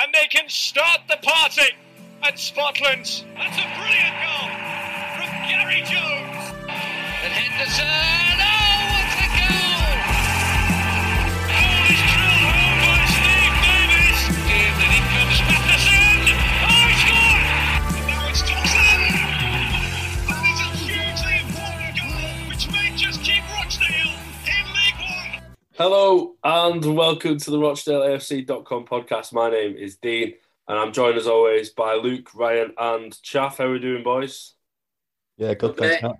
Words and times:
and 0.00 0.14
they 0.14 0.26
can 0.28 0.48
start 0.48 1.00
the 1.08 1.16
party 1.22 1.74
at 2.22 2.34
Spotland. 2.34 3.24
That's 3.34 3.58
a 3.58 3.66
brilliant 3.74 4.16
goal 4.22 4.48
from 5.16 5.30
Gary 5.48 5.82
Jones. 5.82 6.38
And 7.22 7.32
Henderson, 7.32 8.27
Hello 25.78 26.34
and 26.42 26.84
welcome 26.96 27.38
to 27.38 27.50
the 27.52 27.56
RochdaleAFC.com 27.56 28.84
podcast. 28.86 29.32
My 29.32 29.48
name 29.48 29.76
is 29.76 29.94
Dean 29.94 30.34
and 30.66 30.76
I'm 30.76 30.92
joined 30.92 31.16
as 31.16 31.28
always 31.28 31.70
by 31.70 31.94
Luke, 31.94 32.34
Ryan, 32.34 32.72
and 32.76 33.22
Chaff. 33.22 33.58
How 33.58 33.66
are 33.66 33.70
we 33.70 33.78
doing, 33.78 34.02
boys? 34.02 34.54
Yeah, 35.36 35.54
good. 35.54 35.70
Okay. 35.70 36.00
Thanks, 36.00 36.02
Matt. 36.02 36.16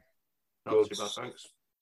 Good. 0.69 0.97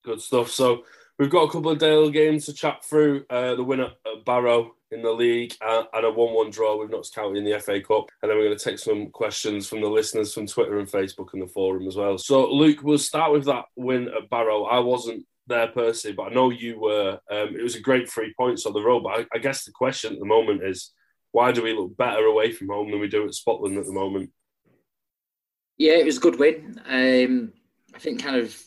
Good 0.03 0.21
stuff. 0.21 0.49
So 0.49 0.85
we've 1.19 1.29
got 1.29 1.43
a 1.43 1.51
couple 1.51 1.69
of 1.69 1.77
Dale 1.77 2.09
games 2.09 2.47
to 2.47 2.53
chat 2.53 2.83
through. 2.83 3.25
Uh, 3.29 3.53
the 3.53 3.63
winner 3.63 3.91
at 4.07 4.25
Barrow 4.25 4.73
in 4.89 5.03
the 5.03 5.11
league 5.11 5.53
uh, 5.61 5.83
and 5.93 6.03
a 6.03 6.11
1-1 6.11 6.51
draw 6.51 6.79
with 6.79 6.89
Notts 6.89 7.11
County 7.11 7.37
in 7.37 7.45
the 7.45 7.59
FA 7.59 7.79
Cup. 7.79 8.09
And 8.23 8.31
then 8.31 8.39
we're 8.39 8.45
going 8.45 8.57
to 8.57 8.69
take 8.71 8.79
some 8.79 9.11
questions 9.11 9.69
from 9.69 9.81
the 9.81 9.87
listeners 9.87 10.33
from 10.33 10.47
Twitter 10.47 10.79
and 10.79 10.89
Facebook 10.89 11.33
and 11.33 11.43
the 11.43 11.47
forum 11.47 11.87
as 11.87 11.95
well. 11.95 12.17
So 12.17 12.51
Luke, 12.51 12.81
we'll 12.81 12.97
start 12.97 13.33
with 13.33 13.45
that 13.45 13.65
win 13.75 14.07
at 14.07 14.31
Barrow. 14.31 14.63
I 14.63 14.79
wasn't 14.79 15.27
there 15.47 15.67
personally, 15.67 16.15
but 16.15 16.31
I 16.31 16.33
know 16.33 16.49
you 16.49 16.79
were. 16.79 17.19
Um, 17.29 17.55
it 17.55 17.63
was 17.63 17.75
a 17.75 17.81
great 17.81 18.09
three 18.09 18.33
points 18.37 18.65
on 18.65 18.73
the 18.73 18.81
road. 18.81 19.03
But 19.03 19.19
I, 19.19 19.25
I 19.35 19.37
guess 19.39 19.63
the 19.63 19.71
question 19.71 20.13
at 20.13 20.19
the 20.19 20.25
moment 20.25 20.63
is, 20.63 20.91
why 21.31 21.51
do 21.51 21.63
we 21.63 21.73
look 21.73 21.95
better 21.97 22.25
away 22.25 22.51
from 22.51 22.69
home 22.69 22.91
than 22.91 22.99
we 22.99 23.07
do 23.07 23.25
at 23.25 23.31
Spotland 23.31 23.77
at 23.77 23.85
the 23.85 23.93
moment? 23.93 24.31
Yeah, 25.77 25.93
it 25.93 26.05
was 26.05 26.17
a 26.17 26.21
good 26.21 26.39
win. 26.39 26.81
Um, 26.85 27.53
I 27.93 27.99
think 27.99 28.23
kind 28.23 28.35
of 28.35 28.59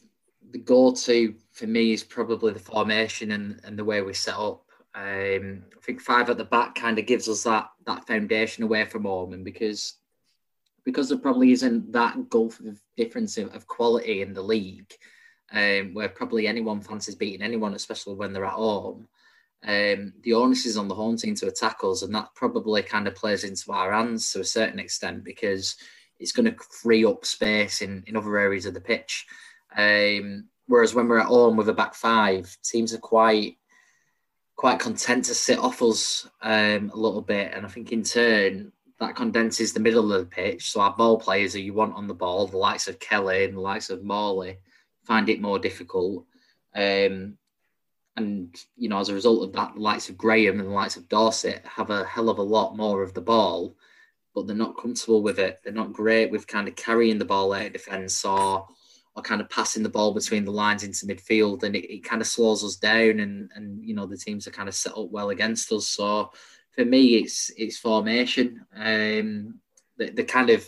the 0.50 0.58
go-to 0.58 1.34
for 1.52 1.66
me 1.66 1.92
is 1.92 2.02
probably 2.02 2.52
the 2.52 2.58
formation 2.58 3.32
and, 3.32 3.60
and 3.64 3.78
the 3.78 3.84
way 3.84 4.02
we 4.02 4.14
set 4.14 4.36
up. 4.36 4.64
Um, 4.94 5.64
I 5.76 5.84
think 5.84 6.00
five 6.00 6.30
at 6.30 6.38
the 6.38 6.44
back 6.44 6.74
kind 6.74 6.98
of 6.98 7.06
gives 7.06 7.28
us 7.28 7.44
that 7.44 7.68
that 7.86 8.06
foundation 8.06 8.64
away 8.64 8.84
from 8.86 9.04
home, 9.04 9.32
and 9.32 9.44
because 9.44 9.94
because 10.84 11.08
there 11.08 11.18
probably 11.18 11.52
isn't 11.52 11.92
that 11.92 12.28
gulf 12.28 12.58
of 12.60 12.80
difference 12.96 13.36
of, 13.38 13.54
of 13.54 13.66
quality 13.66 14.22
in 14.22 14.32
the 14.32 14.42
league, 14.42 14.92
um, 15.52 15.94
where 15.94 16.08
probably 16.08 16.46
anyone 16.46 16.80
fancies 16.80 17.14
beating 17.14 17.42
anyone, 17.42 17.74
especially 17.74 18.14
when 18.14 18.32
they're 18.32 18.44
at 18.44 18.52
home. 18.52 19.08
Um, 19.66 20.14
the 20.22 20.32
onus 20.34 20.64
is 20.64 20.76
on 20.76 20.88
the 20.88 20.94
home 20.94 21.16
team 21.16 21.34
to 21.36 21.48
attack 21.48 21.78
us, 21.82 22.02
and 22.02 22.14
that 22.14 22.34
probably 22.34 22.82
kind 22.82 23.06
of 23.06 23.14
plays 23.14 23.44
into 23.44 23.72
our 23.72 23.92
hands 23.92 24.32
to 24.32 24.40
a 24.40 24.44
certain 24.44 24.78
extent 24.78 25.24
because 25.24 25.76
it's 26.18 26.32
going 26.32 26.46
to 26.46 26.56
free 26.82 27.04
up 27.04 27.24
space 27.24 27.82
in, 27.82 28.04
in 28.06 28.16
other 28.16 28.38
areas 28.38 28.66
of 28.66 28.74
the 28.74 28.80
pitch. 28.80 29.26
Um, 29.76 30.48
whereas 30.66 30.94
when 30.94 31.08
we're 31.08 31.18
at 31.18 31.26
home 31.26 31.56
with 31.56 31.68
a 31.68 31.74
back 31.74 31.94
five, 31.94 32.56
teams 32.62 32.94
are 32.94 32.98
quite 32.98 33.56
quite 34.56 34.78
content 34.78 35.24
to 35.24 35.34
sit 35.34 35.58
off 35.58 35.80
us 35.80 36.28
um, 36.42 36.90
a 36.92 36.96
little 36.96 37.22
bit, 37.22 37.52
and 37.54 37.64
I 37.64 37.68
think 37.68 37.92
in 37.92 38.02
turn 38.02 38.72
that 38.98 39.16
condenses 39.16 39.72
the 39.72 39.80
middle 39.80 40.12
of 40.12 40.20
the 40.20 40.26
pitch. 40.26 40.70
So 40.70 40.80
our 40.80 40.94
ball 40.94 41.18
players 41.18 41.54
who 41.54 41.60
you 41.60 41.72
want 41.72 41.94
on 41.94 42.06
the 42.06 42.14
ball, 42.14 42.46
the 42.46 42.58
likes 42.58 42.86
of 42.86 42.98
Kelly 42.98 43.44
and 43.44 43.56
the 43.56 43.60
likes 43.60 43.88
of 43.88 44.04
Morley, 44.04 44.58
find 45.10 45.28
it 45.28 45.40
more 45.40 45.58
difficult. 45.58 46.24
Um, 46.72 47.36
and 48.16 48.56
you 48.76 48.88
know, 48.88 49.00
as 49.00 49.08
a 49.08 49.14
result 49.14 49.42
of 49.42 49.52
that, 49.54 49.74
the 49.74 49.80
likes 49.80 50.08
of 50.08 50.16
Graham 50.16 50.60
and 50.60 50.68
the 50.68 50.72
likes 50.72 50.96
of 50.96 51.08
Dorsett 51.08 51.66
have 51.66 51.90
a 51.90 52.04
hell 52.04 52.28
of 52.28 52.38
a 52.38 52.42
lot 52.42 52.76
more 52.76 53.02
of 53.02 53.12
the 53.12 53.20
ball, 53.20 53.74
but 54.36 54.46
they're 54.46 54.54
not 54.54 54.78
comfortable 54.78 55.20
with 55.20 55.40
it. 55.40 55.58
They're 55.64 55.72
not 55.72 55.92
great 55.92 56.30
with 56.30 56.46
kind 56.46 56.68
of 56.68 56.76
carrying 56.76 57.18
the 57.18 57.24
ball 57.24 57.52
out 57.52 57.66
of 57.66 57.72
defence 57.72 58.24
or 58.24 58.68
or 59.16 59.22
kind 59.24 59.40
of 59.40 59.50
passing 59.50 59.82
the 59.82 59.88
ball 59.88 60.14
between 60.14 60.44
the 60.44 60.52
lines 60.52 60.84
into 60.84 61.06
midfield, 61.06 61.64
and 61.64 61.74
it, 61.74 61.92
it 61.92 62.04
kind 62.04 62.22
of 62.22 62.28
slows 62.28 62.62
us 62.62 62.76
down. 62.76 63.18
And 63.18 63.50
and 63.56 63.84
you 63.84 63.96
know, 63.96 64.06
the 64.06 64.16
teams 64.16 64.46
are 64.46 64.52
kind 64.52 64.68
of 64.68 64.76
set 64.76 64.96
up 64.96 65.10
well 65.10 65.30
against 65.30 65.72
us. 65.72 65.88
So 65.88 66.30
for 66.70 66.84
me, 66.84 67.16
it's 67.16 67.50
it's 67.56 67.78
formation. 67.78 68.64
Um, 68.76 69.58
the, 69.96 70.10
the 70.10 70.24
kind 70.24 70.50
of 70.50 70.64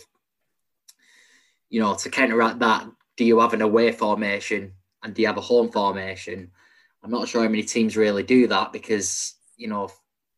you 1.69 1.79
know 1.79 1.95
to 1.95 2.09
counteract 2.09 2.59
that, 2.59 2.87
do 3.17 3.25
you 3.25 3.39
have 3.39 3.53
an 3.53 3.61
away 3.61 3.91
formation 3.91 4.73
and 5.03 5.13
do 5.13 5.21
you 5.21 5.27
have 5.27 5.37
a 5.37 5.41
home 5.41 5.71
formation? 5.71 6.51
I'm 7.03 7.11
not 7.11 7.27
sure 7.27 7.43
how 7.43 7.49
many 7.49 7.63
teams 7.63 7.97
really 7.97 8.23
do 8.23 8.47
that 8.47 8.71
because 8.71 9.35
you 9.57 9.67
know 9.67 9.89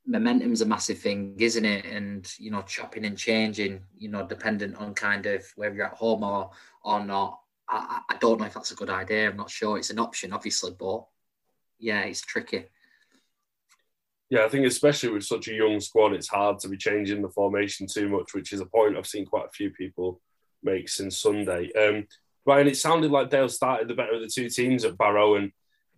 momentum's 0.05 0.61
a 0.61 0.65
massive 0.65 0.99
thing, 0.99 1.35
isn't 1.39 1.65
it? 1.65 1.85
And 1.85 2.31
you 2.37 2.51
know, 2.51 2.61
chopping 2.61 3.05
and 3.05 3.17
changing, 3.17 3.81
you 3.97 4.09
know, 4.09 4.25
dependent 4.25 4.75
on 4.77 4.93
kind 4.93 5.25
of 5.25 5.45
whether 5.55 5.75
you're 5.75 5.85
at 5.85 5.93
home 5.93 6.23
or 6.23 6.51
or 6.83 7.03
not. 7.03 7.39
I, 7.67 8.01
I 8.09 8.17
don't 8.17 8.39
know 8.39 8.45
if 8.45 8.53
that's 8.53 8.71
a 8.71 8.75
good 8.75 8.91
idea. 8.91 9.29
I'm 9.29 9.37
not 9.37 9.49
sure. 9.49 9.77
It's 9.77 9.89
an 9.89 9.99
option, 9.99 10.33
obviously, 10.33 10.71
but 10.77 11.05
yeah, 11.79 12.01
it's 12.01 12.21
tricky. 12.21 12.65
Yeah, 14.29 14.45
I 14.45 14.49
think 14.49 14.65
especially 14.65 15.09
with 15.09 15.23
such 15.23 15.47
a 15.47 15.53
young 15.53 15.79
squad, 15.79 16.13
it's 16.13 16.27
hard 16.27 16.59
to 16.59 16.69
be 16.69 16.77
changing 16.77 17.21
the 17.21 17.29
formation 17.29 17.87
too 17.87 18.09
much, 18.09 18.33
which 18.33 18.53
is 18.53 18.59
a 18.59 18.65
point 18.65 18.97
I've 18.97 19.07
seen 19.07 19.25
quite 19.25 19.45
a 19.45 19.51
few 19.51 19.71
people 19.71 20.21
make 20.63 20.89
since 20.89 21.17
Sunday. 21.17 21.71
Um, 21.73 22.07
Ryan, 22.45 22.67
it 22.67 22.77
sounded 22.77 23.11
like 23.11 23.29
Dale 23.29 23.49
started 23.49 23.87
the 23.87 23.95
better 23.95 24.13
of 24.13 24.21
the 24.21 24.27
two 24.27 24.49
teams 24.49 24.85
at 24.85 24.97
Barrow, 24.97 25.35
and 25.35 25.51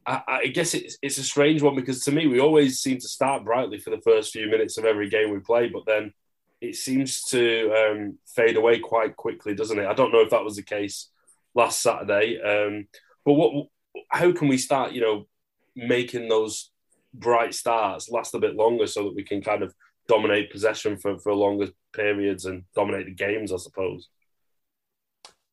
I, 0.06 0.22
I 0.28 0.48
guess 0.48 0.74
it's, 0.74 0.98
it's 1.02 1.18
a 1.18 1.24
strange 1.24 1.62
one 1.62 1.76
because 1.76 2.04
to 2.06 2.12
me, 2.12 2.28
we 2.28 2.40
always 2.40 2.80
seem 2.80 3.00
to 3.00 3.08
start 3.08 3.44
brightly 3.44 3.80
for 3.80 3.90
the 3.90 4.02
first 4.02 4.32
few 4.32 4.48
minutes 4.48 4.78
of 4.78 4.86
every 4.86 5.10
game 5.10 5.32
we 5.32 5.40
play, 5.40 5.68
but 5.68 5.86
then 5.86 6.14
it 6.62 6.76
seems 6.76 7.24
to 7.26 7.72
um, 7.74 8.18
fade 8.26 8.56
away 8.56 8.80
quite 8.80 9.16
quickly, 9.16 9.54
doesn't 9.54 9.80
it? 9.80 9.86
I 9.86 9.94
don't 9.94 10.12
know 10.12 10.22
if 10.22 10.32
that 10.32 10.44
was 10.44 10.56
the 10.56 10.64
case 10.64 11.10
last 11.54 11.82
Saturday, 11.82 12.40
um, 12.42 12.88
but 13.26 13.34
what? 13.34 13.68
How 14.10 14.32
can 14.32 14.48
we 14.48 14.58
start? 14.58 14.94
You 14.94 15.02
know, 15.02 15.28
making 15.76 16.30
those 16.30 16.72
bright 17.14 17.54
starts 17.54 18.10
last 18.10 18.34
a 18.36 18.40
bit 18.40 18.56
longer 18.56 18.88
so 18.88 19.04
that 19.04 19.16
we 19.16 19.24
can 19.24 19.42
kind 19.42 19.64
of 19.64 19.74
dominate 20.08 20.52
possession 20.52 20.98
for, 20.98 21.20
for 21.20 21.34
longer 21.34 21.68
periods 21.94 22.46
and 22.46 22.64
dominate 22.76 23.06
the 23.06 23.14
games, 23.14 23.52
I 23.52 23.58
suppose. 23.58 24.08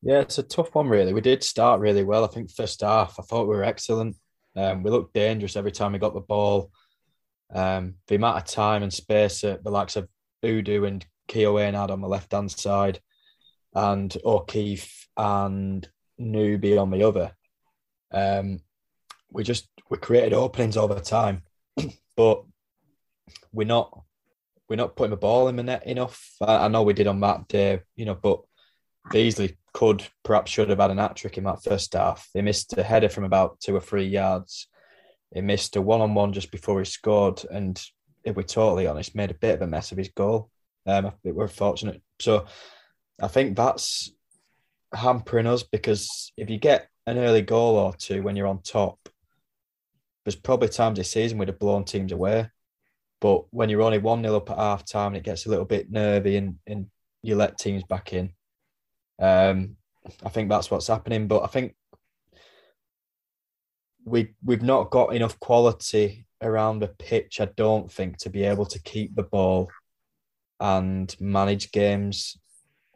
Yeah, 0.04 0.20
it's 0.20 0.36
a 0.36 0.42
tough 0.42 0.74
one, 0.74 0.88
really. 0.88 1.14
We 1.14 1.22
did 1.22 1.42
start 1.42 1.80
really 1.80 2.04
well. 2.04 2.24
I 2.24 2.28
think 2.28 2.50
first 2.50 2.82
half, 2.82 3.18
I 3.18 3.22
thought 3.22 3.48
we 3.48 3.56
were 3.56 3.64
excellent. 3.64 4.16
Um, 4.54 4.82
we 4.82 4.90
looked 4.90 5.14
dangerous 5.14 5.56
every 5.56 5.72
time 5.72 5.92
we 5.92 5.98
got 5.98 6.12
the 6.12 6.20
ball. 6.20 6.70
Um, 7.54 7.94
the 8.08 8.16
amount 8.16 8.36
of 8.36 8.44
time 8.44 8.82
and 8.82 8.92
space 8.92 9.40
that 9.40 9.64
the 9.64 9.70
likes 9.70 9.96
of 9.96 10.06
Odoh 10.44 10.86
and 10.86 11.06
Keohane 11.28 11.72
had 11.72 11.90
on 11.90 12.02
the 12.02 12.08
left 12.08 12.32
hand 12.32 12.50
side, 12.50 13.00
and 13.74 14.14
O'Keeffe 14.26 15.08
and 15.16 15.88
Newby 16.18 16.76
on 16.76 16.90
the 16.90 17.02
other. 17.02 17.32
Um, 18.12 18.60
we 19.30 19.42
just 19.42 19.68
we 19.88 19.96
created 19.96 20.34
openings 20.34 20.76
over 20.76 21.00
time, 21.00 21.44
but 22.16 22.44
we're 23.52 23.66
not 23.66 24.02
we're 24.68 24.76
not 24.76 24.96
putting 24.96 25.12
the 25.12 25.16
ball 25.16 25.48
in 25.48 25.56
the 25.56 25.62
net 25.62 25.86
enough. 25.86 26.30
I, 26.42 26.66
I 26.66 26.68
know 26.68 26.82
we 26.82 26.92
did 26.92 27.06
on 27.06 27.20
that 27.20 27.48
day, 27.48 27.80
you 27.96 28.04
know, 28.04 28.14
but 28.14 28.42
Beesley 29.12 29.56
could 29.72 30.06
perhaps 30.22 30.50
should 30.50 30.70
have 30.70 30.78
had 30.78 30.90
an 30.90 30.98
hat 30.98 31.16
trick 31.16 31.36
in 31.36 31.44
that 31.44 31.62
first 31.62 31.92
half. 31.92 32.28
He 32.32 32.42
missed 32.42 32.76
a 32.78 32.82
header 32.82 33.08
from 33.08 33.24
about 33.24 33.60
two 33.60 33.74
or 33.74 33.80
three 33.80 34.06
yards. 34.06 34.68
He 35.34 35.40
missed 35.40 35.76
a 35.76 35.82
one 35.82 36.00
on 36.00 36.14
one 36.14 36.32
just 36.32 36.50
before 36.50 36.78
he 36.78 36.84
scored, 36.84 37.44
and 37.50 37.80
if 38.22 38.36
we're 38.36 38.42
totally 38.42 38.86
honest, 38.86 39.14
made 39.14 39.30
a 39.30 39.34
bit 39.34 39.56
of 39.56 39.62
a 39.62 39.66
mess 39.66 39.92
of 39.92 39.98
his 39.98 40.08
goal. 40.08 40.50
Um, 40.86 41.12
we're 41.24 41.48
fortunate, 41.48 42.02
so 42.20 42.46
I 43.20 43.28
think 43.28 43.56
that's 43.56 44.12
hampering 44.92 45.46
us 45.46 45.62
because 45.62 46.32
if 46.36 46.50
you 46.50 46.58
get 46.58 46.88
an 47.06 47.18
early 47.18 47.42
goal 47.42 47.76
or 47.76 47.94
two 47.94 48.22
when 48.22 48.36
you're 48.36 48.46
on 48.46 48.62
top, 48.62 48.98
there's 50.24 50.36
probably 50.36 50.68
times 50.68 50.98
this 50.98 51.10
season 51.10 51.38
we'd 51.38 51.48
have 51.48 51.58
blown 51.58 51.84
teams 51.84 52.12
away. 52.12 52.48
But 53.20 53.44
when 53.50 53.68
you're 53.68 53.82
only 53.82 53.98
1 53.98 54.22
0 54.22 54.36
up 54.36 54.50
at 54.50 54.58
half 54.58 54.84
time, 54.84 55.08
and 55.08 55.16
it 55.16 55.24
gets 55.24 55.46
a 55.46 55.50
little 55.50 55.64
bit 55.64 55.90
nervy 55.90 56.36
and, 56.36 56.58
and 56.66 56.86
you 57.22 57.36
let 57.36 57.58
teams 57.58 57.82
back 57.84 58.12
in. 58.12 58.32
Um, 59.24 59.76
I 60.24 60.28
think 60.28 60.48
that's 60.48 60.70
what's 60.70 60.88
happening. 60.88 61.28
But 61.28 61.44
I 61.44 61.46
think 61.46 61.74
we 64.04 64.34
we've 64.44 64.62
not 64.62 64.90
got 64.90 65.14
enough 65.14 65.38
quality 65.40 66.26
around 66.42 66.80
the 66.80 66.88
pitch, 66.88 67.40
I 67.40 67.46
don't 67.46 67.90
think, 67.90 68.18
to 68.18 68.30
be 68.30 68.44
able 68.44 68.66
to 68.66 68.82
keep 68.82 69.14
the 69.14 69.22
ball 69.22 69.70
and 70.60 71.14
manage 71.20 71.72
games 71.72 72.36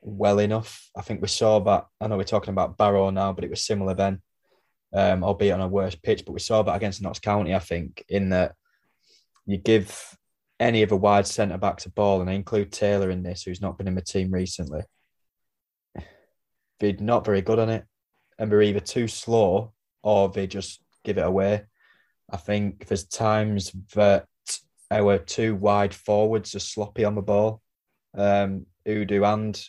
well 0.02 0.38
enough. 0.38 0.90
I 0.96 1.02
think 1.02 1.22
we 1.22 1.28
saw 1.28 1.60
that. 1.60 1.86
I 2.00 2.06
know 2.06 2.16
we're 2.16 2.24
talking 2.24 2.52
about 2.52 2.76
Barrow 2.76 3.10
now, 3.10 3.32
but 3.32 3.44
it 3.44 3.50
was 3.50 3.64
similar 3.64 3.94
then, 3.94 4.20
um, 4.92 5.24
albeit 5.24 5.54
on 5.54 5.60
a 5.60 5.68
worse 5.68 5.94
pitch. 5.94 6.24
But 6.26 6.32
we 6.32 6.40
saw 6.40 6.62
that 6.62 6.76
against 6.76 7.02
Notts 7.02 7.20
County, 7.20 7.54
I 7.54 7.58
think, 7.58 8.04
in 8.08 8.30
that 8.30 8.54
you 9.46 9.56
give 9.56 10.14
any 10.60 10.82
of 10.82 10.90
the 10.90 10.96
wide 10.96 11.26
centre 11.26 11.56
backs 11.56 11.86
a 11.86 11.90
ball, 11.90 12.20
and 12.20 12.28
I 12.28 12.34
include 12.34 12.70
Taylor 12.70 13.10
in 13.10 13.22
this, 13.22 13.44
who's 13.44 13.62
not 13.62 13.78
been 13.78 13.88
in 13.88 13.94
the 13.94 14.02
team 14.02 14.30
recently. 14.30 14.82
They're 16.80 16.94
not 16.98 17.24
very 17.24 17.42
good 17.42 17.58
on 17.58 17.70
it, 17.70 17.84
and 18.38 18.50
they're 18.50 18.62
either 18.62 18.80
too 18.80 19.08
slow 19.08 19.72
or 20.02 20.28
they 20.28 20.46
just 20.46 20.82
give 21.04 21.18
it 21.18 21.26
away. 21.26 21.64
I 22.30 22.36
think 22.36 22.86
there's 22.86 23.04
times 23.04 23.72
that 23.94 24.26
our 24.90 25.18
two 25.18 25.54
wide 25.54 25.94
forwards 25.94 26.54
are 26.54 26.60
sloppy 26.60 27.04
on 27.04 27.14
the 27.14 27.22
ball. 27.22 27.62
um, 28.16 28.66
Odoh 28.86 29.32
and 29.34 29.62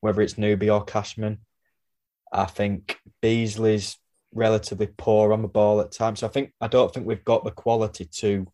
whether 0.00 0.20
it's 0.20 0.36
Newby 0.36 0.68
or 0.68 0.84
Cashman. 0.84 1.38
I 2.32 2.44
think 2.46 2.98
Beesley's 3.22 3.96
relatively 4.32 4.88
poor 4.96 5.32
on 5.32 5.42
the 5.42 5.48
ball 5.48 5.80
at 5.80 5.92
times. 5.92 6.20
So 6.20 6.26
I 6.26 6.30
think 6.30 6.52
I 6.60 6.66
don't 6.66 6.92
think 6.92 7.06
we've 7.06 7.24
got 7.24 7.44
the 7.44 7.52
quality 7.52 8.04
to 8.04 8.46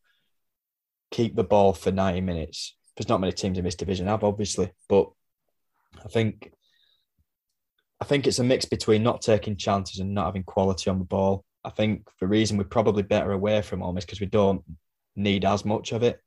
keep 1.11 1.35
the 1.35 1.45
ball 1.45 1.73
for 1.73 1.91
90 1.91 2.21
minutes. 2.21 2.77
There's 2.97 3.09
not 3.09 3.21
many 3.21 3.33
teams 3.33 3.57
in 3.57 3.65
this 3.65 3.75
division 3.75 4.07
have, 4.07 4.23
obviously, 4.23 4.71
but 4.89 5.11
I 6.05 6.09
think 6.09 6.53
I 8.01 8.05
think 8.07 8.27
it's 8.27 8.39
a 8.39 8.45
mix 8.45 8.65
between 8.65 9.03
not 9.03 9.21
taking 9.21 9.57
chances 9.57 10.01
and 10.01 10.15
not 10.15 10.27
having 10.27 10.45
quality 10.45 10.89
on 10.89 10.99
the 10.99 11.05
ball. 11.05 11.45
I 11.65 11.71
think 11.71 12.09
the 12.19 12.27
reason 12.27 12.57
we're 12.57 12.65
probably 12.65 13.03
better 13.03 13.33
away 13.33 13.61
from 13.61 13.81
home 13.81 13.99
is 13.99 14.05
because 14.05 14.21
we 14.21 14.27
don't 14.27 14.63
need 15.17 15.45
as 15.45 15.65
much 15.65 15.93
of 15.93 16.03
it. 16.03 16.19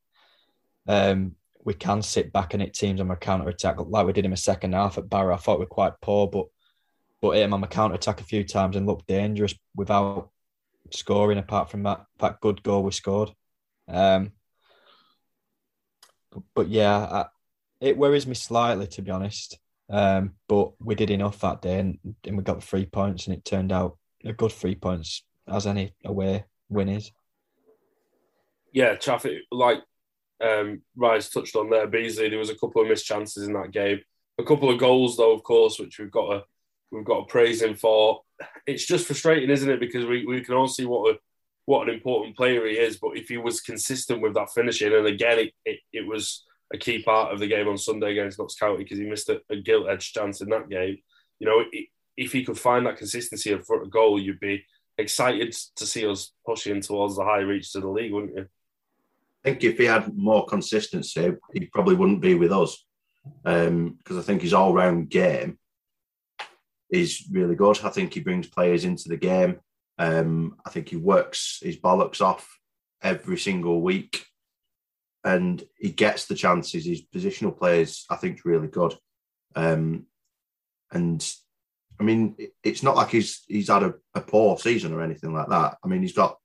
Um, 0.88 1.36
we 1.66 1.74
can 1.74 2.02
sit 2.02 2.32
back 2.32 2.54
and 2.54 2.62
hit 2.62 2.74
teams 2.74 3.02
on 3.02 3.10
our 3.10 3.18
counter 3.18 3.50
attack 3.50 3.78
like 3.80 4.06
we 4.06 4.14
did 4.14 4.26
in 4.26 4.32
the 4.32 4.38
second 4.38 4.74
half 4.74 4.98
at 4.98 5.10
Barrow. 5.10 5.34
I 5.34 5.38
thought 5.38 5.60
we 5.60 5.66
were 5.66 5.70
quite 5.70 5.94
poor, 6.02 6.28
but 6.28 6.48
but 7.22 7.32
hit 7.32 7.44
him 7.44 7.54
on 7.54 7.62
the 7.62 7.68
counter 7.68 7.96
attack 7.96 8.20
a 8.20 8.26
few 8.26 8.44
times 8.44 8.76
and 8.76 8.86
looked 8.86 9.08
dangerous 9.08 9.56
without 9.76 10.30
scoring. 10.92 11.38
Apart 11.38 11.72
from 11.72 11.84
that 11.84 12.06
that 12.20 12.42
good 12.42 12.62
goal 12.64 12.84
we 12.84 12.92
scored, 12.92 13.34
um, 13.88 14.34
but, 16.32 16.44
but 16.54 16.68
yeah, 16.68 16.98
I, 16.98 17.26
it 17.80 17.98
worries 17.98 18.28
me 18.28 18.36
slightly 18.36 18.88
to 18.88 19.02
be 19.02 19.12
honest. 19.12 19.58
Um, 19.94 20.32
but 20.48 20.72
we 20.82 20.96
did 20.96 21.12
enough 21.12 21.40
that 21.42 21.62
day 21.62 21.78
and, 21.78 22.00
and 22.26 22.36
we 22.36 22.42
got 22.42 22.64
three 22.64 22.86
points, 22.86 23.28
and 23.28 23.36
it 23.36 23.46
turned 23.46 23.72
out 23.72 23.98
a 24.26 24.34
good 24.34 24.52
three 24.52 24.74
points 24.74 25.24
as 25.48 25.68
any 25.68 25.94
away 26.04 26.46
win 26.68 26.90
is. 26.90 27.12
Yeah, 28.72 28.96
traffic 28.96 29.44
like 29.52 29.84
um, 30.44 30.82
Rise 30.96 31.30
touched 31.30 31.56
on 31.56 31.70
there. 31.70 31.88
Beesley, 31.88 32.32
there 32.32 32.40
was 32.40 32.50
a 32.50 32.58
couple 32.58 32.82
of 32.82 32.88
missed 32.88 33.06
chances 33.06 33.46
in 33.48 33.54
that 33.54 33.72
game. 33.72 34.00
A 34.40 34.44
couple 34.44 34.72
of 34.72 34.80
goals, 34.80 35.16
though, 35.16 35.32
of 35.32 35.44
course, 35.44 35.78
which 35.78 36.00
we've 36.00 36.10
got 36.10 36.30
to 36.32 36.44
we've 36.92 37.06
got 37.06 37.20
to 37.20 37.32
praise 37.32 37.62
him 37.62 37.76
for. 37.76 38.22
It's 38.66 38.88
just 38.88 39.06
frustrating, 39.06 39.52
isn't 39.52 39.70
it? 39.70 39.80
Because 39.80 40.06
we, 40.06 40.26
we 40.26 40.42
can 40.42 40.56
all 40.56 40.68
see 40.68 40.86
what 40.86 41.14
a, 41.14 41.20
what 41.66 41.88
an 41.88 41.94
important 41.94 42.36
player 42.36 42.66
he 42.66 42.74
is. 42.74 42.98
But 42.98 43.16
if 43.16 43.30
he 43.30 43.38
was 43.38 43.62
consistent 43.62 44.22
with 44.22 44.34
that 44.34 44.52
finishing, 44.52 44.92
and 44.92 45.06
again, 45.06 45.38
it, 45.38 45.54
it, 45.66 45.80
it 45.94 46.08
was 46.08 46.44
a 46.72 46.78
key 46.78 47.02
part 47.04 47.34
of 47.34 47.40
the 47.40 47.48
game 47.48 47.68
on 47.68 47.78
Sunday 47.78 48.12
against 48.12 48.40
Notts 48.40 48.56
County 48.56 48.84
because 48.84 48.98
he 48.98 49.06
missed 49.06 49.30
a, 49.30 49.42
a 49.50 49.56
gilt 49.56 49.90
edged 49.90 50.14
chance 50.14 50.42
in 50.42 50.50
that 50.50 50.70
game. 50.70 50.98
You 51.40 51.48
know, 51.48 51.64
if 52.18 52.32
he 52.32 52.44
could 52.44 52.60
find 52.60 52.86
that 52.86 52.98
consistency 52.98 53.52
in 53.52 53.64
front 53.64 53.84
of 53.84 53.92
goal, 53.92 54.20
you'd 54.20 54.40
be 54.40 54.64
excited 54.98 55.56
to 55.76 55.86
see 55.86 56.08
us 56.08 56.32
pushing 56.46 56.82
towards 56.82 57.16
the 57.16 57.24
high 57.24 57.40
reach 57.40 57.74
of 57.76 57.82
the 57.82 57.90
league, 57.90 58.14
wouldn't 58.14 58.36
you? 58.36 58.48
I 59.44 59.50
think 59.50 59.64
if 59.64 59.78
he 59.78 59.86
had 59.86 60.16
more 60.16 60.46
consistency, 60.46 61.34
he 61.54 61.66
probably 61.66 61.96
wouldn't 61.96 62.22
be 62.22 62.36
with 62.36 62.52
us 62.52 62.86
because 63.44 63.68
um, 63.68 63.98
I 64.10 64.22
think 64.22 64.42
his 64.42 64.54
all 64.54 64.74
round 64.74 65.10
game 65.10 65.58
is 66.90 67.26
really 67.32 67.56
good. 67.56 67.80
I 67.84 67.90
think 67.90 68.14
he 68.14 68.22
brings 68.22 68.48
players 68.48 68.86
into 68.86 69.10
the 69.10 69.18
game. 69.18 69.60
Um, 69.98 70.58
I 70.66 70.70
think 70.70 70.90
he 70.90 70.96
works 70.96 71.60
his 71.62 71.78
bollocks 71.78 72.22
off 72.22 72.58
every 73.02 73.38
single 73.38 73.82
week 73.82 74.26
and 75.24 75.64
he 75.78 75.92
gets 75.92 76.26
the 76.26 76.36
chances. 76.36 76.86
His 76.86 77.04
positional 77.04 77.58
players, 77.58 78.06
I 78.10 78.16
think, 78.16 78.38
is 78.38 78.46
really 78.46 78.68
good. 78.68 78.96
Um, 79.56 80.06
and 80.92 81.26
I 82.00 82.04
mean, 82.04 82.36
it's 82.64 82.84
not 82.84 82.96
like 82.96 83.10
he's 83.10 83.44
he's 83.48 83.70
had 83.70 83.84
a, 83.84 83.94
a, 84.16 84.22
poor 84.22 84.58
season 84.58 84.94
or 84.94 85.02
anything 85.02 85.34
like 85.34 85.48
that. 85.50 85.78
I 85.84 85.88
mean, 85.88 86.02
he's 86.02 86.14
got, 86.14 86.38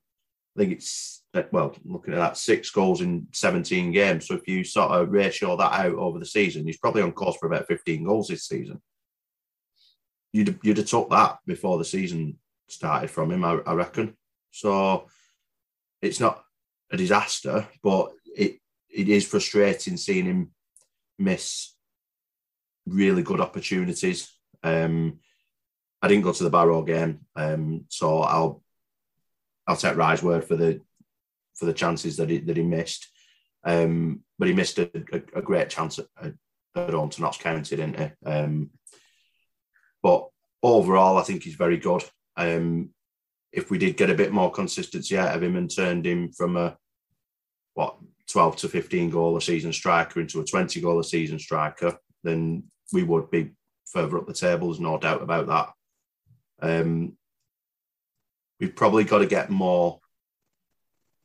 I 0.57 0.61
think 0.61 0.73
it's 0.73 1.25
well, 1.53 1.75
looking 1.85 2.15
at 2.15 2.19
that, 2.19 2.37
six 2.37 2.71
goals 2.71 3.01
in 3.01 3.29
seventeen 3.33 3.93
games. 3.93 4.27
So 4.27 4.35
if 4.35 4.47
you 4.47 4.65
sort 4.65 4.91
of 4.91 5.11
ratio 5.11 5.57
that 5.57 5.73
out 5.73 5.95
over 5.95 6.19
the 6.19 6.27
season, 6.27 6.67
he's 6.67 6.79
probably 6.79 7.03
on 7.03 7.13
course 7.13 7.37
for 7.37 7.47
about 7.47 7.67
fifteen 7.67 8.05
goals 8.05 8.29
this 8.29 8.47
season. 8.47 8.81
You'd 10.33 10.59
you'd 10.63 10.79
have 10.79 10.87
took 10.87 11.11
that 11.11 11.39
before 11.47 11.79
the 11.79 11.85
season 11.85 12.39
started 12.69 13.11
from 13.11 13.33
him, 13.33 13.45
I, 13.45 13.59
I 13.67 13.75
reckon. 13.75 14.17
So 14.51 15.07
it's 16.03 16.21
not 16.21 16.43
a 16.91 16.97
disaster, 16.97 17.67
but 17.83 18.13
it 18.25 18.61
it 18.90 19.08
is 19.08 19.26
frustrating 19.26 19.96
seeing 19.96 20.26
him 20.26 20.50
miss 21.19 21.75
really 22.87 23.23
good 23.23 23.40
opportunities. 23.40 24.32
Um, 24.62 25.20
I 26.00 26.08
didn't 26.08 26.25
go 26.25 26.32
to 26.32 26.44
the 26.44 26.50
Barrow 26.50 26.82
game, 26.82 27.20
um, 27.37 27.85
so 27.88 28.20
I'll 28.20 28.62
I'll 29.67 29.76
take 29.76 29.96
Rye's 29.96 30.23
word 30.23 30.44
for 30.44 30.56
the 30.56 30.81
for 31.56 31.67
the 31.67 31.73
chances 31.73 32.17
that 32.17 32.31
he 32.31 32.38
that 32.38 32.56
he 32.56 32.62
missed. 32.62 33.08
Um, 33.64 34.23
but 34.38 34.49
he 34.49 34.55
missed 34.55 34.79
a, 34.79 34.90
a, 35.12 35.38
a 35.38 35.43
great 35.43 35.69
chance 35.69 35.99
at, 35.99 36.06
at, 36.23 36.35
home 36.94 37.11
to 37.11 37.20
Notts 37.20 37.38
County, 37.38 37.75
didn't 37.75 37.99
he? 37.99 38.11
Um, 38.25 38.70
but 40.00 40.29
overall, 40.62 41.19
I 41.19 41.23
think 41.23 41.43
he's 41.43 41.56
very 41.56 41.76
good. 41.76 42.05
Um, 42.37 42.90
if 43.52 43.70
we 43.70 43.79
did 43.79 43.96
get 43.96 44.11
a 44.11 44.14
bit 44.14 44.32
more 44.32 44.50
consistency 44.50 45.19
out 45.19 45.35
of 45.35 45.43
him 45.43 45.56
and 45.56 45.69
turned 45.75 46.06
him 46.06 46.31
from 46.31 46.56
a 46.56 46.76
what 47.75 47.96
12 48.31 48.57
to 48.57 48.69
15 48.69 49.11
goal 49.11 49.37
a 49.37 49.41
season 49.41 49.73
striker 49.73 50.21
into 50.21 50.41
a 50.41 50.45
20 50.45 50.81
goal 50.81 51.01
a 51.01 51.05
season 51.05 51.39
striker, 51.39 51.97
then 52.23 52.65
we 52.93 53.03
would 53.03 53.31
be 53.31 53.53
further 53.87 54.19
up 54.19 54.27
the 54.27 54.35
table. 54.35 54.69
There's 54.69 54.81
no 54.81 54.99
doubt 54.99 55.23
about 55.23 55.47
that. 55.47 55.73
Um, 56.61 57.17
we've 58.61 58.77
probably 58.77 59.05
got 59.05 59.19
to 59.19 59.27
get 59.27 59.51
more 59.51 60.01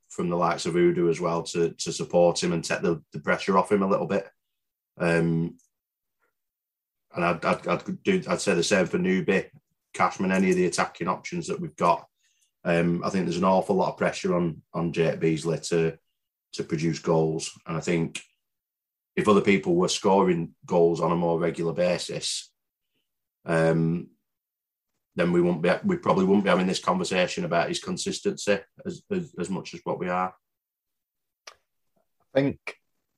from 0.09 0.29
the 0.29 0.37
likes 0.37 0.65
of 0.65 0.75
Odoh 0.75 1.09
as 1.09 1.19
well 1.19 1.41
to 1.43 1.71
to 1.71 1.91
support 1.91 2.41
him 2.41 2.53
and 2.53 2.63
take 2.63 2.81
the, 2.81 3.01
the 3.13 3.19
pressure 3.19 3.57
off 3.57 3.71
him 3.71 3.81
a 3.81 3.87
little 3.87 4.05
bit. 4.05 4.27
Um, 4.97 5.57
and 7.15 7.25
I'd, 7.25 7.45
I'd, 7.45 7.67
I'd, 7.67 8.03
do 8.03 8.21
I'd 8.27 8.41
say 8.41 8.53
the 8.53 8.63
same 8.63 8.85
for 8.85 8.97
Newby, 8.97 9.45
Cashman, 9.93 10.31
any 10.31 10.51
of 10.51 10.55
the 10.55 10.65
attacking 10.65 11.07
options 11.07 11.47
that 11.47 11.59
we've 11.59 11.75
got. 11.75 12.07
Um, 12.63 13.03
I 13.03 13.09
think 13.09 13.25
there's 13.25 13.37
an 13.37 13.43
awful 13.43 13.75
lot 13.75 13.89
of 13.89 13.97
pressure 13.97 14.35
on 14.35 14.61
on 14.73 14.93
Jake 14.93 15.19
Beesley 15.19 15.67
to 15.69 15.97
to 16.53 16.63
produce 16.63 16.99
goals. 16.99 17.51
And 17.67 17.77
I 17.77 17.79
think 17.79 18.21
if 19.15 19.27
other 19.27 19.41
people 19.41 19.75
were 19.75 19.89
scoring 19.89 20.55
goals 20.65 21.01
on 21.01 21.11
a 21.11 21.15
more 21.15 21.39
regular 21.39 21.73
basis, 21.73 22.51
um, 23.45 24.09
then 25.15 25.31
we 25.31 25.41
won't 25.41 25.61
be 25.61 25.71
we 25.83 25.97
probably 25.97 26.25
wouldn't 26.25 26.43
be 26.43 26.49
having 26.49 26.67
this 26.67 26.79
conversation 26.79 27.45
about 27.45 27.69
his 27.69 27.79
consistency 27.79 28.59
as, 28.85 29.03
as, 29.11 29.33
as 29.39 29.49
much 29.49 29.73
as 29.73 29.81
what 29.83 29.99
we 29.99 30.09
are. 30.09 30.33
I 31.49 32.39
think 32.39 32.57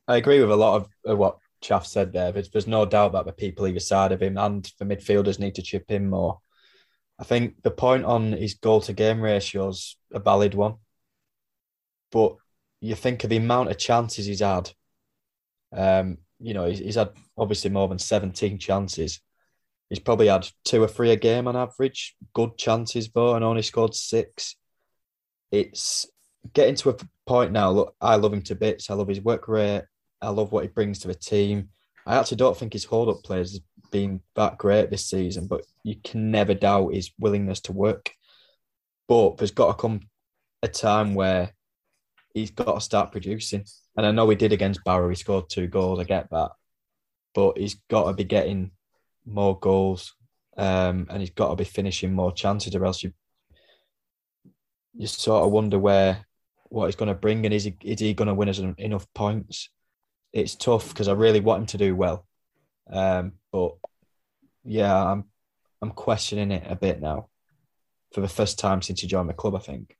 I 0.07 0.17
agree 0.17 0.41
with 0.41 0.51
a 0.51 0.55
lot 0.55 0.87
of, 1.05 1.17
what 1.17 1.37
Chaff 1.61 1.85
said 1.85 2.11
there. 2.11 2.31
There's, 2.31 2.49
there's 2.49 2.67
no 2.67 2.85
doubt 2.85 3.13
that 3.13 3.25
the 3.25 3.31
people 3.31 3.65
either 3.65 3.79
side 3.79 4.11
of 4.11 4.21
him 4.21 4.37
and 4.37 4.69
the 4.77 4.85
midfielders 4.85 5.39
need 5.39 5.55
to 5.55 5.61
chip 5.61 5.89
in 5.89 6.09
more. 6.09 6.39
I 7.17 7.23
think 7.23 7.63
the 7.63 7.71
point 7.71 8.03
on 8.03 8.33
his 8.33 8.55
goal 8.55 8.81
to 8.81 8.93
game 8.93 9.21
ratio 9.21 9.69
is 9.69 9.97
a 10.11 10.19
valid 10.19 10.53
one. 10.53 10.75
But 12.11 12.35
you 12.81 12.95
think 12.95 13.23
of 13.23 13.29
the 13.29 13.37
amount 13.37 13.69
of 13.69 13.77
chances 13.77 14.25
he's 14.25 14.41
had. 14.41 14.71
Um, 15.75 16.17
you 16.39 16.53
know, 16.53 16.65
he's, 16.65 16.79
he's 16.79 16.95
had 16.95 17.11
obviously 17.37 17.69
more 17.69 17.87
than 17.87 17.99
17 17.99 18.59
chances. 18.59 19.19
He's 19.89 19.99
probably 19.99 20.27
had 20.27 20.47
two 20.63 20.81
or 20.81 20.87
three 20.87 21.11
a 21.11 21.15
game 21.15 21.47
on 21.47 21.55
average, 21.55 22.15
good 22.33 22.57
chances, 22.57 23.09
though, 23.09 23.35
and 23.35 23.43
only 23.43 23.61
scored 23.61 23.93
six. 23.93 24.55
It's 25.51 26.07
getting 26.53 26.75
to 26.75 26.89
a 26.89 26.97
point 27.25 27.51
now. 27.51 27.71
Look, 27.71 27.95
I 28.01 28.15
love 28.15 28.33
him 28.33 28.41
to 28.43 28.55
bits. 28.55 28.89
I 28.89 28.95
love 28.95 29.07
his 29.07 29.21
work 29.21 29.47
rate. 29.47 29.83
I 30.21 30.29
love 30.29 30.51
what 30.51 30.63
he 30.63 30.69
brings 30.69 30.99
to 30.99 31.07
the 31.07 31.13
team. 31.13 31.69
I 32.05 32.17
actually 32.17 32.37
don't 32.37 32.57
think 32.57 32.73
his 32.73 32.85
hold 32.85 33.09
up 33.09 33.23
players 33.23 33.51
has 33.51 33.61
been 33.91 34.21
that 34.35 34.57
great 34.57 34.89
this 34.89 35.05
season, 35.05 35.47
but 35.47 35.61
you 35.83 35.95
can 36.03 36.31
never 36.31 36.53
doubt 36.53 36.93
his 36.93 37.11
willingness 37.19 37.61
to 37.61 37.71
work. 37.71 38.11
But 39.07 39.37
there's 39.37 39.51
got 39.51 39.67
to 39.67 39.81
come 39.81 40.01
a 40.61 40.67
time 40.67 41.13
where 41.15 41.54
he's 42.35 42.51
got 42.51 42.75
to 42.75 42.81
start 42.81 43.11
producing. 43.11 43.65
And 43.97 44.05
I 44.05 44.11
know 44.11 44.29
he 44.29 44.35
did 44.35 44.53
against 44.53 44.83
Barrow. 44.83 45.09
He 45.09 45.15
scored 45.15 45.49
two 45.49 45.67
goals. 45.67 45.99
I 45.99 46.03
get 46.03 46.29
that, 46.29 46.51
but 47.33 47.57
he's 47.57 47.75
got 47.89 48.07
to 48.07 48.13
be 48.13 48.25
getting 48.25 48.71
more 49.25 49.57
goals, 49.57 50.13
um, 50.57 51.07
and 51.09 51.21
he's 51.21 51.31
got 51.31 51.49
to 51.49 51.55
be 51.55 51.63
finishing 51.63 52.13
more 52.13 52.31
chances, 52.31 52.75
or 52.75 52.85
else 52.85 53.01
you 53.01 53.13
you 54.93 55.07
sort 55.07 55.43
of 55.43 55.51
wonder 55.51 55.79
where 55.79 56.25
what 56.65 56.85
he's 56.85 56.95
going 56.95 57.07
to 57.07 57.15
bring, 57.15 57.45
and 57.45 57.53
is 57.53 57.63
he 57.63 57.75
is 57.81 57.99
he 57.99 58.13
going 58.13 58.27
to 58.27 58.35
win 58.35 58.49
us 58.49 58.59
enough 58.59 59.07
points? 59.15 59.69
It's 60.33 60.55
tough 60.55 60.89
because 60.89 61.07
I 61.07 61.13
really 61.13 61.39
want 61.39 61.61
him 61.61 61.65
to 61.67 61.77
do 61.77 61.95
well, 61.95 62.27
um, 62.91 63.33
but 63.51 63.75
yeah, 64.65 64.93
I'm 64.93 65.23
I'm 65.81 65.91
questioning 65.91 66.51
it 66.51 66.69
a 66.69 66.75
bit 66.75 67.01
now 67.01 67.29
for 68.13 68.19
the 68.21 68.27
first 68.27 68.59
time 68.59 68.81
since 68.81 68.99
he 68.99 69.07
joined 69.07 69.29
the 69.29 69.33
club. 69.33 69.55
I 69.55 69.59
think. 69.59 69.95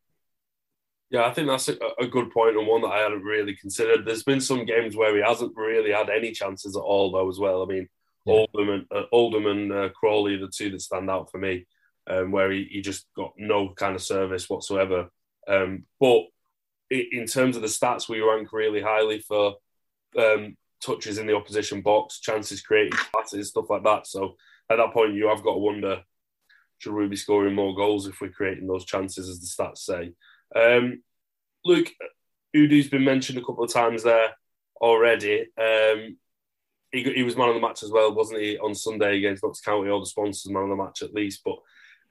Yeah, 1.16 1.28
I 1.28 1.34
think 1.34 1.48
that's 1.48 1.70
a, 1.70 1.78
a, 1.98 2.08
good 2.08 2.30
point 2.30 2.58
and 2.58 2.68
one 2.68 2.82
that 2.82 2.90
I 2.90 3.00
hadn't 3.00 3.24
really 3.24 3.56
considered. 3.56 4.06
There's 4.06 4.24
been 4.24 4.42
some 4.42 4.66
games 4.66 4.98
where 4.98 5.16
he 5.16 5.24
hasn't 5.24 5.56
really 5.56 5.92
had 5.94 6.10
any 6.10 6.34
chances 6.34 6.76
at 6.76 6.82
all, 6.82 7.10
though, 7.10 7.30
as 7.30 7.40
well. 7.40 7.64
I 7.64 7.68
mean, 7.68 7.88
yeah. 8.26 8.34
Oldham 8.34 8.70
and 8.70 8.86
uh, 8.94 9.04
Oldham 9.14 9.46
and 9.46 9.72
uh, 9.72 9.90
Crawley, 9.98 10.36
the 10.36 10.52
two 10.54 10.72
that 10.72 10.82
stand 10.82 11.10
out 11.10 11.32
for 11.32 11.38
me, 11.38 11.68
um, 12.08 12.34
where 12.34 12.52
he, 12.52 12.68
he 12.70 12.82
just 12.82 13.08
got 13.16 13.32
no 13.38 13.70
kind 13.70 13.96
of 13.96 14.04
service 14.04 14.50
whatsoever. 14.50 15.08
Um, 15.48 15.86
but 16.02 16.24
in 16.92 17.26
terms 17.28 17.56
of 17.56 17.62
the 17.62 17.70
stats, 17.70 18.10
we 18.10 18.20
rank 18.20 18.52
really 18.52 18.82
highly 18.82 19.20
for 19.20 19.56
um, 20.20 20.58
touches 20.84 21.18
in 21.18 21.28
the 21.28 21.36
opposition 21.38 21.80
box, 21.80 22.20
chances 22.20 22.62
created, 22.62 23.00
passes, 23.16 23.52
stuff 23.52 23.70
like 23.70 23.86
that. 23.86 24.06
So 24.06 24.36
at 24.70 24.76
that 24.76 24.92
point, 24.92 25.14
you 25.14 25.30
have 25.30 25.44
got 25.44 25.54
to 25.54 25.60
wonder 25.60 26.02
should 26.78 26.94
we 26.94 27.08
be 27.08 27.16
scoring 27.16 27.56
more 27.56 27.74
goals 27.74 28.06
if 28.06 28.20
we're 28.20 28.30
creating 28.30 28.68
those 28.68 28.84
chances, 28.84 29.30
as 29.30 29.40
the 29.40 29.48
stats 29.48 29.78
say. 29.78 30.12
Um, 30.56 31.04
Luke, 31.64 31.92
Odoh's 32.56 32.88
been 32.88 33.04
mentioned 33.04 33.38
a 33.38 33.42
couple 33.42 33.64
of 33.64 33.74
times 33.74 34.04
there 34.04 34.30
already. 34.82 35.42
Um, 35.58 36.18
he, 36.92 37.04
he, 37.04 37.24
was 37.24 37.36
man 37.36 37.50
of 37.50 37.56
the 37.56 37.62
match 37.62 37.84
as 37.84 37.92
well, 37.92 38.14
wasn't 38.14 38.42
he, 38.42 38.58
on 38.58 38.74
Sunday 38.74 39.18
against 39.18 39.44
Notts 39.44 39.62
County, 39.62 39.90
or 39.90 40.00
the 40.00 40.06
sponsors 40.06 40.52
man 40.52 40.64
of 40.64 40.70
the 40.70 40.76
match 40.76 41.02
at 41.02 41.14
least. 41.14 41.42
But 41.44 41.58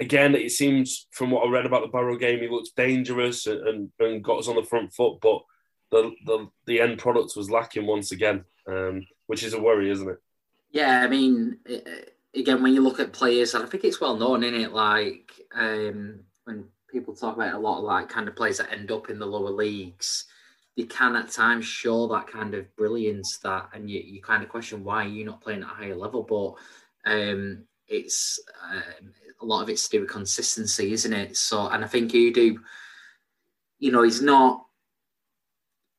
again, 0.00 0.34
it 0.34 0.50
seems 0.50 1.06
from 1.12 1.30
what 1.30 1.46
I 1.46 1.50
read 1.50 1.66
about 1.66 1.82
the 1.82 1.88
Barrow 1.88 2.16
game, 2.16 2.40
he 2.40 2.48
looks 2.48 2.70
dangerous 2.70 3.46
and, 3.46 3.66
and, 3.66 3.90
and 3.98 4.24
got 4.24 4.38
us 4.38 4.48
on 4.48 4.56
the 4.56 4.62
front 4.62 4.92
foot, 4.92 5.18
but 5.22 5.42
the, 5.90 6.12
the, 6.26 6.48
the 6.66 6.80
end 6.80 6.98
product 6.98 7.36
was 7.36 7.50
lacking 7.50 7.86
once 7.86 8.12
again, 8.12 8.44
um, 8.66 9.06
which 9.26 9.42
is 9.42 9.54
a 9.54 9.60
worry, 9.60 9.90
isn't 9.90 10.08
it? 10.08 10.18
Yeah, 10.70 11.02
I 11.02 11.06
mean, 11.06 11.58
again, 12.34 12.62
when 12.62 12.74
you 12.74 12.82
look 12.82 12.98
at 12.98 13.12
players, 13.12 13.54
and 13.54 13.62
I 13.62 13.66
think 13.68 13.84
it's 13.84 14.00
well 14.00 14.16
known, 14.16 14.42
in 14.42 14.54
it, 14.54 14.72
like 14.72 15.30
um, 15.54 16.20
when 16.44 16.64
people 16.94 17.14
talk 17.14 17.34
about 17.36 17.54
a 17.54 17.58
lot 17.58 17.78
of 17.78 17.84
like 17.84 18.08
kind 18.08 18.28
of 18.28 18.36
players 18.36 18.58
that 18.58 18.72
end 18.72 18.92
up 18.92 19.10
in 19.10 19.18
the 19.18 19.26
lower 19.26 19.50
leagues, 19.50 20.26
they 20.76 20.84
can 20.84 21.16
at 21.16 21.28
times 21.28 21.66
show 21.66 22.06
that 22.06 22.28
kind 22.28 22.54
of 22.54 22.74
brilliance 22.76 23.38
that, 23.38 23.68
and 23.74 23.90
you, 23.90 24.00
you 24.00 24.22
kind 24.22 24.42
of 24.42 24.48
question 24.48 24.84
why 24.84 25.04
you're 25.04 25.26
not 25.26 25.40
playing 25.40 25.62
at 25.62 25.70
a 25.70 25.74
higher 25.74 25.96
level, 25.96 26.22
but 26.22 27.10
um, 27.10 27.64
it's 27.88 28.40
um, 28.72 29.12
a 29.42 29.44
lot 29.44 29.62
of 29.62 29.68
it's 29.68 29.88
to 29.88 29.96
do 29.96 30.00
with 30.02 30.10
consistency, 30.10 30.92
isn't 30.92 31.12
it? 31.12 31.36
So, 31.36 31.68
and 31.68 31.84
I 31.84 31.88
think 31.88 32.14
you 32.14 32.32
do, 32.32 32.60
you 33.78 33.92
know, 33.92 34.02
he's 34.02 34.22
not. 34.22 34.63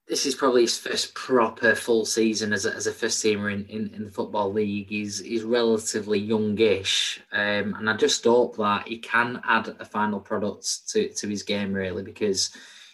This 0.07 0.27
is 0.27 0.35
probably 0.35 0.61
his 0.61 0.77
first 0.77 1.15
proper 1.15 1.73
full 1.73 2.05
season 2.05 2.53
as 2.53 2.67
a, 2.67 2.75
as 2.75 2.85
a 2.85 2.91
first 2.91 3.23
teamer 3.23 3.51
in, 3.51 3.65
in, 3.65 3.91
in 3.95 4.05
the 4.05 4.11
football 4.11 4.53
league. 4.53 4.89
He's 4.89 5.19
he's 5.19 5.43
relatively 5.43 6.19
youngish, 6.19 7.19
um, 7.31 7.73
and 7.73 7.89
I 7.89 7.97
just 7.97 8.23
hope 8.23 8.55
that 8.57 8.87
he 8.87 8.99
can 8.99 9.41
add 9.43 9.75
a 9.79 9.85
final 9.85 10.19
product 10.19 10.87
to, 10.89 11.09
to 11.09 11.27
his 11.27 11.41
game 11.41 11.73
really 11.73 12.03
because 12.03 12.51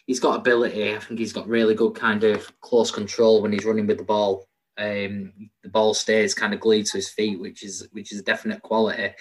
he's 0.07 0.21
got 0.21 0.37
ability. 0.39 0.95
I 0.95 0.99
think 0.99 1.19
he's 1.19 1.33
got 1.33 1.49
really 1.49 1.75
good 1.75 1.95
kind 1.95 2.23
of 2.23 2.49
close 2.61 2.91
control 2.91 3.41
when 3.41 3.51
he's 3.51 3.65
running 3.65 3.87
with 3.87 3.97
the 3.97 4.03
ball. 4.03 4.47
Um, 4.77 5.33
the 5.63 5.69
ball 5.69 5.93
stays 5.93 6.33
kind 6.33 6.53
of 6.53 6.61
glued 6.61 6.85
to 6.87 6.97
his 6.97 7.09
feet, 7.09 7.41
which 7.41 7.63
is 7.63 7.89
which 7.91 8.13
is 8.13 8.21
a 8.21 8.23
definite 8.23 8.61
quality. 8.61 9.13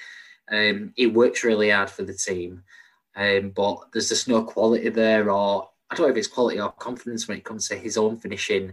Um, 0.48 0.92
he 0.94 1.06
works 1.06 1.42
really 1.42 1.70
hard 1.70 1.90
for 1.90 2.04
the 2.04 2.14
team, 2.14 2.62
um, 3.16 3.50
but 3.50 3.78
there's 3.92 4.10
just 4.10 4.28
no 4.28 4.44
quality 4.44 4.90
there, 4.90 5.28
or 5.28 5.69
I 5.90 5.94
don't 5.94 6.06
know 6.06 6.12
if 6.12 6.16
it's 6.16 6.28
quality 6.28 6.60
or 6.60 6.72
confidence 6.72 7.26
when 7.26 7.38
it 7.38 7.44
comes 7.44 7.68
to 7.68 7.76
his 7.76 7.96
own 7.96 8.16
finishing 8.16 8.72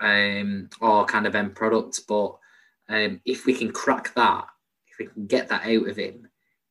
um, 0.00 0.68
or 0.80 1.04
kind 1.04 1.26
of 1.26 1.34
end 1.34 1.54
product. 1.54 2.00
But 2.06 2.36
um, 2.88 3.20
if 3.24 3.46
we 3.46 3.54
can 3.54 3.72
crack 3.72 4.14
that, 4.14 4.46
if 4.86 4.98
we 4.98 5.06
can 5.06 5.26
get 5.26 5.48
that 5.48 5.66
out 5.66 5.88
of 5.88 5.96
him, 5.96 6.28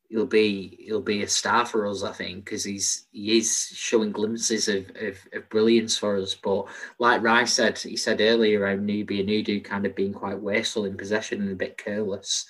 he'll 0.10 0.26
be 0.26 0.78
he'll 0.86 1.02
be 1.02 1.24
a 1.24 1.28
star 1.28 1.66
for 1.66 1.88
us, 1.88 2.04
I 2.04 2.14
think, 2.14 2.46
because 2.46 2.64
he's 2.64 3.08
he 3.12 3.38
is 3.38 3.68
showing 3.74 4.12
glimpses 4.12 4.68
of, 4.68 4.90
of, 5.02 5.18
of, 5.34 5.50
brilliance 5.50 5.98
for 5.98 6.18
us. 6.18 6.36
But 6.36 6.68
like 7.00 7.22
Rice 7.22 7.54
said, 7.54 7.78
he 7.78 7.98
said 7.98 8.22
earlier 8.22 8.62
around 8.62 8.86
Newby 8.86 9.20
and 9.20 9.30
Odoh 9.30 9.64
kind 9.64 9.86
of 9.86 9.96
being 9.96 10.14
quite 10.14 10.40
wasteful 10.40 10.86
in 10.86 10.96
possession 10.96 11.42
and 11.42 11.52
a 11.52 11.56
bit 11.56 11.78
careless 11.78 12.46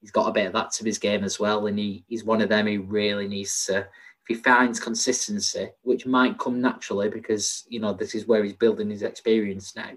he's 0.00 0.10
got 0.10 0.28
a 0.28 0.32
bit 0.32 0.46
of 0.46 0.52
that 0.52 0.72
to 0.72 0.84
his 0.84 0.98
game 0.98 1.24
as 1.24 1.38
well, 1.40 1.66
and 1.66 1.78
he, 1.78 2.04
he's 2.08 2.24
one 2.24 2.40
of 2.40 2.48
them 2.48 2.66
who 2.66 2.82
really 2.82 3.28
needs 3.28 3.66
to. 3.66 3.86
He 4.28 4.34
finds 4.34 4.78
consistency, 4.78 5.70
which 5.82 6.06
might 6.06 6.38
come 6.38 6.60
naturally 6.60 7.08
because 7.08 7.64
you 7.68 7.80
know 7.80 7.94
this 7.94 8.14
is 8.14 8.26
where 8.26 8.44
he's 8.44 8.52
building 8.52 8.90
his 8.90 9.02
experience 9.02 9.74
now, 9.74 9.92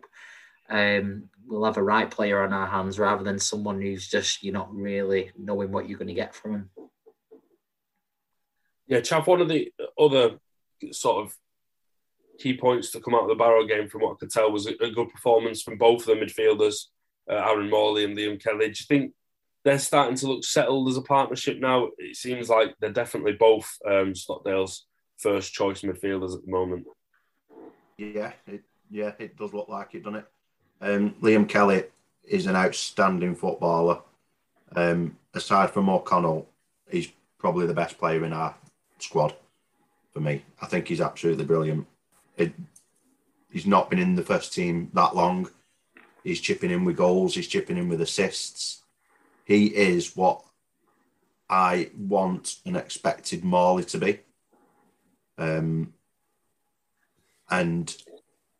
um, 0.71 1.25
we'll 1.45 1.65
have 1.65 1.77
a 1.77 1.83
right 1.83 2.09
player 2.09 2.41
on 2.41 2.53
our 2.53 2.65
hands 2.65 2.97
rather 2.97 3.23
than 3.23 3.37
someone 3.37 3.81
who's 3.81 4.07
just 4.07 4.41
you're 4.41 4.53
not 4.53 4.73
really 4.73 5.31
knowing 5.37 5.71
what 5.71 5.87
you're 5.87 5.99
going 5.99 6.07
to 6.07 6.13
get 6.13 6.33
from 6.33 6.53
him. 6.53 6.69
Yeah, 8.87 9.01
Chaff. 9.01 9.27
One 9.27 9.41
of 9.41 9.49
the 9.49 9.71
other 9.99 10.39
sort 10.91 11.25
of 11.25 11.33
key 12.39 12.57
points 12.57 12.91
to 12.91 13.01
come 13.01 13.13
out 13.13 13.23
of 13.23 13.29
the 13.29 13.35
Barrow 13.35 13.65
game, 13.65 13.87
from 13.87 14.01
what 14.01 14.13
I 14.13 14.15
could 14.19 14.31
tell, 14.31 14.51
was 14.51 14.65
a, 14.65 14.73
good 14.73 15.09
performance 15.09 15.61
from 15.61 15.77
both 15.77 16.07
of 16.07 16.17
the 16.17 16.25
midfielders, 16.25 16.85
uh, 17.29 17.35
Aaron 17.35 17.69
Morley 17.69 18.05
and 18.05 18.17
Liam 18.17 18.41
Kelly. 18.41 18.65
Do 18.65 18.69
you 18.69 18.85
think 18.87 19.13
they're 19.63 19.79
starting 19.79 20.15
to 20.17 20.27
look 20.27 20.43
settled 20.43 20.89
as 20.89 20.97
a 20.97 21.01
partnership 21.01 21.59
now. 21.59 21.89
It 21.97 22.15
seems 22.15 22.49
like 22.49 22.75
they're 22.79 22.91
definitely 22.91 23.33
both 23.33 23.69
um, 23.87 24.15
Stockdale's 24.15 24.85
first 25.17 25.53
choice 25.53 25.81
midfielders 25.81 26.35
at 26.35 26.45
the 26.45 26.51
moment. 26.51 26.85
Yeah, 27.97 28.33
it, 28.47 28.63
yeah, 28.89 29.11
it 29.19 29.37
does 29.37 29.53
look 29.53 29.69
like 29.69 29.93
it, 29.93 30.03
doesn't 30.03 30.19
it? 30.19 30.25
Um, 30.81 31.15
Liam 31.21 31.47
Kelly 31.47 31.83
is 32.23 32.47
an 32.47 32.55
outstanding 32.55 33.35
footballer. 33.35 33.99
Um, 34.75 35.17
aside 35.33 35.69
from 35.69 35.89
O'Connell, 35.89 36.47
he's 36.89 37.11
probably 37.37 37.67
the 37.67 37.73
best 37.73 37.97
player 37.99 38.25
in 38.25 38.33
our 38.33 38.55
squad 38.97 39.35
for 40.11 40.21
me. 40.21 40.43
I 40.61 40.65
think 40.65 40.87
he's 40.87 41.01
absolutely 41.01 41.45
brilliant. 41.45 41.85
It, 42.37 42.53
he's 43.51 43.67
not 43.67 43.89
been 43.89 43.99
in 43.99 44.15
the 44.15 44.23
first 44.23 44.53
team 44.53 44.89
that 44.93 45.15
long. 45.15 45.49
He's 46.23 46.41
chipping 46.41 46.71
in 46.71 46.85
with 46.85 46.97
goals. 46.97 47.35
He's 47.35 47.47
chipping 47.47 47.77
in 47.77 47.89
with 47.89 48.01
assists 48.01 48.81
he 49.51 49.65
is 49.65 50.15
what 50.15 50.43
I 51.49 51.91
want 51.97 52.55
and 52.65 52.77
expected 52.77 53.43
Morley 53.43 53.83
to 53.85 53.97
be. 53.97 54.19
Um, 55.37 55.93
and 57.49 57.93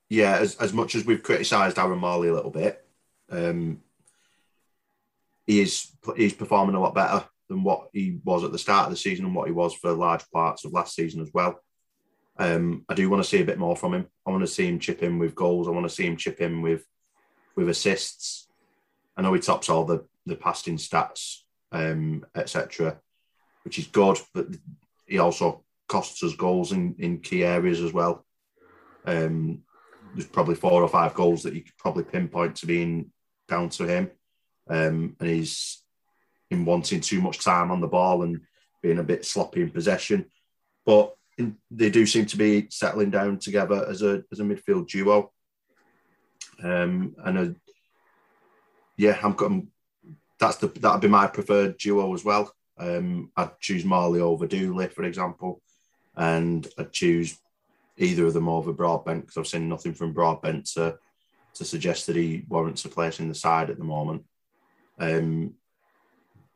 yeah, 0.10 0.38
as, 0.38 0.58
as 0.58 0.74
much 0.74 0.96
as 0.96 1.06
we've 1.06 1.24
criticised 1.24 1.80
Aaron 1.80 2.00
Morley 2.00 2.28
a 2.28 2.34
little 2.34 2.52
bit, 2.52 2.86
um, 3.30 3.80
he 5.48 5.62
is 5.62 5.92
he's 6.18 6.34
performing 6.34 6.76
a 6.76 6.82
lot 6.82 6.94
better 6.94 7.24
than 7.48 7.64
what 7.64 7.88
he 7.94 8.20
was 8.26 8.44
at 8.44 8.52
the 8.52 8.60
start 8.60 8.86
of 8.86 8.92
the 8.92 8.98
season 8.98 9.26
and 9.26 9.34
what 9.34 9.48
he 9.48 9.54
was 9.54 9.74
for 9.74 9.94
large 9.94 10.30
parts 10.32 10.66
of 10.66 10.74
last 10.74 10.94
season 10.94 11.22
as 11.22 11.30
well. 11.34 11.62
Um, 12.38 12.84
I 12.90 12.96
do 12.96 13.10
want 13.10 13.24
to 13.24 13.30
see 13.30 13.42
a 13.42 13.46
bit 13.46 13.60
more 13.60 13.78
from 13.78 13.94
him. 13.94 14.08
I 14.26 14.32
want 14.32 14.42
to 14.42 14.48
see 14.48 14.68
him 14.68 14.80
chip 14.80 15.04
in 15.04 15.20
with 15.20 15.36
goals. 15.36 15.68
I 15.68 15.72
want 15.72 15.86
to 15.86 15.96
see 15.96 16.06
him 16.06 16.18
chip 16.18 16.42
in 16.42 16.62
with 16.62 16.86
with 17.56 17.70
assists. 17.70 18.50
I 19.16 19.22
know 19.22 19.34
he 19.34 19.40
tops 19.40 19.70
all 19.70 19.86
the 19.86 20.06
the 20.26 20.36
passing 20.36 20.78
stats, 20.78 21.40
um, 21.72 22.26
etc., 22.36 23.00
which 23.64 23.80
is 23.80 23.88
good. 23.88 24.20
But 24.34 24.48
he 25.08 25.20
also 25.20 25.64
costs 25.88 26.24
us 26.24 26.36
goals 26.36 26.72
in, 26.72 26.96
in 27.00 27.20
key 27.20 27.44
areas 27.44 27.82
as 27.82 27.94
well. 27.94 28.26
Um, 29.06 29.64
there's 30.14 30.28
probably 30.28 30.56
four 30.56 30.82
or 30.82 30.90
five 30.90 31.14
goals 31.14 31.44
that 31.44 31.54
you 31.54 31.62
could 31.62 31.78
probably 31.78 32.04
pinpoint 32.04 32.58
to 32.58 32.66
being 32.66 33.12
down 33.48 33.70
to 33.70 33.86
him, 33.86 34.12
um, 34.70 35.16
and 35.20 35.30
he's 35.30 35.84
in 36.50 36.66
wanting 36.66 37.02
too 37.02 37.22
much 37.22 37.40
time 37.40 37.72
on 37.72 37.82
the 37.82 37.88
ball 37.88 38.24
and 38.24 38.42
being 38.82 39.00
a 39.00 39.04
bit 39.04 39.26
sloppy 39.26 39.62
in 39.62 39.70
possession. 39.70 40.26
But 40.86 41.14
in, 41.38 41.58
they 41.70 41.90
do 41.90 42.06
seem 42.06 42.26
to 42.28 42.38
be 42.38 42.68
settling 42.70 43.10
down 43.10 43.40
together 43.40 43.86
as 43.88 44.02
a 44.02 44.24
as 44.32 44.40
a 44.40 44.44
midfield 44.44 44.88
duo. 44.88 45.32
Um, 46.64 47.16
and 47.24 47.38
a, 47.38 47.56
yeah, 48.98 49.18
I'm, 49.24 49.36
I'm 49.40 49.72
that's 50.42 50.58
the 50.58 50.68
that'd 50.68 51.02
be 51.02 51.08
my 51.08 51.28
preferred 51.28 51.78
duo 51.78 52.14
as 52.14 52.26
well. 52.26 52.52
Um, 52.78 53.32
I'd 53.38 53.60
choose 53.60 53.86
Morley 53.86 54.22
over 54.22 54.48
Dooley, 54.48 54.88
for 54.88 55.04
example, 55.04 55.62
and 56.16 56.68
I'd 56.80 56.92
choose 56.92 57.38
either 57.98 58.26
of 58.26 58.34
them 58.34 58.50
over 58.50 58.74
Broadbent 58.74 59.22
because 59.22 59.38
I've 59.38 59.48
seen 59.48 59.70
nothing 59.70 59.94
from 59.94 60.14
Broadbent 60.14 60.66
to 60.74 60.98
to 61.54 61.66
suggest 61.66 62.08
that 62.08 62.16
he 62.16 62.44
warrants 62.50 62.84
a 62.86 62.90
place 62.90 63.20
in 63.20 63.28
the 63.28 63.36
side 63.36 63.70
at 63.70 63.78
the 63.78 63.84
moment. 63.84 64.24
Um, 64.98 65.54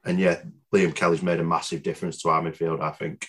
and 0.04 0.20
yeah, 0.20 0.42
Liam 0.74 0.96
Kelly's 0.96 1.22
made 1.22 1.40
a 1.40 1.44
massive 1.44 1.84
difference 1.84 2.22
to 2.22 2.30
our 2.30 2.42
midfield, 2.42 2.82
I 2.82 2.92
think. 2.92 3.28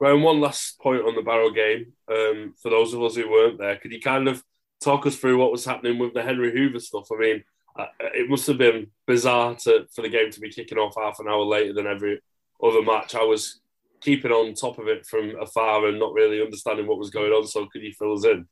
And 0.00 0.22
one 0.22 0.40
last 0.40 0.78
point 0.80 1.02
on 1.06 1.14
the 1.14 1.22
Barrow 1.22 1.50
game. 1.50 1.92
Um, 2.10 2.54
for 2.60 2.70
those 2.70 2.92
of 2.92 3.02
us 3.02 3.16
who 3.16 3.30
weren't 3.30 3.58
there, 3.58 3.76
could 3.76 3.92
you 3.92 4.00
kind 4.00 4.28
of 4.28 4.42
talk 4.82 5.06
us 5.06 5.16
through 5.16 5.38
what 5.38 5.52
was 5.52 5.64
happening 5.64 5.98
with 5.98 6.12
the 6.12 6.22
Henry 6.22 6.52
Hoover 6.52 6.80
stuff? 6.80 7.06
I 7.12 7.20
mean, 7.20 7.44
Uh, 7.76 7.86
it 8.14 8.28
must 8.28 8.46
have 8.46 8.58
been 8.58 8.88
bizarre 9.06 9.54
to, 9.54 9.86
for 9.94 10.02
the 10.02 10.08
game 10.08 10.30
to 10.30 10.40
be 10.40 10.50
kicking 10.50 10.78
off 10.78 10.94
half 10.96 11.18
an 11.20 11.28
hour 11.28 11.44
later 11.44 11.72
than 11.72 11.86
every 11.86 12.20
other 12.62 12.82
match. 12.82 13.14
I 13.14 13.24
was 13.24 13.60
keeping 14.02 14.32
on 14.32 14.54
top 14.54 14.78
of 14.78 14.88
it 14.88 15.06
from 15.06 15.40
afar 15.40 15.86
and 15.86 15.98
not 15.98 16.12
really 16.12 16.42
understanding 16.42 16.86
what 16.86 16.98
was 16.98 17.10
going 17.10 17.32
on. 17.32 17.46
So, 17.46 17.66
could 17.66 17.82
you 17.82 17.92
fill 17.92 18.14
us 18.14 18.24
in? 18.24 18.46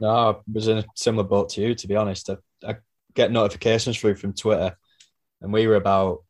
No, 0.00 0.08
I 0.08 0.34
was 0.52 0.68
in 0.68 0.78
a 0.78 0.84
similar 0.94 1.24
boat 1.24 1.50
to 1.50 1.60
you, 1.60 1.74
to 1.74 1.88
be 1.88 1.96
honest. 1.96 2.30
I, 2.30 2.36
I 2.66 2.76
get 3.14 3.32
notifications 3.32 3.98
through 3.98 4.16
from 4.16 4.34
Twitter, 4.34 4.76
and 5.40 5.52
we 5.52 5.66
were 5.66 5.76
about, 5.76 6.24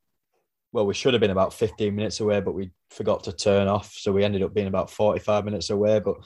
well, 0.73 0.87
we 0.87 0.95
should 0.95 1.15
have 1.15 1.21
been 1.21 1.31
about 1.31 1.55
15 1.55 1.95
minutes 1.95 2.21
away, 2.21 2.41
but 2.41 2.55
we 2.55 2.71
forgot 2.91 3.25
to 3.25 3.33
turn 3.33 3.67
off. 3.67 3.93
So, 3.93 4.13
we 4.13 4.25
ended 4.25 4.43
up 4.43 4.55
being 4.55 4.69
about 4.69 4.91
45 4.91 5.45
minutes 5.45 5.71
away. 5.71 6.01
But 6.01 6.17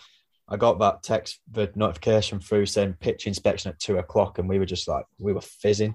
I 0.53 0.59
got 0.59 0.79
that 0.81 1.03
text, 1.03 1.41
the 1.51 1.73
notification 1.75 2.39
through 2.39 2.67
saying 2.67 2.97
pitch 3.01 3.27
inspection 3.27 3.71
at 3.71 3.81
two 3.81 3.97
o'clock, 3.97 4.39
and 4.39 4.49
we 4.49 4.59
were 4.59 4.67
just 4.67 4.87
like, 4.87 5.07
we 5.19 5.33
were 5.33 5.41
fizzing. 5.41 5.95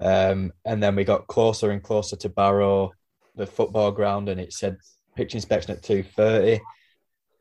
Um, 0.00 0.52
and 0.64 0.82
then 0.82 0.96
we 0.96 1.04
got 1.04 1.26
closer 1.26 1.70
and 1.70 1.82
closer 1.82 2.16
to 2.16 2.30
Barrow, 2.30 2.92
the 3.36 3.46
football 3.46 3.92
ground, 3.92 4.30
and 4.30 4.40
it 4.40 4.54
said 4.54 4.78
pitch 5.14 5.34
inspection 5.34 5.72
at 5.72 5.82
two 5.82 6.02
thirty. 6.02 6.62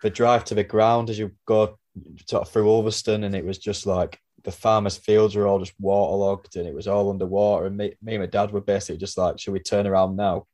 The 0.03 0.09
drive 0.09 0.43
to 0.45 0.55
the 0.55 0.63
ground 0.65 1.09
as 1.09 1.17
you 1.17 1.31
go 1.45 1.79
sort 2.27 2.41
of 2.43 2.49
through 2.49 2.69
Ulverston, 2.69 3.23
and 3.23 3.33
it 3.33 3.45
was 3.45 3.57
just 3.57 3.85
like 3.85 4.19
the 4.43 4.51
farmers' 4.51 4.97
fields 4.97 5.35
were 5.35 5.47
all 5.47 5.59
just 5.59 5.73
waterlogged 5.79 6.55
and 6.55 6.67
it 6.67 6.73
was 6.73 6.87
all 6.87 7.09
underwater. 7.09 7.65
And 7.65 7.77
me, 7.77 7.93
me 8.01 8.15
and 8.15 8.23
my 8.23 8.27
dad 8.27 8.51
were 8.51 8.61
basically 8.61 8.97
just 8.97 9.17
like, 9.17 9.39
should 9.39 9.53
we 9.53 9.59
turn 9.59 9.87
around 9.87 10.15
now? 10.15 10.47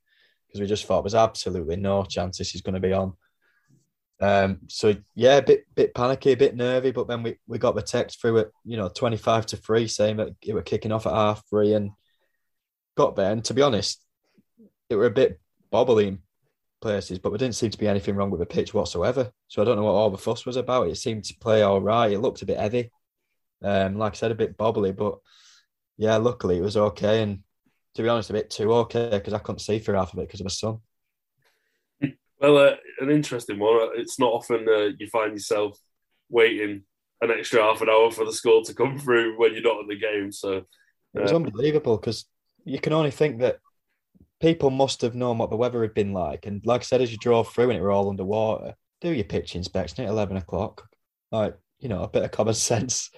Because 0.47 0.61
we 0.61 0.67
just 0.67 0.85
thought 0.85 1.03
there's 1.03 1.15
absolutely 1.15 1.75
no 1.75 2.03
chance 2.03 2.37
this 2.37 2.55
is 2.55 2.61
going 2.61 2.73
to 2.75 2.79
be 2.79 2.93
on. 2.93 3.13
Um, 4.21 4.59
so 4.67 4.95
yeah, 5.13 5.37
a 5.37 5.41
bit 5.41 5.65
bit 5.75 5.93
panicky, 5.93 6.31
a 6.31 6.37
bit 6.37 6.55
nervy, 6.55 6.91
but 6.91 7.07
then 7.07 7.23
we, 7.23 7.37
we 7.47 7.57
got 7.57 7.75
the 7.75 7.81
text 7.81 8.21
through 8.21 8.39
at 8.39 8.47
you 8.63 8.77
know 8.77 8.87
25 8.87 9.45
to 9.47 9.57
3 9.57 9.87
saying 9.87 10.17
that 10.17 10.29
it 10.41 10.53
were 10.53 10.61
kicking 10.61 10.91
off 10.91 11.05
at 11.05 11.13
half 11.13 11.43
three 11.49 11.73
and 11.73 11.91
got 12.95 13.15
there. 13.15 13.31
And 13.31 13.43
to 13.45 13.53
be 13.53 13.61
honest, 13.61 14.01
it 14.89 14.95
were 14.95 15.05
a 15.05 15.11
bit 15.11 15.39
bobbly 15.71 16.07
in 16.07 16.19
places, 16.81 17.19
but 17.19 17.29
there 17.29 17.37
didn't 17.37 17.55
seem 17.55 17.71
to 17.71 17.77
be 17.77 17.87
anything 17.87 18.15
wrong 18.15 18.31
with 18.31 18.39
the 18.39 18.45
pitch 18.45 18.73
whatsoever. 18.73 19.31
So 19.47 19.61
I 19.61 19.65
don't 19.65 19.75
know 19.75 19.83
what 19.83 19.91
all 19.91 20.09
the 20.09 20.17
fuss 20.17 20.45
was 20.45 20.55
about. 20.55 20.87
It 20.87 20.97
seemed 20.97 21.25
to 21.25 21.35
play 21.39 21.61
all 21.61 21.81
right. 21.81 22.11
It 22.11 22.19
looked 22.19 22.41
a 22.41 22.45
bit 22.45 22.59
heavy. 22.59 22.91
Um, 23.63 23.97
like 23.97 24.13
I 24.13 24.15
said, 24.15 24.31
a 24.31 24.35
bit 24.35 24.57
bobbly, 24.57 24.95
but 24.95 25.17
yeah, 25.97 26.17
luckily 26.17 26.57
it 26.57 26.61
was 26.61 26.77
okay. 26.77 27.21
And 27.23 27.39
to 27.95 28.03
be 28.03 28.09
honest, 28.09 28.29
a 28.29 28.33
bit 28.33 28.49
too 28.49 28.71
okay 28.73 29.09
because 29.11 29.33
I 29.33 29.39
couldn't 29.39 29.59
see 29.59 29.79
for 29.79 29.95
half 29.95 30.13
of 30.13 30.19
it 30.19 30.27
because 30.27 30.41
of 30.41 30.45
the 30.45 30.51
sun. 30.51 30.79
Well, 32.45 32.57
uh, 32.57 32.75
an 32.99 33.09
interesting 33.09 33.57
one. 33.57 33.89
It's 33.95 34.19
not 34.19 34.31
often 34.31 34.67
uh, 34.69 34.89
you 34.99 35.07
find 35.07 35.33
yourself 35.33 35.79
waiting 36.29 36.83
an 37.21 37.31
extra 37.31 37.63
half 37.63 37.81
an 37.81 37.89
hour 37.89 38.11
for 38.11 38.23
the 38.23 38.33
score 38.33 38.61
to 38.63 38.73
come 38.75 38.99
through 38.99 39.39
when 39.39 39.53
you're 39.53 39.63
not 39.63 39.79
in 39.79 39.87
the 39.87 39.97
game. 39.97 40.31
So 40.31 40.63
it 41.15 41.21
was 41.21 41.31
uh, 41.31 41.37
unbelievable 41.37 41.97
because 41.97 42.25
you 42.63 42.79
can 42.79 42.93
only 42.93 43.09
think 43.09 43.39
that 43.39 43.57
people 44.39 44.69
must 44.69 45.01
have 45.01 45.15
known 45.15 45.39
what 45.39 45.49
the 45.49 45.55
weather 45.55 45.81
had 45.81 45.95
been 45.95 46.13
like. 46.13 46.45
And 46.45 46.63
like 46.67 46.81
I 46.81 46.83
said, 46.83 47.01
as 47.01 47.11
you 47.11 47.17
drove 47.17 47.51
through 47.51 47.71
and 47.71 47.79
it 47.79 47.81
were 47.81 47.91
all 47.91 48.09
underwater, 48.09 48.75
do 49.01 49.11
your 49.11 49.25
pitch 49.25 49.55
inspection 49.55 50.03
at 50.03 50.11
11 50.11 50.37
o'clock. 50.37 50.87
Like, 51.31 51.57
you 51.79 51.89
know, 51.89 52.03
a 52.03 52.07
bit 52.07 52.23
of 52.23 52.31
common 52.31 52.53
sense. 52.53 53.09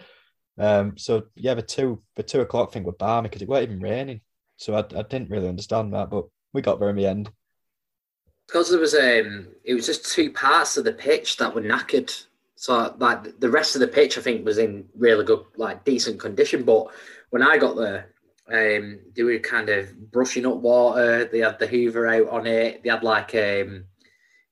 Um, 0.58 0.98
so 0.98 1.24
yeah, 1.36 1.54
the 1.54 1.62
two 1.62 2.02
the 2.16 2.24
two 2.24 2.40
o'clock 2.40 2.72
thing 2.72 2.84
were 2.84 2.94
balmy 2.94 3.28
because 3.28 3.42
it 3.42 3.50
wasn't 3.50 3.72
even 3.72 3.84
raining. 3.84 4.22
So 4.56 4.74
I, 4.74 4.80
I 4.98 5.04
didn't 5.04 5.30
really 5.30 5.50
understand 5.50 5.94
that, 5.94 6.10
but 6.10 6.26
we 6.54 6.62
got 6.62 6.80
there 6.80 6.90
in 6.90 6.96
the 6.96 7.08
end. 7.08 7.30
Because 8.48 8.70
there 8.70 8.80
was 8.80 8.96
um, 8.96 9.48
it 9.64 9.74
was 9.74 9.86
just 9.86 10.12
two 10.12 10.32
parts 10.32 10.78
of 10.78 10.86
the 10.86 10.94
pitch 10.94 11.38
that 11.38 11.54
were 11.54 11.62
knackered. 11.62 12.26
So 12.56 12.96
like 12.98 13.40
the 13.40 13.52
rest 13.52 13.76
of 13.76 13.82
the 13.82 13.88
pitch, 13.88 14.18
I 14.18 14.22
think 14.22 14.46
was 14.46 14.58
in 14.58 14.88
really 14.96 15.26
good, 15.26 15.44
like 15.58 15.84
decent 15.84 16.20
condition. 16.20 16.64
But 16.64 16.88
when 17.30 17.44
I 17.44 17.58
got 17.58 17.76
there, 17.76 18.14
um, 18.52 19.00
they 19.16 19.24
were 19.24 19.40
kind 19.40 19.70
of 19.70 20.12
brushing 20.12 20.46
up 20.46 20.58
water. 20.58 21.26
They 21.26 21.40
had 21.40 21.60
the 21.60 21.68
Hoover 21.68 22.08
out 22.08 22.30
on 22.30 22.48
it. 22.48 22.82
They 22.84 22.90
had 22.90 23.04
like 23.04 23.36
um, 23.36 23.86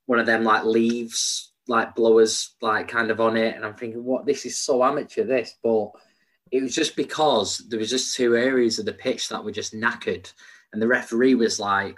one 0.05 0.19
of 0.19 0.25
them 0.25 0.43
like 0.43 0.65
leaves, 0.65 1.53
like 1.67 1.95
blowers, 1.95 2.55
like 2.61 2.89
kind 2.89 3.09
of 3.09 3.21
on 3.21 3.37
it. 3.37 3.55
And 3.55 3.65
I'm 3.65 3.75
thinking, 3.75 4.03
what? 4.03 4.25
This 4.25 4.45
is 4.45 4.57
so 4.57 4.83
amateur. 4.83 5.23
This, 5.23 5.55
but 5.63 5.91
it 6.51 6.61
was 6.61 6.75
just 6.75 6.95
because 6.95 7.59
there 7.69 7.79
was 7.79 7.89
just 7.89 8.15
two 8.15 8.35
areas 8.35 8.77
of 8.77 8.85
the 8.85 8.93
pitch 8.93 9.29
that 9.29 9.43
were 9.43 9.51
just 9.51 9.73
knackered, 9.73 10.31
and 10.73 10.81
the 10.81 10.87
referee 10.87 11.35
was 11.35 11.59
like, 11.59 11.97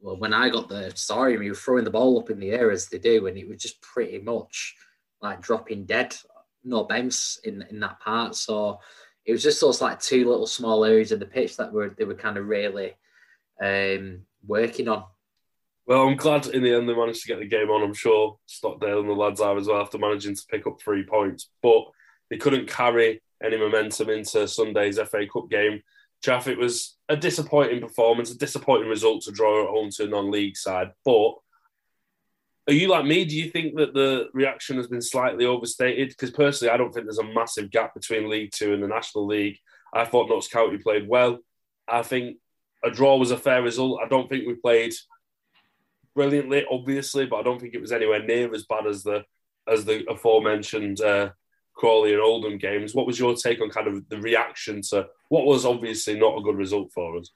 "Well, 0.00 0.16
when 0.16 0.32
I 0.32 0.48
got 0.48 0.68
the 0.68 0.92
sorry, 0.94 1.36
we 1.38 1.48
were 1.48 1.56
throwing 1.56 1.84
the 1.84 1.90
ball 1.90 2.18
up 2.18 2.30
in 2.30 2.38
the 2.40 2.50
air 2.50 2.70
as 2.70 2.86
they 2.86 2.98
do, 2.98 3.26
and 3.26 3.36
it 3.36 3.48
was 3.48 3.62
just 3.62 3.80
pretty 3.80 4.18
much 4.18 4.76
like 5.20 5.40
dropping 5.40 5.84
dead, 5.84 6.16
no 6.64 6.84
bounce 6.84 7.40
in 7.44 7.62
in 7.70 7.80
that 7.80 8.00
part." 8.00 8.34
So 8.34 8.80
it 9.24 9.32
was 9.32 9.42
just 9.42 9.60
those 9.60 9.80
like 9.80 10.00
two 10.00 10.28
little 10.28 10.46
small 10.46 10.84
areas 10.84 11.12
of 11.12 11.20
the 11.20 11.26
pitch 11.26 11.56
that 11.56 11.72
were 11.72 11.90
they 11.90 12.04
were 12.04 12.14
kind 12.14 12.36
of 12.38 12.46
really 12.46 12.94
um, 13.62 14.22
working 14.46 14.88
on. 14.88 15.04
Well, 15.86 16.06
I'm 16.06 16.16
glad 16.16 16.46
in 16.48 16.62
the 16.62 16.74
end 16.74 16.88
they 16.88 16.94
managed 16.94 17.22
to 17.22 17.28
get 17.28 17.38
the 17.38 17.46
game 17.46 17.70
on. 17.70 17.82
I'm 17.82 17.94
sure 17.94 18.38
Stockdale 18.46 19.00
and 19.00 19.08
the 19.08 19.14
lads 19.14 19.40
are 19.40 19.56
as 19.56 19.68
well 19.68 19.80
after 19.80 19.98
managing 19.98 20.34
to 20.34 20.46
pick 20.50 20.66
up 20.66 20.80
three 20.80 21.02
points, 21.02 21.50
but 21.62 21.82
they 22.30 22.36
couldn't 22.36 22.68
carry 22.68 23.22
any 23.42 23.56
momentum 23.56 24.10
into 24.10 24.46
Sunday's 24.46 24.98
FA 24.98 25.26
Cup 25.32 25.48
game. 25.50 25.82
Chaff, 26.22 26.48
it 26.48 26.58
was 26.58 26.96
a 27.08 27.16
disappointing 27.16 27.80
performance, 27.80 28.30
a 28.30 28.38
disappointing 28.38 28.88
result 28.88 29.22
to 29.22 29.32
draw 29.32 29.64
at 29.64 29.70
home 29.70 29.90
to 29.90 30.04
a 30.04 30.08
non-league 30.08 30.56
side, 30.56 30.92
but 31.04 31.34
are 32.68 32.74
you 32.74 32.88
like 32.88 33.06
me? 33.06 33.24
Do 33.24 33.34
you 33.34 33.48
think 33.50 33.76
that 33.76 33.94
the 33.94 34.28
reaction 34.34 34.76
has 34.76 34.88
been 34.88 35.00
slightly 35.00 35.46
overstated? 35.46 36.10
Because 36.10 36.30
personally, 36.30 36.70
I 36.70 36.76
don't 36.76 36.92
think 36.92 37.06
there's 37.06 37.18
a 37.18 37.24
massive 37.24 37.70
gap 37.70 37.94
between 37.94 38.28
League 38.28 38.52
Two 38.52 38.74
and 38.74 38.82
the 38.82 38.88
National 38.88 39.26
League. 39.26 39.56
I 39.94 40.04
thought 40.04 40.28
Notts 40.28 40.48
County 40.48 40.76
played 40.76 41.08
well. 41.08 41.38
I 41.88 42.02
think 42.02 42.36
a 42.84 42.90
draw 42.90 43.16
was 43.16 43.30
a 43.30 43.38
fair 43.38 43.62
result. 43.62 44.00
I 44.04 44.08
don't 44.08 44.28
think 44.28 44.46
we 44.46 44.54
played 44.54 44.92
brilliantly, 46.14 46.66
obviously, 46.70 47.24
but 47.24 47.36
I 47.36 47.42
don't 47.42 47.58
think 47.58 47.72
it 47.72 47.80
was 47.80 47.92
anywhere 47.92 48.22
near 48.22 48.52
as 48.54 48.64
bad 48.64 48.86
as 48.86 49.02
the 49.02 49.24
as 49.66 49.86
the 49.86 50.04
aforementioned 50.10 51.00
uh, 51.00 51.30
Crawley 51.74 52.12
and 52.12 52.20
Oldham 52.20 52.58
games. 52.58 52.94
What 52.94 53.06
was 53.06 53.18
your 53.18 53.34
take 53.34 53.62
on 53.62 53.70
kind 53.70 53.88
of 53.88 54.06
the 54.10 54.20
reaction 54.20 54.82
to 54.90 55.06
what 55.28 55.44
was 55.44 55.64
obviously 55.64 56.18
not 56.18 56.38
a 56.38 56.42
good 56.42 56.56
result 56.56 56.92
for 56.92 57.18
us? 57.18 57.30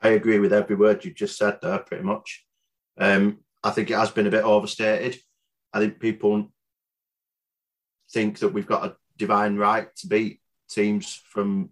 I 0.00 0.10
agree 0.10 0.38
with 0.38 0.52
every 0.52 0.76
word 0.76 1.04
you 1.04 1.12
just 1.12 1.36
said 1.36 1.58
there, 1.60 1.78
pretty 1.78 2.04
much. 2.04 2.44
Um, 2.98 3.38
I 3.62 3.70
think 3.70 3.90
it 3.90 3.96
has 3.96 4.10
been 4.10 4.26
a 4.26 4.30
bit 4.30 4.44
overstated. 4.44 5.20
I 5.72 5.80
think 5.80 6.00
people 6.00 6.52
think 8.10 8.38
that 8.38 8.52
we've 8.52 8.66
got 8.66 8.86
a 8.86 8.96
divine 9.16 9.56
right 9.56 9.94
to 9.96 10.06
beat 10.06 10.40
teams 10.70 11.20
from 11.30 11.70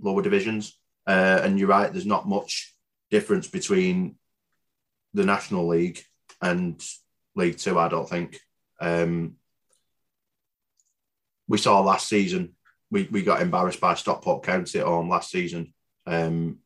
lower 0.00 0.22
divisions. 0.22 0.78
Uh, 1.06 1.40
and 1.42 1.58
you're 1.58 1.68
right, 1.68 1.90
there's 1.90 2.06
not 2.06 2.28
much 2.28 2.74
difference 3.10 3.46
between 3.46 4.16
the 5.14 5.24
National 5.24 5.66
League 5.66 6.02
and 6.42 6.84
League 7.34 7.56
Two, 7.56 7.78
I 7.78 7.88
don't 7.88 8.08
think. 8.08 8.38
Um, 8.80 9.36
we 11.48 11.56
saw 11.56 11.80
last 11.80 12.08
season, 12.08 12.54
we, 12.90 13.08
we 13.10 13.22
got 13.22 13.42
embarrassed 13.42 13.80
by 13.80 13.94
Stockport 13.94 14.42
County 14.42 14.78
at 14.78 14.86
home 14.86 15.08
last 15.08 15.30
season. 15.30 15.74
Um, 16.06 16.58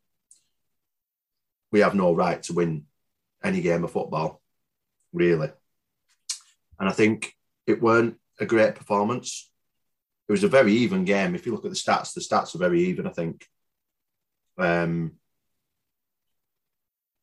we 1.71 1.79
have 1.79 1.95
no 1.95 2.13
right 2.13 2.41
to 2.43 2.53
win 2.53 2.85
any 3.43 3.61
game 3.61 3.83
of 3.83 3.91
football, 3.91 4.41
really. 5.11 5.49
And 6.79 6.87
I 6.87 6.91
think 6.91 7.35
it 7.67 7.81
weren't 7.81 8.17
a 8.39 8.45
great 8.45 8.75
performance. 8.75 9.49
It 10.27 10.31
was 10.31 10.43
a 10.43 10.47
very 10.49 10.73
even 10.73 11.03
game. 11.03 11.35
If 11.35 11.45
you 11.45 11.51
look 11.51 11.65
at 11.65 11.71
the 11.71 11.77
stats, 11.77 12.13
the 12.13 12.21
stats 12.21 12.55
are 12.55 12.59
very 12.59 12.85
even, 12.85 13.07
I 13.07 13.11
think. 13.11 13.45
Um, 14.57 15.13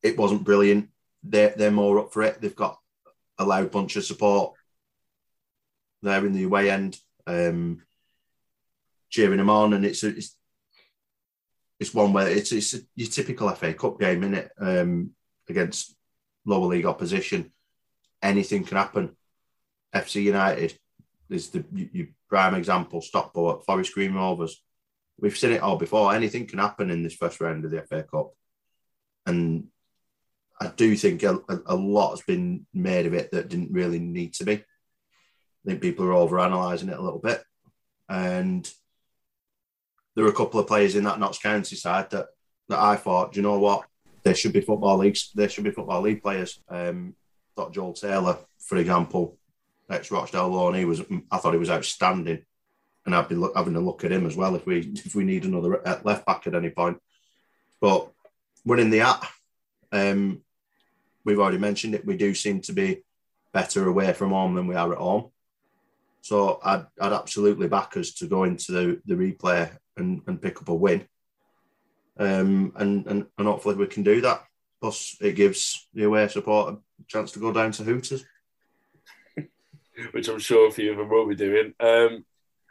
it 0.03 0.17
wasn't 0.17 0.43
brilliant. 0.43 0.89
They're, 1.23 1.53
they're 1.55 1.71
more 1.71 1.99
up 1.99 2.13
for 2.13 2.23
it. 2.23 2.41
They've 2.41 2.55
got 2.55 2.77
a 3.37 3.45
loud 3.45 3.71
bunch 3.71 3.95
of 3.95 4.05
support 4.05 4.53
there 6.03 6.25
in 6.25 6.33
the 6.33 6.43
away 6.43 6.69
end, 6.69 6.97
um, 7.27 7.83
cheering 9.11 9.37
them 9.37 9.49
on. 9.49 9.73
And 9.73 9.85
it's, 9.85 10.03
it's, 10.03 10.35
it's 11.79 11.93
one 11.93 12.13
where 12.13 12.27
it's, 12.27 12.51
it's 12.51 12.75
your 12.95 13.09
typical 13.09 13.49
FA 13.51 13.73
Cup 13.73 13.99
game, 13.99 14.23
isn't 14.23 14.35
it? 14.35 14.51
Um, 14.59 15.11
against 15.49 15.95
lower 16.45 16.67
league 16.67 16.85
opposition, 16.85 17.51
anything 18.21 18.63
can 18.63 18.77
happen. 18.77 19.15
FC 19.93 20.23
United 20.23 20.77
is 21.29 21.49
the 21.49 21.63
your 21.71 22.07
prime 22.29 22.55
example. 22.55 23.01
Stockport, 23.01 23.65
Forest 23.65 23.93
Green 23.93 24.13
Rovers. 24.13 24.63
We've 25.19 25.37
seen 25.37 25.51
it 25.51 25.61
all 25.61 25.77
before. 25.77 26.13
Anything 26.13 26.47
can 26.47 26.59
happen 26.59 26.89
in 26.89 27.03
this 27.03 27.15
first 27.15 27.39
round 27.41 27.65
of 27.65 27.71
the 27.71 27.81
FA 27.81 28.03
Cup, 28.03 28.31
and 29.25 29.67
I 30.59 30.67
do 30.67 30.95
think 30.95 31.23
a, 31.23 31.39
a 31.65 31.75
lot 31.75 32.11
has 32.11 32.21
been 32.21 32.65
made 32.73 33.05
of 33.05 33.13
it 33.13 33.31
that 33.31 33.49
didn't 33.49 33.73
really 33.73 33.99
need 33.99 34.33
to 34.35 34.45
be. 34.45 34.53
I 34.53 34.63
think 35.65 35.81
people 35.81 36.05
are 36.05 36.13
over 36.13 36.39
analysing 36.39 36.89
it 36.89 36.97
a 36.97 37.01
little 37.01 37.19
bit, 37.19 37.43
and 38.07 38.71
there 40.15 40.23
were 40.23 40.31
a 40.31 40.35
couple 40.35 40.59
of 40.59 40.67
players 40.67 40.95
in 40.95 41.03
that 41.05 41.19
Notts 41.19 41.39
County 41.39 41.75
side 41.75 42.09
that 42.11 42.27
that 42.69 42.79
I 42.79 42.95
thought, 42.95 43.33
do 43.33 43.39
you 43.39 43.43
know 43.43 43.59
what? 43.59 43.85
there 44.23 44.35
should 44.35 44.53
be 44.53 44.61
football 44.61 44.97
leagues. 44.97 45.31
There 45.33 45.49
should 45.49 45.63
be 45.63 45.71
football 45.71 46.01
league 46.01 46.21
players. 46.21 46.59
Um, 46.69 47.15
thought 47.55 47.73
Joel 47.73 47.93
Taylor, 47.93 48.37
for 48.59 48.77
example, 48.77 49.37
ex 49.89 50.11
Rochdale 50.11 50.49
Lawn, 50.49 50.75
he 50.75 50.85
was. 50.85 51.01
I 51.31 51.37
thought 51.37 51.53
he 51.53 51.59
was 51.59 51.69
outstanding, 51.69 52.45
and 53.05 53.15
I'd 53.15 53.29
be 53.29 53.35
look, 53.35 53.55
having 53.55 53.75
a 53.75 53.79
look 53.79 54.03
at 54.03 54.11
him 54.11 54.25
as 54.25 54.35
well 54.35 54.55
if 54.55 54.65
we 54.65 54.91
if 54.95 55.15
we 55.15 55.23
need 55.23 55.45
another 55.45 55.81
left 56.03 56.25
back 56.25 56.47
at 56.47 56.55
any 56.55 56.69
point. 56.69 56.99
But 57.79 58.11
winning 58.63 58.91
the 58.91 59.01
at, 59.01 59.27
um, 59.91 60.41
we've 61.25 61.39
already 61.39 61.57
mentioned 61.57 61.95
it. 61.95 62.05
We 62.05 62.15
do 62.15 62.35
seem 62.35 62.61
to 62.61 62.73
be 62.73 63.03
better 63.53 63.87
away 63.87 64.13
from 64.13 64.29
home 64.29 64.55
than 64.55 64.67
we 64.67 64.75
are 64.75 64.91
at 64.91 64.99
home. 64.99 65.31
So 66.21 66.59
I'd, 66.63 66.85
I'd 67.01 67.13
absolutely 67.13 67.67
back 67.67 67.97
us 67.97 68.13
to 68.13 68.27
go 68.27 68.43
into 68.43 68.71
the, 68.71 69.01
the 69.05 69.15
replay 69.15 69.71
and, 69.97 70.21
and 70.27 70.41
pick 70.41 70.61
up 70.61 70.69
a 70.69 70.75
win 70.75 71.07
um, 72.21 72.71
and, 72.75 73.07
and 73.07 73.25
and 73.37 73.47
hopefully 73.47 73.75
we 73.75 73.87
can 73.87 74.03
do 74.03 74.21
that. 74.21 74.43
Plus, 74.79 75.15
it 75.21 75.35
gives 75.35 75.87
the 75.93 76.03
away 76.03 76.27
support 76.27 76.75
a 76.75 76.77
chance 77.07 77.31
to 77.31 77.39
go 77.39 77.51
down 77.51 77.71
to 77.71 77.83
Hooters, 77.83 78.25
which 80.11 80.27
I'm 80.27 80.39
sure 80.39 80.67
a 80.67 80.71
few 80.71 80.91
of 80.91 80.97
them 80.97 81.09
will 81.09 81.27
be 81.27 81.35
doing. 81.35 81.73
Um, 81.79 82.25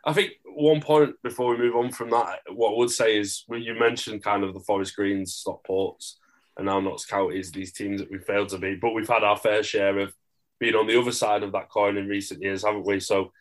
I 0.05 0.13
think 0.13 0.33
one 0.45 0.81
point 0.81 1.15
before 1.23 1.51
we 1.51 1.59
move 1.59 1.77
on 1.77 1.93
from 1.93 2.11
that, 2.11 2.41
what 2.49 2.73
I 2.73 2.79
would 2.79 2.91
say 2.91 3.19
is 3.19 3.45
you 3.49 3.75
mentioned 3.75 4.23
kind 4.23 4.45
of 4.45 4.55
the 4.55 4.61
Forest 4.61 4.97
Greens, 4.97 5.43
Stockports, 5.45 6.15
and 6.57 6.67
now 6.67 6.81
Notts 6.81 7.07
Counties, 7.07 7.53
these 7.53 7.73
teams 7.73 8.01
that 8.01 8.11
we 8.11 8.19
failed 8.19 8.49
to 8.51 8.59
beat, 8.59 8.81
but 8.81 8.95
we've 8.95 9.09
had 9.09 9.25
our 9.25 9.37
fair 9.37 9.63
share 9.63 9.99
of 9.99 10.15
being 10.59 10.75
on 10.75 10.87
the 10.87 10.99
other 10.99 11.13
side 11.13 11.43
of 11.43 11.53
that 11.53 11.71
coin 11.71 11.97
in 11.97 12.09
recent 12.09 12.43
years, 12.43 12.65
haven't 12.65 12.87
we? 12.87 12.99
So 13.01 13.33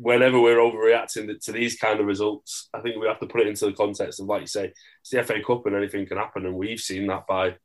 whenever 0.00 0.40
we're 0.40 0.56
overreacting 0.56 1.38
to 1.44 1.52
these 1.52 1.76
kind 1.76 2.00
of 2.00 2.06
results, 2.06 2.70
I 2.72 2.80
think 2.80 2.96
we 2.96 3.06
have 3.06 3.20
to 3.20 3.26
put 3.26 3.42
it 3.42 3.48
into 3.48 3.66
the 3.66 3.72
context 3.72 4.18
of, 4.18 4.26
like 4.26 4.40
you 4.40 4.46
say, 4.46 4.72
it's 5.02 5.10
the 5.10 5.22
FA 5.22 5.42
Cup 5.46 5.66
and 5.66 5.76
anything 5.76 6.06
can 6.06 6.16
happen. 6.16 6.46
And 6.46 6.54
we've 6.54 6.80
seen 6.80 7.06
that 7.08 7.26
by 7.26 7.56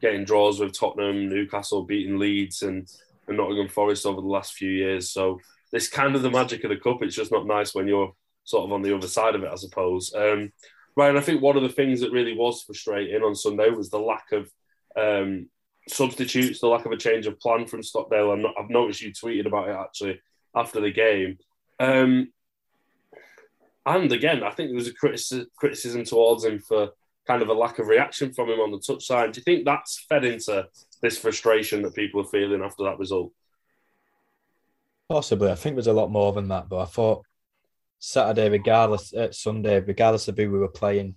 getting 0.00 0.24
draws 0.24 0.60
with 0.60 0.78
Tottenham, 0.78 1.30
Newcastle 1.30 1.84
beating 1.84 2.18
Leeds 2.18 2.62
and, 2.62 2.86
and 3.26 3.38
Nottingham 3.38 3.68
Forest 3.68 4.04
over 4.04 4.20
the 4.20 4.26
last 4.26 4.52
few 4.52 4.70
years. 4.70 5.10
So 5.10 5.40
it's 5.72 5.88
kind 5.88 6.14
of 6.14 6.20
the 6.20 6.30
magic 6.30 6.62
of 6.64 6.70
the 6.70 6.76
cup. 6.76 7.02
It's 7.02 7.16
just 7.16 7.32
not 7.32 7.46
nice 7.46 7.74
when 7.74 7.88
you're 7.88 8.12
sort 8.44 8.64
of 8.64 8.72
on 8.72 8.82
the 8.82 8.94
other 8.94 9.08
side 9.08 9.34
of 9.34 9.42
it, 9.42 9.50
I 9.50 9.56
suppose. 9.56 10.12
Um, 10.14 10.52
right, 10.94 11.16
I 11.16 11.20
think 11.20 11.40
one 11.40 11.56
of 11.56 11.62
the 11.62 11.68
things 11.70 12.00
that 12.00 12.12
really 12.12 12.36
was 12.36 12.62
frustrating 12.62 13.22
on 13.22 13.34
Sunday 13.34 13.70
was 13.70 13.88
the 13.88 13.98
lack 13.98 14.32
of 14.32 14.50
um, 14.94 15.48
substitutes, 15.88 16.60
the 16.60 16.66
lack 16.66 16.84
of 16.84 16.92
a 16.92 16.98
change 16.98 17.26
of 17.26 17.40
plan 17.40 17.66
from 17.66 17.82
Stockdale. 17.82 18.30
i 18.30 18.60
I've 18.60 18.70
noticed 18.70 19.00
you 19.00 19.10
tweeted 19.10 19.46
about 19.46 19.68
it 19.68 19.76
actually 19.76 20.20
after 20.54 20.80
the 20.80 20.90
game. 20.90 21.38
Um, 21.78 22.32
and 23.86 24.12
again, 24.12 24.42
I 24.42 24.50
think 24.50 24.68
there 24.68 24.76
was 24.76 24.88
a 24.88 25.46
criticism 25.56 26.04
towards 26.04 26.44
him 26.44 26.58
for 26.58 26.90
kind 27.26 27.42
of 27.42 27.48
a 27.48 27.54
lack 27.54 27.78
of 27.78 27.86
reaction 27.86 28.32
from 28.32 28.48
him 28.48 28.60
on 28.60 28.70
the 28.70 28.80
touch 28.80 29.06
side. 29.06 29.32
Do 29.32 29.40
you 29.40 29.44
think 29.44 29.64
that's 29.64 30.04
fed 30.08 30.24
into 30.24 30.66
this 31.00 31.18
frustration 31.18 31.82
that 31.82 31.94
people 31.94 32.20
are 32.20 32.28
feeling 32.28 32.62
after 32.62 32.84
that 32.84 32.98
result? 32.98 33.32
Possibly. 35.08 35.50
I 35.50 35.54
think 35.54 35.76
there's 35.76 35.86
a 35.86 35.92
lot 35.92 36.10
more 36.10 36.32
than 36.32 36.48
that, 36.48 36.68
but 36.68 36.80
I 36.80 36.84
thought 36.84 37.24
Saturday, 37.98 38.50
regardless, 38.50 39.14
uh, 39.14 39.32
Sunday, 39.32 39.80
regardless 39.80 40.28
of 40.28 40.36
who 40.36 40.50
we 40.50 40.58
were 40.58 40.68
playing, 40.68 41.14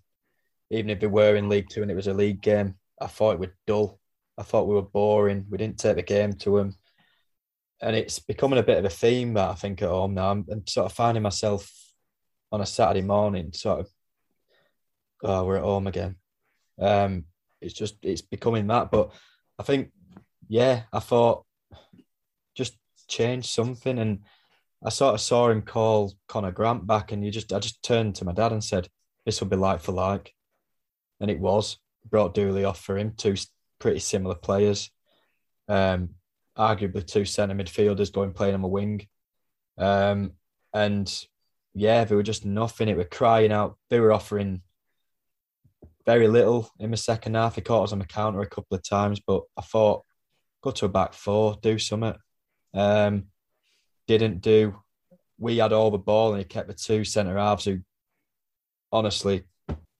even 0.69 0.89
if 0.89 1.01
we 1.01 1.07
were 1.07 1.35
in 1.35 1.49
League 1.49 1.67
Two 1.69 1.81
and 1.81 1.91
it 1.91 1.95
was 1.95 2.07
a 2.07 2.13
league 2.13 2.41
game, 2.41 2.75
I 3.01 3.07
thought 3.07 3.33
it 3.33 3.39
was 3.39 3.49
dull. 3.67 3.99
I 4.37 4.43
thought 4.43 4.67
we 4.67 4.75
were 4.75 4.81
boring. 4.81 5.45
We 5.49 5.57
didn't 5.57 5.77
take 5.77 5.97
the 5.97 6.03
game 6.03 6.33
to 6.33 6.57
him. 6.57 6.75
And 7.81 7.95
it's 7.95 8.19
becoming 8.19 8.59
a 8.59 8.63
bit 8.63 8.77
of 8.77 8.85
a 8.85 8.89
theme 8.89 9.33
that 9.33 9.49
I 9.49 9.55
think 9.55 9.81
at 9.81 9.89
home 9.89 10.13
now. 10.13 10.31
I'm, 10.31 10.45
I'm 10.51 10.67
sort 10.67 10.85
of 10.85 10.93
finding 10.93 11.23
myself 11.23 11.71
on 12.51 12.61
a 12.61 12.65
Saturday 12.65 13.01
morning, 13.01 13.53
sort 13.53 13.79
of, 13.79 13.89
oh, 15.23 15.45
we're 15.45 15.57
at 15.57 15.63
home 15.63 15.87
again. 15.87 16.15
Um, 16.79 17.25
it's 17.59 17.73
just, 17.73 17.95
it's 18.03 18.21
becoming 18.21 18.67
that. 18.67 18.91
But 18.91 19.11
I 19.57 19.63
think, 19.63 19.91
yeah, 20.47 20.83
I 20.93 20.99
thought 20.99 21.45
just 22.55 22.77
change 23.07 23.47
something. 23.47 23.97
And 23.97 24.19
I 24.83 24.89
sort 24.89 25.13
of 25.13 25.21
saw 25.21 25.49
him 25.49 25.61
call 25.61 26.13
Conor 26.27 26.51
Grant 26.51 26.87
back, 26.87 27.11
and 27.11 27.23
you 27.23 27.31
just 27.31 27.53
I 27.53 27.59
just 27.59 27.83
turned 27.83 28.15
to 28.15 28.25
my 28.25 28.33
dad 28.33 28.51
and 28.51 28.63
said, 28.63 28.89
"This 29.25 29.39
will 29.39 29.47
be 29.47 29.55
like 29.55 29.79
for 29.79 29.91
like," 29.91 30.33
and 31.19 31.29
it 31.29 31.39
was. 31.39 31.77
Brought 32.09 32.33
Dooley 32.33 32.65
off 32.65 32.79
for 32.81 32.97
him, 32.97 33.13
two 33.15 33.35
pretty 33.77 33.99
similar 33.99 34.33
players, 34.33 34.89
um, 35.67 36.15
arguably 36.57 37.05
two 37.05 37.25
centre 37.25 37.55
midfielders 37.55 38.11
going 38.11 38.33
playing 38.33 38.55
on 38.55 38.63
a 38.63 38.67
wing, 38.67 39.07
um, 39.77 40.33
and 40.73 41.25
yeah, 41.73 42.03
they 42.03 42.15
were 42.15 42.23
just 42.23 42.45
nothing. 42.45 42.89
It 42.89 42.97
were 42.97 43.03
crying 43.03 43.51
out. 43.51 43.77
They 43.89 43.99
were 43.99 44.13
offering 44.13 44.61
very 46.05 46.27
little 46.27 46.69
in 46.79 46.91
the 46.91 46.97
second 46.97 47.35
half. 47.35 47.55
He 47.55 47.61
caught 47.61 47.85
us 47.85 47.93
on 47.93 47.99
the 47.99 48.05
counter 48.05 48.41
a 48.41 48.49
couple 48.49 48.75
of 48.75 48.87
times, 48.87 49.19
but 49.19 49.43
I 49.57 49.61
thought 49.61 50.03
go 50.61 50.71
to 50.71 50.85
a 50.85 50.89
back 50.89 51.13
four, 51.13 51.57
do 51.61 51.79
something. 51.79 52.15
Um, 52.73 53.25
didn't 54.07 54.41
do. 54.41 54.75
We 55.37 55.57
had 55.57 55.73
all 55.73 55.91
the 55.91 55.97
ball 55.97 56.31
and 56.31 56.39
he 56.39 56.45
kept 56.45 56.67
the 56.67 56.73
two 56.73 57.03
centre 57.03 57.37
halves 57.37 57.65
who, 57.65 57.79
honestly, 58.91 59.43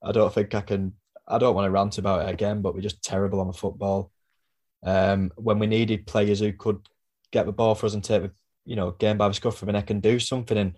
I 0.03 0.11
don't 0.11 0.33
think 0.33 0.53
I 0.53 0.61
can. 0.61 0.93
I 1.27 1.37
don't 1.37 1.55
want 1.55 1.65
to 1.65 1.71
rant 1.71 1.97
about 1.97 2.27
it 2.27 2.33
again, 2.33 2.61
but 2.61 2.73
we're 2.73 2.81
just 2.81 3.03
terrible 3.03 3.39
on 3.39 3.47
the 3.47 3.53
football. 3.53 4.11
Um, 4.83 5.31
when 5.35 5.59
we 5.59 5.67
needed 5.67 6.07
players 6.07 6.39
who 6.39 6.53
could 6.53 6.79
get 7.31 7.45
the 7.45 7.51
ball 7.51 7.75
for 7.75 7.85
us 7.85 7.93
and 7.93 8.03
take 8.03 8.23
the 8.23 8.31
you 8.65 8.75
know 8.75 8.91
game 8.91 9.17
by 9.17 9.27
the 9.27 9.33
scruff 9.33 9.61
of 9.61 9.65
the 9.67 9.71
neck 9.73 9.89
and 9.89 10.01
do 10.01 10.19
something, 10.19 10.57
and 10.57 10.75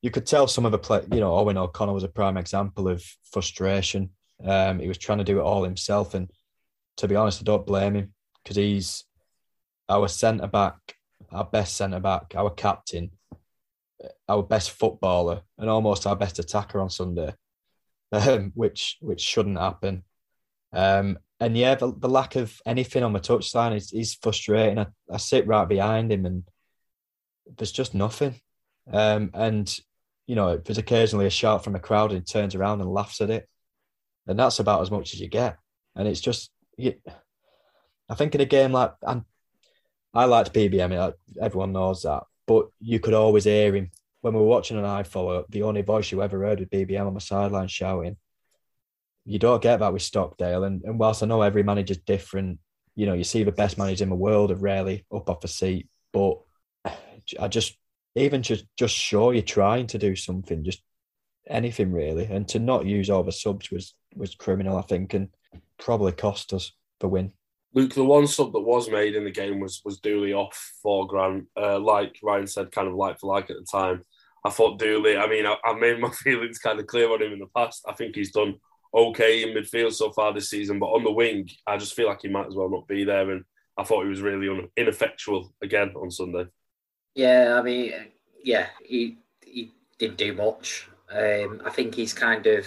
you 0.00 0.10
could 0.10 0.26
tell 0.26 0.46
some 0.46 0.64
of 0.66 0.72
the 0.72 0.78
play. 0.78 1.02
You 1.12 1.20
know, 1.20 1.34
Owen 1.34 1.58
O'Connor 1.58 1.92
was 1.92 2.04
a 2.04 2.08
prime 2.08 2.36
example 2.36 2.88
of 2.88 3.04
frustration. 3.30 4.10
Um, 4.44 4.80
he 4.80 4.88
was 4.88 4.98
trying 4.98 5.18
to 5.18 5.24
do 5.24 5.38
it 5.38 5.42
all 5.42 5.64
himself, 5.64 6.14
and 6.14 6.30
to 6.98 7.08
be 7.08 7.16
honest, 7.16 7.40
I 7.40 7.44
don't 7.44 7.66
blame 7.66 7.94
him 7.94 8.14
because 8.42 8.56
he's 8.56 9.04
our 9.88 10.08
centre 10.08 10.46
back 10.46 10.96
our 11.32 11.44
best 11.44 11.76
centre 11.76 12.00
back, 12.00 12.34
our 12.36 12.50
captain, 12.50 13.10
our 14.28 14.42
best 14.42 14.70
footballer, 14.72 15.42
and 15.58 15.70
almost 15.70 16.06
our 16.06 16.16
best 16.16 16.38
attacker 16.38 16.80
on 16.80 16.90
Sunday, 16.90 17.34
um, 18.12 18.52
which 18.54 18.98
which 19.00 19.20
shouldn't 19.20 19.58
happen. 19.58 20.04
Um, 20.72 21.18
and 21.42 21.56
yeah, 21.56 21.74
the, 21.74 21.92
the, 21.92 22.08
lack 22.08 22.36
of 22.36 22.60
anything 22.64 23.02
on 23.02 23.12
the 23.12 23.18
touchline 23.18 23.76
is, 23.76 23.92
is 23.92 24.14
frustrating. 24.14 24.78
I, 24.78 24.86
I 25.10 25.16
sit 25.16 25.44
right 25.48 25.68
behind 25.68 26.12
him, 26.12 26.24
and 26.24 26.44
there's 27.56 27.72
just 27.72 27.94
nothing. 27.94 28.40
Um, 28.90 29.32
and 29.34 29.76
you 30.28 30.36
know, 30.36 30.56
there's 30.56 30.78
occasionally 30.78 31.26
a 31.26 31.30
shout 31.30 31.64
from 31.64 31.74
a 31.74 31.80
crowd, 31.80 32.12
and 32.12 32.20
he 32.20 32.24
turns 32.24 32.54
around 32.54 32.80
and 32.80 32.88
laughs 32.88 33.20
at 33.20 33.30
it, 33.30 33.48
and 34.28 34.38
that's 34.38 34.60
about 34.60 34.82
as 34.82 34.92
much 34.92 35.14
as 35.14 35.20
you 35.20 35.28
get. 35.28 35.58
And 35.96 36.06
it's 36.06 36.20
just, 36.20 36.52
you, 36.76 36.94
I 38.08 38.14
think 38.14 38.36
in 38.36 38.40
a 38.40 38.44
game 38.44 38.70
like, 38.70 38.92
and 39.02 39.24
I 40.14 40.26
liked 40.26 40.54
BBM. 40.54 41.12
Everyone 41.40 41.72
knows 41.72 42.02
that. 42.02 42.22
But 42.46 42.68
you 42.80 43.00
could 43.00 43.14
always 43.14 43.44
hear 43.44 43.74
him 43.74 43.90
when 44.20 44.34
we 44.34 44.40
were 44.40 44.46
watching 44.46 44.78
an 44.78 44.84
eye 44.84 45.02
follow. 45.02 45.44
The 45.48 45.64
only 45.64 45.82
voice 45.82 46.12
you 46.12 46.22
ever 46.22 46.38
heard 46.38 46.60
was 46.60 46.68
BBM 46.68 47.04
on 47.04 47.14
the 47.14 47.20
sideline 47.20 47.68
shouting. 47.68 48.16
You 49.24 49.38
don't 49.38 49.62
get 49.62 49.78
that 49.78 49.92
with 49.92 50.02
Stockdale. 50.02 50.64
And, 50.64 50.82
and 50.84 50.98
whilst 50.98 51.22
I 51.22 51.26
know 51.26 51.42
every 51.42 51.62
manager's 51.62 51.98
different, 51.98 52.58
you 52.96 53.06
know, 53.06 53.14
you 53.14 53.24
see 53.24 53.44
the 53.44 53.52
best 53.52 53.78
managers 53.78 54.00
in 54.00 54.10
the 54.10 54.14
world 54.14 54.50
are 54.50 54.56
rarely 54.56 55.06
up 55.14 55.30
off 55.30 55.44
a 55.44 55.48
seat. 55.48 55.88
But 56.12 56.38
I 57.38 57.48
just, 57.48 57.76
even 58.14 58.42
just, 58.42 58.66
just 58.76 58.94
show 58.94 59.30
you're 59.30 59.42
trying 59.42 59.86
to 59.88 59.98
do 59.98 60.16
something, 60.16 60.64
just 60.64 60.82
anything 61.48 61.92
really. 61.92 62.24
And 62.24 62.48
to 62.48 62.58
not 62.58 62.86
use 62.86 63.10
all 63.10 63.22
the 63.22 63.32
subs 63.32 63.70
was 63.70 63.94
was 64.14 64.34
criminal, 64.34 64.76
I 64.76 64.82
think, 64.82 65.14
and 65.14 65.28
probably 65.78 66.12
cost 66.12 66.52
us 66.52 66.72
the 67.00 67.08
win. 67.08 67.32
Luke, 67.74 67.94
the 67.94 68.04
one 68.04 68.26
sub 68.26 68.52
that 68.52 68.60
was 68.60 68.90
made 68.90 69.14
in 69.14 69.24
the 69.24 69.30
game 69.30 69.60
was 69.60 69.80
was 69.84 69.98
Dooley 69.98 70.32
off 70.32 70.72
for 70.82 71.06
Grant. 71.06 71.46
Uh, 71.56 71.78
like 71.78 72.16
Ryan 72.22 72.46
said, 72.46 72.72
kind 72.72 72.88
of 72.88 72.94
like 72.94 73.18
for 73.18 73.32
like 73.32 73.50
at 73.50 73.56
the 73.56 73.66
time. 73.70 74.02
I 74.44 74.50
thought 74.50 74.78
Dooley. 74.78 75.16
I 75.16 75.28
mean, 75.28 75.46
I, 75.46 75.56
I, 75.64 75.74
made 75.74 76.00
my 76.00 76.10
feelings 76.24 76.58
kind 76.58 76.80
of 76.80 76.86
clear 76.86 77.10
on 77.12 77.22
him 77.22 77.32
in 77.32 77.38
the 77.38 77.46
past. 77.56 77.84
I 77.88 77.92
think 77.92 78.14
he's 78.14 78.32
done 78.32 78.56
okay 78.94 79.42
in 79.42 79.56
midfield 79.56 79.92
so 79.92 80.12
far 80.12 80.32
this 80.32 80.50
season, 80.50 80.78
but 80.78 80.86
on 80.86 81.04
the 81.04 81.12
wing, 81.12 81.48
I 81.66 81.76
just 81.76 81.94
feel 81.94 82.06
like 82.08 82.20
he 82.22 82.28
might 82.28 82.46
as 82.46 82.54
well 82.54 82.70
not 82.70 82.88
be 82.88 83.04
there. 83.04 83.30
And 83.30 83.44
I 83.76 83.84
thought 83.84 84.04
he 84.04 84.10
was 84.10 84.20
really 84.20 84.48
un- 84.48 84.68
ineffectual 84.76 85.54
again 85.62 85.92
on 85.96 86.10
Sunday. 86.10 86.46
Yeah, 87.14 87.56
I 87.58 87.62
mean, 87.62 87.92
yeah, 88.42 88.68
he 88.82 89.18
he 89.44 89.72
didn't 89.98 90.18
do 90.18 90.34
much. 90.34 90.88
Um, 91.10 91.60
I 91.64 91.70
think 91.70 91.94
he's 91.94 92.14
kind 92.14 92.46
of 92.46 92.66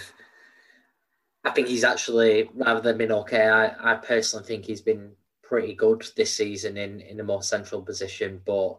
I 1.44 1.50
think 1.50 1.68
he's 1.68 1.84
actually 1.84 2.50
rather 2.54 2.80
than 2.80 2.98
been 2.98 3.12
okay. 3.12 3.48
I, 3.48 3.92
I 3.92 3.94
personally 3.94 4.44
think 4.44 4.64
he's 4.64 4.80
been 4.80 5.12
pretty 5.44 5.74
good 5.74 6.04
this 6.16 6.34
season 6.34 6.76
in 6.76 7.00
in 7.00 7.20
a 7.20 7.24
more 7.24 7.42
central 7.42 7.82
position. 7.82 8.40
But 8.44 8.78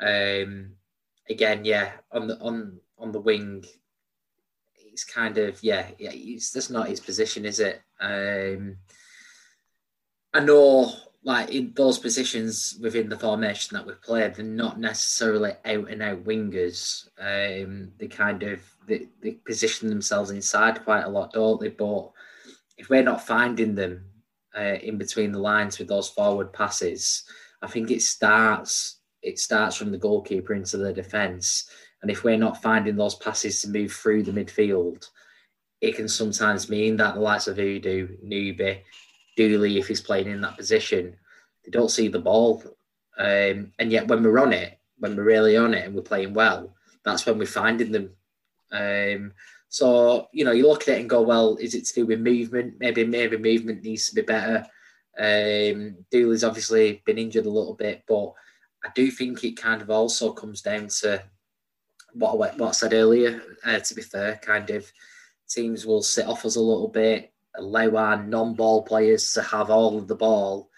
um, 0.00 0.72
again, 1.28 1.66
yeah, 1.66 1.92
on 2.10 2.26
the 2.28 2.38
on 2.38 2.80
on 2.98 3.12
the 3.12 3.20
wing, 3.20 3.64
he's 4.98 5.04
kind 5.04 5.38
of 5.38 5.62
yeah, 5.62 5.86
yeah. 5.98 6.10
It's 6.12 6.50
that's 6.50 6.70
not 6.70 6.88
his 6.88 7.00
position, 7.00 7.44
is 7.44 7.60
it? 7.60 7.80
Um, 8.00 8.78
I 10.34 10.40
know, 10.40 10.92
like 11.22 11.50
in 11.50 11.72
those 11.74 11.98
positions 11.98 12.78
within 12.80 13.08
the 13.08 13.18
formation 13.18 13.76
that 13.76 13.86
we've 13.86 14.02
played, 14.02 14.34
they're 14.34 14.44
not 14.44 14.80
necessarily 14.80 15.52
out 15.64 15.90
and 15.90 16.02
out 16.02 16.24
wingers. 16.24 17.08
Um, 17.18 17.92
they 17.98 18.08
kind 18.08 18.42
of 18.42 18.60
they, 18.86 19.06
they 19.22 19.32
position 19.32 19.88
themselves 19.88 20.30
inside 20.30 20.82
quite 20.84 21.04
a 21.04 21.08
lot, 21.08 21.32
don't 21.32 21.60
they? 21.60 21.68
But 21.68 22.10
if 22.76 22.88
we're 22.88 23.02
not 23.02 23.26
finding 23.26 23.74
them 23.74 24.04
uh, 24.56 24.78
in 24.82 24.98
between 24.98 25.30
the 25.30 25.38
lines 25.38 25.78
with 25.78 25.88
those 25.88 26.08
forward 26.08 26.52
passes, 26.52 27.22
I 27.62 27.68
think 27.68 27.90
it 27.90 28.02
starts 28.02 28.96
it 29.22 29.38
starts 29.38 29.76
from 29.76 29.92
the 29.92 29.98
goalkeeper 29.98 30.54
into 30.54 30.76
the 30.76 30.92
defence. 30.92 31.68
And 32.02 32.10
if 32.10 32.24
we're 32.24 32.38
not 32.38 32.62
finding 32.62 32.96
those 32.96 33.16
passes 33.16 33.60
to 33.62 33.68
move 33.68 33.92
through 33.92 34.22
the 34.22 34.32
midfield, 34.32 35.08
it 35.80 35.96
can 35.96 36.08
sometimes 36.08 36.70
mean 36.70 36.96
that 36.96 37.14
the 37.14 37.20
likes 37.20 37.48
of 37.48 37.56
Odoh, 37.56 38.22
Newby, 38.22 38.82
Dooley, 39.36 39.78
if 39.78 39.88
he's 39.88 40.00
playing 40.00 40.28
in 40.28 40.40
that 40.40 40.56
position, 40.56 41.16
they 41.64 41.70
don't 41.70 41.90
see 41.90 42.08
the 42.08 42.18
ball. 42.18 42.62
Um, 43.18 43.72
and 43.78 43.90
yet 43.90 44.08
when 44.08 44.22
we're 44.22 44.38
on 44.38 44.52
it, 44.52 44.78
when 44.98 45.16
we're 45.16 45.24
really 45.24 45.56
on 45.56 45.74
it 45.74 45.84
and 45.84 45.94
we're 45.94 46.02
playing 46.02 46.34
well, 46.34 46.74
that's 47.04 47.26
when 47.26 47.38
we're 47.38 47.46
finding 47.46 47.92
them 47.92 48.10
um, 48.70 49.32
so 49.68 50.28
you 50.32 50.44
know, 50.44 50.52
you 50.52 50.66
look 50.66 50.82
at 50.82 50.96
it 50.96 51.00
and 51.00 51.10
go, 51.10 51.22
well, 51.22 51.56
is 51.56 51.74
it 51.74 51.84
to 51.86 51.94
do 51.94 52.06
with 52.06 52.20
movement? 52.20 52.74
Maybe 52.78 53.04
maybe 53.04 53.36
movement 53.36 53.82
needs 53.82 54.08
to 54.08 54.14
be 54.14 54.22
better. 54.22 54.66
Um, 55.18 55.96
Dooley's 56.10 56.44
obviously 56.44 57.02
been 57.04 57.18
injured 57.18 57.46
a 57.46 57.50
little 57.50 57.74
bit, 57.74 58.04
but 58.08 58.32
I 58.84 58.90
do 58.94 59.10
think 59.10 59.42
it 59.42 59.60
kind 59.60 59.82
of 59.82 59.90
also 59.90 60.32
comes 60.32 60.62
down 60.62 60.88
to 61.00 61.22
what 62.18 62.38
what 62.38 62.68
I 62.68 62.72
said 62.72 62.92
earlier. 62.92 63.42
Uh, 63.64 63.78
to 63.78 63.94
be 63.94 64.02
fair, 64.02 64.36
kind 64.42 64.70
of 64.70 64.90
teams 65.48 65.86
will 65.86 66.02
sit 66.02 66.26
off 66.26 66.44
us 66.44 66.56
a 66.56 66.60
little 66.60 66.88
bit, 66.88 67.32
allow 67.56 67.96
our 67.96 68.22
non-ball 68.22 68.82
players 68.82 69.32
to 69.32 69.42
have 69.42 69.70
all 69.70 69.96
of 69.96 70.08
the 70.08 70.16
ball, 70.16 70.70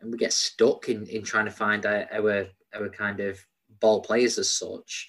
and 0.00 0.10
we 0.10 0.18
get 0.18 0.32
stuck 0.32 0.88
in, 0.88 1.06
in 1.06 1.22
trying 1.22 1.44
to 1.44 1.50
find 1.50 1.86
our, 1.86 2.06
our 2.12 2.46
our 2.74 2.88
kind 2.88 3.20
of 3.20 3.38
ball 3.80 4.00
players 4.02 4.38
as 4.38 4.50
such. 4.50 5.08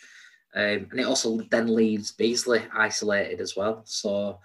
Um, 0.55 0.87
and 0.91 0.99
it 0.99 1.05
also 1.05 1.39
then 1.51 1.73
leaves 1.73 2.15
Beesley 2.15 2.63
isolated 2.73 3.41
as 3.41 3.55
well. 3.55 3.81
So 3.85 4.39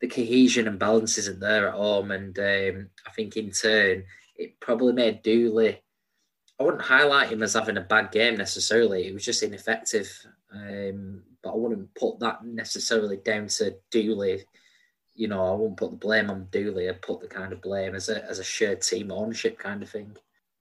the 0.00 0.08
cohesion 0.08 0.66
and 0.66 0.78
balance 0.78 1.18
isn't 1.18 1.40
there 1.40 1.68
at 1.68 1.74
home. 1.74 2.10
And 2.10 2.36
um, 2.38 2.88
I 3.06 3.10
think 3.14 3.36
in 3.36 3.50
turn, 3.52 4.04
it 4.36 4.58
probably 4.60 4.92
made 4.92 5.22
Dooley. 5.22 5.80
I 6.58 6.64
wouldn't 6.64 6.82
highlight 6.82 7.28
him 7.28 7.42
as 7.42 7.54
having 7.54 7.76
a 7.76 7.82
bad 7.82 8.10
game 8.10 8.36
necessarily. 8.36 9.06
It 9.06 9.14
was 9.14 9.24
just 9.24 9.42
ineffective. 9.42 10.10
Um, 10.54 11.22
but 11.42 11.52
I 11.52 11.56
wouldn't 11.56 11.94
put 11.94 12.20
that 12.20 12.44
necessarily 12.44 13.16
down 13.16 13.48
to 13.48 13.74
Dooley. 13.90 14.44
You 15.14 15.28
know, 15.28 15.44
I 15.44 15.54
wouldn't 15.54 15.78
put 15.78 15.90
the 15.90 15.96
blame 15.96 16.30
on 16.30 16.48
Dooley. 16.50 16.88
I'd 16.88 17.02
put 17.02 17.20
the 17.20 17.28
kind 17.28 17.52
of 17.52 17.60
blame 17.60 17.94
as 17.94 18.08
a 18.08 18.24
as 18.24 18.38
a 18.38 18.44
shared 18.44 18.80
team 18.82 19.10
ownership 19.10 19.58
kind 19.58 19.82
of 19.82 19.90
thing. 19.90 20.16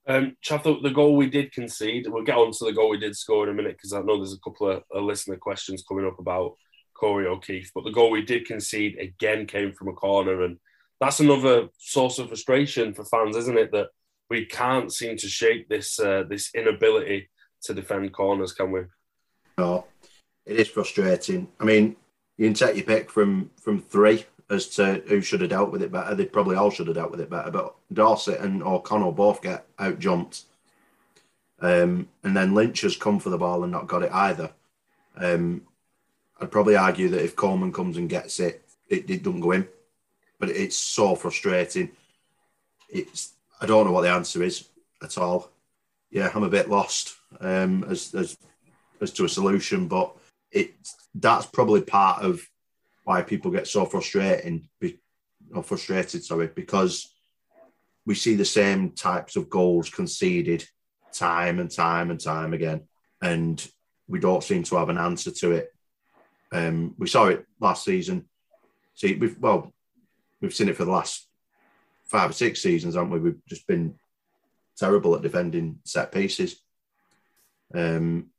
Um, 0.08 0.36
Chaff, 0.41 0.63
the 0.63 0.91
goal 0.93 1.15
we 1.15 1.30
did 1.30 1.51
concede, 1.51 2.08
we'll 2.08 2.23
get 2.23 2.36
on 2.36 2.51
to 2.51 2.65
the 2.65 2.73
goal 2.73 2.89
we 2.89 2.97
did 2.97 3.15
score 3.15 3.43
in 3.43 3.51
a 3.51 3.54
minute 3.54 3.77
because 3.77 3.93
I 3.93 4.01
know 4.01 4.17
there's 4.17 4.34
a 4.34 4.39
couple 4.39 4.69
of 4.69 5.04
listener 5.04 5.38
questions 5.38 5.84
coming 5.88 6.08
up 6.08 6.19
about 6.19 6.56
Corey 6.95 7.27
O'Keeffe. 7.27 7.71
But 7.73 7.84
the 7.84 7.91
goal 7.91 8.12
we 8.12 8.23
did 8.23 8.45
concede 8.45 8.97
again 8.99 9.45
came 9.45 9.73
from 9.73 9.89
a 9.89 9.93
corner, 9.93 10.43
and 10.43 10.58
that's 10.99 11.19
another 11.19 11.67
source 11.77 12.19
of 12.19 12.27
frustration 12.27 12.93
for 12.93 13.06
fans, 13.06 13.36
isn't 13.36 13.58
it? 13.58 13.71
That 13.71 13.88
we 14.30 14.45
can't 14.45 14.91
seem 14.91 15.17
to 15.17 15.27
shake 15.27 15.69
this 15.69 15.99
uh, 15.99 16.23
this 16.30 16.49
inability 16.56 17.30
to 17.63 17.73
defend 17.73 18.13
corners, 18.13 18.54
can 18.54 18.71
we? 18.71 18.82
It 20.45 20.58
is 20.58 20.67
frustrating. 20.67 21.47
I 21.60 21.63
mean, 21.63 21.95
you 22.38 22.47
can 22.47 22.54
take 22.54 22.76
your 22.76 22.86
pick 22.86 23.10
from 23.10 23.52
from 23.56 23.82
three 23.82 24.26
as 24.50 24.67
to 24.67 25.02
who 25.08 25.21
should 25.21 25.41
have 25.41 25.50
dealt 25.50 25.71
with 25.71 25.82
it 25.82 25.91
better. 25.91 26.13
They 26.13 26.26
probably 26.26 26.58
all 26.58 26.71
should 26.71 26.88
have 26.88 26.95
dealt 26.95 27.12
with 27.12 27.21
it 27.21 27.30
better, 27.30 27.52
but 27.52 27.74
Dorsett 27.93 28.41
and 28.41 28.62
O'Connell 28.62 29.13
both 29.13 29.41
get 29.41 29.65
out 29.80 30.00
jumped. 30.00 30.43
Um, 31.62 32.10
and 32.24 32.36
then 32.36 32.54
Lynch 32.54 32.82
has 32.82 32.97
come 32.97 33.19
for 33.19 33.30
the 33.30 33.38
ball 33.38 33.63
and 33.63 33.71
not 33.71 33.88
got 33.88 34.04
it 34.04 34.12
either. 34.12 34.52
Um, 35.15 35.62
I'd 36.39 36.52
probably 36.52 36.76
argue 36.76 37.08
that 37.10 37.24
if 37.24 37.36
Coleman 37.36 37.71
comes 37.71 37.97
and 37.97 38.10
gets 38.10 38.39
it, 38.39 38.65
it, 38.89 39.10
it 39.10 39.24
doesn't 39.24 39.41
go 39.41 39.52
in. 39.52 39.67
But 40.39 40.50
it's 40.50 40.76
so 40.76 41.15
frustrating. 41.15 41.91
It's 42.89 43.34
I 43.62 43.67
don't 43.67 43.86
know 43.86 43.91
what 43.91 44.02
the 44.02 44.10
answer 44.10 44.41
is 44.41 44.67
at 45.04 45.17
all. 45.17 45.52
Yeah, 46.10 46.32
I'm 46.34 46.43
a 46.43 46.50
bit 46.50 46.69
lost 46.69 47.15
um, 47.39 47.86
as, 47.86 48.13
as 48.15 48.38
as 49.01 49.11
to 49.13 49.25
a 49.25 49.29
solution, 49.29 49.87
but 49.87 50.15
it 50.51 50.73
that's 51.15 51.45
probably 51.45 51.81
part 51.81 52.23
of 52.23 52.41
why 53.03 53.21
people 53.21 53.51
get 53.51 53.67
so 53.67 53.85
frustrating, 53.85 54.69
or 55.53 55.63
frustrated, 55.63 56.23
sorry, 56.23 56.47
because 56.47 57.13
we 58.05 58.15
see 58.15 58.35
the 58.35 58.45
same 58.45 58.91
types 58.91 59.35
of 59.35 59.49
goals 59.49 59.89
conceded 59.89 60.63
time 61.11 61.59
and 61.59 61.69
time 61.69 62.11
and 62.11 62.19
time 62.19 62.53
again, 62.53 62.81
and 63.21 63.67
we 64.07 64.19
don't 64.19 64.43
seem 64.43 64.63
to 64.63 64.77
have 64.77 64.89
an 64.89 64.97
answer 64.97 65.31
to 65.31 65.51
it. 65.51 65.73
Um, 66.51 66.95
we 66.97 67.07
saw 67.07 67.27
it 67.27 67.45
last 67.59 67.85
season. 67.85 68.25
See, 68.95 69.15
we've 69.15 69.37
well, 69.39 69.73
we've 70.41 70.53
seen 70.53 70.69
it 70.69 70.77
for 70.77 70.85
the 70.85 70.91
last 70.91 71.27
five 72.05 72.29
or 72.29 72.33
six 72.33 72.61
seasons, 72.61 72.95
haven't 72.95 73.11
we? 73.11 73.19
We've 73.19 73.45
just 73.47 73.65
been 73.67 73.95
terrible 74.77 75.15
at 75.15 75.21
defending 75.21 75.79
set 75.85 76.11
pieces. 76.11 76.61
Um, 77.73 78.31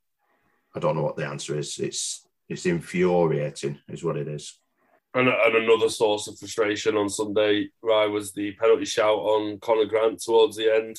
I 0.74 0.78
don't 0.80 0.96
know 0.96 1.02
what 1.02 1.16
the 1.16 1.26
answer 1.26 1.58
is. 1.58 1.78
It's 1.78 2.26
it's 2.48 2.66
infuriating, 2.66 3.78
is 3.88 4.04
what 4.04 4.16
it 4.16 4.28
is. 4.28 4.58
And, 5.14 5.28
and 5.28 5.56
another 5.56 5.90
source 5.90 6.26
of 6.26 6.38
frustration 6.38 6.96
on 6.96 7.08
Sunday, 7.08 7.68
right, 7.82 8.06
was 8.06 8.32
the 8.32 8.52
penalty 8.52 8.86
shout 8.86 9.18
on 9.18 9.58
Conor 9.60 9.84
Grant 9.84 10.22
towards 10.22 10.56
the 10.56 10.74
end. 10.74 10.96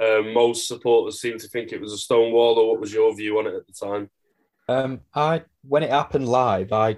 Um, 0.00 0.34
most 0.34 0.68
supporters 0.68 1.20
seem 1.20 1.38
to 1.38 1.48
think 1.48 1.72
it 1.72 1.80
was 1.80 1.92
a 1.92 1.98
stone 1.98 2.32
wall, 2.32 2.58
or 2.58 2.68
what 2.70 2.80
was 2.80 2.92
your 2.92 3.14
view 3.16 3.38
on 3.38 3.46
it 3.46 3.54
at 3.54 3.66
the 3.66 3.72
time? 3.72 4.10
Um, 4.68 5.00
I 5.14 5.44
when 5.66 5.82
it 5.82 5.90
happened 5.90 6.28
live, 6.28 6.72
I 6.72 6.96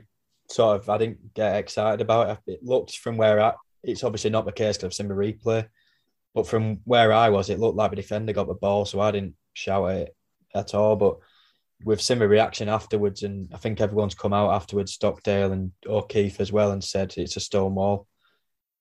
sort 0.49 0.81
of 0.81 0.89
I 0.89 0.99
didn't 0.99 1.35
get 1.35 1.57
excited 1.57 2.01
about 2.01 2.41
it. 2.47 2.55
It 2.55 2.65
looked 2.65 2.99
from 2.99 3.17
where 3.17 3.41
I, 3.41 3.53
it's 3.85 4.03
obviously 4.03 4.31
not 4.31 4.47
the 4.47 4.53
case 4.53 4.77
because 4.77 4.87
I've 4.87 4.95
seen 4.95 5.09
the 5.09 5.15
replay, 5.15 5.69
but 6.35 6.49
from 6.49 6.81
where 6.85 7.13
I 7.13 7.29
was, 7.29 7.51
it 7.51 7.61
looked 7.61 7.77
like 7.77 7.91
the 7.91 7.97
defender 7.97 8.33
got 8.33 8.49
the 8.49 8.55
ball, 8.55 8.85
so 8.85 9.01
I 9.01 9.13
didn't 9.13 9.35
shout 9.53 9.91
it 9.91 10.17
at 10.55 10.75
all. 10.75 10.97
But 10.97 11.19
we've 11.85 12.03
seen 12.03 12.19
the 12.19 12.29
reaction 12.29 12.69
afterwards, 12.69 13.23
and 13.23 13.51
I 13.53 13.59
think 13.59 13.81
everyone's 13.81 14.15
come 14.15 14.33
out 14.33 14.53
afterwards, 14.53 14.93
Stockdale 14.93 15.53
and 15.53 15.73
O'Keeffe 15.87 16.41
as 16.41 16.53
well, 16.53 16.73
and 16.73 16.83
said 16.83 17.15
it's 17.17 17.37
a 17.37 17.41
stone 17.41 17.75
wall. 17.75 18.07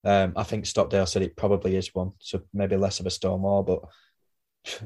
Um, 0.03 0.33
I 0.35 0.43
think 0.43 0.65
Stockdale 0.65 1.05
said 1.05 1.21
it 1.21 1.35
probably 1.35 1.75
is 1.75 1.93
one, 1.93 2.13
so 2.19 2.41
maybe 2.53 2.77
less 2.77 2.99
of 2.99 3.05
a 3.05 3.11
stone 3.11 3.41
wall, 3.41 3.63
but 3.63 3.81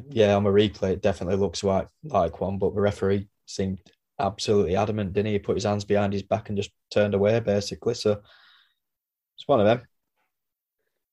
yeah, 0.09 0.35
on 0.35 0.45
a 0.45 0.49
replay, 0.49 0.91
it 0.91 1.01
definitely 1.01 1.37
looks 1.37 1.63
like 1.63 1.87
like 2.03 2.41
one. 2.41 2.57
But 2.57 2.75
the 2.75 2.81
referee 2.81 3.27
seemed 3.45 3.79
absolutely 4.19 4.75
adamant, 4.75 5.13
didn't 5.13 5.27
he? 5.27 5.33
He 5.33 5.39
put 5.39 5.55
his 5.55 5.65
hands 5.65 5.85
behind 5.85 6.13
his 6.13 6.23
back 6.23 6.49
and 6.49 6.57
just 6.57 6.71
turned 6.91 7.13
away, 7.13 7.39
basically. 7.39 7.93
So 7.93 8.21
it's 9.37 9.47
one 9.47 9.59
of 9.59 9.65
them. 9.65 9.81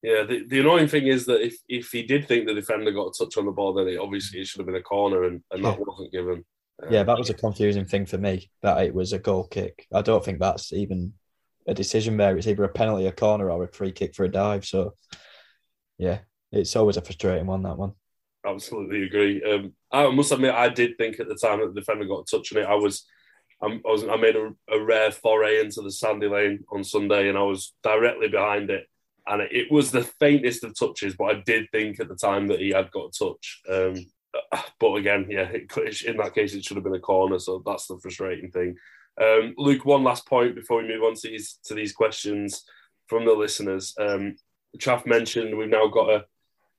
Yeah, 0.03 0.23
the, 0.23 0.45
the 0.47 0.61
annoying 0.61 0.87
thing 0.87 1.09
is 1.09 1.27
that 1.27 1.45
if, 1.45 1.57
if 1.69 1.91
he 1.91 2.05
did 2.05 2.29
think 2.29 2.47
the 2.47 2.55
defender 2.55 2.93
got 2.93 3.09
a 3.09 3.13
touch 3.19 3.37
on 3.37 3.47
the 3.47 3.51
ball, 3.51 3.73
then 3.75 3.89
it 3.89 3.99
obviously 3.99 4.41
it 4.41 4.47
should 4.47 4.61
have 4.61 4.67
been 4.67 4.77
a 4.77 4.83
corner, 4.83 5.25
and, 5.25 5.43
and 5.51 5.65
that 5.65 5.79
wasn't 5.79 6.13
given. 6.13 6.45
Yeah, 6.91 7.03
that 7.03 7.19
was 7.19 7.31
a 7.31 7.35
confusing 7.35 7.87
thing 7.87 8.07
for 8.07 8.19
me 8.19 8.51
that 8.63 8.85
it 8.85 8.95
was 8.95 9.13
a 9.13 9.19
goal 9.19 9.45
kick. 9.49 9.87
I 9.93 10.03
don't 10.03 10.25
think 10.25 10.39
that's 10.39 10.73
even 10.73 11.13
a 11.67 11.75
decision 11.75 12.17
there. 12.17 12.37
It's 12.37 12.47
either 12.47 12.65
a 12.65 12.69
penalty, 12.69 13.07
a 13.07 13.13
corner, 13.13 13.51
or 13.51 13.65
a 13.65 13.73
free 13.73 13.93
kick 13.93 14.15
for 14.15 14.25
a 14.25 14.31
dive. 14.31 14.65
So, 14.65 14.95
yeah, 15.99 16.21
it's 16.53 16.77
always 16.77 16.97
a 16.97 17.03
frustrating 17.03 17.47
one. 17.47 17.63
That 17.63 17.79
one. 17.79 17.93
Absolutely 18.47 19.03
agree. 19.03 19.43
Um, 19.43 19.73
I 19.91 20.09
must 20.11 20.33
admit, 20.33 20.55
I 20.55 20.69
did 20.69 20.97
think 20.99 21.19
at 21.19 21.29
the 21.29 21.35
time 21.35 21.61
that 21.61 21.75
the 21.75 21.81
defender 21.81 22.05
got 22.05 22.21
a 22.33 22.37
touch 22.37 22.53
on 22.55 22.63
it. 22.63 22.67
I 22.67 22.77
was, 22.77 23.05
I 23.61 23.81
was, 23.85 24.05
I 24.05 24.17
made 24.17 24.37
a, 24.37 24.53
a 24.71 24.81
rare 24.81 25.11
foray 25.11 25.61
into 25.61 25.83
the 25.83 25.91
sandy 25.91 26.29
lane 26.29 26.65
on 26.71 26.85
Sunday, 26.85 27.29
and 27.29 27.37
I 27.37 27.43
was 27.43 27.75
directly 27.83 28.29
behind 28.29 28.71
it 28.71 28.87
and 29.29 29.43
it 29.43 29.71
was 29.71 29.91
the 29.91 30.05
faintest 30.19 30.65
of 30.65 30.79
touches, 30.79 31.15
but 31.15 31.25
I 31.37 31.43
did 31.45 31.67
think 31.71 32.01
at 32.01 32.09
the 32.09 32.17
time 32.17 32.49
that 32.49 32.61
he 32.61 32.71
had 32.71 32.91
got 32.91 33.11
a 33.15 33.25
touch. 33.25 33.61
Um, 33.71 34.07
but 34.81 34.95
again, 34.95 35.27
yeah, 35.29 35.49
it, 35.51 36.03
in 36.03 36.17
that 36.19 36.35
case, 36.35 36.55
it 36.55 36.65
should 36.65 36.77
have 36.77 36.85
been 36.85 36.95
a 36.95 37.01
corner. 37.01 37.39
So 37.39 37.63
that's 37.65 37.87
the 37.87 37.99
frustrating 37.99 38.51
thing. 38.51 38.77
Um, 39.21 39.55
Luke, 39.57 39.85
one 39.85 40.05
last 40.05 40.27
point 40.27 40.55
before 40.55 40.81
we 40.83 40.89
move 40.89 41.03
on 41.03 41.15
to 41.15 41.29
these 41.29 41.59
to 41.65 41.75
these 41.75 41.93
questions 41.93 42.65
from 43.07 43.25
the 43.25 43.33
listeners. 43.33 43.95
Um, 43.99 44.37
Chaff 44.79 45.07
mentioned 45.07 45.57
we've 45.57 45.69
now 45.69 45.89
got 45.89 46.07
to 46.07 46.25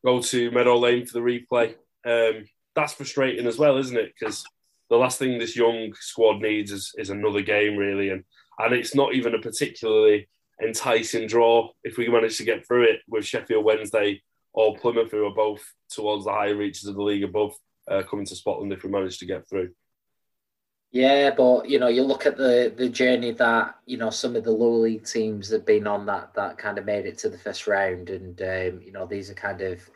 go 0.05 0.21
to 0.21 0.51
Meadow 0.51 0.77
Lane 0.77 1.05
for 1.05 1.13
the 1.13 1.19
replay. 1.19 1.75
Um, 2.05 2.45
that's 2.75 2.93
frustrating 2.93 3.47
as 3.47 3.57
well, 3.57 3.77
isn't 3.77 3.97
it? 3.97 4.13
Because 4.17 4.45
the 4.89 4.95
last 4.95 5.19
thing 5.19 5.37
this 5.37 5.55
young 5.55 5.93
squad 5.99 6.41
needs 6.41 6.71
is, 6.71 6.93
is 6.97 7.09
another 7.09 7.41
game, 7.41 7.75
really, 7.75 8.09
and 8.09 8.23
and 8.59 8.73
it's 8.73 8.95
not 8.95 9.13
even 9.13 9.33
a 9.35 9.39
particularly 9.39 10.27
enticing 10.61 11.27
draw 11.27 11.69
if 11.83 11.97
we 11.97 12.09
manage 12.09 12.37
to 12.37 12.43
get 12.43 12.65
through 12.65 12.83
it 12.83 12.99
with 13.07 13.25
Sheffield 13.25 13.63
Wednesday 13.63 14.21
or 14.53 14.77
Plymouth, 14.77 15.11
who 15.11 15.25
are 15.25 15.33
both 15.33 15.63
towards 15.89 16.25
the 16.25 16.31
higher 16.31 16.55
reaches 16.55 16.85
of 16.85 16.95
the 16.95 17.03
league 17.03 17.23
above, 17.23 17.53
uh, 17.89 18.03
coming 18.03 18.25
to 18.25 18.35
Spotland 18.35 18.73
if 18.73 18.83
we 18.83 18.89
manage 18.89 19.17
to 19.19 19.25
get 19.25 19.47
through. 19.47 19.69
Yeah, 20.91 21.31
but 21.35 21.69
you 21.69 21.77
know, 21.79 21.87
you 21.87 22.03
look 22.03 22.25
at 22.25 22.37
the 22.37 22.73
the 22.75 22.89
journey 22.89 23.31
that 23.31 23.75
you 23.85 23.97
know 23.97 24.09
some 24.09 24.35
of 24.35 24.43
the 24.43 24.51
lower 24.51 24.79
league 24.79 25.05
teams 25.05 25.51
have 25.51 25.65
been 25.65 25.85
on 25.85 26.07
that 26.07 26.33
that 26.33 26.57
kind 26.57 26.79
of 26.79 26.85
made 26.85 27.05
it 27.05 27.19
to 27.19 27.29
the 27.29 27.37
first 27.37 27.67
round, 27.67 28.09
and 28.09 28.41
um, 28.41 28.81
you 28.81 28.91
know 28.91 29.05
these 29.05 29.29
are 29.29 29.35
kind 29.35 29.61
of 29.61 29.87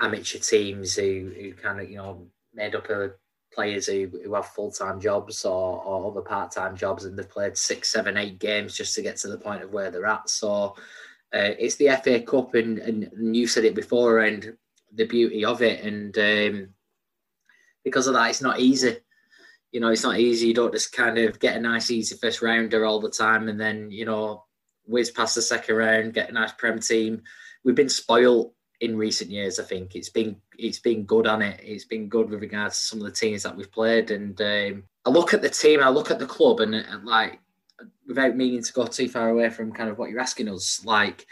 amateur 0.00 0.38
teams 0.38 0.94
who 0.94 1.32
who 1.36 1.52
kind 1.54 1.80
of 1.80 1.90
you 1.90 1.96
know 1.96 2.26
made 2.54 2.76
up 2.76 2.88
of 2.90 3.12
players 3.52 3.86
who, 3.86 4.08
who 4.24 4.34
have 4.34 4.46
full 4.46 4.70
time 4.70 5.00
jobs 5.00 5.44
or, 5.44 5.82
or 5.82 6.10
other 6.10 6.20
part 6.20 6.52
time 6.52 6.76
jobs, 6.76 7.04
and 7.04 7.18
they've 7.18 7.28
played 7.28 7.56
six, 7.56 7.90
seven, 7.90 8.16
eight 8.16 8.38
games 8.38 8.76
just 8.76 8.94
to 8.94 9.02
get 9.02 9.16
to 9.16 9.28
the 9.28 9.38
point 9.38 9.62
of 9.62 9.72
where 9.72 9.90
they're 9.90 10.06
at. 10.06 10.28
So 10.30 10.76
uh, 11.32 11.54
it's 11.58 11.76
the 11.76 11.88
FA 12.02 12.20
Cup, 12.20 12.54
and, 12.54 12.78
and 12.78 13.36
you 13.36 13.46
said 13.46 13.64
it 13.64 13.74
before, 13.74 14.20
and 14.20 14.56
the 14.92 15.06
beauty 15.06 15.44
of 15.44 15.62
it, 15.62 15.84
and 15.84 16.16
um, 16.18 16.68
because 17.84 18.06
of 18.06 18.14
that, 18.14 18.30
it's 18.30 18.42
not 18.42 18.60
easy. 18.60 18.96
You 19.72 19.80
know, 19.80 19.88
it's 19.88 20.02
not 20.02 20.18
easy. 20.18 20.48
You 20.48 20.54
don't 20.54 20.72
just 20.72 20.92
kind 20.92 21.18
of 21.18 21.38
get 21.38 21.56
a 21.56 21.60
nice, 21.60 21.90
easy 21.90 22.16
first 22.16 22.42
rounder 22.42 22.84
all 22.84 23.00
the 23.00 23.10
time, 23.10 23.48
and 23.48 23.60
then 23.60 23.90
you 23.90 24.04
know, 24.04 24.44
whiz 24.86 25.10
past 25.10 25.36
the 25.36 25.42
second 25.42 25.76
round, 25.76 26.14
get 26.14 26.30
a 26.30 26.32
nice 26.32 26.52
prem 26.52 26.80
team. 26.80 27.22
We've 27.64 27.76
been 27.76 27.88
spoiled 27.88 28.52
in 28.80 28.96
recent 28.96 29.30
years. 29.30 29.60
I 29.60 29.64
think 29.64 29.94
it's 29.94 30.08
been 30.08 30.36
it's 30.58 30.80
been 30.80 31.04
good 31.04 31.26
on 31.26 31.42
it. 31.42 31.60
It's 31.62 31.84
been 31.84 32.08
good 32.08 32.30
with 32.30 32.40
regards 32.40 32.78
to 32.78 32.86
some 32.86 32.98
of 33.00 33.06
the 33.06 33.12
teams 33.12 33.44
that 33.44 33.56
we've 33.56 33.70
played. 33.70 34.10
And 34.10 34.40
um, 34.40 34.84
I 35.06 35.10
look 35.10 35.32
at 35.32 35.42
the 35.42 35.48
team, 35.48 35.80
I 35.80 35.88
look 35.88 36.10
at 36.10 36.18
the 36.18 36.26
club, 36.26 36.60
and, 36.60 36.74
and 36.74 37.04
like 37.04 37.40
without 38.10 38.36
meaning 38.36 38.62
to 38.62 38.72
go 38.72 38.86
too 38.86 39.08
far 39.08 39.28
away 39.28 39.48
from 39.48 39.72
kind 39.72 39.88
of 39.88 39.96
what 39.96 40.10
you're 40.10 40.20
asking 40.20 40.48
us, 40.48 40.84
like 40.84 41.26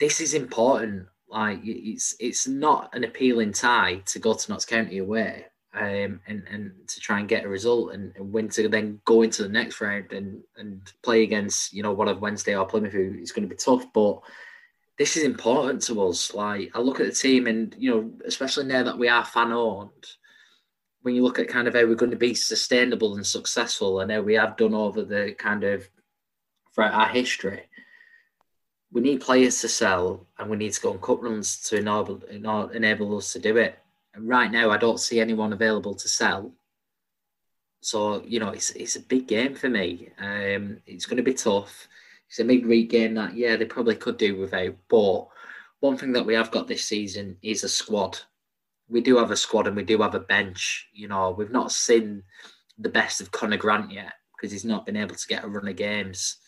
this 0.00 0.20
is 0.20 0.32
important. 0.32 1.06
Like 1.28 1.60
it's 1.62 2.16
it's 2.18 2.48
not 2.48 2.94
an 2.96 3.04
appealing 3.04 3.52
tie 3.52 4.02
to 4.06 4.18
go 4.18 4.32
to 4.32 4.50
Notts 4.50 4.64
County 4.64 4.98
away 4.98 5.44
um, 5.74 6.20
and 6.26 6.42
and 6.50 6.72
to 6.88 7.00
try 7.00 7.18
and 7.18 7.28
get 7.28 7.44
a 7.44 7.48
result 7.48 7.92
and, 7.92 8.16
and 8.16 8.32
win 8.32 8.48
to 8.50 8.68
then 8.68 9.00
go 9.04 9.22
into 9.22 9.42
the 9.42 9.48
next 9.48 9.80
round 9.80 10.12
and 10.12 10.42
and 10.56 10.90
play 11.02 11.22
against 11.22 11.74
you 11.74 11.82
know 11.82 11.92
one 11.92 12.08
of 12.08 12.20
Wednesday 12.20 12.56
or 12.56 12.66
Plymouth 12.66 12.92
who 12.92 13.18
is 13.20 13.32
going 13.32 13.46
to 13.46 13.54
be 13.54 13.58
tough, 13.58 13.84
but 13.92 14.20
this 14.96 15.16
is 15.18 15.24
important 15.24 15.82
to 15.82 16.06
us. 16.06 16.32
Like 16.32 16.70
I 16.74 16.80
look 16.80 17.00
at 17.00 17.06
the 17.06 17.12
team 17.12 17.46
and 17.46 17.74
you 17.78 17.90
know 17.90 18.10
especially 18.24 18.64
now 18.64 18.84
that 18.84 18.98
we 18.98 19.08
are 19.08 19.24
fan 19.24 19.52
owned, 19.52 20.06
when 21.04 21.14
you 21.14 21.22
look 21.22 21.38
at 21.38 21.48
kind 21.48 21.68
of 21.68 21.74
how 21.74 21.84
we're 21.84 21.94
going 21.94 22.10
to 22.10 22.16
be 22.16 22.32
sustainable 22.32 23.16
and 23.16 23.26
successful, 23.26 24.00
and 24.00 24.10
how 24.10 24.22
we 24.22 24.32
have 24.34 24.56
done 24.56 24.72
over 24.72 25.02
the 25.02 25.34
kind 25.38 25.62
of 25.62 25.86
throughout 26.74 26.94
our 26.94 27.08
history, 27.08 27.64
we 28.90 29.02
need 29.02 29.20
players 29.20 29.60
to 29.60 29.68
sell 29.68 30.26
and 30.38 30.48
we 30.48 30.56
need 30.56 30.72
to 30.72 30.80
go 30.80 30.92
on 30.92 30.98
cut 31.00 31.22
runs 31.22 31.60
to 31.60 31.76
enable, 31.76 32.22
enable 32.72 33.18
us 33.18 33.34
to 33.34 33.38
do 33.38 33.58
it. 33.58 33.78
And 34.14 34.26
right 34.26 34.50
now, 34.50 34.70
I 34.70 34.78
don't 34.78 34.98
see 34.98 35.20
anyone 35.20 35.52
available 35.52 35.94
to 35.94 36.08
sell. 36.08 36.54
So, 37.82 38.22
you 38.24 38.40
know, 38.40 38.48
it's, 38.48 38.70
it's 38.70 38.96
a 38.96 39.00
big 39.00 39.28
game 39.28 39.54
for 39.54 39.68
me. 39.68 40.08
Um, 40.18 40.78
it's 40.86 41.04
going 41.04 41.18
to 41.18 41.22
be 41.22 41.34
tough. 41.34 41.86
It's 42.30 42.38
a 42.38 42.44
midweek 42.44 42.88
game 42.88 43.12
that, 43.14 43.36
yeah, 43.36 43.56
they 43.56 43.66
probably 43.66 43.96
could 43.96 44.16
do 44.16 44.38
without. 44.38 44.74
But 44.88 45.26
one 45.80 45.98
thing 45.98 46.12
that 46.12 46.24
we 46.24 46.32
have 46.32 46.50
got 46.50 46.66
this 46.66 46.86
season 46.86 47.36
is 47.42 47.62
a 47.62 47.68
squad. 47.68 48.20
We 48.88 49.00
do 49.00 49.16
have 49.18 49.30
a 49.30 49.36
squad 49.36 49.66
and 49.66 49.76
we 49.76 49.82
do 49.82 50.00
have 50.02 50.14
a 50.14 50.20
bench. 50.20 50.88
You 50.92 51.08
know, 51.08 51.34
we've 51.36 51.50
not 51.50 51.72
seen 51.72 52.22
the 52.78 52.88
best 52.88 53.20
of 53.20 53.30
Conor 53.30 53.56
Grant 53.56 53.92
yet 53.92 54.14
because 54.36 54.52
he's 54.52 54.64
not 54.64 54.86
been 54.86 54.96
able 54.96 55.14
to 55.14 55.28
get 55.28 55.44
a 55.44 55.48
run 55.48 55.68
of 55.68 55.76
games 55.76 56.38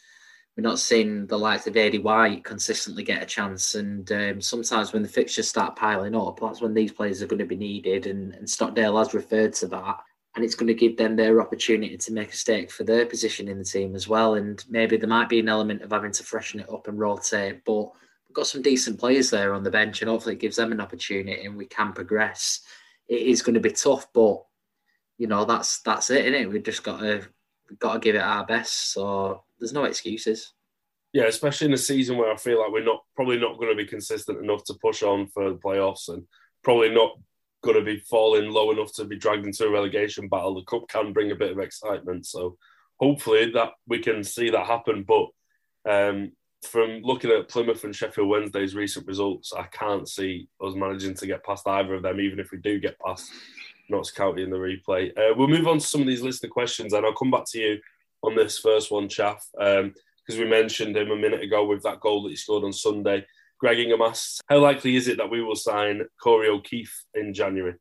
we're 0.56 0.62
not 0.62 0.78
seeing 0.78 1.26
the 1.26 1.38
likes 1.38 1.66
of 1.66 1.74
Aidy 1.74 2.02
White 2.02 2.42
consistently 2.42 3.02
get 3.02 3.22
a 3.22 3.26
chance. 3.26 3.74
And 3.74 4.10
um, 4.10 4.40
sometimes 4.40 4.92
when 4.92 5.02
the 5.02 5.08
fixtures 5.08 5.48
start 5.48 5.76
piling 5.76 6.16
up, 6.16 6.40
that's 6.40 6.62
when 6.62 6.72
these 6.72 6.92
players 6.92 7.22
are 7.22 7.26
going 7.26 7.40
to 7.40 7.44
be 7.44 7.56
needed. 7.56 8.06
And, 8.06 8.32
and 8.34 8.48
Stockdale 8.48 8.96
has 8.96 9.12
referred 9.12 9.52
to 9.54 9.66
that. 9.68 9.98
And 10.34 10.44
it's 10.44 10.54
going 10.54 10.68
to 10.68 10.74
give 10.74 10.96
them 10.96 11.14
their 11.16 11.42
opportunity 11.42 11.96
to 11.96 12.12
make 12.12 12.32
a 12.32 12.36
stake 12.36 12.70
for 12.70 12.84
their 12.84 13.04
position 13.04 13.48
in 13.48 13.58
the 13.58 13.64
team 13.64 13.94
as 13.94 14.08
well. 14.08 14.34
And 14.34 14.62
maybe 14.68 14.96
there 14.96 15.08
might 15.08 15.28
be 15.28 15.40
an 15.40 15.48
element 15.48 15.82
of 15.82 15.90
having 15.90 16.12
to 16.12 16.24
freshen 16.24 16.60
it 16.60 16.72
up 16.72 16.88
and 16.88 16.98
rotate. 16.98 17.62
But 17.64 17.90
got 18.36 18.46
some 18.46 18.62
decent 18.62 19.00
players 19.00 19.30
there 19.30 19.54
on 19.54 19.64
the 19.64 19.70
bench, 19.70 20.02
and 20.02 20.10
hopefully 20.10 20.34
it 20.34 20.40
gives 20.40 20.56
them 20.56 20.70
an 20.70 20.80
opportunity 20.80 21.44
and 21.44 21.56
we 21.56 21.64
can 21.64 21.92
progress. 21.92 22.60
It 23.08 23.22
is 23.22 23.40
going 23.42 23.54
to 23.54 23.60
be 23.60 23.70
tough, 23.70 24.06
but 24.12 24.44
you 25.16 25.26
know 25.26 25.46
that's 25.46 25.80
that's 25.80 26.10
it, 26.10 26.26
isn't 26.26 26.40
it? 26.40 26.50
We've 26.50 26.62
just 26.62 26.84
got 26.84 27.00
to 27.00 27.22
got 27.78 27.94
to 27.94 27.98
give 27.98 28.14
it 28.14 28.20
our 28.20 28.44
best. 28.44 28.92
So 28.92 29.42
there's 29.58 29.72
no 29.72 29.84
excuses. 29.84 30.52
Yeah, 31.12 31.24
especially 31.24 31.68
in 31.68 31.72
a 31.72 31.78
season 31.78 32.18
where 32.18 32.30
I 32.30 32.36
feel 32.36 32.60
like 32.60 32.70
we're 32.70 32.84
not 32.84 33.02
probably 33.14 33.38
not 33.38 33.58
going 33.58 33.70
to 33.70 33.82
be 33.82 33.88
consistent 33.88 34.38
enough 34.38 34.64
to 34.64 34.74
push 34.74 35.02
on 35.02 35.28
for 35.28 35.48
the 35.48 35.56
playoffs, 35.56 36.08
and 36.08 36.24
probably 36.62 36.90
not 36.90 37.12
going 37.64 37.78
to 37.78 37.84
be 37.84 38.00
falling 38.00 38.50
low 38.50 38.70
enough 38.70 38.92
to 38.94 39.06
be 39.06 39.16
dragged 39.16 39.46
into 39.46 39.64
a 39.64 39.70
relegation 39.70 40.28
battle. 40.28 40.54
The 40.54 40.62
cup 40.64 40.88
can 40.88 41.14
bring 41.14 41.30
a 41.30 41.36
bit 41.36 41.52
of 41.52 41.58
excitement, 41.58 42.26
so 42.26 42.58
hopefully 43.00 43.50
that 43.52 43.70
we 43.88 44.00
can 44.00 44.22
see 44.22 44.50
that 44.50 44.66
happen. 44.66 45.04
But 45.08 45.28
um, 45.90 46.32
from 46.66 47.00
looking 47.02 47.30
at 47.30 47.48
Plymouth 47.48 47.84
and 47.84 47.94
Sheffield 47.94 48.28
Wednesday's 48.28 48.74
recent 48.74 49.06
results, 49.06 49.52
I 49.52 49.64
can't 49.64 50.08
see 50.08 50.48
us 50.60 50.74
managing 50.74 51.14
to 51.14 51.26
get 51.26 51.44
past 51.44 51.66
either 51.66 51.94
of 51.94 52.02
them, 52.02 52.20
even 52.20 52.38
if 52.38 52.50
we 52.50 52.58
do 52.58 52.78
get 52.78 52.98
past 52.98 53.30
Notts 53.88 54.10
County 54.10 54.42
in 54.42 54.50
the 54.50 54.56
replay. 54.56 55.10
Uh, 55.16 55.34
we'll 55.36 55.48
move 55.48 55.66
on 55.66 55.78
to 55.78 55.86
some 55.86 56.00
of 56.00 56.06
these 56.06 56.22
listener 56.22 56.50
questions, 56.50 56.92
and 56.92 57.06
I'll 57.06 57.14
come 57.14 57.30
back 57.30 57.44
to 57.52 57.58
you 57.58 57.80
on 58.22 58.34
this 58.34 58.58
first 58.58 58.90
one, 58.90 59.08
Chaff, 59.08 59.46
because 59.52 59.84
um, 59.84 60.38
we 60.38 60.44
mentioned 60.44 60.96
him 60.96 61.10
a 61.10 61.16
minute 61.16 61.42
ago 61.42 61.64
with 61.64 61.82
that 61.82 62.00
goal 62.00 62.22
that 62.24 62.30
he 62.30 62.36
scored 62.36 62.64
on 62.64 62.72
Sunday. 62.72 63.24
Greg 63.58 63.78
Ingham 63.78 64.02
asks, 64.02 64.40
how 64.48 64.58
likely 64.58 64.96
is 64.96 65.08
it 65.08 65.16
that 65.16 65.30
we 65.30 65.42
will 65.42 65.56
sign 65.56 66.02
Corey 66.20 66.48
O'Keeffe 66.48 67.04
in 67.14 67.32
January? 67.32 67.74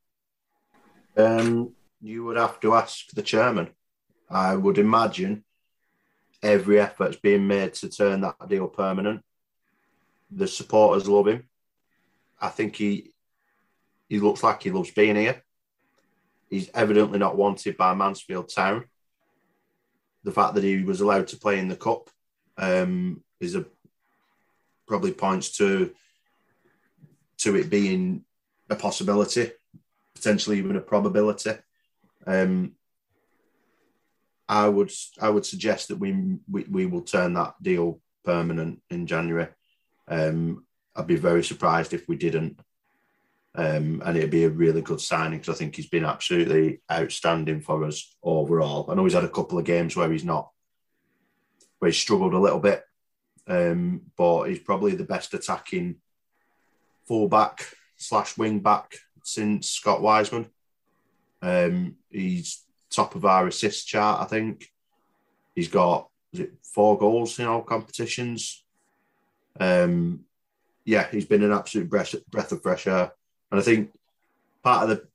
Um, 1.17 1.73
you 2.01 2.23
would 2.25 2.37
have 2.37 2.59
to 2.61 2.75
ask 2.75 3.07
the 3.13 3.21
chairman. 3.21 3.69
I 4.29 4.55
would 4.55 4.77
imagine 4.77 5.43
every 6.45 6.79
effort's 6.79 7.17
being 7.17 7.47
made 7.47 7.73
to 7.73 7.89
turn 7.89 8.21
that 8.21 8.47
deal 8.47 8.67
permanent. 8.67 9.21
The 10.31 10.47
supporters 10.47 11.09
love 11.09 11.27
him. 11.27 11.43
I 12.39 12.49
think 12.49 12.75
he 12.75 13.11
he 14.07 14.19
looks 14.19 14.43
like 14.43 14.61
he 14.61 14.71
loves 14.71 14.91
being 14.91 15.15
here. 15.15 15.43
He's 16.49 16.69
evidently 16.73 17.19
not 17.19 17.37
wanted 17.37 17.75
by 17.75 17.93
Mansfield 17.93 18.49
Town 18.49 18.85
the 20.25 20.31
fact 20.31 20.55
that 20.55 20.63
he 20.63 20.83
was 20.83 21.01
allowed 21.01 21.27
to 21.27 21.37
play 21.37 21.59
in 21.59 21.67
the 21.67 21.75
cup 21.75 22.09
um, 22.57 23.23
is 23.39 23.55
a 23.55 23.65
probably 24.87 25.13
points 25.13 25.57
to 25.57 25.91
to 27.37 27.55
it 27.55 27.69
being 27.69 28.23
a 28.69 28.75
possibility, 28.75 29.51
potentially 30.15 30.57
even 30.57 30.75
a 30.75 30.81
probability. 30.81 31.51
Um, 32.25 32.73
I 34.47 34.67
would 34.67 34.91
I 35.21 35.29
would 35.29 35.45
suggest 35.45 35.87
that 35.87 35.97
we, 35.97 36.37
we, 36.49 36.63
we 36.63 36.85
will 36.85 37.01
turn 37.01 37.33
that 37.33 37.55
deal 37.61 37.99
permanent 38.23 38.81
in 38.89 39.07
January. 39.07 39.47
Um, 40.07 40.65
I'd 40.95 41.07
be 41.07 41.15
very 41.15 41.43
surprised 41.43 41.93
if 41.93 42.07
we 42.07 42.15
didn't. 42.15 42.59
Um, 43.57 44.01
and 44.05 44.17
it'd 44.17 44.31
be 44.31 44.43
a 44.43 44.49
really 44.49 44.81
good 44.81 44.99
signing 44.99 45.39
because 45.39 45.55
I 45.55 45.57
think 45.57 45.75
he's 45.75 45.87
been 45.87 46.03
absolutely 46.03 46.81
outstanding 46.91 47.61
for 47.61 47.85
us 47.85 48.15
overall. 48.21 48.89
I 48.91 48.95
know 48.95 49.05
he's 49.05 49.13
had 49.13 49.23
a 49.23 49.29
couple 49.29 49.57
of 49.57 49.63
games 49.63 49.95
where 49.95 50.11
he's 50.11 50.25
not, 50.25 50.51
where 51.79 51.89
he's 51.89 51.97
struggled 51.97 52.33
a 52.33 52.39
little 52.39 52.59
bit, 52.59 52.83
um, 53.47 54.01
but 54.17 54.45
he's 54.45 54.59
probably 54.59 54.95
the 54.95 55.05
best 55.05 55.33
attacking 55.33 55.95
fullback 57.07 57.65
slash 57.95 58.37
wing 58.37 58.59
back 58.59 58.95
since 59.23 59.69
Scott 59.69 60.01
Wiseman. 60.01 60.47
Um, 61.41 61.95
he's 62.09 62.64
top 62.95 63.15
of 63.15 63.25
our 63.25 63.47
assist 63.47 63.87
chart, 63.87 64.21
I 64.21 64.25
think. 64.25 64.71
He's 65.53 65.67
got 65.67 66.09
four 66.63 66.97
goals 66.97 67.39
in 67.39 67.45
all 67.45 67.61
competitions. 67.61 68.63
Um, 69.59 70.25
yeah, 70.83 71.07
he's 71.09 71.25
been 71.25 71.43
an 71.43 71.51
absolute 71.51 71.89
breath, 71.89 72.15
breath 72.29 72.51
of 72.51 72.61
fresh 72.61 72.87
air. 72.87 73.11
And 73.51 73.59
I 73.59 73.63
think 73.63 73.91
part 74.63 74.83
of 74.83 74.89
the 74.89 75.07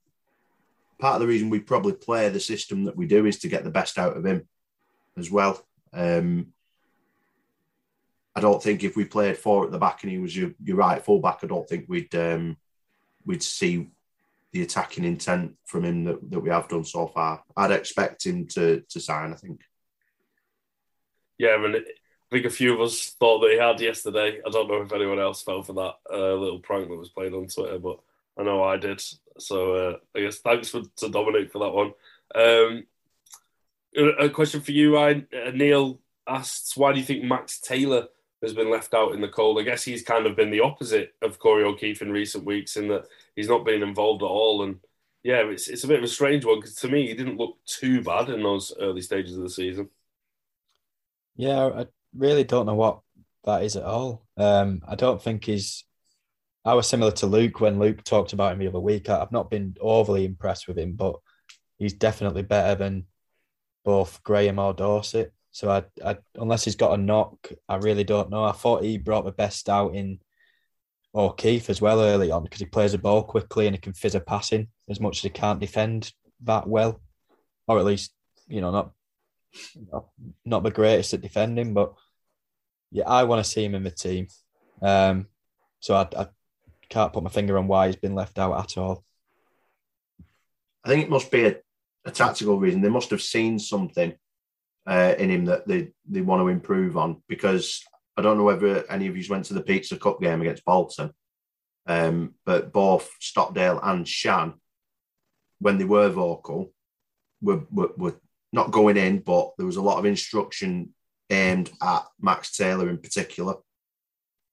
part 0.99 1.15
of 1.15 1.21
the 1.21 1.27
reason 1.27 1.49
we 1.49 1.61
probably 1.61 1.95
play 1.95 2.29
the 2.29 2.41
system 2.41 2.85
that 2.85 2.97
we 2.97 3.07
do 3.07 3.25
is 3.25 3.39
to 3.39 3.49
get 3.49 3.65
the 3.65 3.71
best 3.71 3.99
out 3.99 4.17
of 4.17 4.25
him 4.25 4.47
as 5.17 5.31
well. 5.31 5.65
Um, 5.93 6.49
I 8.35 8.41
don't 8.41 8.63
think 8.63 8.85
if 8.85 8.97
we 8.97 9.05
played 9.05 9.37
four 9.37 9.65
at 9.65 9.73
the 9.73 9.79
back 9.79 10.03
and 10.03 10.13
he 10.13 10.19
was 10.19 10.37
your, 10.37 10.53
your 10.63 10.77
right 10.77 11.03
fullback, 11.03 11.41
I 11.43 11.47
don't 11.47 11.69
think 11.69 11.87
we'd 11.89 12.15
um, 12.15 12.57
we'd 13.25 13.43
see 13.43 13.89
the 14.53 14.63
attacking 14.63 15.05
intent 15.05 15.55
from 15.65 15.85
him 15.85 16.05
that, 16.05 16.31
that 16.31 16.41
we 16.41 16.51
have 16.51 16.69
done 16.69 16.85
so 16.85 17.07
far. 17.07 17.43
I'd 17.57 17.71
expect 17.71 18.27
him 18.27 18.47
to 18.49 18.83
to 18.89 19.01
sign. 19.01 19.33
I 19.33 19.37
think. 19.37 19.61
Yeah, 21.39 21.51
I 21.51 21.59
mean, 21.59 21.77
I 21.77 22.35
think 22.35 22.47
a 22.47 22.51
few 22.51 22.75
of 22.75 22.81
us 22.81 23.17
thought 23.19 23.41
that 23.41 23.53
he 23.53 23.59
had 23.59 23.81
yesterday. 23.81 24.41
I 24.47 24.51
don't 24.51 24.69
know 24.69 24.83
if 24.83 24.93
anyone 24.93 25.19
else 25.19 25.43
fell 25.43 25.63
for 25.63 25.73
that 25.75 25.95
uh, 26.13 26.35
little 26.35 26.59
prank 26.59 26.89
that 26.89 26.97
was 26.97 27.09
played 27.09 27.33
on 27.33 27.47
Twitter, 27.47 27.79
but 27.79 27.99
I 28.39 28.43
know 28.43 28.63
I 28.63 28.77
did. 28.77 29.03
So 29.39 29.75
uh, 29.75 29.97
I 30.15 30.21
guess 30.21 30.39
thanks 30.39 30.69
for 30.69 30.83
to 30.97 31.09
Dominic 31.09 31.51
for 31.51 31.61
that 31.61 31.73
one. 31.73 31.93
Um, 32.35 32.85
a 34.19 34.29
question 34.29 34.61
for 34.61 34.73
you, 34.73 34.95
Ryan. 34.95 35.27
Uh, 35.35 35.51
Neil 35.51 36.01
asks, 36.27 36.77
why 36.77 36.93
do 36.93 37.01
you 37.01 37.05
think 37.05 37.25
Max 37.25 37.59
Taylor 37.59 38.09
has 38.43 38.53
been 38.53 38.71
left 38.71 38.95
out 38.95 39.13
in 39.13 39.21
the 39.21 39.29
cold? 39.29 39.59
I 39.59 39.63
guess 39.63 39.83
he's 39.83 40.03
kind 40.03 40.27
of 40.27 40.37
been 40.37 40.51
the 40.51 40.61
opposite 40.61 41.15
of 41.23 41.39
Corey 41.39 41.65
O'Keeffe 41.65 42.03
in 42.03 42.11
recent 42.11 42.45
weeks 42.45 42.77
in 42.77 42.89
that 42.89 43.07
he's 43.37 43.49
not 43.49 43.65
been 43.65 43.83
involved 43.83 44.23
at 44.23 44.27
all. 44.27 44.63
And 44.63 44.81
yeah, 45.23 45.43
it's, 45.47 45.69
it's 45.69 45.85
a 45.85 45.89
bit 45.89 45.99
of 45.99 46.05
a 46.05 46.09
strange 46.09 46.45
one 46.45 46.61
because 46.61 46.75
to 46.77 46.89
me, 46.89 47.07
he 47.07 47.15
didn't 47.15 47.39
look 47.39 47.59
too 47.67 48.03
bad 48.03 48.29
in 48.31 48.43
those 48.43 48.73
early 48.81 49.03
stages 49.03 49.37
of 49.37 49.43
the 49.43 49.51
season. 49.51 49.89
Yeah, 51.37 51.67
I 51.67 51.87
really 52.17 52.45
don't 52.45 52.67
know 52.67 52.75
what 52.75 53.01
that 53.45 53.63
is 53.63 53.77
at 53.77 53.85
all. 53.85 54.27
Um, 54.37 54.83
I 54.87 54.95
don't 54.95 55.23
think 55.23 55.45
he's 55.45 55.85
I 56.65 56.75
was 56.75 56.87
similar 56.87 57.13
to 57.13 57.27
Luke 57.27 57.61
when 57.61 57.79
Luke 57.79 58.05
talked 58.05 58.33
about 58.33 58.53
him 58.53 58.59
the 58.59 58.69
other 58.69 58.81
week. 58.81 59.09
I've 59.09 59.33
not 59.33 59.51
been 59.51 59.77
overly 59.81 60.27
impressed 60.27 60.69
with 60.69 60.79
him, 60.79 60.93
but 60.93 61.17
he's 61.79 61.95
definitely 61.95 62.43
better 62.43 62.75
than 62.75 63.07
both 63.85 64.23
Graham 64.23 64.59
or 64.59 64.75
Dorsett. 64.75 65.33
So 65.53 65.71
I, 65.71 65.85
I 66.05 66.17
unless 66.37 66.65
he's 66.65 66.77
got 66.77 66.99
a 66.99 67.03
knock, 67.03 67.51
I 67.69 67.77
really 67.77 68.05
don't 68.05 68.31
know. 68.31 68.45
I 68.45 68.53
thought 68.53 68.85
he 68.85 68.99
brought 68.99 69.25
the 69.25 69.33
best 69.33 69.69
out 69.69 69.95
in 69.95 70.21
O'Keeffe 71.15 71.71
as 71.71 71.81
well 71.81 72.01
early 72.01 72.31
on 72.31 72.45
because 72.45 72.61
he 72.61 72.67
plays 72.67 72.93
the 72.93 72.99
ball 72.99 73.25
quickly 73.25 73.67
and 73.67 73.75
he 73.75 73.81
can 73.81 73.93
fizz 73.93 74.15
a 74.15 74.21
passing 74.21 74.69
as 74.89 75.01
much 75.01 75.19
as 75.19 75.23
he 75.23 75.31
can't 75.31 75.61
defend 75.61 76.13
that 76.45 76.69
well, 76.69 77.01
or 77.67 77.79
at 77.79 77.85
least 77.85 78.13
you 78.49 78.61
know 78.61 78.71
not 78.71 78.93
not, 80.45 80.63
the 80.63 80.71
greatest 80.71 81.15
at 81.15 81.21
defending. 81.21 81.75
But 81.75 81.95
yeah, 82.93 83.09
I 83.09 83.25
want 83.25 83.45
to 83.45 83.51
see 83.51 83.65
him 83.65 83.75
in 83.75 83.83
the 83.83 83.91
team. 83.91 84.29
Um, 84.81 85.27
so 85.81 85.95
I, 85.95 86.09
I 86.17 86.29
can't 86.89 87.13
put 87.13 87.25
my 87.25 87.31
finger 87.31 87.59
on 87.59 87.67
why 87.67 87.89
he's 87.89 87.97
been 87.97 88.15
left 88.15 88.39
out 88.39 88.59
at 88.59 88.79
all. 88.79 89.05
I 90.85 90.89
think 90.89 91.05
it 91.05 91.11
must 91.11 91.31
be 91.31 91.47
a, 91.47 91.57
a 92.05 92.11
tactical 92.11 92.59
reason. 92.59 92.81
They 92.81 92.89
must 92.89 93.11
have 93.11 93.21
seen 93.21 93.59
something 93.59 94.15
uh, 94.87 95.15
in 95.19 95.31
him 95.31 95.45
that 95.47 95.67
they, 95.67 95.93
they 96.09 96.21
want 96.21 96.41
to 96.41 96.49
improve 96.49 96.97
on 96.97 97.23
because 97.29 97.83
I 98.17 98.23
don't 98.23 98.37
know 98.37 98.45
whether 98.45 98.91
any 98.91 99.07
of 99.07 99.17
you 99.17 99.25
went 99.29 99.47
to 99.47 99.55
the 99.55 99.63
Pizza 99.63 99.97
Cup 99.97 100.21
game 100.21 100.41
against 100.41 100.65
Bolton, 100.65 101.11
um, 101.87 102.35
but 102.45 102.73
both 102.73 103.11
Stockdale 103.21 103.81
and 103.83 104.07
Shan, 104.07 104.55
when 105.59 105.79
they 105.79 105.85
were 105.85 106.09
vocal, 106.09 106.73
were, 107.41 107.63
were, 107.71 107.91
were 107.97 108.15
not 108.53 108.71
going 108.71 108.97
in, 108.97 109.21
but 109.21 109.53
there 109.57 109.67
was 109.67 109.77
a 109.77 109.83
lot 109.83 109.99
of 109.99 110.05
instruction 110.05 110.95
aimed 111.31 111.71
at 111.83 112.05
Max 112.21 112.57
Taylor 112.57 112.89
in 112.89 112.99
particular. 112.99 113.55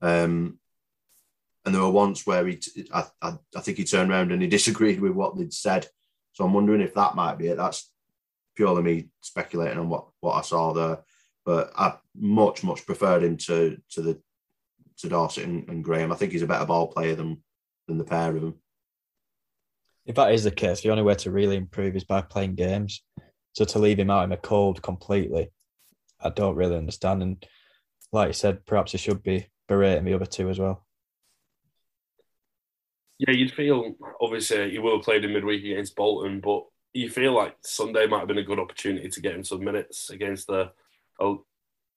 Um, 0.01 0.59
and 1.65 1.73
there 1.73 1.81
were 1.81 1.89
once 1.89 2.25
where 2.25 2.45
he, 2.47 2.59
I, 2.93 3.05
I, 3.21 3.33
I, 3.55 3.59
think 3.59 3.77
he 3.77 3.83
turned 3.83 4.11
around 4.11 4.31
and 4.31 4.41
he 4.41 4.47
disagreed 4.47 5.01
with 5.01 5.11
what 5.11 5.37
they'd 5.37 5.53
said. 5.53 5.87
So 6.33 6.45
I'm 6.45 6.53
wondering 6.53 6.81
if 6.81 6.93
that 6.93 7.15
might 7.15 7.37
be 7.37 7.47
it. 7.47 7.57
That's 7.57 7.91
purely 8.57 8.81
me 8.81 9.07
speculating 9.21 9.77
on 9.77 9.87
what, 9.87 10.07
what 10.19 10.33
I 10.33 10.41
saw 10.41 10.73
there. 10.73 10.99
But 11.45 11.71
I 11.77 11.93
much, 12.13 12.63
much 12.63 12.85
preferred 12.85 13.23
him 13.23 13.37
to 13.37 13.77
to 13.91 14.01
the 14.01 14.21
to 14.97 15.07
Dorsett 15.07 15.45
and, 15.45 15.69
and 15.69 15.83
Graham. 15.83 16.11
I 16.11 16.15
think 16.15 16.33
he's 16.33 16.41
a 16.41 16.47
better 16.47 16.65
ball 16.65 16.87
player 16.87 17.15
than 17.15 17.41
than 17.87 17.97
the 17.97 18.03
pair 18.03 18.35
of 18.35 18.41
them. 18.41 18.55
If 20.05 20.15
that 20.15 20.33
is 20.33 20.43
the 20.43 20.51
case, 20.51 20.81
the 20.81 20.89
only 20.89 21.03
way 21.03 21.15
to 21.15 21.31
really 21.31 21.55
improve 21.55 21.95
is 21.95 22.03
by 22.03 22.21
playing 22.21 22.55
games. 22.55 23.01
So 23.53 23.65
to 23.65 23.79
leave 23.79 23.99
him 23.99 24.09
out 24.09 24.23
in 24.23 24.29
the 24.29 24.37
cold 24.37 24.81
completely, 24.81 25.51
I 26.19 26.29
don't 26.29 26.55
really 26.55 26.77
understand. 26.77 27.21
And 27.21 27.45
like 28.11 28.27
you 28.27 28.33
said, 28.33 28.65
perhaps 28.65 28.91
he 28.91 28.97
should 28.97 29.23
be 29.23 29.47
berating 29.67 30.05
the 30.05 30.13
other 30.13 30.25
two 30.25 30.49
as 30.49 30.59
well. 30.59 30.85
Yeah, 33.19 33.31
you'd 33.31 33.53
feel 33.53 33.95
obviously 34.21 34.71
he 34.71 34.79
will 34.79 34.97
have 34.97 35.05
played 35.05 35.25
in 35.25 35.33
midweek 35.33 35.65
against 35.65 35.95
Bolton, 35.95 36.39
but 36.39 36.65
you 36.93 37.09
feel 37.09 37.33
like 37.33 37.55
Sunday 37.61 38.07
might 38.07 38.19
have 38.19 38.27
been 38.27 38.37
a 38.37 38.43
good 38.43 38.59
opportunity 38.59 39.09
to 39.09 39.21
get 39.21 39.35
him 39.35 39.43
some 39.43 39.63
minutes 39.63 40.09
against 40.09 40.47
the 40.47 40.71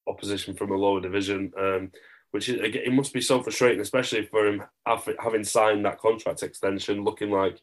opposition 0.06 0.54
from 0.54 0.72
a 0.72 0.76
lower 0.76 1.00
division. 1.00 1.52
Um, 1.58 1.90
which 2.32 2.48
is, 2.48 2.60
it 2.62 2.92
must 2.92 3.12
be 3.12 3.20
so 3.20 3.42
frustrating, 3.42 3.80
especially 3.80 4.24
for 4.24 4.46
him 4.46 4.62
having 4.86 5.44
signed 5.44 5.84
that 5.84 5.98
contract 5.98 6.42
extension, 6.42 7.02
looking 7.02 7.30
like 7.30 7.60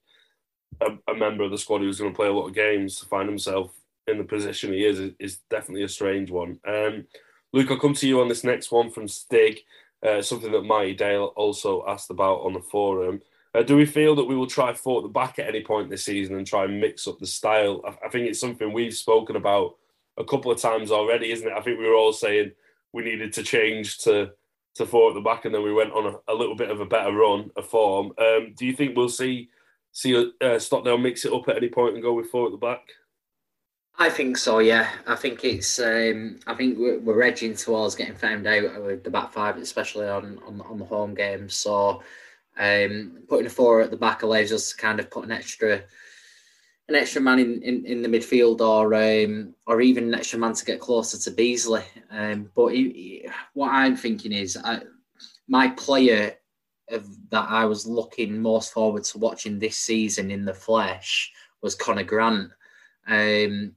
a, 0.82 0.88
a 1.10 1.16
member 1.16 1.44
of 1.44 1.52
the 1.52 1.58
squad 1.58 1.80
who's 1.80 2.00
going 2.00 2.12
to 2.12 2.16
play 2.16 2.28
a 2.28 2.34
lot 2.34 2.48
of 2.48 2.54
games 2.54 3.00
to 3.00 3.06
find 3.06 3.30
himself 3.30 3.72
in 4.08 4.18
the 4.18 4.24
position 4.24 4.74
he 4.74 4.86
is 4.86 5.14
is 5.20 5.40
definitely 5.50 5.84
a 5.84 5.90
strange 5.90 6.32
one. 6.32 6.60
Um, 6.68 7.06
Luke, 7.54 7.72
I'll 7.72 7.80
come 7.80 7.94
to 7.94 8.08
you 8.08 8.22
on 8.22 8.28
this 8.28 8.44
next 8.44 8.72
one 8.72 8.92
from 8.92 9.08
Stig, 9.08 9.60
uh, 10.06 10.22
something 10.22 10.52
that 10.52 10.64
Mighty 10.64 10.94
Dale 10.94 11.34
also 11.36 11.86
asked 11.88 12.10
about 12.10 12.42
on 12.42 12.54
the 12.54 12.62
forum. 12.62 13.22
Uh, 13.58 13.64
do 13.64 13.76
we 13.76 13.86
feel 13.88 14.14
that 14.14 14.26
we 14.26 14.36
will 14.36 14.46
try 14.46 14.72
four 14.72 15.00
at 15.00 15.04
the 15.04 15.10
back 15.10 15.40
at 15.40 15.48
any 15.48 15.64
point 15.64 15.90
this 15.90 16.06
season 16.06 16.36
and 16.36 16.46
try 16.46 16.66
and 16.66 16.80
mix 16.80 17.08
up 17.08 17.18
the 17.18 17.26
style? 17.26 17.82
I, 17.84 18.06
I 18.06 18.10
think 18.10 18.28
it's 18.28 18.40
something 18.40 18.72
we've 18.72 18.94
spoken 18.94 19.36
about 19.36 19.78
a 20.18 20.24
couple 20.24 20.52
of 20.52 20.62
times 20.62 20.92
already, 20.92 21.32
isn't 21.32 21.48
it? 21.48 21.54
I 21.58 21.62
think 21.62 21.80
we 21.80 21.88
were 21.88 21.96
all 21.96 22.14
saying 22.14 22.52
we 22.94 23.04
needed 23.04 23.34
to 23.34 23.44
change 23.44 24.00
to 24.00 24.32
to 24.76 24.86
four 24.86 25.10
at 25.10 25.16
the 25.16 25.22
back, 25.22 25.46
and 25.46 25.56
then 25.56 25.64
we 25.64 25.74
went 25.74 25.92
on 25.92 26.06
a, 26.06 26.32
a 26.32 26.36
little 26.36 26.56
bit 26.56 26.70
of 26.70 26.82
a 26.82 26.86
better 26.86 27.12
run 27.12 27.50
of 27.56 27.68
form. 27.68 28.12
Um, 28.20 28.54
do 28.56 28.64
you 28.64 28.74
think 28.74 28.96
we'll 28.96 29.10
see 29.10 29.50
see 29.92 30.32
uh, 30.40 30.60
Stockdale 30.60 31.00
mix 31.00 31.26
it 31.26 31.34
up 31.34 31.48
at 31.50 31.58
any 31.58 31.70
point 31.70 31.96
and 31.96 32.04
go 32.04 32.14
with 32.14 32.30
four 32.30 32.46
at 32.46 32.52
the 32.52 32.58
back? 32.58 32.88
I 33.98 34.12
think 34.12 34.38
so. 34.38 34.60
Yeah, 34.60 34.88
I 35.08 35.16
think 35.16 35.44
it's. 35.44 35.80
Um, 35.80 36.40
I 36.46 36.54
think 36.54 36.78
we're, 36.78 37.00
we're, 37.00 37.24
edging 37.24 37.56
towards 37.56 37.96
getting 37.96 38.14
found 38.14 38.46
out 38.46 38.84
with 38.84 39.04
the 39.04 39.10
back 39.10 39.32
five, 39.32 39.58
especially 39.58 40.08
on 40.08 40.40
on, 40.46 40.62
on 40.62 40.78
the 40.78 40.86
home 40.86 41.16
games. 41.16 41.56
So, 41.56 42.04
um, 42.60 43.20
putting 43.28 43.46
a 43.46 43.50
four 43.50 43.82
at 43.82 43.92
the 43.92 43.98
back 43.98 44.24
allows 44.24 44.52
us 44.52 44.72
to 44.72 44.78
kind 44.78 45.00
of 45.00 45.10
put 45.10 45.26
an 45.26 45.32
extra 45.32 45.84
an 46.90 46.96
extra 46.96 47.22
man 47.22 47.40
in, 47.40 47.62
in, 47.64 47.86
in 47.86 48.02
the 48.02 48.08
midfield 48.08 48.62
or 48.62 48.94
um, 48.96 49.54
or 49.66 49.82
even 49.82 50.06
an 50.06 50.16
extra 50.16 50.40
man 50.40 50.54
to 50.54 50.66
get 50.66 50.80
closer 50.80 51.18
to 51.18 51.36
Beesley. 51.36 51.84
Um, 52.10 52.50
but 52.56 52.68
he, 52.68 52.84
he, 52.84 53.30
what 53.54 53.72
I'm 53.72 53.96
thinking 53.96 54.32
is, 54.32 54.58
I, 54.64 54.82
my 55.48 55.70
player 55.70 56.36
of, 56.90 57.06
that 57.30 57.50
I 57.50 57.66
was 57.66 57.86
looking 57.86 58.42
most 58.42 58.72
forward 58.72 59.04
to 59.06 59.18
watching 59.18 59.60
this 59.60 59.78
season 59.78 60.32
in 60.32 60.46
the 60.46 60.54
flesh 60.54 61.32
was 61.62 61.76
Conor 61.76 62.04
Grant. 62.04 62.52
Um, 63.08 63.74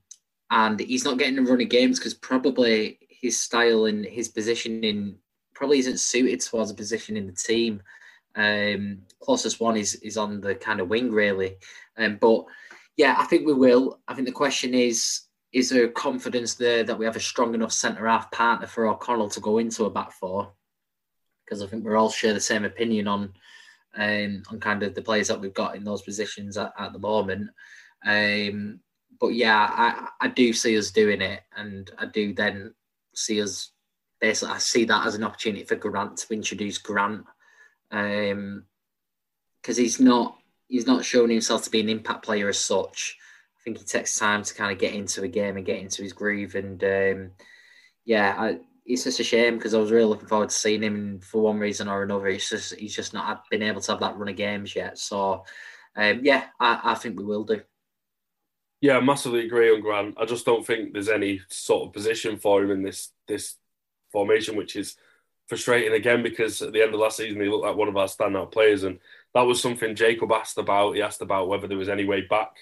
and 0.51 0.81
he's 0.81 1.05
not 1.05 1.18
getting 1.18 1.39
a 1.39 1.43
run 1.43 1.61
of 1.61 1.68
games 1.68 1.99
because 1.99 2.14
probably 2.14 2.99
his 3.09 3.39
style 3.39 3.87
and 3.87 4.05
his 4.05 4.28
positioning 4.28 5.16
probably 5.55 5.78
isn't 5.78 6.01
suited 6.01 6.41
towards 6.41 6.70
a 6.70 6.74
position 6.74 7.16
in 7.16 7.26
the 7.26 7.33
team. 7.33 7.83
Um, 8.37 9.03
closest 9.20 9.61
one 9.61 9.76
is 9.76 9.97
is 9.97 10.16
on 10.16 10.41
the 10.41 10.55
kind 10.55 10.81
of 10.81 10.89
wing 10.89 11.11
really, 11.11 11.57
um, 11.99 12.18
but 12.20 12.45
yeah, 12.97 13.16
I 13.18 13.24
think 13.24 13.47
we 13.47 13.55
will. 13.55 14.01
I 14.07 14.14
think 14.14 14.26
the 14.26 14.33
question 14.33 14.74
is 14.74 15.22
is 15.53 15.68
there 15.68 15.89
confidence 15.89 16.55
there 16.55 16.85
that 16.85 16.99
we 16.99 17.05
have 17.05 17.16
a 17.16 17.20
strong 17.20 17.55
enough 17.55 17.72
centre 17.72 18.07
half 18.07 18.31
partner 18.31 18.66
for 18.66 18.87
O'Connell 18.87 19.31
to 19.31 19.41
go 19.41 19.59
into 19.59 19.85
a 19.85 19.91
back 19.91 20.12
four? 20.12 20.53
Because 21.45 21.62
I 21.62 21.66
think 21.66 21.85
we're 21.85 21.97
all 21.97 22.11
share 22.11 22.33
the 22.33 22.41
same 22.41 22.64
opinion 22.64 23.09
on 23.09 23.33
um, 23.97 24.43
on 24.51 24.61
kind 24.61 24.83
of 24.83 24.95
the 24.95 25.03
players 25.03 25.28
that 25.28 25.41
we've 25.41 25.55
got 25.55 25.74
in 25.74 25.83
those 25.83 26.03
positions 26.03 26.57
at, 26.57 26.72
at 26.78 26.93
the 26.93 26.99
moment. 26.99 27.51
Um, 28.07 28.81
but 29.18 29.35
yeah, 29.35 29.57
I, 29.57 30.09
I 30.20 30.28
do 30.28 30.53
see 30.53 30.78
us 30.78 30.93
doing 30.93 31.20
it, 31.20 31.43
and 31.57 31.91
I 31.99 32.07
do 32.07 32.33
then 32.33 32.74
see 33.14 33.43
us 33.43 33.72
basically. 34.20 34.55
I 34.55 34.59
see 34.59 34.85
that 34.85 35.07
as 35.07 35.16
an 35.16 35.24
opportunity 35.24 35.64
for 35.64 35.74
Grant 35.74 36.18
to 36.18 36.35
introduce 36.35 36.78
Grant, 36.78 37.24
because 37.91 38.32
um, 38.32 38.64
he's 39.62 40.01
not 40.01 40.38
he's 40.68 40.86
not 40.86 41.05
shown 41.05 41.30
himself 41.30 41.64
to 41.64 41.70
be 41.70 41.80
an 41.80 41.88
impact 41.88 42.24
player 42.24 42.49
as 42.49 42.59
such. 42.59 43.18
I 43.59 43.62
think 43.62 43.78
he 43.78 43.84
takes 43.84 44.18
time 44.18 44.43
to 44.43 44.55
kind 44.55 44.72
of 44.72 44.78
get 44.78 44.95
into 44.95 45.22
a 45.22 45.28
game 45.28 45.57
and 45.57 45.66
get 45.66 45.80
into 45.80 46.03
his 46.03 46.12
groove, 46.12 46.55
and 46.55 46.82
um, 46.82 47.30
yeah, 48.05 48.34
I, 48.38 48.59
it's 48.86 49.05
just 49.05 49.20
a 49.20 49.24
shame 49.24 49.57
because 49.57 49.74
I 49.74 49.78
was 49.78 49.91
really 49.91 50.07
looking 50.07 50.28
forward 50.28 50.49
to 50.49 50.55
seeing 50.55 50.82
him. 50.82 50.95
And 50.95 51.24
for 51.24 51.43
one 51.43 51.59
reason 51.59 51.88
or 51.88 52.03
another, 52.03 52.28
he's 52.28 52.49
just 52.49 52.74
he's 52.76 52.95
just 52.95 53.12
not 53.12 53.45
been 53.51 53.62
able 53.62 53.80
to 53.80 53.93
have 53.93 54.01
that 54.01 54.16
run 54.16 54.28
of 54.28 54.36
games 54.36 54.74
yet. 54.74 54.99
So 54.99 55.45
um, 55.97 56.20
yeah, 56.22 56.47
I, 56.59 56.80
I 56.84 56.95
think 56.95 57.18
we 57.18 57.24
will 57.24 57.45
do. 57.45 57.61
Yeah, 58.80 58.97
I 58.97 59.01
massively 59.01 59.45
agree 59.45 59.74
on 59.74 59.82
Grant. 59.82 60.16
I 60.18 60.24
just 60.24 60.47
don't 60.47 60.66
think 60.66 60.93
there's 60.93 61.11
any 61.11 61.43
sort 61.49 61.86
of 61.86 61.93
position 61.93 62.38
for 62.38 62.62
him 62.62 62.70
in 62.70 62.82
this 62.82 63.11
this 63.28 63.57
formation, 64.11 64.57
which 64.57 64.76
is 64.76 64.97
frustrating 65.51 65.95
again 65.95 66.23
because 66.23 66.63
at 66.63 66.73
the 66.73 66.81
end 66.81 66.95
of 66.95 67.01
last 67.01 67.17
season 67.17 67.41
he 67.41 67.49
looked 67.49 67.67
like 67.67 67.75
one 67.75 67.89
of 67.89 67.97
our 67.97 68.07
standout 68.07 68.53
players, 68.53 68.85
and 68.85 69.01
that 69.35 69.43
was 69.43 69.61
something 69.61 69.97
Jacob 69.97 70.31
asked 70.31 70.57
about. 70.57 70.95
He 70.95 71.03
asked 71.03 71.23
about 71.23 71.49
whether 71.49 71.67
there 71.67 71.77
was 71.77 71.89
any 71.89 72.05
way 72.05 72.21
back 72.23 72.53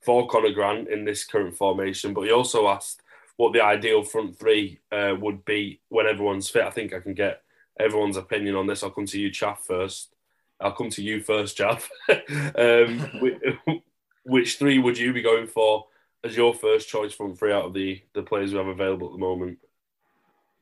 for 0.00 0.28
Conor 0.28 0.52
Grant 0.52 0.88
in 0.88 1.04
this 1.04 1.24
current 1.24 1.56
formation, 1.56 2.14
but 2.14 2.22
he 2.22 2.30
also 2.30 2.68
asked 2.68 3.02
what 3.36 3.52
the 3.52 3.62
ideal 3.62 4.04
front 4.04 4.38
three 4.38 4.78
uh, 4.92 5.16
would 5.20 5.44
be 5.44 5.80
when 5.88 6.06
everyone's 6.06 6.48
fit. 6.48 6.62
I 6.62 6.70
think 6.70 6.94
I 6.94 7.00
can 7.00 7.14
get 7.14 7.42
everyone's 7.80 8.16
opinion 8.16 8.54
on 8.54 8.68
this. 8.68 8.84
I'll 8.84 8.90
come 8.90 9.06
to 9.06 9.20
you, 9.20 9.30
Chaff, 9.30 9.64
first. 9.66 10.14
I'll 10.60 10.70
come 10.70 10.90
to 10.90 11.02
you 11.02 11.20
first, 11.20 11.56
Chaff. 11.56 11.90
um, 12.56 13.42
which 14.24 14.56
three 14.58 14.78
would 14.78 14.96
you 14.96 15.12
be 15.12 15.20
going 15.20 15.48
for 15.48 15.86
as 16.22 16.36
your 16.36 16.54
first 16.54 16.88
choice 16.88 17.12
from 17.12 17.34
three 17.34 17.52
out 17.52 17.64
of 17.64 17.74
the, 17.74 18.00
the 18.14 18.22
players 18.22 18.52
we 18.52 18.58
have 18.58 18.68
available 18.68 19.08
at 19.08 19.12
the 19.14 19.18
moment? 19.18 19.58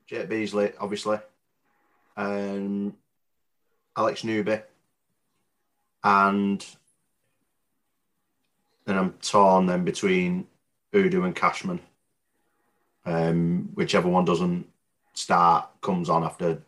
Jet 0.07 0.31
Beesley, 0.31 0.73
obviously. 0.81 1.19
Um, 2.17 2.95
Alex 3.97 4.25
Newby. 4.25 4.61
And 6.03 6.65
then 8.85 8.99
I'm 8.99 9.13
torn 9.15 9.67
then 9.67 9.85
between 9.85 10.47
Odoh 10.93 11.25
and 11.25 11.35
Cashman. 11.35 11.81
Um, 13.07 13.71
whichever 13.75 14.09
one 14.09 14.25
doesn't 14.25 14.67
start 15.15 15.69
comes 15.81 16.09
on 16.09 16.25
after 16.25 16.63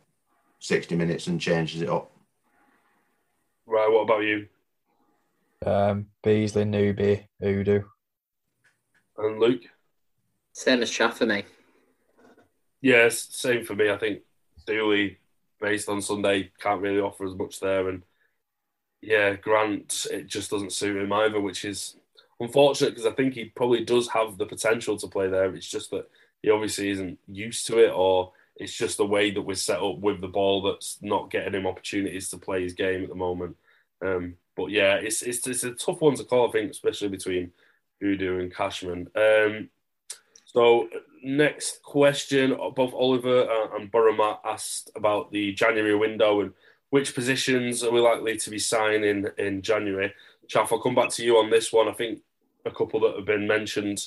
60 0.61 0.97
minutes 0.97 1.27
and 1.27 1.41
changes 1.41 1.83
it 1.83 1.89
up. 1.89 2.11
Right, 3.67 3.91
what 3.91 4.03
about 4.03 4.21
you? 4.21 4.47
Um, 5.65 6.07
Beesley, 6.23 6.67
Newby, 6.67 7.27
Odoh. 7.43 7.85
And 9.19 9.41
Luke? 9.41 9.63
Same 10.53 10.83
as 10.83 10.91
Chaff 10.91 11.19
for 11.19 11.27
me. 11.27 11.45
Yes, 12.81 13.29
same 13.31 13.65
for 13.65 13.75
me. 13.75 13.91
I 13.91 13.97
think 13.97 14.21
Dooley, 14.67 15.19
based 15.61 15.89
on 15.89 16.03
Sunday, 16.03 16.51
can't 16.59 16.83
really 16.83 17.01
offer 17.01 17.25
as 17.25 17.35
much 17.35 17.61
there. 17.61 17.89
And 17.89 18.03
yeah, 19.03 19.35
Grant, 19.35 20.07
it 20.11 20.27
just 20.27 20.51
doesn't 20.51 20.73
suit 20.73 20.97
him 20.97 21.13
either, 21.13 21.41
which 21.41 21.65
is 21.65 21.97
unfortunate 22.41 22.91
because 22.91 23.07
I 23.07 23.13
think 23.13 23.35
he 23.35 23.47
probably 23.47 23.85
does 23.85 24.09
have 24.09 24.39
the 24.39 24.47
potential 24.47 24.97
to 24.99 25.07
play 25.07 25.29
there. 25.29 25.55
It's 25.55 25.69
just 25.69 25.91
that 25.91 26.09
he 26.43 26.51
obviously 26.51 26.91
isn't 26.91 27.19
used 27.27 27.67
to 27.69 27.79
it, 27.79 27.93
or 27.95 28.33
it's 28.57 28.75
just 28.75 28.97
the 28.97 29.07
way 29.07 29.31
that 29.31 29.43
we're 29.43 29.55
set 29.55 29.83
up 29.83 29.99
with 29.99 30.21
the 30.21 30.29
ball 30.29 30.63
that's 30.63 30.99
not 31.03 31.31
getting 31.31 31.55
him 31.55 31.67
opportunities 31.67 32.31
to 32.31 32.39
play 32.39 32.63
his 32.63 32.73
game 32.73 33.03
at 33.03 33.09
the 33.09 33.15
moment. 33.15 33.57
Um, 34.03 34.37
but 34.57 34.71
yeah, 34.71 34.95
it's, 34.97 35.23
it's 35.23 35.47
it's 35.47 35.65
a 35.65 35.73
tough 35.73 36.01
one 36.01 36.17
to 36.17 36.25
call, 36.25 36.49
I 36.49 36.53
think, 36.53 36.71
especially 36.71 37.09
between 37.09 37.53
Odoh 38.03 38.41
and 38.41 38.55
Cashman. 38.55 39.09
Um, 39.15 39.71
so 40.57 40.89
next 41.23 41.83
question, 41.83 42.57
both 42.75 42.95
Oliver 42.95 43.47
and 43.75 43.93
Boromat 43.93 44.39
asked 44.43 44.91
about 44.97 45.31
the 45.31 45.53
January 45.53 45.95
window 45.95 46.41
and 46.41 46.55
which 46.89 47.15
positions 47.15 47.85
are 47.85 47.91
we 47.91 48.01
likely 48.01 48.39
to 48.39 48.49
be 48.49 48.59
signing 48.59 49.27
in 49.37 49.61
January. 49.61 50.15
Chaff, 50.49 50.73
I'll 50.73 50.81
come 50.81 50.95
back 50.95 51.11
to 51.11 51.23
you 51.23 51.37
on 51.37 51.51
this 51.51 51.75
one. 51.75 51.89
I 51.89 51.93
think 51.93 52.21
a 52.65 52.71
couple 52.71 53.01
that 53.01 53.17
have 53.17 53.27
been 53.27 53.47
mentioned 53.47 54.03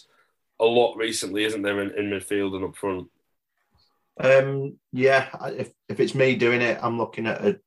a 0.60 0.66
lot 0.66 0.98
recently, 0.98 1.44
isn't 1.44 1.62
there, 1.62 1.84
in, 1.84 1.92
in 1.92 2.10
midfield 2.10 2.56
and 2.56 2.66
up 2.66 2.76
front? 2.76 3.10
Um, 4.20 4.80
yeah, 4.92 5.30
if, 5.50 5.70
if 5.88 6.00
it's 6.00 6.16
me 6.16 6.36
doing 6.36 6.64
it, 6.64 6.80
I'm 6.82 6.98
looking 6.98 7.28
at 7.28 7.46
a, 7.46 7.60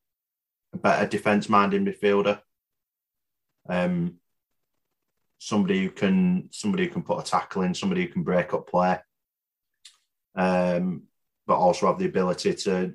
a 0.72 0.78
better 0.78 1.06
defence 1.06 1.48
minded 1.48 1.84
midfielder. 1.84 2.40
Um, 3.68 4.16
somebody 5.44 5.82
who 5.82 5.90
can 5.90 6.48
somebody 6.52 6.84
who 6.84 6.92
can 6.92 7.02
put 7.02 7.18
a 7.18 7.28
tackle 7.28 7.62
in, 7.62 7.74
somebody 7.74 8.02
who 8.02 8.12
can 8.12 8.22
break 8.22 8.54
up 8.54 8.68
play, 8.68 8.96
um, 10.36 11.02
but 11.48 11.56
also 11.56 11.88
have 11.88 11.98
the 11.98 12.06
ability 12.06 12.54
to 12.54 12.94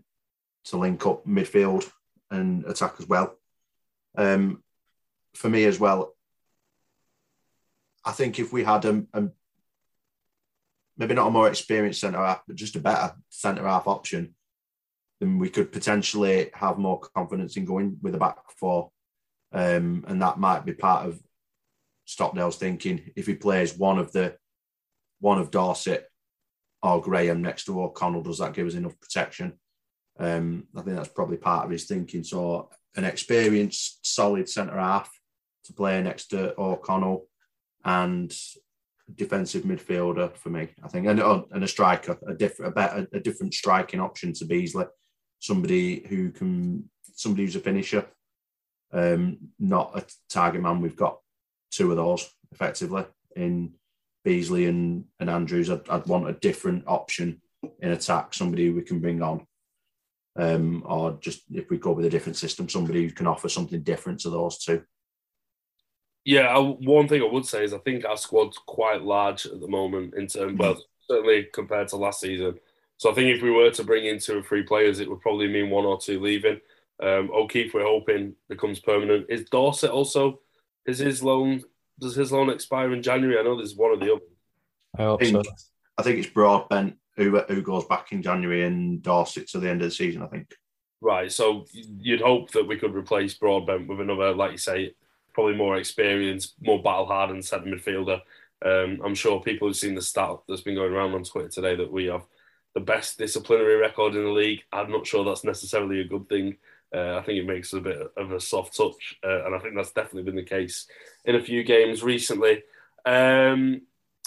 to 0.64 0.78
link 0.78 1.06
up 1.06 1.26
midfield 1.26 1.90
and 2.32 2.64
attack 2.66 2.96
as 3.00 3.08
well. 3.08 3.38
Um, 4.18 4.64
for 5.36 5.50
me 5.50 5.66
as 5.66 5.78
well, 5.78 6.16
I 8.06 8.12
think 8.14 8.40
if 8.40 8.54
we 8.54 8.64
had 8.64 8.86
a, 8.86 9.04
a 9.14 9.28
maybe 10.98 11.16
not 11.16 11.28
a 11.28 11.32
more 11.32 11.50
experienced 11.50 12.00
centre 12.00 12.18
half, 12.18 12.44
but 12.48 12.56
just 12.56 12.78
a 12.78 12.80
better 12.80 13.14
centre 13.30 13.68
half 13.68 13.88
option, 13.88 14.36
then 15.20 15.38
we 15.38 15.50
could 15.50 15.74
potentially 15.74 16.50
have 16.54 16.78
more 16.78 17.00
confidence 17.00 17.58
in 17.58 17.66
going 17.66 17.98
with 18.02 18.16
a 18.16 18.18
back 18.18 18.38
four. 18.58 18.92
Um, 19.52 20.06
and 20.08 20.22
that 20.22 20.40
might 20.40 20.66
be 20.66 20.74
part 20.74 21.08
of 21.08 21.22
Stockdale's 22.08 22.56
thinking. 22.56 23.12
If 23.16 23.28
he 23.28 23.36
plays 23.36 23.78
one 23.78 24.00
of 24.00 24.12
the 24.14 24.36
one 25.20 25.40
of 25.40 25.52
Dorsett 25.52 26.06
or 26.82 27.02
Graham 27.02 27.42
next 27.42 27.66
to 27.66 27.82
O'Connell, 27.82 28.24
does 28.24 28.38
that 28.40 28.54
give 28.54 28.66
us 28.66 28.76
enough 28.76 29.00
protection? 29.00 29.54
Um, 30.18 30.68
I 30.76 30.82
think 30.82 30.96
that's 30.96 31.10
probably 31.10 31.38
part 31.38 31.66
of 31.66 31.72
his 31.72 31.86
thinking. 31.86 32.24
So 32.24 32.70
an 32.96 33.04
experienced, 33.04 34.06
solid 34.06 34.50
centre 34.50 34.80
half 34.80 35.12
to 35.66 35.74
play 35.74 36.02
next 36.02 36.28
to 36.28 36.60
O'Connell 36.60 37.28
and 37.84 38.34
defensive 39.14 39.64
midfielder 39.64 40.36
for 40.38 40.50
me. 40.50 40.70
I 40.84 40.88
think, 40.88 41.08
and, 41.08 41.20
oh, 41.20 41.48
and 41.52 41.64
a 41.64 41.68
striker, 41.68 42.18
a 42.28 42.34
different, 42.34 42.72
a 42.72 42.76
better, 42.76 43.08
a 43.12 43.20
different 43.20 43.54
striking 43.54 44.00
option 44.00 44.34
to 44.34 44.46
Beesley, 44.46 44.88
somebody 45.40 46.06
who 46.08 46.32
can, 46.32 46.90
somebody 47.14 47.44
who's 47.44 47.56
a 47.56 47.60
finisher, 47.60 48.06
um, 48.94 49.38
not 49.60 49.92
a 49.98 50.06
target 50.30 50.62
man. 50.62 50.82
We've 50.82 50.96
got 50.96 51.20
two 51.72 51.92
of 51.92 51.98
those 51.98 52.30
effectively 52.52 53.06
in 53.36 53.74
Beesley 54.26 54.68
and, 54.68 55.06
and 55.20 55.30
Andrews. 55.30 55.70
I'd, 55.70 55.88
I'd 55.90 56.06
want 56.08 56.30
a 56.30 56.34
different 56.34 56.84
option 56.88 57.42
in 57.80 57.92
attack, 57.92 58.34
somebody 58.34 58.70
we 58.70 58.82
can 58.82 59.00
bring 59.00 59.22
on. 59.22 59.46
Um, 60.38 60.84
or 60.86 61.18
just 61.20 61.44
if 61.52 61.70
we 61.70 61.78
go 61.78 61.94
with 61.94 62.06
a 62.06 62.10
different 62.10 62.38
system, 62.38 62.70
somebody 62.70 63.04
who 63.04 63.12
can 63.12 63.26
offer 63.26 63.50
something 63.50 63.82
different 63.82 64.20
to 64.22 64.30
those 64.30 64.60
two. 64.60 64.84
Yeah, 66.24 66.48
I, 66.48 66.60
one 66.60 67.08
thing 67.08 67.22
I 67.22 67.32
would 67.32 67.46
say 67.46 67.64
is 67.64 67.74
I 67.74 67.80
think 67.80 68.06
our 68.06 68.18
squad's 68.18 68.58
quite 68.58 69.02
large 69.02 69.46
at 69.46 69.60
the 69.60 69.68
moment 69.68 70.14
in 70.16 70.28
terms, 70.28 70.60
well, 70.60 70.78
certainly 71.10 71.48
compared 71.54 71.88
to 71.90 71.96
last 71.96 72.20
season. 72.20 72.60
So 72.98 73.12
I 73.12 73.14
think 73.14 73.36
if 73.36 73.42
we 73.42 73.52
were 73.52 73.72
to 73.72 73.84
bring 73.84 74.06
in 74.06 74.20
two 74.20 74.40
or 74.40 74.44
three 74.44 74.64
players, 74.64 75.00
it 75.00 75.10
would 75.10 75.22
probably 75.22 75.48
mean 75.48 75.70
one 75.70 75.86
or 75.86 76.00
two 76.00 76.20
leaving. 76.20 76.60
Um, 77.02 77.30
O'Keeffe, 77.34 77.74
we're 77.74 77.84
hoping 77.84 78.36
becomes 78.50 78.80
permanent. 78.80 79.28
Is 79.30 79.50
Dorsett 79.50 79.92
also? 79.92 80.42
Is 80.88 81.00
his 81.00 81.22
loan? 81.22 81.64
Does 82.00 82.16
his 82.16 82.32
loan 82.32 82.50
expire 82.50 82.94
in 82.94 83.04
January? 83.04 83.40
I 83.40 83.44
know 83.44 83.58
there's 83.58 83.76
one 83.76 83.92
or 83.92 83.98
the 83.98 84.14
other. 84.14 84.22
I 84.98 85.04
hope 85.04 85.22
I 85.22 85.26
think, 85.26 85.46
so. 85.46 85.52
I 85.98 86.04
think 86.04 86.20
it's 86.20 86.30
Broadbent 86.30 86.98
who 87.16 87.40
who 87.42 87.62
goes 87.62 87.86
back 87.86 88.12
in 88.12 88.22
January 88.22 88.64
and 88.64 89.02
Dorsett 89.02 89.50
to 89.50 89.60
the 89.60 89.70
end 89.70 89.82
of 89.82 89.90
the 89.90 89.96
season. 89.96 90.24
I 90.24 90.28
think. 90.28 90.54
Right. 91.02 91.32
So 91.32 91.66
you'd 91.74 92.22
hope 92.22 92.52
that 92.52 92.68
we 92.68 92.78
could 92.78 92.96
replace 92.96 93.36
Broadbent 93.36 93.88
with 93.88 94.00
another, 94.00 94.34
like 94.34 94.52
you 94.52 94.58
say, 94.58 94.96
probably 95.34 95.56
more 95.56 95.78
experienced, 95.78 96.56
more 96.62 96.82
battle 96.82 97.06
hardened 97.06 97.46
centre 97.46 97.68
midfielder. 97.68 98.22
Um, 98.66 99.00
I'm 99.06 99.14
sure 99.14 99.40
people 99.40 99.68
have 99.68 99.78
seen 99.78 99.94
the 99.94 100.02
stat 100.02 100.38
that's 100.48 100.62
been 100.62 100.74
going 100.74 100.92
around 100.92 101.14
on 101.14 101.24
Twitter 101.24 101.50
today 101.50 101.76
that 101.76 101.92
we 101.92 102.06
have 102.06 102.26
the 102.74 102.80
best 102.80 103.20
disciplinary 103.20 103.76
record 103.76 104.16
in 104.16 104.24
the 104.24 104.32
league. 104.32 104.64
I'm 104.74 104.92
not 104.92 105.06
sure 105.06 105.24
that's 105.24 105.44
necessarily 105.44 106.02
a 106.02 106.08
good 106.08 106.28
thing. 106.28 106.58
Uh, 106.96 107.18
I 107.18 107.22
think 107.22 107.40
it 107.40 107.46
makes 107.46 107.74
a 107.74 107.82
bit 107.82 107.98
of 108.16 108.32
a 108.32 108.40
soft 108.40 108.78
touch, 108.78 109.18
uh, 109.24 109.46
and 109.46 109.54
I 109.54 109.60
think 109.60 109.76
that's 109.76 109.92
definitely 109.92 110.24
been 110.24 110.36
the 110.36 110.44
case 110.44 110.88
in 111.26 111.36
a 111.36 111.44
few 111.44 111.64
games 111.64 112.02
recently. 112.02 112.64
Um, 113.06 113.82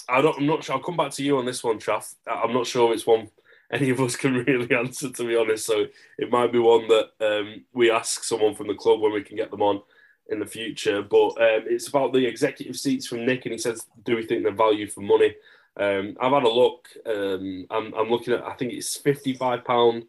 I 0.07 0.19
am 0.19 0.45
not 0.45 0.63
sure. 0.63 0.75
I'll 0.75 0.83
come 0.83 0.97
back 0.97 1.11
to 1.13 1.23
you 1.23 1.37
on 1.37 1.45
this 1.45 1.63
one, 1.63 1.79
Chaff. 1.79 2.13
I'm 2.27 2.53
not 2.53 2.67
sure 2.67 2.93
it's 2.93 3.07
one 3.07 3.29
any 3.71 3.89
of 3.89 3.99
us 4.01 4.15
can 4.15 4.43
really 4.45 4.73
answer, 4.75 5.09
to 5.09 5.27
be 5.27 5.35
honest. 5.35 5.65
So 5.65 5.85
it 6.17 6.29
might 6.29 6.51
be 6.51 6.59
one 6.59 6.87
that 6.89 7.09
um, 7.21 7.63
we 7.73 7.89
ask 7.89 8.23
someone 8.23 8.53
from 8.53 8.67
the 8.67 8.75
club 8.75 8.99
when 8.99 9.13
we 9.13 9.23
can 9.23 9.37
get 9.37 9.49
them 9.49 9.61
on 9.61 9.81
in 10.29 10.39
the 10.39 10.45
future. 10.45 11.01
But 11.01 11.29
um, 11.29 11.63
it's 11.67 11.87
about 11.87 12.13
the 12.13 12.25
executive 12.25 12.75
seats 12.75 13.07
from 13.07 13.25
Nick, 13.25 13.45
and 13.45 13.53
he 13.53 13.57
says, 13.57 13.85
"Do 14.03 14.15
we 14.15 14.25
think 14.25 14.43
they're 14.43 14.51
value 14.51 14.87
for 14.87 15.01
money?" 15.01 15.35
Um, 15.77 16.17
I've 16.19 16.33
had 16.33 16.43
a 16.43 16.49
look. 16.49 16.89
Um, 17.05 17.65
I'm, 17.69 17.93
I'm, 17.93 18.09
looking 18.09 18.33
at. 18.33 18.43
I 18.43 18.53
think 18.53 18.73
it's 18.73 18.97
fifty-five 18.97 19.63
pound 19.63 20.05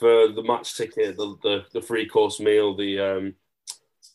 for 0.00 0.28
the 0.28 0.42
match 0.42 0.76
ticket, 0.76 1.16
the 1.16 1.36
the, 1.42 1.64
the 1.72 1.82
free 1.82 2.06
course 2.08 2.40
meal, 2.40 2.74
the, 2.74 2.98
um, 2.98 3.34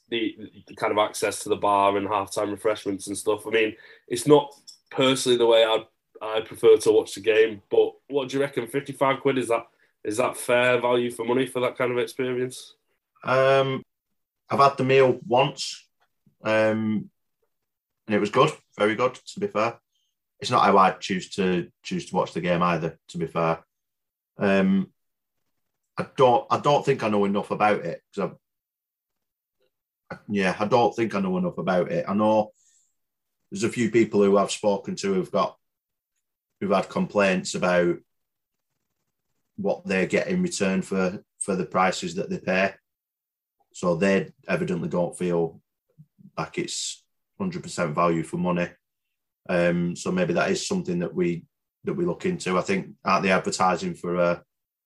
the 0.10 0.36
the 0.68 0.76
kind 0.76 0.92
of 0.92 0.98
access 0.98 1.44
to 1.44 1.50
the 1.50 1.56
bar 1.56 1.96
and 1.96 2.08
halftime 2.08 2.52
refreshments 2.52 3.08
and 3.08 3.18
stuff. 3.18 3.48
I 3.48 3.52
mean, 3.52 3.76
it's 4.08 4.28
not 4.28 4.54
personally 4.92 5.38
the 5.38 5.46
way 5.46 5.64
I 5.64 5.86
I 6.22 6.42
prefer 6.42 6.76
to 6.78 6.92
watch 6.92 7.14
the 7.14 7.22
game. 7.22 7.62
But 7.70 7.94
what 8.08 8.30
do 8.30 8.38
you 8.38 8.42
reckon? 8.42 8.68
Fifty-five 8.68 9.22
quid 9.22 9.38
is 9.38 9.48
that 9.48 9.68
is 10.04 10.18
that 10.18 10.38
fair 10.38 10.80
value 10.82 11.12
for 11.12 11.26
money 11.26 11.46
for 11.46 11.62
that 11.62 11.78
kind 11.78 11.92
of 11.92 11.98
experience? 11.98 12.76
Um, 13.24 13.84
I've 14.50 14.60
had 14.60 14.78
the 14.78 14.84
meal 14.84 15.20
once, 15.26 15.88
um, 16.44 17.10
and 18.06 18.16
it 18.16 18.20
was 18.20 18.30
good, 18.30 18.52
very 18.78 18.96
good. 18.96 19.16
To 19.16 19.40
be 19.40 19.48
fair, 19.48 19.80
it's 20.40 20.52
not 20.52 20.64
how 20.64 20.78
I 20.78 20.92
choose 20.92 21.30
to 21.32 21.72
choose 21.84 22.06
to 22.08 22.16
watch 22.16 22.34
the 22.34 22.42
game 22.42 22.62
either. 22.62 23.00
To 23.10 23.18
be 23.18 23.28
fair, 23.28 23.64
um, 24.38 24.92
I 25.98 26.08
don't 26.16 26.46
I 26.50 26.60
don't 26.60 26.86
think 26.86 27.04
I 27.04 27.10
know 27.10 27.26
enough 27.26 27.52
about 27.52 27.86
it 27.86 28.02
because 28.14 28.32
I, 30.12 30.18
yeah, 30.28 30.56
I 30.60 30.66
don't 30.66 30.96
think 30.96 31.16
I 31.16 31.20
know 31.20 31.38
enough 31.38 31.58
about 31.58 31.92
it. 31.92 32.06
I 32.08 32.14
know 32.14 32.52
there's 33.52 33.64
a 33.64 33.70
few 33.70 33.90
people 33.90 34.22
who 34.24 34.38
I've 34.38 34.52
spoken 34.52 34.96
to 34.98 35.14
who've 35.14 35.32
got 35.32 35.58
who've 36.60 36.72
had 36.72 36.90
complaints 36.90 37.56
about 37.56 37.98
what 39.58 39.86
they 39.86 40.06
get 40.06 40.28
in 40.28 40.44
return 40.44 40.82
for 40.82 41.24
for 41.40 41.56
the 41.56 41.66
prices 41.66 42.16
that 42.16 42.30
they 42.30 42.40
pay. 42.40 42.74
So 43.74 43.96
they 43.96 44.32
evidently 44.48 44.90
don't 44.90 45.18
feel 45.18 45.62
like 46.38 46.58
it's 46.58 47.04
100% 47.40 47.94
value 47.94 48.24
for 48.24 48.38
money. 48.38 48.70
Um, 49.48 49.96
so 49.96 50.12
maybe 50.12 50.34
that 50.34 50.50
is 50.50 50.68
something 50.68 51.00
that 51.00 51.14
we 51.14 51.46
that 51.84 51.94
we 51.94 52.06
look 52.06 52.26
into. 52.26 52.58
I 52.58 52.62
think 52.62 52.92
aren't 53.04 53.24
they 53.24 53.32
advertising 53.32 53.94
for 53.94 54.16
a 54.16 54.44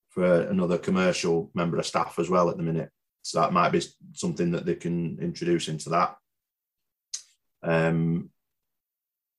for 0.09 0.41
another 0.43 0.77
commercial 0.77 1.51
member 1.53 1.77
of 1.77 1.85
staff 1.85 2.19
as 2.19 2.29
well 2.29 2.49
at 2.49 2.57
the 2.57 2.63
minute? 2.63 2.91
So 3.21 3.39
that 3.39 3.53
might 3.53 3.71
be 3.71 3.81
something 4.13 4.51
that 4.51 4.65
they 4.65 4.75
can 4.75 5.19
introduce 5.19 5.67
into 5.67 5.89
that. 5.89 6.15
Um, 7.61 8.29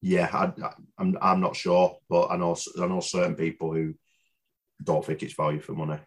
yeah, 0.02 0.28
I, 0.32 0.44
am 0.44 0.88
I'm, 0.98 1.18
I'm 1.20 1.40
not 1.40 1.56
sure, 1.56 1.98
but 2.08 2.28
I 2.30 2.36
know 2.36 2.56
I 2.80 2.86
know 2.86 3.00
certain 3.00 3.34
people 3.34 3.72
who 3.72 3.94
don't 4.82 5.04
think 5.04 5.22
it's 5.22 5.34
value 5.34 5.60
for 5.60 5.72
money. 5.72 5.98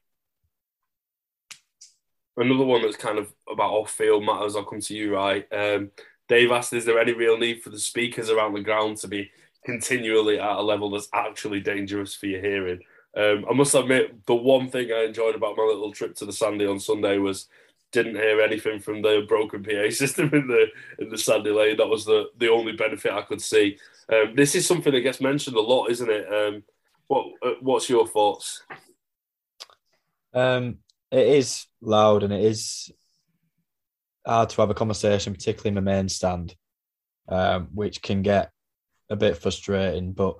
Another 2.35 2.65
one 2.65 2.81
that's 2.81 2.97
kind 2.97 3.19
of 3.19 3.31
about 3.51 3.73
off-field 3.73 4.25
matters. 4.25 4.55
I'll 4.55 4.63
come 4.63 4.81
to 4.81 4.95
you, 4.95 5.13
right? 5.13 5.45
Um, 5.51 5.91
Dave 6.27 6.51
asked, 6.51 6.73
"Is 6.73 6.85
there 6.85 6.99
any 6.99 7.13
real 7.13 7.37
need 7.37 7.61
for 7.61 7.69
the 7.69 7.79
speakers 7.79 8.29
around 8.29 8.53
the 8.53 8.61
ground 8.61 8.97
to 8.97 9.07
be 9.07 9.29
continually 9.63 10.39
at 10.39 10.57
a 10.57 10.61
level 10.61 10.89
that's 10.89 11.09
actually 11.13 11.59
dangerous 11.59 12.15
for 12.15 12.25
your 12.25 12.41
hearing?" 12.41 12.79
Um, 13.15 13.45
I 13.49 13.53
must 13.53 13.75
admit, 13.75 14.25
the 14.25 14.35
one 14.35 14.69
thing 14.69 14.91
I 14.91 15.03
enjoyed 15.03 15.35
about 15.35 15.57
my 15.57 15.63
little 15.63 15.91
trip 15.91 16.15
to 16.15 16.25
the 16.25 16.33
Sandy 16.33 16.65
on 16.65 16.79
Sunday 16.79 17.17
was 17.17 17.47
didn't 17.91 18.15
hear 18.15 18.41
anything 18.41 18.79
from 18.79 19.01
the 19.01 19.23
broken 19.27 19.63
PA 19.63 19.89
system 19.91 20.29
in 20.33 20.47
the 20.47 20.67
in 20.99 21.09
the 21.09 21.17
Sandy 21.17 21.51
Lane. 21.51 21.77
That 21.77 21.87
was 21.87 22.05
the 22.05 22.25
the 22.37 22.49
only 22.49 22.73
benefit 22.73 23.13
I 23.13 23.21
could 23.21 23.41
see. 23.41 23.77
Um, 24.11 24.35
this 24.35 24.55
is 24.55 24.67
something 24.67 24.91
that 24.91 25.01
gets 25.01 25.21
mentioned 25.21 25.55
a 25.55 25.61
lot, 25.61 25.89
isn't 25.91 26.09
it? 26.09 26.27
Um, 26.33 26.63
what 27.07 27.27
uh, 27.41 27.53
what's 27.61 27.89
your 27.89 28.07
thoughts? 28.07 28.63
Um, 30.33 30.79
it 31.11 31.27
is 31.27 31.67
loud 31.79 32.23
and 32.23 32.33
it 32.33 32.43
is 32.43 32.91
hard 34.25 34.49
to 34.49 34.61
have 34.61 34.71
a 34.71 34.73
conversation, 34.73 35.33
particularly 35.33 35.69
in 35.69 35.75
the 35.75 35.81
main 35.81 36.09
stand, 36.09 36.55
um, 37.29 37.67
which 37.73 38.01
can 38.01 38.23
get 38.23 38.51
a 39.09 39.15
bit 39.15 39.37
frustrating. 39.37 40.13
But 40.13 40.37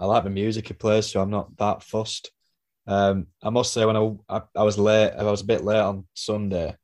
I 0.00 0.06
like 0.06 0.24
the 0.24 0.30
music 0.30 0.68
he 0.68 0.74
plays, 0.74 1.06
so 1.06 1.20
I'm 1.20 1.30
not 1.30 1.56
that 1.58 1.82
fussed. 1.82 2.32
Um, 2.86 3.26
I 3.42 3.50
must 3.50 3.72
say, 3.72 3.84
when 3.84 3.96
I, 3.96 4.12
I, 4.28 4.40
I 4.56 4.62
was 4.64 4.78
late, 4.78 5.12
I 5.12 5.22
was 5.22 5.42
a 5.42 5.46
bit 5.46 5.62
late 5.62 5.78
on 5.78 6.06
Sunday, 6.14 6.74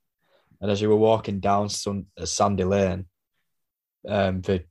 and 0.61 0.71
as 0.71 0.81
you 0.81 0.89
were 0.89 0.97
walking 0.97 1.41
down 1.41 1.67
uh, 1.67 2.27
Sandy 2.27 2.65
Lane, 2.65 3.07
um, 4.07 4.43
the 4.43 4.65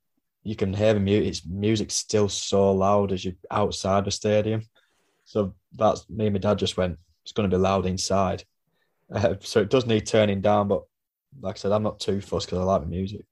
you 0.43 0.55
can 0.55 0.73
hear 0.73 0.93
the 0.93 0.99
music. 0.99 1.27
It's 1.27 1.45
music 1.45 1.91
still 1.91 2.29
so 2.29 2.71
loud 2.71 3.11
as 3.11 3.25
you 3.25 3.33
outside 3.49 4.05
the 4.05 4.11
stadium. 4.11 4.61
So 5.25 5.55
that's 5.73 6.07
me 6.07 6.27
and 6.27 6.33
my 6.35 6.39
dad 6.39 6.59
just 6.59 6.77
went 6.77 6.99
it's 7.25 7.31
going 7.31 7.49
to 7.49 7.55
be 7.55 7.59
loud 7.59 7.87
inside. 7.87 8.43
Uh, 9.11 9.35
so 9.41 9.61
it 9.61 9.69
does 9.69 9.87
need 9.87 10.05
turning 10.05 10.41
down, 10.41 10.67
but 10.67 10.83
like 11.41 11.55
I 11.55 11.57
said, 11.57 11.71
I'm 11.71 11.83
not 11.83 11.99
too 11.99 12.21
fussed 12.21 12.47
because 12.47 12.59
I 12.59 12.63
like 12.63 12.81
the 12.81 12.87
music. 12.87 13.25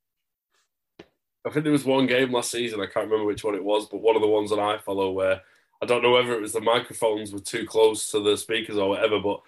I 1.46 1.50
think 1.50 1.64
there 1.64 1.72
was 1.72 1.86
one 1.86 2.08
game 2.08 2.32
last 2.32 2.52
season, 2.52 2.80
I 2.80 2.86
can't 2.86 3.10
remember 3.10 3.26
which 3.26 3.44
one 3.44 3.56
it 3.56 3.64
was, 3.64 3.88
but 3.88 4.02
one 4.02 4.16
of 4.16 4.22
the 4.22 4.28
ones 4.28 4.50
that 4.50 4.60
I 4.60 4.78
follow 4.78 5.12
where 5.12 5.42
I 5.82 5.86
don't 5.86 6.02
know 6.02 6.12
whether 6.12 6.34
it 6.34 6.42
was 6.42 6.54
the 6.54 6.62
microphones 6.62 7.34
were 7.34 7.40
too 7.40 7.66
close 7.66 8.10
to 8.12 8.22
the 8.22 8.38
speakers 8.38 8.78
or 8.78 8.90
whatever, 8.90 9.20
but 9.20 9.42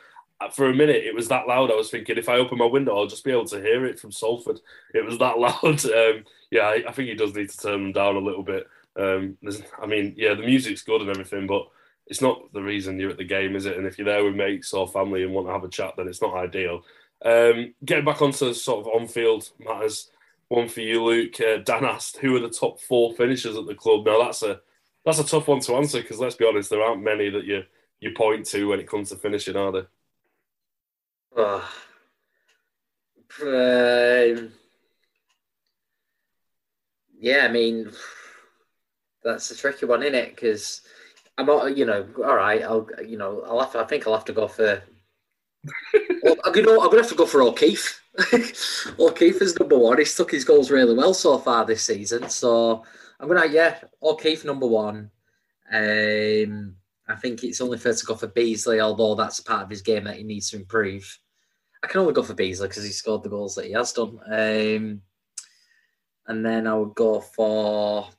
for 0.53 0.69
a 0.69 0.73
minute 0.73 1.03
it 1.05 1.15
was 1.15 1.29
that 1.29 1.47
loud. 1.47 1.71
I 1.71 1.75
was 1.75 1.89
thinking 1.89 2.17
if 2.17 2.27
I 2.27 2.35
open 2.35 2.57
my 2.57 2.65
window, 2.65 2.95
I'll 2.95 3.07
just 3.07 3.23
be 3.23 3.31
able 3.31 3.45
to 3.45 3.61
hear 3.61 3.85
it 3.85 3.99
from 3.99 4.11
Salford. 4.11 4.59
It 4.93 5.05
was 5.05 5.17
that 5.19 5.39
loud. 5.39 5.85
Um, 5.85 6.25
yeah, 6.51 6.63
I, 6.63 6.83
I, 6.87 6.91
think 6.91 7.09
he 7.09 7.15
does 7.15 7.33
need 7.33 7.49
to 7.49 7.57
turn 7.57 7.83
them 7.83 7.91
down 7.93 8.15
a 8.17 8.19
little 8.19 8.43
bit. 8.43 8.67
Um, 8.97 9.37
I 9.81 9.85
mean, 9.85 10.13
yeah, 10.17 10.33
the 10.33 10.45
music's 10.45 10.83
good 10.83 11.01
and 11.01 11.09
everything, 11.09 11.47
but 11.47 11.67
it's 12.07 12.21
not 12.21 12.51
the 12.53 12.61
reason 12.61 12.99
you're 12.99 13.09
at 13.09 13.17
the 13.17 13.23
game, 13.23 13.55
is 13.55 13.65
it? 13.65 13.77
And 13.77 13.87
if 13.87 13.97
you're 13.97 14.05
there 14.05 14.23
with 14.23 14.35
mates 14.35 14.73
or 14.73 14.87
family 14.87 15.23
and 15.23 15.33
want 15.33 15.47
to 15.47 15.53
have 15.53 15.63
a 15.63 15.69
chat, 15.69 15.93
then 15.97 16.07
it's 16.07 16.21
not 16.21 16.35
ideal. 16.35 16.83
Um, 17.23 17.73
getting 17.83 18.05
back 18.05 18.21
onto 18.21 18.53
sort 18.53 18.85
of 18.85 18.93
on-field 18.93 19.49
matters, 19.59 20.11
one 20.55 20.67
for 20.67 20.81
you, 20.81 21.03
Luke. 21.03 21.39
Uh, 21.39 21.57
Dan 21.57 21.85
asked, 21.85 22.17
"Who 22.17 22.35
are 22.35 22.39
the 22.39 22.49
top 22.49 22.79
four 22.81 23.13
finishers 23.13 23.57
at 23.57 23.65
the 23.65 23.75
club?" 23.75 24.05
Now 24.05 24.23
that's 24.23 24.41
a 24.43 24.61
that's 25.05 25.19
a 25.19 25.25
tough 25.25 25.47
one 25.47 25.59
to 25.61 25.75
answer 25.75 26.01
because 26.01 26.19
let's 26.19 26.35
be 26.35 26.47
honest, 26.47 26.69
there 26.69 26.81
aren't 26.81 27.03
many 27.03 27.29
that 27.29 27.45
you 27.45 27.63
you 27.99 28.11
point 28.11 28.45
to 28.47 28.67
when 28.67 28.79
it 28.79 28.87
comes 28.87 29.09
to 29.09 29.15
finishing, 29.15 29.55
are 29.55 29.71
there? 29.71 29.87
Oh. 31.37 31.71
Um, 33.41 34.51
yeah, 37.19 37.45
I 37.45 37.51
mean, 37.51 37.91
that's 39.23 39.51
a 39.51 39.57
tricky 39.57 39.85
one, 39.85 40.03
isn't 40.03 40.15
it? 40.15 40.35
Because 40.35 40.81
I'm 41.37 41.47
not, 41.47 41.75
you 41.75 41.85
know, 41.85 42.07
all 42.17 42.35
right. 42.35 42.61
I'll, 42.61 42.87
you 43.05 43.17
know, 43.17 43.43
I'll 43.45 43.59
have 43.59 43.73
to. 43.73 43.79
I 43.79 43.85
think 43.85 44.07
I'll 44.07 44.13
have 44.13 44.25
to 44.25 44.33
go 44.33 44.47
for. 44.47 44.81
well, 46.23 46.35
I'm 46.45 46.53
gonna, 46.53 46.71
I'm 46.71 46.89
gonna 46.89 47.01
have 47.01 47.09
to 47.09 47.15
go 47.15 47.25
for 47.25 47.41
O'Keeffe. 47.41 48.01
O'Keeffe 48.99 49.41
is 49.41 49.59
number 49.59 49.77
one. 49.77 49.97
He's 49.97 50.13
stuck 50.13 50.31
his 50.31 50.45
goals 50.45 50.71
really 50.71 50.93
well 50.93 51.13
so 51.13 51.37
far 51.37 51.65
this 51.65 51.83
season. 51.83 52.29
So 52.29 52.83
I'm 53.19 53.27
gonna, 53.27 53.47
yeah, 53.47 53.79
O'Keeffe 54.01 54.45
number 54.45 54.67
one. 54.67 55.11
Um, 55.71 56.75
I 57.07 57.15
think 57.15 57.43
it's 57.43 57.61
only 57.61 57.77
fair 57.77 57.93
to 57.93 58.05
go 58.05 58.15
for 58.15 58.27
Beesley, 58.27 58.79
although 58.79 59.15
that's 59.15 59.39
part 59.39 59.63
of 59.63 59.69
his 59.69 59.81
game 59.81 60.05
that 60.05 60.17
he 60.17 60.23
needs 60.23 60.49
to 60.51 60.57
improve. 60.57 61.19
I 61.83 61.87
can 61.87 62.01
only 62.01 62.13
go 62.13 62.23
for 62.23 62.33
Beesley 62.33 62.67
because 62.67 62.83
he 62.83 62.91
scored 62.91 63.23
the 63.23 63.29
goals 63.29 63.55
that 63.55 63.65
he 63.65 63.73
has 63.73 63.93
done. 63.93 64.19
Um, 64.25 65.01
and 66.27 66.45
then 66.45 66.67
I 66.67 66.73
would 66.73 66.95
go 66.95 67.19
for. 67.21 68.09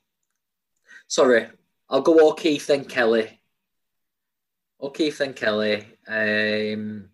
Sorry, 1.07 1.47
I'll 1.89 2.01
go 2.01 2.29
O'Keeffe 2.29 2.67
then 2.67 2.85
Kelly. 2.85 3.39
O'Keeffe 4.81 5.17
then 5.17 5.33
Kelly. 5.33 5.85
Um, 6.07 7.09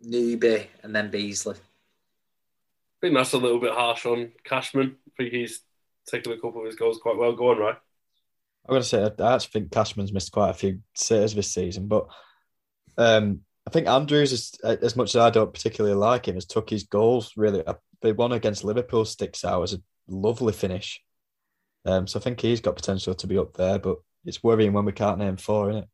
Newby 0.00 0.68
and 0.82 0.94
then 0.94 1.10
Beesley. 1.10 1.56
I 3.02 3.06
think 3.06 3.16
that's 3.16 3.32
a 3.32 3.38
little 3.38 3.58
bit 3.58 3.72
harsh 3.72 4.06
on 4.06 4.30
Cashman. 4.44 4.96
I 5.08 5.10
think 5.16 5.34
he's 5.34 5.60
taken 6.06 6.32
a 6.32 6.36
couple 6.36 6.60
of 6.60 6.66
his 6.66 6.76
goals 6.76 7.00
quite 7.02 7.16
well. 7.16 7.32
Go 7.32 7.50
on, 7.50 7.58
right? 7.58 7.76
I'm 8.64 8.72
going 8.72 8.82
to 8.82 8.86
say 8.86 9.02
I 9.02 9.34
actually 9.34 9.50
think 9.50 9.72
Cashman's 9.72 10.12
missed 10.12 10.30
quite 10.30 10.50
a 10.50 10.54
few 10.54 10.80
sitters 10.94 11.34
this 11.34 11.52
season, 11.52 11.88
but 11.88 12.06
um, 12.96 13.40
I 13.66 13.70
think 13.70 13.88
Andrews, 13.88 14.30
is, 14.30 14.54
as 14.62 14.94
much 14.94 15.16
as 15.16 15.16
I 15.16 15.30
don't 15.30 15.52
particularly 15.52 15.96
like 15.96 16.26
him, 16.26 16.36
has 16.36 16.46
took 16.46 16.70
his 16.70 16.84
goals 16.84 17.32
really. 17.36 17.64
The 18.02 18.14
one 18.14 18.30
against 18.30 18.62
Liverpool 18.62 19.04
sticks 19.04 19.44
out 19.44 19.62
as 19.62 19.74
a 19.74 19.82
lovely 20.06 20.52
finish. 20.52 21.02
Um, 21.84 22.06
so 22.06 22.20
I 22.20 22.22
think 22.22 22.40
he's 22.40 22.60
got 22.60 22.76
potential 22.76 23.14
to 23.14 23.26
be 23.26 23.38
up 23.38 23.54
there, 23.54 23.80
but 23.80 23.96
it's 24.24 24.44
worrying 24.44 24.72
when 24.72 24.84
we 24.84 24.92
can't 24.92 25.18
name 25.18 25.36
four, 25.36 25.70
isn't 25.70 25.82
it? 25.82 25.88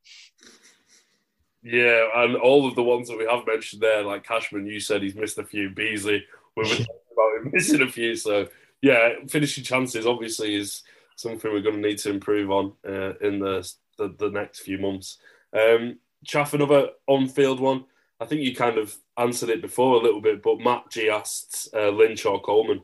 Yeah, 1.63 2.07
and 2.23 2.37
all 2.37 2.69
of 2.69 2.77
the 2.77 2.83
ones 2.83 3.09
that 3.09 3.19
we 3.19 3.27
have 3.27 3.47
mentioned 3.47 3.83
there, 3.83 4.03
like 4.03 4.25
Cashman, 4.25 4.67
you 4.67 4.81
said 4.81 5.03
he's 5.03 5.15
missed 5.15 5.39
a 5.39 5.45
few. 5.45 5.71
Beesley, 5.71 6.23
we 6.59 6.65
were 6.65 6.85
talking 6.85 6.87
about 7.13 7.37
him 7.47 7.51
missing 7.53 7.83
a 7.83 7.89
few. 7.89 8.17
So 8.17 8.49
yeah, 8.83 9.11
finishing 9.29 9.65
chances 9.65 10.07
obviously 10.07 10.55
is 10.55 10.83
something 11.17 11.53
we're 11.53 11.61
going 11.61 11.83
to 11.83 11.89
need 11.89 11.99
to 11.99 12.11
improve 12.11 12.51
on 12.51 12.73
uh, 12.87 13.15
in 13.19 13.39
the, 13.39 13.69
the, 13.97 14.15
the 14.19 14.31
next 14.31 14.61
few 14.61 14.79
months. 14.79 15.19
Um, 15.53 15.99
Chaff, 16.25 16.55
another 16.55 16.91
on-field 17.07 17.61
one. 17.61 17.85
I 18.21 18.27
think 18.27 18.43
you 18.43 18.55
kind 18.55 18.79
of 18.79 18.97
answered 19.17 19.51
it 19.51 19.63
before 19.63 19.97
a 19.97 20.03
little 20.03 20.21
bit, 20.21 20.43
but 20.43 20.61
Matt 20.61 20.91
G 20.91 21.09
asked 21.09 21.69
uh, 21.75 21.91
Lynch 21.91 22.27
or 22.27 22.41
Coleman. 22.41 22.83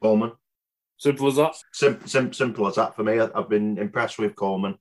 Coleman. 0.00 0.32
Simple 0.96 1.28
as 1.28 1.36
that. 1.36 1.54
Sim- 1.72 2.06
sim- 2.06 2.32
simple 2.32 2.66
as 2.68 2.76
that 2.76 2.94
for 2.94 3.02
me. 3.02 3.20
I, 3.20 3.28
have 3.34 3.48
been 3.48 3.78
impressed 3.78 4.18
with 4.18 4.36
Coleman. 4.36 4.78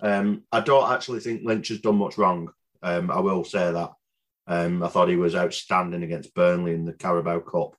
Um, 0.00 0.42
I 0.50 0.60
don't 0.60 0.90
actually 0.90 1.20
think 1.20 1.42
Lynch 1.44 1.68
has 1.68 1.80
done 1.80 1.96
much 1.96 2.18
wrong. 2.18 2.52
Um, 2.82 3.10
I 3.10 3.20
will 3.20 3.44
say 3.44 3.70
that. 3.70 3.92
Um, 4.46 4.82
I 4.82 4.88
thought 4.88 5.08
he 5.08 5.16
was 5.16 5.34
outstanding 5.34 6.02
against 6.02 6.34
Burnley 6.34 6.74
in 6.74 6.84
the 6.84 6.92
Carabao 6.92 7.40
Cup. 7.40 7.76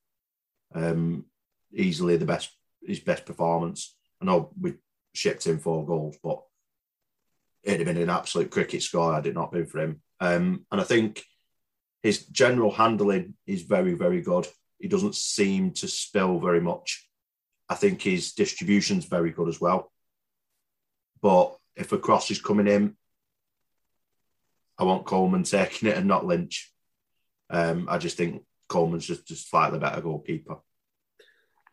Um, 0.74 1.26
easily 1.74 2.18
the 2.18 2.26
best, 2.26 2.52
his 2.86 3.00
best 3.00 3.26
performance. 3.26 3.96
I 4.22 4.26
know 4.26 4.52
we 4.60 4.76
shipped 5.14 5.46
him 5.46 5.60
four 5.60 5.86
goals, 5.86 6.18
but 6.24 6.42
it'd 7.64 7.86
have 7.86 7.96
been 7.96 8.04
an 8.04 8.10
absolute 8.10 8.52
cricket 8.52 8.82
score 8.82 9.14
had 9.14 9.26
it 9.26 9.36
not 9.36 9.52
been 9.52 9.66
for 9.66 9.80
him. 9.80 10.02
Um, 10.20 10.66
and 10.72 10.80
I 10.80 10.84
think 10.84 11.24
his 12.02 12.26
general 12.26 12.72
handling 12.72 13.36
is 13.46 13.64
very, 13.64 13.94
very 13.94 14.22
good. 14.22 14.48
He 14.80 14.88
doesn't 14.88 15.16
seem 15.16 15.72
to 15.72 15.88
spill 15.88 16.40
very 16.40 16.62
much. 16.62 17.08
I 17.70 17.76
think 17.76 18.02
his 18.02 18.34
distribution's 18.34 19.06
very 19.06 19.32
good 19.32 19.48
as 19.48 19.60
well. 19.62 19.92
But 21.22 21.56
if 21.76 21.92
a 21.92 21.98
cross 21.98 22.30
is 22.30 22.42
coming 22.42 22.68
in, 22.68 22.98
I 24.78 24.84
want 24.84 25.06
Coleman 25.06 25.44
taking 25.44 25.90
it 25.90 25.98
and 25.98 26.08
not 26.08 26.26
Lynch. 26.26 26.72
Um, 27.50 27.88
I 27.90 27.98
just 27.98 28.18
think 28.18 28.44
Coleman's 28.68 29.06
just, 29.06 29.28
just 29.28 29.50
slightly 29.50 29.80
better 29.80 30.02
goalkeeper. 30.02 30.58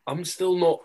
I'm 0.05 0.25
still 0.25 0.55
not 0.57 0.79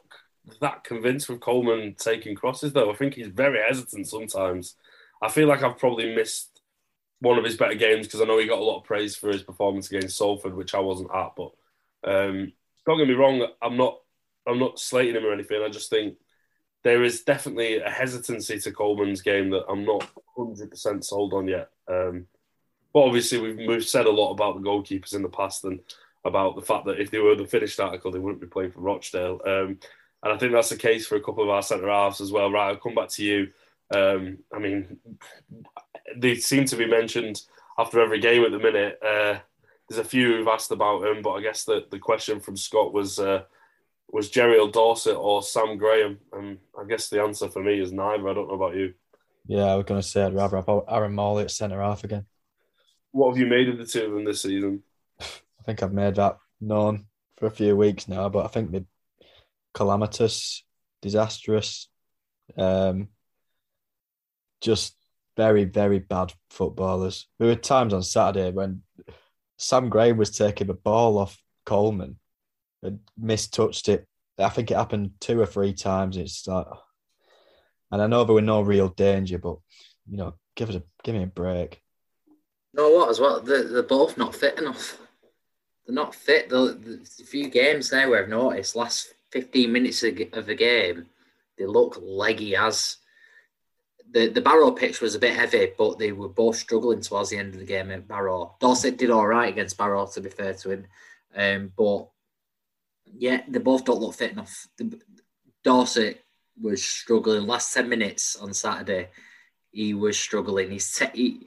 that 0.61 0.85
convinced 0.85 1.29
with 1.29 1.41
Coleman 1.41 1.97
taking 1.99 2.35
crosses, 2.35 2.73
though. 2.73 2.91
I 2.91 2.97
think 2.97 3.14
he's 3.14 3.29
very 3.29 3.61
hesitant 3.61 4.09
sometimes. 4.09 4.77
I 5.21 5.29
feel 5.29 5.49
like 5.49 5.62
I've 5.62 5.79
probably 5.79 6.14
missed 6.14 6.61
one 7.21 7.39
of 7.39 7.45
his 7.45 7.57
better 7.57 7.75
games 7.75 8.07
because 8.07 8.21
I 8.21 8.25
know 8.25 8.39
he 8.39 8.47
got 8.47 8.59
a 8.59 8.64
lot 8.64 8.79
of 8.79 8.85
praise 8.85 9.17
for 9.17 9.29
his 9.29 9.43
performance 9.43 9.91
against 9.91 10.17
Salford, 10.17 10.55
which 10.55 10.75
I 10.75 10.81
wasn't 10.81 11.14
at. 11.14 11.33
But 11.37 11.53
um, 12.05 12.53
don't 12.87 12.99
get 12.99 13.09
me 13.09 13.14
wrong, 13.14 13.47
I'm 13.61 13.77
not 13.77 13.99
I'm 14.47 14.59
not 14.59 14.79
slating 14.79 15.17
him 15.17 15.25
or 15.25 15.33
anything. 15.33 15.62
I 15.62 15.69
just 15.69 15.91
think 15.91 16.17
there 16.85 17.03
is 17.03 17.23
definitely 17.23 17.79
a 17.79 17.91
hesitancy 17.91 18.61
to 18.61 18.71
Coleman's 18.71 19.23
game 19.23 19.51
that 19.51 19.64
I'm 19.69 19.85
not 19.85 20.09
100% 20.37 21.05
sold 21.05 21.34
on 21.34 21.49
yet. 21.49 21.70
Um, 21.89 22.26
but 22.93 23.01
obviously, 23.03 23.39
we've, 23.39 23.68
we've 23.68 23.84
said 23.84 24.07
a 24.07 24.11
lot 24.11 24.32
about 24.32 24.57
the 24.57 24.68
goalkeepers 24.68 25.14
in 25.14 25.22
the 25.22 25.28
past 25.28 25.64
and 25.64 25.80
about 26.24 26.57
the 26.57 26.62
fact 26.62 26.87
that 26.87 27.01
if 27.01 27.11
they 27.11 27.18
were 27.18 27.34
the 27.34 27.47
finished 27.47 27.78
article, 27.78 28.11
they 28.11 28.18
wouldn't 28.18 28.41
be 28.41 28.47
playing 28.47 28.72
for 28.72 28.80
Rochdale. 28.80 29.41
Um, 29.45 29.78
and 30.22 30.32
I 30.32 30.39
think 30.39 30.53
that's 30.53 30.70
the 30.70 30.76
case 30.76 31.07
for 31.07 31.16
a 31.16 31.20
couple 31.20 31.45
of 31.45 31.51
our 31.51 31.62
centre 31.62 31.89
halves 31.89 32.20
as 32.20 32.32
well. 32.32 32.51
Right, 32.51 32.68
I'll 32.68 32.76
come 32.76 32.95
back 32.95 33.11
to 33.11 33.24
you. 33.24 33.49
Um, 33.95 34.39
I 34.53 34.59
mean, 34.59 34.99
they 36.16 36.34
seem 36.37 36.64
to 36.66 36.76
be 36.76 36.87
mentioned 36.87 37.43
after 37.78 38.01
every 38.01 38.18
game 38.18 38.45
at 38.45 38.51
the 38.51 38.59
minute. 38.59 38.99
Uh, 39.03 39.39
there's 39.89 40.05
a 40.05 40.05
few 40.05 40.37
who've 40.37 40.49
asked 40.49 40.72
about 40.72 41.05
him, 41.05 41.22
but 41.22 41.32
I 41.32 41.43
guess 41.43 41.64
the, 41.64 41.87
the 41.91 41.99
question 41.99 42.41
from 42.41 42.57
Scott 42.57 42.93
was 42.93 43.18
uh, 43.18 43.43
was 44.11 44.30
Jeriel 44.30 44.72
Dorsett 44.72 45.16
or 45.16 45.43
Sam 45.43 45.76
Graham? 45.76 46.18
And 46.32 46.59
I 46.78 46.84
guess 46.84 47.09
the 47.09 47.22
answer 47.22 47.49
for 47.49 47.62
me 47.62 47.80
is 47.80 47.93
neither. 47.93 48.28
I 48.28 48.34
don't 48.34 48.49
know 48.49 48.55
about 48.55 48.76
you. 48.76 48.95
Yeah, 49.47 49.66
I 49.66 49.76
was 49.76 49.84
going 49.84 50.01
to 50.01 50.07
say 50.07 50.24
I'd 50.24 50.34
rather 50.34 50.57
have 50.57 50.68
Aaron 50.88 51.14
Morley 51.14 51.44
at 51.44 51.51
centre 51.51 51.80
half 51.80 52.05
again. 52.05 52.26
What 53.12 53.30
have 53.30 53.38
you 53.38 53.47
made 53.47 53.68
of 53.68 53.78
the 53.78 53.86
two 53.86 54.05
of 54.05 54.12
them 54.12 54.24
this 54.24 54.42
season? 54.42 54.82
I 55.20 55.62
think 55.64 55.82
I've 55.82 55.92
made 55.92 56.16
that 56.16 56.38
known 56.61 57.07
for 57.38 57.47
a 57.47 57.51
few 57.51 57.76
weeks 57.76 58.09
now, 58.09 58.28
but 58.28 58.44
I 58.44 58.49
think 58.49 58.70
they're 58.70 58.84
calamitous, 59.74 60.64
disastrous, 61.03 61.88
um, 62.57 63.09
just 64.61 64.97
very, 65.36 65.64
very 65.64 65.99
bad 65.99 66.32
footballers. 66.51 67.26
There 67.38 67.49
were 67.49 67.57
times 67.57 67.94
on 67.94 68.03
Saturday 68.03 68.51
when 68.51 68.82
Sam 69.59 69.88
Graham 69.88 70.16
was 70.16 70.30
taking 70.30 70.66
the 70.66 70.74
ball 70.74 71.18
off 71.18 71.40
Coleman 71.64 72.18
and 72.82 73.01
mistouched 73.20 73.88
it. 73.88 74.07
I 74.38 74.49
think 74.49 74.70
it 74.70 74.76
happened 74.76 75.12
two 75.20 75.40
or 75.40 75.47
three 75.47 75.72
times. 75.72 76.16
It's 76.16 76.47
like, 76.47 76.66
and 77.91 78.03
I 78.03 78.07
know 78.07 78.24
there 78.24 78.34
were 78.34 78.43
no 78.43 78.61
real 78.62 78.89
danger, 78.89 79.39
but 79.39 79.59
you 80.09 80.16
know, 80.16 80.34
give 80.55 80.70
it 80.70 80.76
a 80.76 80.82
give 81.03 81.14
me 81.14 81.22
a 81.22 81.26
break. 81.26 81.82
No, 82.74 82.91
what 82.91 83.11
as 83.11 83.20
well? 83.20 83.41
They're, 83.41 83.64
they're 83.64 83.82
both 83.82 84.18
not 84.18 84.34
fit 84.34 84.59
enough. 84.59 84.99
They're 85.87 85.95
not 85.95 86.14
fit. 86.14 86.49
The, 86.49 86.78
the 87.18 87.24
few 87.24 87.49
games 87.49 87.93
now 87.93 88.11
where 88.11 88.22
I've 88.22 88.28
noticed 88.28 88.76
last 88.76 89.14
fifteen 89.30 89.72
minutes 89.72 90.03
of, 90.03 90.18
of 90.32 90.47
the 90.47 90.55
game, 90.55 91.07
they 91.59 91.66
look 91.66 91.99
leggy 92.03 92.57
as. 92.57 92.99
The, 94.09 94.28
the 94.28 94.41
Barrow 94.41 94.70
pitch 94.70 95.01
was 95.01 95.16
a 95.16 95.18
bit 95.18 95.34
heavy, 95.34 95.72
but 95.76 95.99
they 95.99 96.12
were 96.12 96.28
both 96.28 96.57
struggling 96.57 97.01
towards 97.01 97.30
the 97.30 97.39
end 97.39 97.55
of 97.55 97.61
the 97.61 97.66
game 97.66 97.91
at 97.91 98.07
Barrow. 98.07 98.55
Dorsett 98.61 98.99
did 98.99 99.11
all 99.11 99.26
right 99.26 99.53
against 99.53 99.76
Barrow, 99.76 100.07
to 100.07 100.20
be 100.20 100.30
fair 100.30 100.55
to 100.55 100.70
him. 100.70 100.87
Um, 101.34 101.72
but 101.76 102.09
yeah, 103.05 103.41
they 103.49 103.59
both 103.59 103.84
don't 103.84 104.01
look 104.01 104.14
fit 104.14 104.30
enough. 104.30 104.68
The, 104.78 105.01
Dorsett 105.64 106.24
was 106.61 106.84
struggling 106.84 107.46
last 107.46 107.72
10 107.74 107.88
minutes 107.88 108.36
on 108.36 108.54
Saturday. 108.54 109.09
He 109.70 109.94
was 109.94 110.18
struggling. 110.18 110.70
He's 110.70 110.92
te- 110.92 111.11
he, 111.14 111.46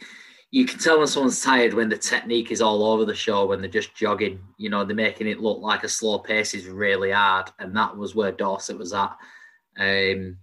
you 0.51 0.65
can 0.65 0.79
tell 0.79 0.97
when 0.97 1.07
someone's 1.07 1.41
tired 1.41 1.73
when 1.73 1.89
the 1.89 1.97
technique 1.97 2.51
is 2.51 2.61
all 2.61 2.83
over 2.83 3.05
the 3.05 3.15
show, 3.15 3.45
when 3.45 3.61
they're 3.61 3.69
just 3.69 3.95
jogging. 3.95 4.39
You 4.57 4.69
know, 4.69 4.83
they're 4.83 4.95
making 4.95 5.27
it 5.27 5.39
look 5.39 5.59
like 5.59 5.83
a 5.83 5.89
slow 5.89 6.19
pace 6.19 6.53
is 6.53 6.67
really 6.67 7.11
hard. 7.11 7.51
And 7.59 7.75
that 7.75 7.95
was 7.95 8.15
where 8.15 8.31
Dorsett 8.31 8.77
was 8.77 8.93
at. 8.93 9.15
Um, 9.77 10.37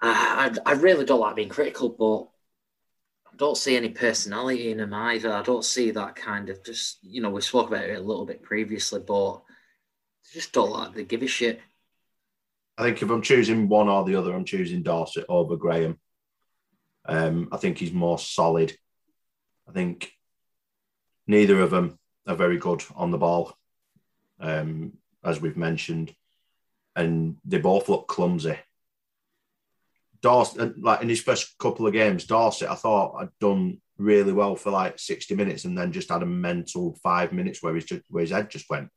I, 0.00 0.52
I, 0.66 0.70
I 0.70 0.72
really 0.74 1.04
don't 1.04 1.20
like 1.20 1.36
being 1.36 1.48
critical, 1.48 1.88
but 1.88 3.32
I 3.32 3.36
don't 3.36 3.56
see 3.56 3.76
any 3.76 3.88
personality 3.88 4.70
in 4.70 4.80
him 4.80 4.92
either. 4.92 5.32
I 5.32 5.42
don't 5.42 5.64
see 5.64 5.90
that 5.92 6.16
kind 6.16 6.50
of 6.50 6.64
just, 6.64 6.98
you 7.02 7.20
know, 7.20 7.30
we 7.30 7.40
spoke 7.40 7.68
about 7.68 7.84
it 7.84 7.98
a 7.98 8.02
little 8.02 8.26
bit 8.26 8.42
previously, 8.42 9.00
but 9.00 9.42
just 10.32 10.52
don't 10.52 10.72
like 10.72 10.94
they 10.94 11.04
give 11.04 11.22
a 11.22 11.26
shit. 11.26 11.60
I 12.76 12.82
think 12.82 13.02
if 13.02 13.10
I'm 13.10 13.22
choosing 13.22 13.68
one 13.68 13.88
or 13.88 14.04
the 14.04 14.16
other, 14.16 14.32
I'm 14.32 14.44
choosing 14.44 14.82
Dorsett 14.82 15.26
over 15.28 15.56
Graham. 15.56 15.98
Um, 17.06 17.48
I 17.52 17.56
think 17.56 17.78
he's 17.78 17.92
more 17.92 18.18
solid. 18.18 18.76
I 19.68 19.72
think 19.72 20.10
neither 21.26 21.60
of 21.60 21.70
them 21.70 21.98
are 22.26 22.34
very 22.34 22.58
good 22.58 22.82
on 22.96 23.10
the 23.10 23.18
ball. 23.18 23.56
um, 24.40 24.92
as 25.22 25.40
we've 25.40 25.56
mentioned, 25.56 26.14
and 26.96 27.36
they 27.44 27.58
both 27.58 27.88
look 27.88 28.06
clumsy. 28.08 28.58
Dorsett, 30.20 30.80
like 30.80 31.02
in 31.02 31.08
his 31.08 31.22
first 31.22 31.56
couple 31.58 31.86
of 31.86 31.92
games, 31.92 32.26
Dorsett, 32.26 32.68
I 32.70 32.74
thought 32.74 33.16
I'd 33.18 33.38
done 33.40 33.80
really 33.98 34.32
well 34.32 34.56
for 34.56 34.70
like 34.70 34.98
60 34.98 35.34
minutes 35.34 35.64
and 35.64 35.76
then 35.76 35.92
just 35.92 36.10
had 36.10 36.22
a 36.22 36.26
mental 36.26 36.96
five 37.02 37.32
minutes 37.32 37.62
where, 37.62 37.74
his, 37.74 37.86
where 38.08 38.22
his 38.22 38.30
head 38.30 38.50
just 38.50 38.68
went. 38.68 38.88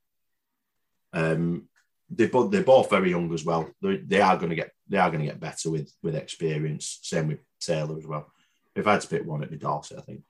Um, 1.13 1.69
they 2.09 2.27
both 2.27 2.51
they're 2.51 2.63
both 2.63 2.89
very 2.89 3.09
young 3.09 3.33
as 3.33 3.43
well. 3.43 3.69
They're, 3.81 3.97
they 3.97 4.21
are 4.21 4.37
going 4.37 4.49
to 4.49 4.55
get 4.55 4.71
they 4.87 4.97
are 4.97 5.09
going 5.09 5.21
to 5.21 5.27
get 5.27 5.39
better 5.39 5.69
with 5.69 5.91
with 6.01 6.15
experience. 6.15 6.99
Same 7.01 7.27
with 7.27 7.39
Taylor 7.59 7.97
as 7.97 8.07
well. 8.07 8.31
If 8.75 8.87
I 8.87 8.93
had 8.93 9.01
to 9.01 9.07
pick 9.07 9.25
one, 9.25 9.41
it'd 9.41 9.51
be 9.51 9.57
Dorsett, 9.57 9.99
I 9.99 10.01
think. 10.01 10.21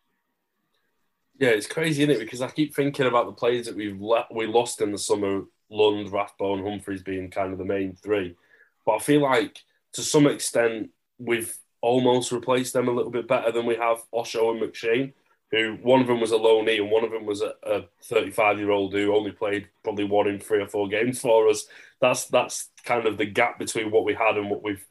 Yeah, 1.40 1.50
it's 1.50 1.68
crazy, 1.68 2.04
isn't 2.04 2.16
it? 2.16 2.20
Because 2.20 2.42
I 2.42 2.50
keep 2.50 2.76
thinking 2.76 3.06
about 3.06 3.28
the 3.28 3.34
players 3.34 3.68
that 3.68 3.76
we've 3.76 4.00
le- 4.00 4.28
we 4.32 4.48
lost 4.48 4.82
in 4.82 4.92
the 4.92 4.98
summer. 4.98 5.44
Lund, 5.70 6.14
Rathbone, 6.14 6.64
Humphrys 6.64 7.04
being 7.04 7.30
kind 7.30 7.52
of 7.52 7.60
the 7.60 7.66
main 7.66 7.94
three, 7.94 8.36
but 8.86 8.94
I 8.94 9.00
feel 9.00 9.22
like 9.22 9.60
to 9.94 10.02
some 10.02 10.26
extent 10.26 10.92
we've 11.20 11.54
almost 11.82 12.32
replaced 12.32 12.72
them 12.72 12.88
a 12.88 12.92
little 12.92 13.12
bit 13.12 13.28
better 13.28 13.52
than 13.52 13.66
we 13.66 13.76
have 13.76 13.98
Osho 14.14 14.52
and 14.52 14.62
McShane 14.62 15.12
who 15.52 15.78
one 15.82 16.02
of 16.02 16.08
them 16.08 16.20
was 16.20 16.32
a 16.32 16.38
loanee 16.38 16.82
and 16.82 16.92
one 16.92 17.04
of 17.04 17.12
them 17.12 17.26
was 17.26 17.42
a 17.42 17.86
35 18.04 18.60
year 18.60 18.72
old 18.72 18.94
who 18.94 19.16
only 19.16 19.32
played 19.32 19.68
probably 19.84 20.04
one 20.04 20.28
in 20.28 20.40
three 20.40 20.62
or 20.62 20.68
four 20.68 20.88
games 20.88 21.20
for 21.20 21.48
us. 21.48 21.66
That's 22.02 22.26
that's 22.26 22.70
kind 22.84 23.06
of 23.06 23.18
the 23.18 23.26
gap 23.26 23.58
between 23.58 23.92
what 23.92 24.06
we 24.06 24.14
had 24.14 24.38
and 24.38 24.50
what 24.50 24.64
we've 24.64 24.86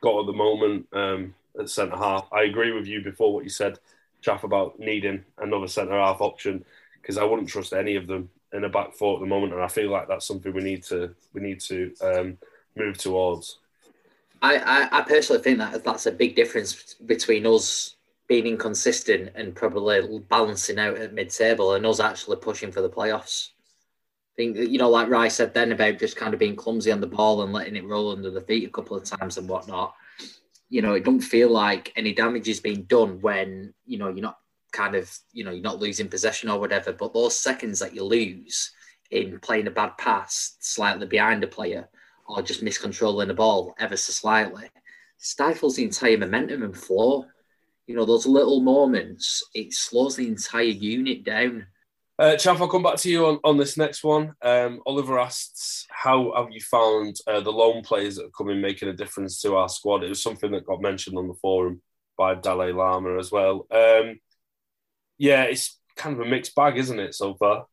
got 0.00 0.20
at 0.20 0.26
the 0.26 0.32
moment 0.32 0.86
um, 0.92 1.34
at 1.58 1.68
centre 1.68 1.96
half. 1.96 2.28
I 2.32 2.42
agree 2.42 2.72
with 2.72 2.86
you 2.86 3.02
before 3.02 3.32
what 3.32 3.44
you 3.44 3.50
said, 3.50 3.78
Chaff, 4.20 4.44
about 4.44 4.78
needing 4.78 5.24
another 5.38 5.68
centre 5.68 5.98
half 5.98 6.20
option 6.20 6.64
because 7.00 7.16
I 7.16 7.24
wouldn't 7.24 7.48
trust 7.48 7.72
any 7.72 7.96
of 7.96 8.06
them 8.06 8.30
in 8.52 8.64
a 8.64 8.68
back 8.68 8.94
four 8.94 9.16
at 9.16 9.20
the 9.20 9.26
moment, 9.26 9.54
and 9.54 9.62
I 9.62 9.68
feel 9.68 9.90
like 9.90 10.08
that's 10.08 10.26
something 10.26 10.52
we 10.52 10.62
need 10.62 10.82
to 10.84 11.14
we 11.32 11.40
need 11.40 11.60
to 11.60 11.94
um, 12.02 12.38
move 12.76 12.98
towards. 12.98 13.58
I, 14.42 14.56
I, 14.58 14.98
I 14.98 15.02
personally 15.02 15.40
think 15.40 15.58
that 15.58 15.84
that's 15.84 16.06
a 16.06 16.12
big 16.12 16.34
difference 16.34 16.94
between 16.94 17.46
us 17.46 17.94
being 18.32 18.46
inconsistent 18.46 19.30
and 19.34 19.54
probably 19.54 20.18
balancing 20.30 20.78
out 20.78 20.96
at 20.96 21.12
mid-table 21.12 21.74
and 21.74 21.84
us 21.84 22.00
actually 22.00 22.38
pushing 22.38 22.72
for 22.72 22.80
the 22.80 22.88
playoffs. 22.88 23.50
I 23.50 24.36
think 24.36 24.56
you 24.56 24.78
know, 24.78 24.88
like 24.88 25.10
Rai 25.10 25.28
said 25.28 25.52
then 25.52 25.70
about 25.70 25.98
just 25.98 26.16
kind 26.16 26.32
of 26.32 26.40
being 26.40 26.56
clumsy 26.56 26.90
on 26.90 27.02
the 27.02 27.06
ball 27.06 27.42
and 27.42 27.52
letting 27.52 27.76
it 27.76 27.84
roll 27.84 28.10
under 28.10 28.30
the 28.30 28.40
feet 28.40 28.66
a 28.66 28.70
couple 28.70 28.96
of 28.96 29.04
times 29.04 29.36
and 29.36 29.46
whatnot. 29.46 29.94
You 30.70 30.80
know, 30.80 30.94
it 30.94 31.04
don't 31.04 31.20
feel 31.20 31.50
like 31.50 31.92
any 31.94 32.14
damage 32.14 32.48
is 32.48 32.58
being 32.58 32.84
done 32.84 33.20
when 33.20 33.74
you 33.84 33.98
know 33.98 34.08
you're 34.08 34.22
not 34.22 34.38
kind 34.72 34.94
of 34.94 35.14
you 35.34 35.44
know 35.44 35.50
you're 35.50 35.60
not 35.60 35.78
losing 35.78 36.08
possession 36.08 36.48
or 36.48 36.58
whatever. 36.58 36.94
But 36.94 37.12
those 37.12 37.38
seconds 37.38 37.80
that 37.80 37.94
you 37.94 38.02
lose 38.02 38.70
in 39.10 39.40
playing 39.40 39.66
a 39.66 39.70
bad 39.70 39.98
pass 39.98 40.56
slightly 40.60 41.06
behind 41.06 41.44
a 41.44 41.48
player 41.48 41.86
or 42.26 42.40
just 42.40 42.64
miscontrolling 42.64 43.26
the 43.26 43.34
ball 43.34 43.74
ever 43.78 43.98
so 43.98 44.10
slightly 44.10 44.70
stifles 45.18 45.76
the 45.76 45.84
entire 45.84 46.16
momentum 46.16 46.62
and 46.62 46.74
flow 46.74 47.26
you 47.92 47.98
know, 47.98 48.06
those 48.06 48.24
little 48.24 48.62
moments, 48.62 49.44
it 49.54 49.74
slows 49.74 50.16
the 50.16 50.26
entire 50.26 50.62
unit 50.62 51.24
down. 51.24 51.66
Uh, 52.18 52.36
Chaff, 52.36 52.58
I'll 52.58 52.66
come 52.66 52.82
back 52.82 52.96
to 52.96 53.10
you 53.10 53.26
on, 53.26 53.38
on 53.44 53.58
this 53.58 53.76
next 53.76 54.02
one. 54.02 54.32
Um, 54.40 54.80
Oliver 54.86 55.18
asks, 55.18 55.86
how 55.90 56.32
have 56.34 56.50
you 56.50 56.62
found 56.62 57.18
uh, 57.26 57.40
the 57.40 57.52
lone 57.52 57.82
players 57.82 58.16
that 58.16 58.22
have 58.22 58.32
come 58.32 58.48
in 58.48 58.62
making 58.62 58.88
a 58.88 58.94
difference 58.94 59.42
to 59.42 59.56
our 59.56 59.68
squad? 59.68 60.04
It 60.04 60.08
was 60.08 60.22
something 60.22 60.50
that 60.52 60.64
got 60.64 60.80
mentioned 60.80 61.18
on 61.18 61.28
the 61.28 61.34
forum 61.34 61.82
by 62.16 62.34
Dalai 62.34 62.72
Lama 62.72 63.18
as 63.18 63.30
well. 63.30 63.66
Um, 63.70 64.18
yeah, 65.18 65.42
it's 65.42 65.78
kind 65.94 66.18
of 66.18 66.26
a 66.26 66.30
mixed 66.30 66.54
bag, 66.54 66.78
isn't 66.78 66.98
it, 66.98 67.14
so 67.14 67.34
far? 67.34 67.66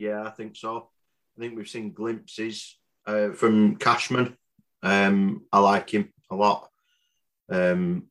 Yeah, 0.00 0.24
I 0.24 0.30
think 0.30 0.56
so. 0.56 0.88
I 1.36 1.40
think 1.40 1.56
we've 1.56 1.68
seen 1.68 1.92
glimpses 1.92 2.76
uh, 3.06 3.30
from 3.30 3.76
Cashman. 3.76 4.36
Um, 4.82 5.44
I 5.52 5.60
like 5.60 5.90
him 5.94 6.12
a 6.28 6.34
lot. 6.34 6.68
Um, 7.48 8.08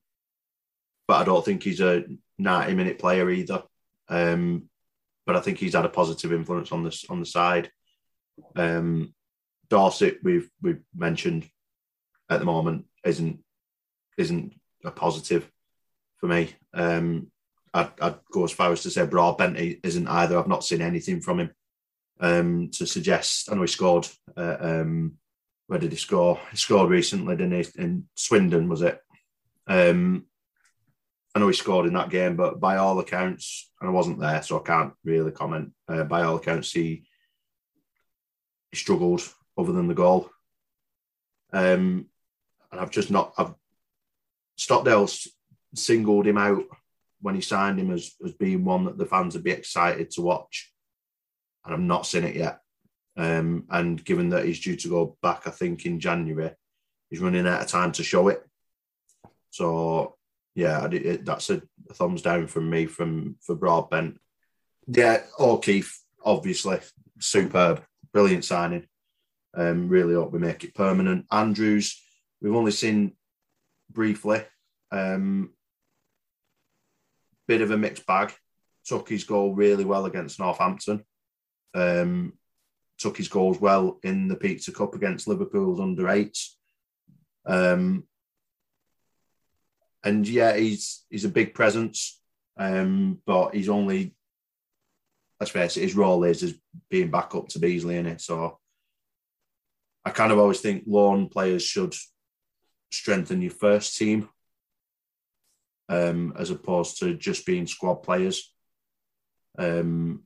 but 1.12 1.20
I 1.20 1.26
don't 1.26 1.44
think 1.44 1.62
he's 1.62 1.82
a 1.82 2.06
90 2.38 2.74
minute 2.74 2.98
player 2.98 3.30
either. 3.30 3.64
Um, 4.08 4.70
but 5.26 5.36
I 5.36 5.42
think 5.42 5.58
he's 5.58 5.76
had 5.76 5.84
a 5.84 5.90
positive 5.90 6.32
influence 6.32 6.72
on 6.72 6.86
this 6.86 7.04
on 7.10 7.20
the 7.20 7.26
side. 7.26 7.70
Um, 8.56 9.14
Dorsett, 9.70 10.20
we've 10.24 10.50
we've 10.62 10.80
mentioned 10.96 11.50
at 12.30 12.40
the 12.40 12.46
moment, 12.46 12.86
isn't 13.04 13.44
isn't 14.18 14.54
a 14.86 14.92
positive 14.92 15.52
for 16.16 16.28
me. 16.28 16.56
Um, 16.74 17.30
I'd, 17.74 17.92
I'd, 18.02 18.16
go 18.32 18.46
as 18.46 18.54
far 18.54 18.72
as 18.72 18.82
to 18.84 18.90
say 18.90 19.06
Broadbent 19.06 19.58
isn't 19.84 20.08
either. 20.08 20.40
I've 20.40 20.48
not 20.48 20.64
seen 20.64 20.82
anything 20.82 21.20
from 21.20 21.42
him 21.42 21.52
um, 22.22 22.70
to 22.76 22.86
suggest. 22.86 23.52
I 23.52 23.56
know 23.56 23.64
he 23.64 23.68
scored. 23.68 24.08
Uh, 24.38 24.56
um, 24.62 25.18
where 25.68 25.80
did 25.80 25.92
he 25.92 25.98
score? 25.98 26.40
He 26.52 26.56
scored 26.56 26.90
recently, 26.90 27.36
didn't 27.36 27.66
he? 27.66 27.82
In 27.82 28.08
Swindon, 28.16 28.70
was 28.70 28.82
it? 28.82 28.98
Um, 29.68 30.28
I 31.34 31.40
know 31.40 31.48
he 31.48 31.54
scored 31.54 31.86
in 31.86 31.94
that 31.94 32.10
game, 32.10 32.36
but 32.36 32.60
by 32.60 32.78
all 32.78 33.00
accounts, 33.00 33.72
and 33.80 33.90
I 33.90 33.94
wasn't 33.94 34.20
there, 34.20 34.42
so 34.44 34.60
I 34.60 34.64
can't 34.64 34.94
really 35.04 35.32
comment. 35.32 35.72
Uh, 35.88 36.04
by 36.04 36.24
all 36.24 36.36
accounts, 36.36 36.72
he, 36.72 37.06
he 38.72 38.78
struggled 38.78 39.22
other 39.58 39.72
than 39.72 39.88
the 39.88 39.94
goal. 39.94 40.30
Um, 41.54 42.08
and 42.72 42.80
I've 42.80 42.92
just 42.92 43.12
not. 43.12 43.34
I've 43.38 43.54
Stockdale 44.58 45.10
singled 45.74 46.28
him 46.28 46.38
out 46.38 46.64
when 47.22 47.36
he 47.36 47.42
signed 47.42 47.80
him 47.80 47.92
as, 47.92 48.12
as 48.24 48.34
being 48.34 48.64
one 48.64 48.86
that 48.86 48.98
the 48.98 49.06
fans 49.06 49.34
would 49.34 49.44
be 49.44 49.52
excited 49.52 50.12
to 50.12 50.22
watch, 50.22 50.72
and 51.66 51.74
I've 51.74 51.80
not 51.80 52.06
seen 52.06 52.26
it 52.26 52.36
yet. 52.36 52.60
Um, 53.18 53.66
and 53.70 54.04
given 54.04 54.30
that 54.30 54.46
he's 54.46 54.60
due 54.60 54.76
to 54.76 54.90
go 54.90 55.18
back, 55.22 55.48
I 55.48 55.52
think 55.52 55.86
in 55.86 56.00
January, 56.00 56.52
he's 57.10 57.20
running 57.20 57.48
out 57.48 57.62
of 57.62 57.68
time 57.68 57.92
to 57.94 58.04
show 58.04 58.28
it. 58.28 58.46
So 59.50 60.18
yeah, 60.56 60.88
it, 60.92 61.26
that's 61.26 61.50
a, 61.50 61.62
thumbs 61.94 62.22
down 62.22 62.48
from 62.48 62.70
me 62.70 62.86
from 62.86 63.36
for 63.42 63.56
Broadbent. 63.56 64.20
Yeah, 64.88 65.24
O'Keeffe, 65.40 66.00
obviously, 66.24 66.80
superb, 67.20 67.84
brilliant 68.14 68.46
signing. 68.46 68.88
Um, 69.54 69.90
really 69.90 70.14
hope 70.14 70.32
we 70.32 70.40
make 70.40 70.64
it 70.64 70.74
permanent. 70.74 71.26
Andrews, 71.32 72.02
we've 72.42 72.56
only 72.56 72.72
seen 72.72 73.14
briefly. 73.92 74.44
Um, 74.92 75.52
bit 77.48 77.62
of 77.62 77.72
a 77.72 77.78
mixed 77.78 78.06
bag. 78.06 78.34
Took 78.86 79.10
his 79.10 79.26
goal 79.26 79.54
really 79.54 79.86
well 79.86 80.06
against 80.06 80.40
Northampton. 80.40 81.04
Um, 81.74 82.34
took 82.98 83.18
his 83.18 83.28
goals 83.28 83.60
well 83.60 84.00
in 84.04 84.28
the 84.28 84.36
Pizza 84.36 84.72
Cup 84.72 84.96
against 84.96 85.28
Liverpool's 85.28 85.80
under 85.80 86.10
eights. 86.10 86.58
Um, 87.46 88.06
and 90.04 90.28
yeah, 90.28 90.56
he's 90.56 91.06
he's 91.10 91.26
a 91.26 91.30
big 91.30 91.54
presence, 91.54 92.20
um, 92.58 93.20
but 93.26 93.54
he's 93.54 93.70
only 93.70 94.16
let's 95.40 95.52
face 95.52 95.76
it, 95.76 95.82
his 95.82 95.96
role 95.96 96.24
is 96.24 96.44
as 96.44 96.54
being 96.90 97.10
back 97.10 97.34
up 97.34 97.48
to 97.50 97.60
Beesley 97.60 97.98
in 97.98 98.06
it. 98.06 98.22
So 98.22 98.60
I 100.06 100.12
kind 100.12 100.32
of 100.32 100.38
always 100.38 100.62
think 100.62 100.84
loan 100.86 101.30
players 101.30 101.64
should 101.64 101.96
strengthen 102.92 103.42
your 103.42 103.52
first 103.52 103.98
team 103.98 104.30
um, 105.90 106.34
as 106.38 106.52
opposed 106.52 107.00
to 107.00 107.16
just 107.16 107.46
being 107.46 107.66
squad 107.66 107.96
players. 107.96 108.54
Um, 109.58 110.24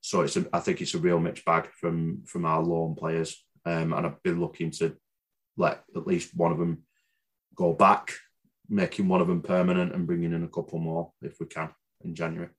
so 0.00 0.22
it's 0.22 0.36
a, 0.36 0.46
I 0.52 0.60
think 0.60 0.80
it's 0.80 0.94
a 0.94 0.98
real 0.98 1.20
mixed 1.20 1.44
bag 1.44 1.68
from 1.80 2.24
from 2.24 2.44
our 2.44 2.62
loan 2.62 2.94
players, 2.94 3.44
um, 3.64 3.92
and 3.92 4.06
I've 4.06 4.22
been 4.22 4.40
looking 4.40 4.70
to 4.72 4.96
let 5.56 5.84
at 5.96 6.06
least 6.06 6.36
one 6.36 6.52
of 6.52 6.58
them 6.58 6.84
go 7.54 7.72
back 7.72 8.14
making 8.68 9.08
one 9.08 9.20
of 9.20 9.28
them 9.28 9.42
permanent 9.42 9.94
and 9.94 10.06
bringing 10.06 10.32
in 10.32 10.44
a 10.44 10.48
couple 10.48 10.78
more 10.78 11.12
if 11.22 11.40
we 11.40 11.46
can 11.46 11.70
in 12.04 12.14
January. 12.14 12.50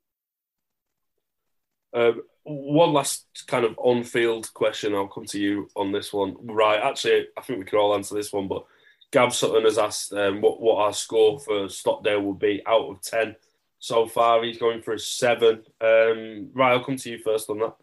Um, 1.94 2.22
one 2.44 2.94
last 2.94 3.26
kind 3.48 3.66
of 3.66 3.76
on-field 3.78 4.54
question. 4.54 4.96
I'll 4.96 5.08
come 5.08 5.26
to 5.26 5.40
you 5.40 5.70
on 5.76 5.92
this 5.92 6.12
one. 6.14 6.36
Right, 6.42 6.80
actually, 6.80 7.28
I 7.38 7.42
think 7.42 7.60
we 7.60 7.66
could 7.66 7.80
all 7.80 7.96
answer 7.96 8.16
this 8.16 8.34
one, 8.34 8.48
but 8.48 8.66
Gab 9.12 9.34
Sutton 9.34 9.64
has 9.64 9.78
asked 9.78 10.14
um, 10.14 10.42
what 10.42 10.62
what 10.62 10.84
our 10.84 10.94
score 10.94 11.40
for 11.40 11.68
Stockdale 11.68 12.22
would 12.22 12.40
be 12.40 12.62
out 12.68 12.90
of 12.90 13.02
ten 13.02 13.36
so 13.80 14.08
far. 14.08 14.44
He's 14.44 14.60
going 14.60 14.82
for 14.82 14.94
a 14.94 15.00
seven. 15.00 15.64
Um, 15.82 16.50
right, 16.54 16.74
I'll 16.74 16.84
come 16.84 16.98
to 16.98 17.10
you 17.10 17.18
first 17.18 17.50
on 17.50 17.60
that. 17.60 17.76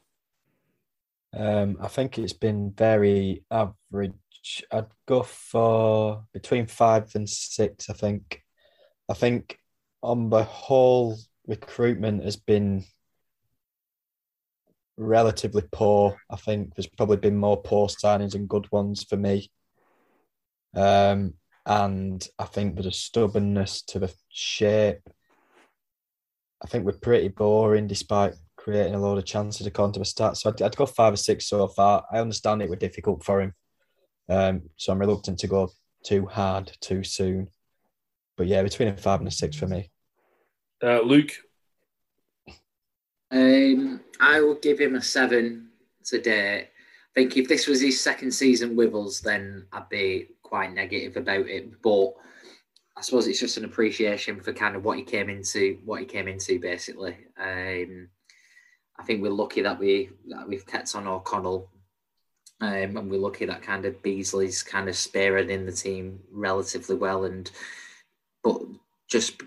Um, 1.36 1.78
I 1.80 1.88
think 1.88 2.18
it's 2.18 2.32
been 2.32 2.72
very 2.72 3.44
average 3.50 4.12
I'd 4.72 4.86
go 5.07 5.22
for 5.22 6.24
between 6.32 6.66
five 6.66 7.14
and 7.14 7.28
six. 7.28 7.90
I 7.90 7.94
think. 7.94 8.42
I 9.09 9.14
think 9.14 9.59
on 10.03 10.30
the 10.30 10.42
whole, 10.42 11.16
recruitment 11.47 12.24
has 12.24 12.36
been 12.36 12.84
relatively 14.97 15.62
poor. 15.72 16.16
I 16.30 16.36
think 16.36 16.74
there's 16.74 16.86
probably 16.86 17.18
been 17.18 17.36
more 17.36 17.61
poor 17.61 17.88
signings 17.88 18.34
and 18.34 18.49
good 18.49 18.70
ones 18.72 19.05
for 19.05 19.16
me. 19.16 19.51
Um, 20.74 21.34
and 21.64 22.26
I 22.38 22.44
think 22.44 22.74
there's 22.74 22.86
a 22.86 22.92
stubbornness 22.92 23.82
to 23.82 23.99
the 23.99 24.12
shape. 24.28 25.03
I 26.62 26.68
think 26.68 26.84
we're 26.84 26.92
pretty 26.92 27.28
boring 27.28 27.86
despite 27.86 28.34
creating 28.57 28.94
a 28.94 29.01
lot 29.01 29.18
of 29.18 29.24
chances 29.24 29.66
according 29.66 29.94
to 29.94 29.99
the 30.01 30.05
stats. 30.05 30.38
So 30.38 30.51
I'd, 30.51 30.62
I'd, 30.62 30.76
go 30.76 30.86
five 30.86 31.12
or 31.12 31.16
six 31.16 31.49
so 31.49 31.66
far. 31.68 32.05
I 32.11 32.18
understand 32.18 32.62
it 32.62 32.70
was 32.70 32.78
difficult 32.78 33.24
for 33.24 33.40
him, 33.40 33.53
um, 34.28 34.62
so 34.76 34.92
I'm 34.92 34.98
reluctant 34.98 35.38
to 35.40 35.46
go 35.46 35.70
too 36.04 36.26
hard 36.26 36.72
too 36.80 37.04
soon. 37.04 37.48
But 38.36 38.46
yeah, 38.46 38.62
between 38.62 38.88
a 38.88 38.96
five 38.96 39.20
and 39.20 39.28
a 39.28 39.32
six 39.32 39.56
for 39.56 39.66
me. 39.66 39.90
Uh, 40.82 41.00
Luke, 41.00 41.32
um, 43.30 44.00
I 44.20 44.40
will 44.40 44.54
give 44.54 44.78
him 44.78 44.94
a 44.94 45.02
seven 45.02 45.68
today. 46.04 46.60
I 46.60 47.14
think 47.14 47.36
if 47.36 47.48
this 47.48 47.66
was 47.66 47.80
his 47.80 48.00
second 48.00 48.30
season 48.32 48.76
with 48.76 48.94
us, 48.94 49.20
then 49.20 49.66
I'd 49.72 49.88
be 49.88 50.28
quite 50.42 50.74
negative 50.74 51.16
about 51.16 51.48
it. 51.48 51.80
But 51.82 52.12
I 52.96 53.00
suppose 53.00 53.26
it's 53.26 53.40
just 53.40 53.56
an 53.56 53.64
appreciation 53.64 54.40
for 54.40 54.52
kind 54.52 54.76
of 54.76 54.84
what 54.84 54.98
he 54.98 55.04
came 55.04 55.28
into, 55.28 55.78
what 55.84 56.00
he 56.00 56.06
came 56.06 56.28
into 56.28 56.60
basically. 56.60 57.16
Um, 57.38 58.08
I 58.98 59.02
think 59.02 59.22
we're 59.22 59.30
lucky 59.30 59.62
that 59.62 59.78
we 59.78 60.10
that 60.28 60.48
we've 60.48 60.66
kept 60.66 60.94
on 60.94 61.06
O'Connell, 61.06 61.70
um, 62.61 62.96
and 62.96 63.11
we're 63.11 63.18
lucky 63.18 63.44
that 63.46 63.62
kind 63.62 63.84
of 63.84 64.02
Beesley's 64.02 64.62
kind 64.62 64.88
of 64.88 64.94
spearheading 64.94 65.50
in 65.50 65.66
the 65.66 65.72
team 65.72 66.20
relatively 66.32 66.96
well, 66.96 67.24
and 67.24 67.50
but 68.42 68.62
just 69.09 69.42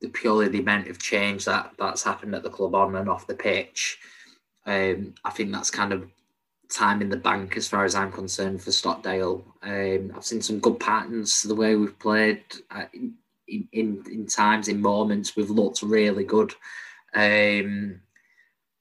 the 0.00 0.08
purely 0.08 0.48
the 0.48 0.60
amount 0.60 0.88
of 0.88 0.98
change 0.98 1.44
that 1.44 1.72
that's 1.78 2.02
happened 2.02 2.34
at 2.34 2.42
the 2.42 2.50
club 2.50 2.74
on 2.74 2.96
and 2.96 3.08
off 3.08 3.26
the 3.26 3.34
pitch. 3.34 3.98
Um, 4.66 5.14
I 5.24 5.30
think 5.30 5.52
that's 5.52 5.70
kind 5.70 5.92
of 5.92 6.08
time 6.72 7.02
in 7.02 7.08
the 7.08 7.16
bank 7.16 7.56
as 7.56 7.68
far 7.68 7.84
as 7.84 7.94
I'm 7.94 8.12
concerned 8.12 8.62
for 8.62 8.72
Stockdale. 8.72 9.44
Um, 9.62 10.12
I've 10.16 10.24
seen 10.24 10.40
some 10.40 10.58
good 10.58 10.80
patterns 10.80 11.42
the 11.42 11.54
way 11.54 11.76
we've 11.76 11.98
played 11.98 12.42
in, 12.92 13.14
in, 13.72 14.04
in 14.10 14.26
times, 14.26 14.68
in 14.68 14.80
moments. 14.80 15.36
We've 15.36 15.50
looked 15.50 15.82
really 15.82 16.24
good. 16.24 16.54
Um, 17.14 18.00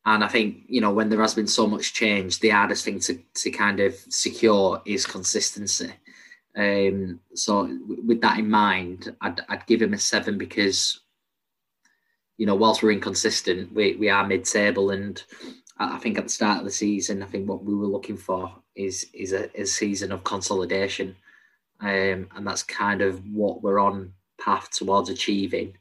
and 0.06 0.24
I 0.24 0.28
think, 0.28 0.64
you 0.68 0.82
know, 0.82 0.92
when 0.92 1.10
there 1.10 1.22
has 1.22 1.36
been 1.36 1.48
so 1.48 1.68
much 1.68 1.94
change, 1.94 2.40
the 2.40 2.50
hardest 2.50 2.84
thing 2.86 3.00
to, 3.02 3.20
to 3.36 3.52
kind 3.52 3.80
of 3.80 3.96
secure 4.10 4.82
is 4.86 5.06
consistency. 5.06 5.92
Um, 6.56 7.20
so 7.36 7.78
with 8.04 8.22
that 8.22 8.40
in 8.40 8.50
mind, 8.50 9.16
I'd, 9.22 9.42
I'd 9.48 9.68
give 9.68 9.82
him 9.82 9.94
a 9.94 9.98
seven 9.98 10.38
because, 10.38 11.00
you 12.38 12.46
know, 12.46 12.56
whilst 12.56 12.82
we're 12.82 12.92
inconsistent, 12.92 13.74
we, 13.74 13.96
we 13.96 14.10
are 14.10 14.28
mid-table 14.28 14.90
and 14.90 15.24
I 15.82 15.98
think 15.98 16.18
at 16.18 16.26
the 16.26 16.30
start 16.30 16.60
of 16.60 16.66
the 16.66 16.72
season, 16.72 17.24
I 17.24 17.26
think 17.26 17.50
what 17.50 17.64
we 17.64 17.74
were 17.74 17.88
looking 17.88 18.18
for 18.18 18.54
is 18.76 19.08
is 19.14 19.34
a, 19.34 19.50
a 19.60 19.66
season 19.66 20.12
of 20.12 20.24
consolidation, 20.24 21.16
um, 21.80 22.28
and 22.36 22.46
that's 22.46 22.64
kind 22.64 23.02
of 23.02 23.26
what 23.28 23.64
we're 23.64 23.80
on 23.80 24.14
path 24.40 24.70
towards 24.72 25.10
achieving. 25.10 25.78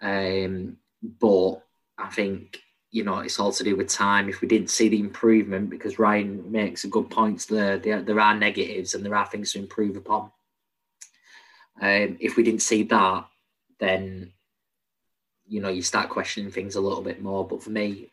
Um, 0.00 0.76
but 1.02 1.54
I 1.98 2.08
think 2.10 2.60
you 2.94 3.02
know 3.02 3.18
it's 3.18 3.40
all 3.40 3.50
to 3.50 3.64
do 3.64 3.74
with 3.74 3.88
time. 3.88 4.28
If 4.28 4.40
we 4.40 4.46
didn't 4.46 4.70
see 4.70 4.88
the 4.88 5.00
improvement, 5.00 5.68
because 5.68 5.98
Ryan 5.98 6.52
makes 6.52 6.84
a 6.84 6.88
good 6.88 7.10
points 7.10 7.44
there, 7.44 7.76
there, 7.76 8.00
there 8.00 8.20
are 8.20 8.36
negatives 8.36 8.94
and 8.94 9.04
there 9.04 9.16
are 9.16 9.26
things 9.26 9.50
to 9.52 9.58
improve 9.58 9.96
upon. 9.96 10.30
Um, 11.82 12.16
if 12.20 12.36
we 12.36 12.44
didn't 12.44 12.62
see 12.62 12.84
that, 12.84 13.26
then 13.80 14.32
you 15.48 15.60
know 15.60 15.70
you 15.70 15.82
start 15.82 16.08
questioning 16.08 16.52
things 16.52 16.76
a 16.76 16.80
little 16.80 17.02
bit 17.02 17.20
more. 17.20 17.44
But 17.44 17.64
for 17.64 17.70
me, 17.70 18.12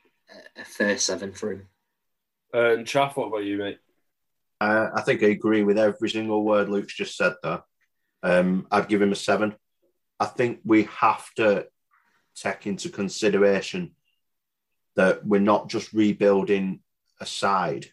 a 0.57 0.65
first 0.65 1.05
seven 1.05 1.31
for 1.31 1.51
him. 1.51 1.67
Uh, 2.51 2.73
and 2.73 2.87
Chaff, 2.87 3.15
what 3.15 3.27
about 3.27 3.45
you, 3.45 3.57
mate? 3.57 3.77
Uh, 4.59 4.89
I 4.95 5.01
think 5.01 5.21
I 5.21 5.27
agree 5.27 5.61
with 5.61 5.77
every 5.77 6.09
single 6.09 6.43
word 6.43 6.69
Luke's 6.69 6.95
just 6.95 7.15
said 7.15 7.33
there. 7.43 7.61
Um, 8.23 8.65
I'd 8.71 8.87
give 8.87 9.01
him 9.01 9.11
a 9.11 9.15
seven. 9.15 9.53
I 10.19 10.25
think 10.25 10.61
we 10.65 10.89
have 10.99 11.31
to 11.35 11.67
take 12.35 12.65
into 12.65 12.89
consideration 12.89 13.91
that 14.95 15.25
we're 15.25 15.39
not 15.39 15.69
just 15.69 15.93
rebuilding 15.93 16.79
a 17.19 17.25
side, 17.25 17.87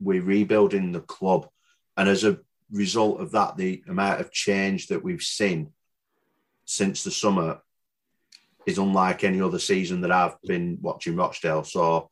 we're 0.00 0.22
rebuilding 0.22 0.92
the 0.92 1.00
club. 1.00 1.48
And 1.96 2.08
as 2.08 2.24
a 2.24 2.38
result 2.70 3.20
of 3.20 3.32
that, 3.32 3.56
the 3.56 3.82
amount 3.88 4.20
of 4.20 4.32
change 4.32 4.88
that 4.88 5.02
we've 5.02 5.22
seen 5.22 5.72
since 6.64 7.04
the 7.04 7.10
summer 7.10 7.60
is 8.66 8.78
unlike 8.78 9.24
any 9.24 9.40
other 9.40 9.58
season 9.58 10.00
that 10.02 10.12
I've 10.12 10.40
been 10.42 10.78
watching 10.80 11.16
Rochdale. 11.16 11.64
So 11.64 12.10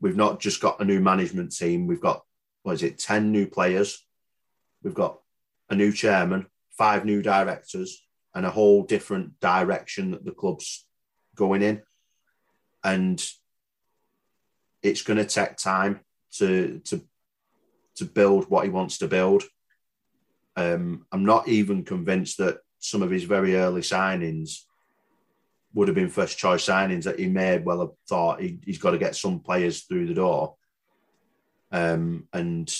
we've 0.00 0.16
not 0.16 0.40
just 0.40 0.60
got 0.60 0.80
a 0.80 0.84
new 0.84 1.00
management 1.00 1.54
team, 1.54 1.86
we've 1.86 2.00
got, 2.00 2.24
what 2.62 2.72
is 2.72 2.82
it, 2.82 2.98
10 2.98 3.30
new 3.30 3.46
players, 3.46 4.04
we've 4.82 4.94
got 4.94 5.20
a 5.70 5.74
new 5.74 5.92
chairman, 5.92 6.46
five 6.70 7.04
new 7.04 7.22
directors, 7.22 8.02
and 8.34 8.44
a 8.44 8.50
whole 8.50 8.82
different 8.82 9.38
direction 9.40 10.10
that 10.10 10.24
the 10.24 10.32
club's 10.32 10.86
going 11.34 11.62
in. 11.62 11.82
And 12.86 13.22
it's 14.80 15.02
going 15.02 15.18
to 15.18 15.24
take 15.24 15.56
time 15.56 16.00
to, 16.38 16.80
to, 16.84 17.02
to 17.96 18.04
build 18.04 18.48
what 18.48 18.64
he 18.64 18.70
wants 18.70 18.98
to 18.98 19.08
build. 19.08 19.42
Um, 20.56 21.04
I'm 21.10 21.24
not 21.24 21.48
even 21.48 21.84
convinced 21.84 22.38
that 22.38 22.58
some 22.78 23.02
of 23.02 23.10
his 23.10 23.24
very 23.24 23.56
early 23.56 23.80
signings 23.80 24.60
would 25.74 25.88
have 25.88 25.94
been 25.96 26.08
first 26.08 26.38
choice 26.38 26.64
signings 26.64 27.04
that 27.04 27.18
he 27.18 27.26
may 27.26 27.58
well 27.58 27.80
have 27.80 27.90
thought 28.08 28.40
he, 28.40 28.60
has 28.66 28.78
got 28.78 28.92
to 28.92 28.98
get 28.98 29.16
some 29.16 29.40
players 29.40 29.82
through 29.82 30.06
the 30.06 30.14
door. 30.14 30.54
Um, 31.72 32.28
and 32.32 32.72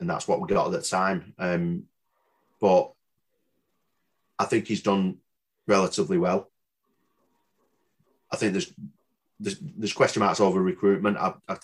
and 0.00 0.10
that's 0.10 0.26
what 0.26 0.40
we 0.40 0.48
got 0.48 0.66
at 0.66 0.72
that 0.72 0.84
time. 0.84 1.34
Um, 1.38 1.84
but 2.60 2.92
I 4.38 4.46
think 4.46 4.66
he's 4.66 4.82
done 4.82 5.18
relatively 5.66 6.18
well. 6.18 6.50
I 8.32 8.36
think 8.36 8.52
there's 8.52 8.72
there's, 9.40 9.58
there's 9.58 9.92
question 9.92 10.20
marks 10.20 10.40
over 10.40 10.62
recruitment. 10.62 11.16
I, 11.16 11.34
I, 11.48 11.56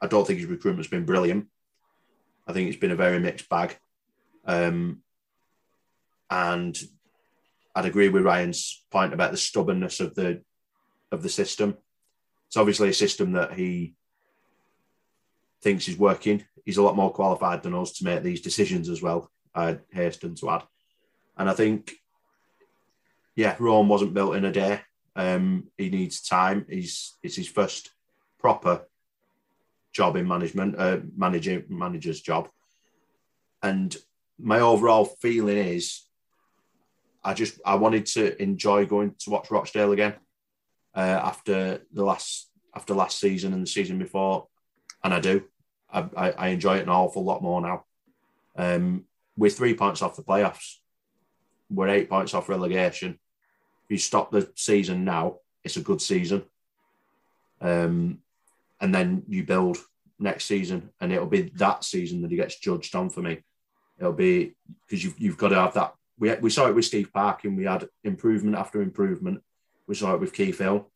I 0.00 0.06
don't 0.06 0.26
think 0.26 0.38
his 0.38 0.48
recruitment's 0.48 0.90
been 0.90 1.04
brilliant. 1.04 1.48
I 2.46 2.52
think 2.52 2.68
it's 2.68 2.78
been 2.78 2.90
a 2.92 2.96
very 2.96 3.18
mixed 3.18 3.48
bag. 3.48 3.76
Um, 4.44 5.02
and 6.30 6.80
I'd 7.74 7.86
agree 7.86 8.08
with 8.08 8.24
Ryan's 8.24 8.84
point 8.90 9.12
about 9.12 9.30
the 9.30 9.36
stubbornness 9.36 10.00
of 10.00 10.14
the 10.14 10.42
of 11.10 11.22
the 11.22 11.28
system. 11.28 11.76
It's 12.46 12.56
obviously 12.56 12.88
a 12.88 12.94
system 12.94 13.32
that 13.32 13.52
he 13.52 13.94
thinks 15.62 15.88
is 15.88 15.98
working. 15.98 16.44
He's 16.64 16.78
a 16.78 16.82
lot 16.82 16.96
more 16.96 17.12
qualified 17.12 17.62
than 17.62 17.74
us 17.74 17.92
to 17.98 18.04
make 18.04 18.22
these 18.22 18.40
decisions 18.40 18.88
as 18.88 19.02
well. 19.02 19.30
I'd 19.54 19.80
hasten 19.90 20.34
to 20.36 20.50
add, 20.50 20.62
and 21.36 21.48
I 21.48 21.52
think, 21.52 21.92
yeah, 23.36 23.56
Rome 23.58 23.88
wasn't 23.88 24.14
built 24.14 24.36
in 24.36 24.46
a 24.46 24.52
day. 24.52 24.80
Um, 25.14 25.68
he 25.76 25.90
needs 25.90 26.22
time. 26.22 26.66
He's 26.68 27.16
it's 27.22 27.36
his 27.36 27.48
first 27.48 27.90
proper 28.38 28.86
job 29.92 30.16
in 30.16 30.26
management, 30.26 30.74
uh, 30.78 30.98
manager 31.16 31.64
manager's 31.68 32.20
job, 32.20 32.48
and 33.62 33.94
my 34.38 34.60
overall 34.60 35.04
feeling 35.04 35.58
is 35.58 36.06
I 37.22 37.34
just 37.34 37.60
I 37.64 37.76
wanted 37.76 38.06
to 38.06 38.40
enjoy 38.42 38.86
going 38.86 39.14
to 39.20 39.30
watch 39.30 39.50
Rochdale 39.50 39.92
again 39.92 40.14
uh, 40.94 41.20
after 41.22 41.82
the 41.92 42.04
last 42.04 42.50
after 42.74 42.94
last 42.94 43.20
season 43.20 43.52
and 43.52 43.62
the 43.62 43.70
season 43.70 43.98
before, 43.98 44.48
and 45.04 45.12
I 45.14 45.20
do. 45.20 45.44
I, 45.92 46.08
I, 46.16 46.30
I 46.30 46.48
enjoy 46.48 46.78
it 46.78 46.82
an 46.82 46.88
awful 46.88 47.22
lot 47.22 47.42
more 47.42 47.60
now. 47.60 47.84
Um, 48.56 49.04
we're 49.36 49.50
three 49.50 49.74
points 49.74 50.02
off 50.02 50.16
the 50.16 50.22
playoffs. 50.22 50.76
We're 51.70 51.88
eight 51.88 52.08
points 52.08 52.34
off 52.34 52.48
relegation. 52.48 53.18
You 53.92 53.98
stop 53.98 54.30
the 54.30 54.50
season 54.56 55.04
now, 55.04 55.36
it's 55.64 55.76
a 55.76 55.82
good 55.82 56.00
season. 56.00 56.44
Um, 57.60 58.18
and 58.80 58.94
then 58.94 59.22
you 59.28 59.44
build 59.44 59.78
next 60.18 60.46
season, 60.46 60.90
and 61.00 61.12
it'll 61.12 61.26
be 61.26 61.52
that 61.56 61.84
season 61.84 62.22
that 62.22 62.30
he 62.30 62.36
gets 62.36 62.58
judged 62.58 62.94
on 62.96 63.10
for 63.10 63.22
me. 63.22 63.42
It'll 63.98 64.12
be 64.12 64.54
because 64.86 65.04
you've, 65.04 65.18
you've 65.18 65.38
got 65.38 65.48
to 65.48 65.56
have 65.56 65.74
that 65.74 65.94
we, 66.22 66.32
we 66.36 66.50
saw 66.50 66.68
it 66.68 66.74
with 66.74 66.84
Steve 66.84 67.12
Parkin. 67.12 67.56
We 67.56 67.64
had 67.64 67.88
improvement 68.04 68.56
after 68.56 68.80
improvement. 68.80 69.42
We 69.88 69.96
saw 69.96 70.14
it 70.14 70.20
with 70.20 70.32
Keith 70.32 70.58
Hill. 70.58 70.88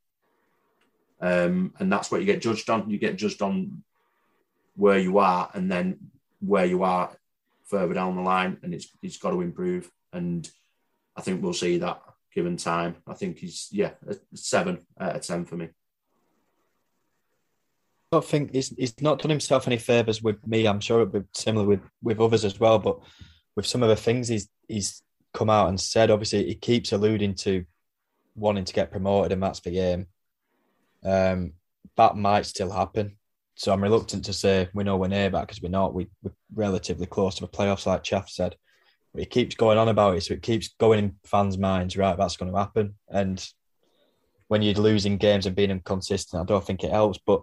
Um, 1.21 1.75
and 1.81 1.91
that's 1.91 2.13
what 2.13 2.21
you 2.21 2.27
get 2.27 2.43
judged 2.43 2.71
on. 2.71 2.89
You 2.89 2.97
get 2.97 3.17
judged 3.17 3.43
on 3.43 3.83
where 4.77 5.01
you 5.01 5.19
are 5.19 5.51
and 5.53 5.69
then 5.69 5.99
where 6.39 6.67
you 6.67 6.85
are 6.85 7.11
further 7.65 7.93
down 7.93 8.15
the 8.15 8.23
line. 8.23 8.59
And 8.63 8.73
it's, 8.73 8.89
it's 9.03 9.17
got 9.17 9.31
to 9.31 9.41
improve. 9.41 9.91
And 10.13 10.49
I 11.17 11.23
think 11.23 11.43
we'll 11.43 11.55
see 11.55 11.79
that 11.79 12.01
given 12.37 12.57
time. 12.57 12.97
I 13.09 13.15
think 13.15 13.39
he's, 13.39 13.69
yeah, 13.73 13.93
seven 14.35 14.87
out 15.01 15.17
of 15.17 15.23
10 15.23 15.47
for 15.47 15.57
me. 15.57 15.65
I 15.65 15.71
don't 18.13 18.25
think 18.25 18.53
he's, 18.55 18.69
he's 18.69 19.01
not 19.01 19.21
done 19.21 19.31
himself 19.31 19.67
any 19.67 19.79
favours 19.79 20.23
with 20.23 20.47
me. 20.47 20.69
I'm 20.69 20.79
sure 20.79 21.01
it'll 21.01 21.21
be 21.21 21.27
similar 21.35 21.67
with, 21.67 21.81
with 22.01 22.21
others 22.21 22.45
as 22.45 22.61
well. 22.61 22.79
But 22.79 23.01
with 23.57 23.67
some 23.67 23.83
of 23.83 23.89
the 23.89 23.97
things 23.97 24.29
he's 24.29 24.49
he's 24.69 25.03
come 25.35 25.51
out 25.51 25.69
and 25.69 25.81
said. 25.81 26.11
Obviously, 26.11 26.45
he 26.45 26.55
keeps 26.55 26.93
alluding 26.93 27.35
to 27.35 27.65
wanting 28.37 28.65
to 28.65 28.73
get 28.73 28.93
promoted, 28.93 29.33
and 29.33 29.43
that's 29.43 29.61
the 29.61 29.71
game. 29.71 30.07
Um, 31.05 31.53
that 31.97 32.17
might 32.17 32.47
still 32.47 32.71
happen. 32.71 33.17
So 33.55 33.73
I'm 33.73 33.83
reluctant 33.83 34.27
to 34.27 34.35
say 34.35 34.69
we 34.75 34.85
know 34.85 34.99
we're 34.99 35.09
near 35.09 35.31
that 35.31 35.41
because 35.41 35.63
we're 35.63 35.71
not. 35.71 35.95
We, 35.95 36.09
are 36.25 36.33
relatively 36.55 37.07
close 37.07 37.37
to 37.37 37.41
the 37.43 37.49
playoffs, 37.49 37.87
like 37.87 38.03
Chaff 38.03 38.29
said. 38.29 38.57
He 39.19 39.27
keeps 39.27 39.55
going 39.55 39.79
on 39.79 39.89
about 39.89 40.17
it, 40.17 40.23
so 40.23 40.35
it 40.35 40.43
keeps 40.43 40.69
going 40.79 40.99
in 40.99 41.17
fans' 41.25 41.59
minds. 41.59 41.97
Right, 41.97 42.17
that's 42.17 42.37
going 42.37 42.53
to 42.53 42.59
happen, 42.59 42.95
and 43.09 43.45
when 44.49 44.63
you're 44.63 44.75
losing 44.75 45.17
games 45.17 45.47
and 45.47 45.57
being 45.57 45.71
inconsistent, 45.71 46.41
I 46.41 46.45
don't 46.45 46.65
think 46.65 46.85
it 46.85 46.91
helps. 46.91 47.19
But 47.19 47.43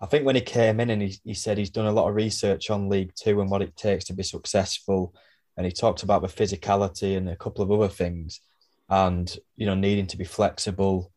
I 0.00 0.06
think 0.06 0.26
when 0.26 0.34
he 0.34 0.42
came 0.42 0.80
in 0.80 0.90
and 0.90 1.00
he, 1.00 1.18
he 1.24 1.34
said 1.34 1.56
he's 1.56 1.70
done 1.70 1.86
a 1.86 1.92
lot 1.92 2.08
of 2.08 2.14
research 2.14 2.70
on 2.70 2.88
League 2.88 3.12
Two 3.14 3.40
and 3.40 3.50
what 3.50 3.62
it 3.62 3.76
takes 3.76 4.04
to 4.06 4.14
be 4.14 4.22
successful, 4.22 5.14
and 5.56 5.66
he 5.66 5.72
talked 5.72 6.02
about 6.02 6.22
the 6.22 6.28
physicality 6.28 7.16
and 7.16 7.28
a 7.28 7.36
couple 7.36 7.62
of 7.62 7.70
other 7.70 7.88
things, 7.88 8.40
and 8.88 9.36
you 9.56 9.66
know 9.66 9.74
needing 9.74 10.06
to 10.08 10.16
be 10.16 10.24
flexible. 10.24 11.10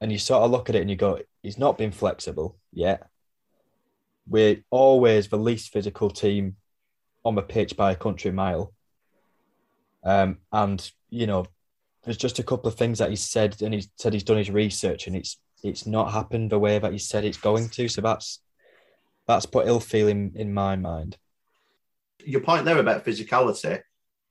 And 0.00 0.12
you 0.12 0.18
sort 0.18 0.42
of 0.42 0.50
look 0.50 0.68
at 0.68 0.74
it 0.74 0.82
and 0.82 0.90
you 0.90 0.96
go, 0.96 1.20
he's 1.42 1.56
not 1.56 1.78
been 1.78 1.92
flexible 1.92 2.58
yet. 2.72 3.08
We're 4.26 4.62
always 4.68 5.28
the 5.28 5.38
least 5.38 5.72
physical 5.72 6.10
team 6.10 6.56
on 7.24 7.34
the 7.34 7.42
pitch 7.42 7.76
by 7.76 7.92
a 7.92 7.96
country 7.96 8.30
mile. 8.30 8.72
Um, 10.04 10.38
and 10.52 10.90
you 11.08 11.26
know, 11.26 11.46
there's 12.04 12.16
just 12.16 12.38
a 12.38 12.42
couple 12.42 12.68
of 12.68 12.74
things 12.74 12.98
that 12.98 13.10
he 13.10 13.16
said, 13.16 13.60
and 13.62 13.72
he 13.72 13.86
said 13.96 14.12
he's 14.12 14.22
done 14.22 14.36
his 14.36 14.50
research, 14.50 15.06
and 15.06 15.16
it's 15.16 15.38
it's 15.62 15.86
not 15.86 16.12
happened 16.12 16.50
the 16.50 16.58
way 16.58 16.78
that 16.78 16.92
he 16.92 16.98
said 16.98 17.24
it's 17.24 17.38
going 17.38 17.68
to. 17.70 17.88
So 17.88 18.02
that's 18.02 18.40
that's 19.26 19.46
put 19.46 19.66
ill 19.66 19.80
feeling 19.80 20.32
in 20.34 20.52
my 20.52 20.76
mind. 20.76 21.16
Your 22.24 22.40
point 22.40 22.64
there 22.64 22.78
about 22.78 23.04
physicality, 23.04 23.80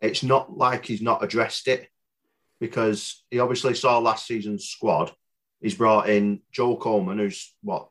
it's 0.01 0.23
not 0.23 0.55
like 0.55 0.85
he's 0.85 1.01
not 1.01 1.23
addressed 1.23 1.67
it 1.67 1.87
because 2.59 3.23
he 3.29 3.39
obviously 3.39 3.73
saw 3.73 3.97
last 3.97 4.27
season's 4.27 4.65
squad. 4.65 5.11
He's 5.61 5.75
brought 5.75 6.09
in 6.09 6.41
Joel 6.51 6.77
Coleman, 6.77 7.17
who's 7.17 7.53
what 7.61 7.89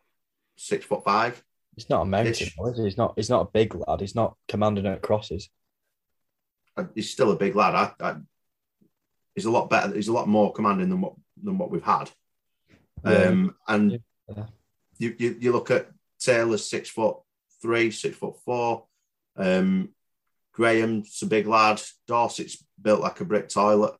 six 0.57 0.85
foot 0.85 1.05
five. 1.05 1.43
He's 1.75 1.89
not 1.89 2.03
a 2.03 2.05
mountain, 2.05 2.33
is 2.33 2.39
he? 2.39 2.85
He's 2.85 2.97
not. 2.97 3.15
He's 3.17 3.31
not 3.31 3.49
a 3.49 3.51
big 3.51 3.75
lad. 3.75 4.01
He's 4.01 4.15
not 4.15 4.37
commanding 4.47 4.87
at 4.87 5.03
crosses. 5.03 5.49
Uh, 6.77 6.85
he's 6.95 7.11
still 7.11 7.33
a 7.33 7.37
big 7.37 7.57
lad. 7.57 7.75
I, 7.75 7.93
I, 8.09 8.17
he's 9.35 9.47
a 9.47 9.51
lot 9.51 9.71
better. 9.71 9.95
He's 9.95 10.09
a 10.09 10.13
lot 10.13 10.29
more 10.29 10.53
commanding 10.53 10.91
than 10.91 11.01
what 11.01 11.15
than 11.43 11.59
what 11.59 11.71
we've 11.71 11.83
had. 11.83 12.11
Um, 13.05 13.57
and 13.67 14.01
yeah. 14.29 14.45
you, 14.99 15.15
you, 15.19 15.37
you 15.41 15.53
look 15.53 15.71
at 15.71 15.89
Taylor's 16.21 16.69
six 16.69 16.89
foot 16.89 17.17
three, 17.61 17.91
six 17.91 18.17
foot 18.17 18.37
four. 18.45 18.85
Um, 19.37 19.91
Graham's 20.53 21.21
a 21.23 21.27
big 21.27 21.47
lad. 21.47 21.83
Dorsett's 22.07 22.63
built 22.81 23.01
like 23.01 23.21
a 23.21 23.25
brick 23.25 23.49
toilet. 23.49 23.95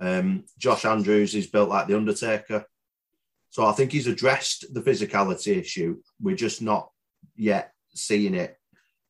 Um, 0.00 0.44
Josh 0.58 0.84
Andrews 0.84 1.34
is 1.34 1.46
built 1.46 1.68
like 1.68 1.86
the 1.86 1.96
Undertaker. 1.96 2.64
So 3.50 3.66
I 3.66 3.72
think 3.72 3.92
he's 3.92 4.06
addressed 4.06 4.72
the 4.72 4.80
physicality 4.80 5.58
issue. 5.58 6.00
We're 6.20 6.36
just 6.36 6.62
not 6.62 6.90
yet 7.36 7.72
seeing 7.94 8.34
it 8.34 8.56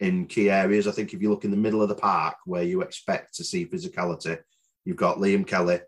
in 0.01 0.27
key 0.27 0.51
areas. 0.51 0.89
I 0.89 0.93
think 0.93 1.15
if 1.15 1.23
you 1.23 1.31
look 1.31 1.45
in 1.45 1.51
the 1.51 1.57
middle 1.57 1.83
of 1.83 1.89
the 1.89 1.95
park 1.95 2.37
where 2.45 2.63
you 2.63 2.83
expect 2.83 3.35
to 3.37 3.45
see 3.45 3.67
physicality, 3.67 4.39
you've 4.85 4.97
got 4.97 5.19
Liam 5.19 5.47
Kelly, 5.47 5.81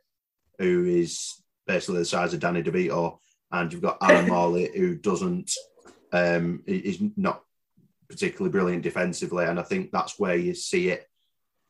who 0.59 0.85
is 0.85 1.43
basically 1.67 1.99
the 1.99 2.05
size 2.05 2.33
of 2.33 2.41
Danny 2.41 2.63
DeVito, 2.63 3.19
and 3.51 3.73
you've 3.73 3.83
got 3.83 3.99
Aaron 4.03 4.29
Morley, 4.31 4.71
who 4.75 4.95
doesn't, 4.95 5.51
um, 6.13 6.63
is 6.67 7.03
not 7.17 7.43
particularly 8.09 8.53
brilliant 8.53 8.83
defensively, 8.83 9.47
and 9.47 9.59
I 9.59 9.63
think 9.63 9.91
that's 9.91 10.19
where 10.19 10.37
you 10.37 10.55
see 10.55 10.91
it, 10.91 11.09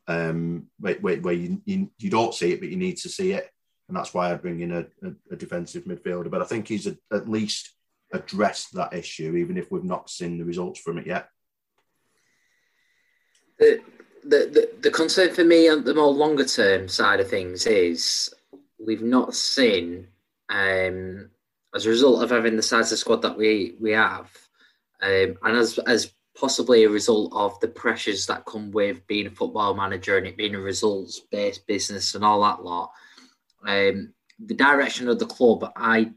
um, 0.07 0.67
where, 0.79 0.95
where 0.95 1.33
you, 1.33 1.61
you, 1.65 1.89
you 1.97 2.09
don't 2.09 2.33
see 2.33 2.53
it, 2.53 2.59
but 2.59 2.69
you 2.69 2.77
need 2.77 2.97
to 2.97 3.09
see 3.09 3.33
it, 3.33 3.49
and 3.87 3.97
that's 3.97 4.13
why 4.13 4.31
I 4.31 4.35
bring 4.35 4.59
in 4.59 4.71
a, 4.71 4.85
a, 5.03 5.13
a 5.31 5.35
defensive 5.35 5.85
midfielder. 5.85 6.29
But 6.29 6.41
I 6.41 6.45
think 6.45 6.67
he's 6.67 6.87
a, 6.87 6.97
at 7.11 7.29
least 7.29 7.74
addressed 8.13 8.73
that 8.73 8.93
issue, 8.93 9.35
even 9.35 9.57
if 9.57 9.71
we've 9.71 9.83
not 9.83 10.09
seen 10.09 10.37
the 10.37 10.45
results 10.45 10.79
from 10.79 10.97
it 10.97 11.07
yet. 11.07 11.29
The, 13.59 13.81
the, 14.23 14.37
the, 14.51 14.69
the 14.81 14.91
concern 14.91 15.33
for 15.33 15.43
me 15.43 15.69
on 15.69 15.83
the 15.83 15.93
more 15.93 16.11
longer 16.11 16.45
term 16.45 16.87
side 16.87 17.19
of 17.19 17.29
things 17.29 17.65
is 17.65 18.33
we've 18.79 19.01
not 19.01 19.33
seen 19.33 20.07
um, 20.49 21.29
as 21.73 21.85
a 21.85 21.89
result 21.89 22.23
of 22.23 22.29
having 22.29 22.55
the 22.55 22.61
size 22.61 22.91
of 22.91 22.97
squad 22.97 23.21
that 23.21 23.37
we 23.37 23.75
we 23.79 23.91
have, 23.91 24.29
um, 25.01 25.37
and 25.43 25.57
as 25.57 25.77
as 25.79 26.13
possibly 26.37 26.83
a 26.83 26.89
result 26.89 27.31
of 27.33 27.59
the 27.61 27.67
pressures 27.67 28.25
that 28.25 28.45
come 28.45 28.71
with 28.71 29.05
being 29.07 29.27
a 29.27 29.31
football 29.31 29.73
manager 29.73 30.17
and 30.17 30.27
it 30.27 30.35
being 30.35 30.55
a 30.55 30.59
results 30.59 31.21
based 31.31 31.65
business 31.65 32.13
and 32.13 32.25
all 32.25 32.41
that 32.41 32.63
lot. 32.63 32.91
Um, 33.65 34.13
the 34.39 34.53
direction 34.53 35.07
of 35.07 35.17
the 35.17 35.25
club, 35.25 35.71
I 35.75 36.11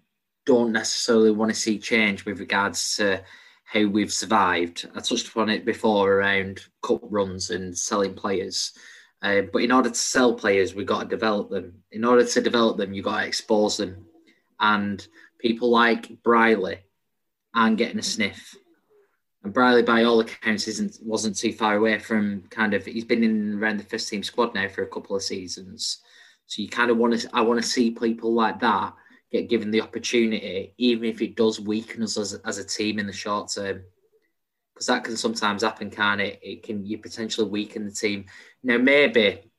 don't 0.49 0.73
necessarily 0.73 1.31
want 1.31 1.51
to 1.51 1.55
see 1.55 1.79
change 1.79 2.25
with 2.25 2.41
regards 2.41 2.97
to 2.97 3.23
how 3.65 3.85
we've 3.85 4.13
survived. 4.13 4.89
I 4.97 5.01
touched 5.01 5.29
upon 5.29 5.51
it 5.51 5.67
before 5.67 6.11
around 6.11 6.63
cup 6.83 7.01
runs 7.03 7.51
and 7.51 7.77
selling 7.77 8.15
players. 8.15 8.73
Uh, 9.21 9.43
but 9.53 9.63
in 9.63 9.71
order 9.71 9.91
to 9.91 9.95
sell 9.95 10.33
players, 10.33 10.75
we've 10.75 10.87
got 10.87 11.03
to 11.03 11.09
develop 11.09 11.51
them. 11.51 11.75
In 11.93 12.03
order 12.03 12.25
to 12.25 12.41
develop 12.41 12.79
them, 12.79 12.95
you've 12.95 13.05
got 13.05 13.21
to 13.21 13.27
expose 13.27 13.77
them. 13.77 14.07
And 14.59 15.07
people 15.39 15.69
like 15.69 16.23
Brierley 16.23 16.79
aren't 17.55 17.77
getting 17.77 17.99
a 17.99 18.03
sniff. 18.03 18.57
And 19.45 19.53
Brierley, 19.53 19.83
by 19.83 20.05
all 20.05 20.21
accounts, 20.21 20.67
isn't 20.67 20.97
wasn't 21.03 21.37
too 21.37 21.53
far 21.53 21.77
away 21.77 21.99
from 21.99 22.45
kind 22.49 22.73
of. 22.73 22.87
He's 22.87 23.05
been 23.05 23.23
in 23.23 23.59
around 23.59 23.81
the 23.81 23.85
first 23.85 24.09
team 24.09 24.23
squad 24.23 24.55
now 24.55 24.69
for 24.69 24.83
a 24.83 24.89
couple 24.89 25.15
of 25.15 25.23
seasons. 25.23 25.99
So 26.47 26.63
you 26.63 26.71
kind 26.71 26.91
of 26.91 26.97
want 26.97 27.21
to. 27.21 27.29
I 27.35 27.43
want 27.43 27.63
to 27.63 27.69
see 27.69 27.91
people 27.91 28.33
like 28.33 28.61
that 28.61 28.95
get 29.31 29.49
given 29.49 29.71
the 29.71 29.83
opportunity, 29.83 30.75
even 30.79 31.05
if 31.05 31.21
it 31.21 31.37
does 31.37 31.61
weaken 31.61 32.03
us 32.03 32.17
as, 32.17 32.35
as 32.45 32.59
a 32.59 32.65
team 32.65 32.99
in 32.99 33.07
the 33.07 33.13
short 33.13 33.51
term. 33.55 33.83
Because 34.75 34.87
that 34.87 35.05
can 35.05 35.17
sometimes 35.17 35.63
happen, 35.63 35.91
can 35.91 36.21
it? 36.21 36.39
It 36.43 36.63
can 36.63 36.87
you 36.87 36.99
potentially 36.99 37.49
weaken 37.49 37.85
the 37.85 37.91
team. 37.91 38.27
Now 38.63 38.79
maybe 38.79 39.51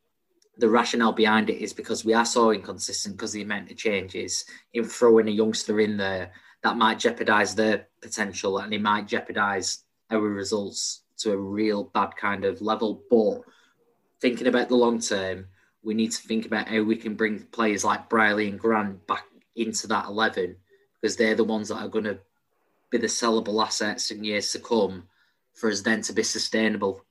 the 0.58 0.70
rationale 0.70 1.14
behind 1.14 1.50
it 1.50 1.62
is 1.62 1.74
because 1.74 2.04
we 2.04 2.14
are 2.14 2.26
so 2.26 2.52
inconsistent 2.52 3.16
because 3.16 3.32
the 3.32 3.42
amount 3.42 3.72
of 3.72 3.78
changes 3.78 4.46
in 4.74 4.84
throwing 4.84 5.28
a 5.28 5.32
youngster 5.32 5.80
in 5.80 5.98
there 5.98 6.32
that 6.64 6.78
might 6.78 7.00
jeopardize 7.00 7.56
their 7.56 7.88
potential 8.02 8.58
and 8.58 8.74
it 8.74 8.82
might 8.82 9.08
jeopardize 9.08 9.84
our 10.12 10.20
results 10.20 11.04
to 11.18 11.32
a 11.32 11.38
real 11.38 11.86
bad 11.86 12.16
kind 12.18 12.44
of 12.44 12.62
level. 12.62 13.04
But 13.10 13.42
thinking 14.20 14.48
about 14.48 14.70
the 14.70 14.76
long 14.76 15.00
term, 15.00 15.48
we 15.82 15.94
need 15.94 16.12
to 16.12 16.22
think 16.22 16.46
about 16.46 16.68
how 16.68 16.82
we 16.82 16.98
can 16.98 17.16
bring 17.16 17.40
players 17.40 17.86
like 17.86 18.10
Brierley 18.10 18.50
and 18.50 18.60
Grant 18.60 19.06
back 19.08 19.26
into 19.60 19.88
that 19.88 20.06
11 20.06 20.56
because 21.02 21.16
they're 21.16 21.36
the 21.36 21.44
ones 21.44 21.70
that 21.70 21.78
are 21.78 21.88
going 21.88 22.06
to 22.06 22.20
be 22.90 22.98
the 22.98 23.08
sellable 23.08 23.64
assets 23.64 24.12
in 24.12 24.24
years 24.24 24.52
to 24.52 24.60
come 24.60 25.04
for 25.54 25.70
us 25.70 25.82
then 25.82 26.02
to 26.02 26.14
be 26.14 26.24
sustainable 26.24 27.06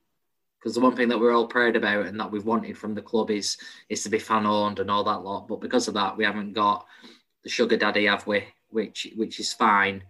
because 0.59 0.75
the 0.75 0.81
one 0.81 0.97
thing 0.97 1.09
that 1.09 1.19
we're 1.19 1.35
all 1.35 1.47
proud 1.47 1.77
about 1.77 2.07
and 2.07 2.19
that 2.19 2.31
we've 2.31 2.45
wanted 2.45 2.77
from 2.77 2.95
the 2.95 3.03
club 3.03 3.31
is 3.31 3.57
is 3.89 4.03
to 4.03 4.09
be 4.09 4.19
fan 4.19 4.47
owned 4.47 4.81
and 4.81 4.91
all 4.91 5.05
that 5.05 5.23
lot. 5.23 5.47
But 5.49 5.61
because 5.61 5.89
of 5.89 5.95
that, 5.95 6.17
we 6.17 6.25
haven't 6.25 6.53
got 6.53 6.87
the 7.45 7.49
sugar 7.49 7.77
daddy, 7.77 8.07
have 8.07 8.27
we? 8.27 8.45
Which 8.71 9.09
which 9.17 9.39
is 9.41 9.53
fine, 9.53 10.03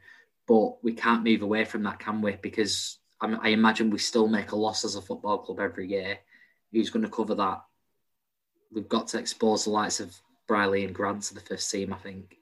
but 0.47 0.83
we 0.83 0.93
can't 0.93 1.25
move 1.25 1.43
away 1.43 1.65
from 1.65 1.83
that, 1.83 1.99
can 1.99 2.23
we? 2.23 2.37
Because 2.37 2.99
I, 3.21 3.33
I 3.43 3.49
imagine 3.49 3.91
we 3.91 3.99
still 3.99 4.27
make 4.27 4.53
a 4.53 4.57
loss 4.57 4.85
as 4.85 4.95
a 4.95 5.03
football 5.03 5.39
club 5.39 5.61
every 5.61 5.89
year. 5.89 6.19
Who's 6.73 6.91
going 6.91 7.05
to 7.05 7.11
cover 7.11 7.35
that? 7.35 7.63
We've 8.73 8.89
got 8.89 9.09
to 9.09 9.19
expose 9.19 9.65
the 9.65 9.71
likes 9.71 10.01
of 10.01 10.15
Brierley 10.49 10.85
and 10.85 10.95
Grant 10.95 11.23
to 11.25 11.35
the 11.35 11.41
first 11.41 11.71
team. 11.71 11.93
I 11.93 11.99
think. 11.99 12.37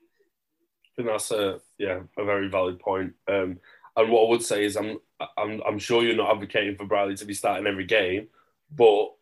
I 0.87 0.89
think 0.97 1.09
that's 1.09 1.31
a 1.31 1.61
yeah 1.77 2.01
a 2.17 2.25
very 2.25 2.49
valid 2.49 2.79
point. 2.79 3.13
Um, 3.29 3.59
and 3.97 4.11
what 4.11 4.27
I 4.27 4.31
would 4.31 4.43
say 4.43 4.65
is, 4.65 4.77
I'm 4.77 4.99
I'm 5.37 5.61
I'm 5.67 5.79
sure 5.79 6.03
you're 6.03 6.17
not 6.17 6.33
advocating 6.33 6.77
for 6.77 6.87
Brierley 6.87 7.17
to 7.17 7.25
be 7.25 7.35
starting 7.35 7.67
every 7.67 7.85
game, 7.85 8.29
but 8.75 9.13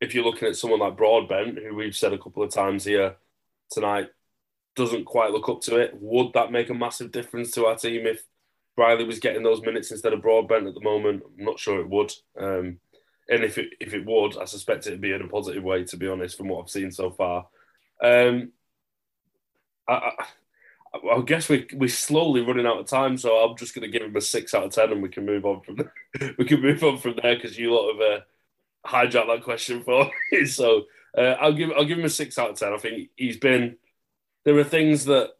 if 0.00 0.14
you're 0.14 0.24
looking 0.24 0.48
at 0.48 0.56
someone 0.56 0.80
like 0.80 0.96
Broadbent, 0.96 1.58
who 1.58 1.74
we've 1.74 1.96
said 1.96 2.12
a 2.12 2.18
couple 2.18 2.42
of 2.42 2.52
times 2.52 2.84
here 2.84 3.16
tonight, 3.70 4.08
doesn't 4.76 5.04
quite 5.04 5.32
look 5.32 5.48
up 5.48 5.60
to 5.62 5.76
it, 5.76 5.92
would 6.00 6.32
that 6.34 6.52
make 6.52 6.70
a 6.70 6.74
massive 6.74 7.10
difference 7.10 7.50
to 7.52 7.66
our 7.66 7.76
team 7.76 8.06
if 8.06 8.22
Brierley 8.76 9.04
was 9.04 9.18
getting 9.18 9.42
those 9.42 9.60
minutes 9.60 9.90
instead 9.90 10.12
of 10.12 10.22
Broadbent 10.22 10.68
at 10.68 10.74
the 10.74 10.80
moment? 10.80 11.22
I'm 11.38 11.44
not 11.44 11.58
sure 11.58 11.80
it 11.80 11.88
would. 11.88 12.12
Um, 12.38 12.78
and 13.28 13.44
if 13.44 13.58
it 13.58 13.70
if 13.80 13.92
it 13.92 14.06
would, 14.06 14.38
I 14.38 14.44
suspect 14.44 14.86
it'd 14.86 15.00
be 15.00 15.12
in 15.12 15.22
a 15.22 15.28
positive 15.28 15.62
way, 15.62 15.84
to 15.84 15.96
be 15.96 16.08
honest, 16.08 16.36
from 16.36 16.48
what 16.48 16.62
I've 16.62 16.70
seen 16.70 16.90
so 16.90 17.10
far. 17.10 17.46
Um, 18.02 18.52
I, 19.88 20.12
I 20.94 21.20
guess 21.24 21.48
we 21.48 21.66
we're 21.74 21.88
slowly 21.88 22.40
running 22.40 22.66
out 22.66 22.78
of 22.78 22.86
time, 22.86 23.16
so 23.16 23.36
I'm 23.36 23.56
just 23.56 23.74
going 23.74 23.90
to 23.90 23.98
give 23.98 24.06
him 24.06 24.16
a 24.16 24.20
six 24.20 24.54
out 24.54 24.64
of 24.64 24.72
ten, 24.72 24.92
and 24.92 25.02
we 25.02 25.08
can 25.08 25.26
move 25.26 25.44
on 25.44 25.60
from 25.60 25.76
there. 25.76 26.34
we 26.38 26.44
can 26.44 26.60
move 26.60 26.82
on 26.82 26.98
from 26.98 27.16
there 27.22 27.34
because 27.34 27.58
you 27.58 27.74
lot 27.74 27.92
have 27.92 28.00
uh, 28.00 28.20
hijacked 28.86 29.26
that 29.26 29.44
question 29.44 29.82
for 29.82 30.10
me. 30.32 30.46
so 30.46 30.84
uh, 31.16 31.36
I'll 31.40 31.52
give 31.52 31.70
I'll 31.76 31.84
give 31.84 31.98
him 31.98 32.04
a 32.04 32.10
six 32.10 32.38
out 32.38 32.50
of 32.50 32.58
ten. 32.58 32.72
I 32.72 32.78
think 32.78 33.10
he's 33.16 33.36
been. 33.36 33.76
There 34.44 34.56
are 34.56 34.64
things 34.64 35.04
that 35.06 35.30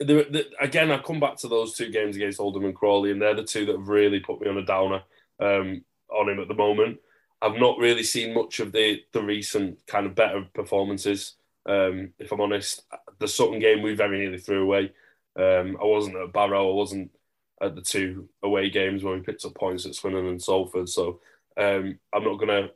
there, 0.00 0.24
again. 0.60 0.90
I 0.90 0.98
come 0.98 1.20
back 1.20 1.36
to 1.38 1.48
those 1.48 1.74
two 1.74 1.90
games 1.90 2.16
against 2.16 2.40
Oldham 2.40 2.64
and 2.64 2.74
Crawley, 2.74 3.10
and 3.10 3.20
they're 3.20 3.34
the 3.34 3.44
two 3.44 3.66
that 3.66 3.76
have 3.76 3.88
really 3.88 4.20
put 4.20 4.40
me 4.40 4.48
on 4.48 4.58
a 4.58 4.64
downer 4.64 5.02
um, 5.40 5.84
on 6.10 6.28
him 6.28 6.40
at 6.40 6.48
the 6.48 6.54
moment. 6.54 6.98
I've 7.42 7.60
not 7.60 7.78
really 7.78 8.02
seen 8.02 8.34
much 8.34 8.60
of 8.60 8.72
the 8.72 9.02
the 9.12 9.22
recent 9.22 9.86
kind 9.86 10.06
of 10.06 10.14
better 10.14 10.46
performances. 10.54 11.34
Um, 11.66 12.12
if 12.18 12.32
I'm 12.32 12.40
honest, 12.40 12.82
the 13.18 13.28
Sutton 13.28 13.58
game 13.58 13.82
we 13.82 13.94
very 13.94 14.18
nearly 14.18 14.38
threw 14.38 14.62
away. 14.62 14.92
Um, 15.36 15.76
I 15.80 15.84
wasn't 15.84 16.16
at 16.16 16.32
Barrow. 16.32 16.70
I 16.70 16.74
wasn't 16.74 17.10
at 17.60 17.74
the 17.74 17.82
two 17.82 18.28
away 18.42 18.70
games 18.70 19.02
where 19.02 19.14
we 19.14 19.20
picked 19.20 19.44
up 19.44 19.54
points 19.54 19.86
at 19.86 19.94
Swindon 19.94 20.26
and 20.26 20.42
Salford. 20.42 20.88
So 20.88 21.20
um, 21.56 21.98
I'm 22.12 22.24
not 22.24 22.38
going 22.38 22.48
to 22.48 22.70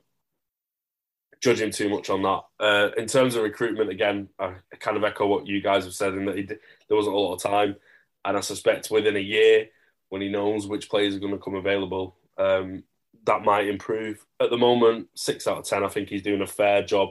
judge 1.41 1.61
him 1.61 1.71
too 1.71 1.89
much 1.89 2.11
on 2.11 2.23
that. 2.23 2.43
Uh, 2.59 2.91
in 2.97 3.07
terms 3.07 3.35
of 3.35 3.43
recruitment, 3.43 3.91
again, 3.91 4.29
I 4.39 4.55
kind 4.81 4.97
of 4.97 5.05
echo 5.05 5.27
what 5.27 5.47
you 5.47 5.61
guys 5.61 5.85
have 5.85 5.95
said 5.95 6.15
in 6.15 6.25
that 6.25 6.35
there 6.37 6.97
wasn't 6.97 7.15
a 7.15 7.19
lot 7.19 7.35
of 7.35 7.43
time, 7.43 7.77
and 8.25 8.37
I 8.37 8.41
suspect 8.41 8.91
within 8.91 9.17
a 9.17 9.21
year, 9.21 9.69
when 10.09 10.23
he 10.23 10.29
knows 10.29 10.67
which 10.67 10.89
players 10.89 11.15
are 11.15 11.21
going 11.21 11.33
to 11.33 11.39
come 11.39 11.55
available, 11.55 12.17
um, 12.39 12.83
that 13.25 13.45
might 13.45 13.69
improve. 13.69 14.25
At 14.41 14.51
the 14.51 14.57
moment, 14.57 15.09
six 15.15 15.47
out 15.47 15.59
of 15.59 15.65
ten, 15.65 15.85
I 15.85 15.89
think 15.89 16.09
he's 16.09 16.23
doing 16.23 16.41
a 16.41 16.47
fair 16.47 16.83
job, 16.83 17.11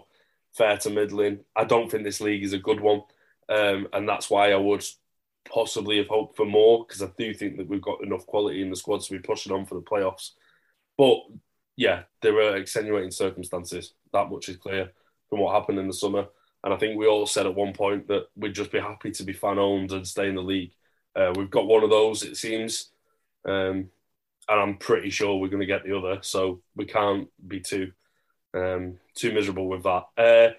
fair 0.58 0.78
to 0.78 0.90
middling. 0.90 1.40
I 1.56 1.64
don't 1.64 1.90
think 1.90 2.04
this 2.04 2.22
league 2.22 2.44
is 2.44 2.54
a 2.54 2.58
good 2.58 2.80
one, 2.80 3.02
um, 3.50 3.88
and 3.94 4.08
that's 4.08 4.30
why 4.30 4.52
I 4.52 4.58
would 4.58 4.84
possibly 5.50 5.98
have 5.98 6.08
hoped 6.08 6.36
for 6.36 6.46
more 6.46 6.86
because 6.86 7.02
I 7.02 7.10
do 7.18 7.34
think 7.34 7.58
that 7.58 7.68
we've 7.68 7.82
got 7.82 8.04
enough 8.04 8.26
quality 8.26 8.62
in 8.62 8.70
the 8.70 8.76
squad 8.76 9.02
to 9.02 9.14
be 9.14 9.20
pushing 9.20 9.54
on 9.54 9.66
for 9.66 9.76
the 9.76 9.82
playoffs. 9.82 10.32
But 10.98 11.20
yeah, 11.76 12.04
there 12.22 12.36
are 12.38 12.58
extenuating 12.58 13.12
circumstances. 13.12 13.94
That 14.12 14.30
much 14.30 14.50
is 14.50 14.58
clear 14.58 14.92
from 15.30 15.40
what 15.40 15.54
happened 15.54 15.80
in 15.80 15.88
the 15.88 15.94
summer. 15.94 16.28
And 16.64 16.74
I 16.74 16.78
think 16.78 16.98
we 16.98 17.08
all 17.08 17.26
said 17.26 17.46
at 17.46 17.56
one 17.56 17.74
point 17.74 18.08
that 18.08 18.28
we'd 18.36 18.56
just 18.56 18.72
be 18.72 18.80
happy 18.80 19.12
to 19.12 19.24
be 19.24 19.34
fan 19.34 19.60
owned 19.60 19.92
and 19.92 20.08
stay 20.08 20.28
in 20.28 20.36
the 20.36 20.42
league. 20.42 20.72
Uh, 21.16 21.32
we've 21.36 21.52
got 21.52 21.68
one 21.68 21.84
of 21.84 21.90
those, 21.90 22.24
it 22.24 22.36
seems. 22.36 22.90
Um, 23.46 23.90
and 24.50 24.60
I'm 24.60 24.78
pretty 24.78 25.10
sure 25.10 25.38
we're 25.38 25.50
going 25.50 25.62
to 25.62 25.66
get 25.66 25.84
the 25.84 25.98
other. 25.98 26.20
So 26.22 26.62
we 26.76 26.86
can't 26.86 27.30
be 27.48 27.60
too 27.60 27.92
um, 28.54 29.00
too 29.16 29.34
miserable 29.34 29.68
with 29.68 29.84
that. 29.84 30.04
Uh, 30.18 30.50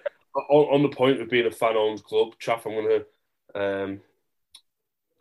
on, 0.49 0.75
on, 0.75 0.83
the 0.83 0.95
point 0.95 1.21
of 1.21 1.29
being 1.29 1.47
a 1.47 1.51
fan 1.51 1.75
owned 1.75 2.03
club, 2.03 2.33
Chaff, 2.39 2.65
I'm 2.65 2.73
going 2.73 3.01
to 3.53 3.61
um, 3.61 4.01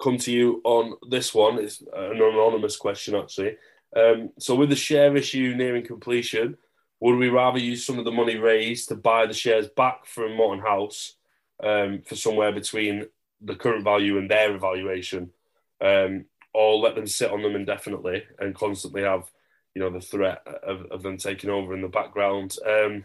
come 0.01 0.19
to 0.19 0.33
you 0.33 0.61
on 0.65 0.95
this 1.11 1.35
one. 1.35 1.59
It's 1.59 1.81
an 1.81 2.17
anonymous 2.17 2.77
question, 2.77 3.15
actually. 3.15 3.57
Um, 3.97 4.31
so, 4.39 4.55
with 4.55 4.69
the 4.69 4.77
share 4.77 5.17
issue 5.17 5.55
nearing 5.57 5.85
completion, 5.85 6.57
would 7.01 7.17
we 7.17 7.29
rather 7.29 7.59
use 7.59 7.87
some 7.87 7.99
of 7.99 8.05
the 8.05 8.13
money 8.13 8.37
raised 8.37 8.89
to 8.89 8.97
buy 8.97 9.27
the 9.27 9.35
shares 9.35 9.69
back 9.69 10.07
from 10.07 10.37
Morton 10.37 10.63
House 10.63 11.15
um, 11.63 12.03
for 12.07 12.17
somewhere 12.17 12.53
between 12.53 13.07
the 13.41 13.55
current 13.55 13.85
value 13.85 14.19
and 14.19 14.31
their 14.31 14.55
evaluation, 14.55 15.31
um, 15.81 16.25
or 16.53 16.77
let 16.77 16.95
them 16.97 17.07
sit 17.07 17.31
on 17.31 17.43
them 17.43 17.55
indefinitely 17.55 18.25
and 18.39 18.55
constantly 18.55 19.03
have, 19.03 19.31
you 19.75 19.83
know, 19.83 19.91
the 19.91 20.01
threat 20.01 20.47
of, 20.47 20.87
of 20.91 21.03
them 21.03 21.17
taking 21.17 21.51
over 21.51 21.75
in 21.75 21.83
the 21.83 21.89
background? 21.89 22.57
Um, 22.67 23.05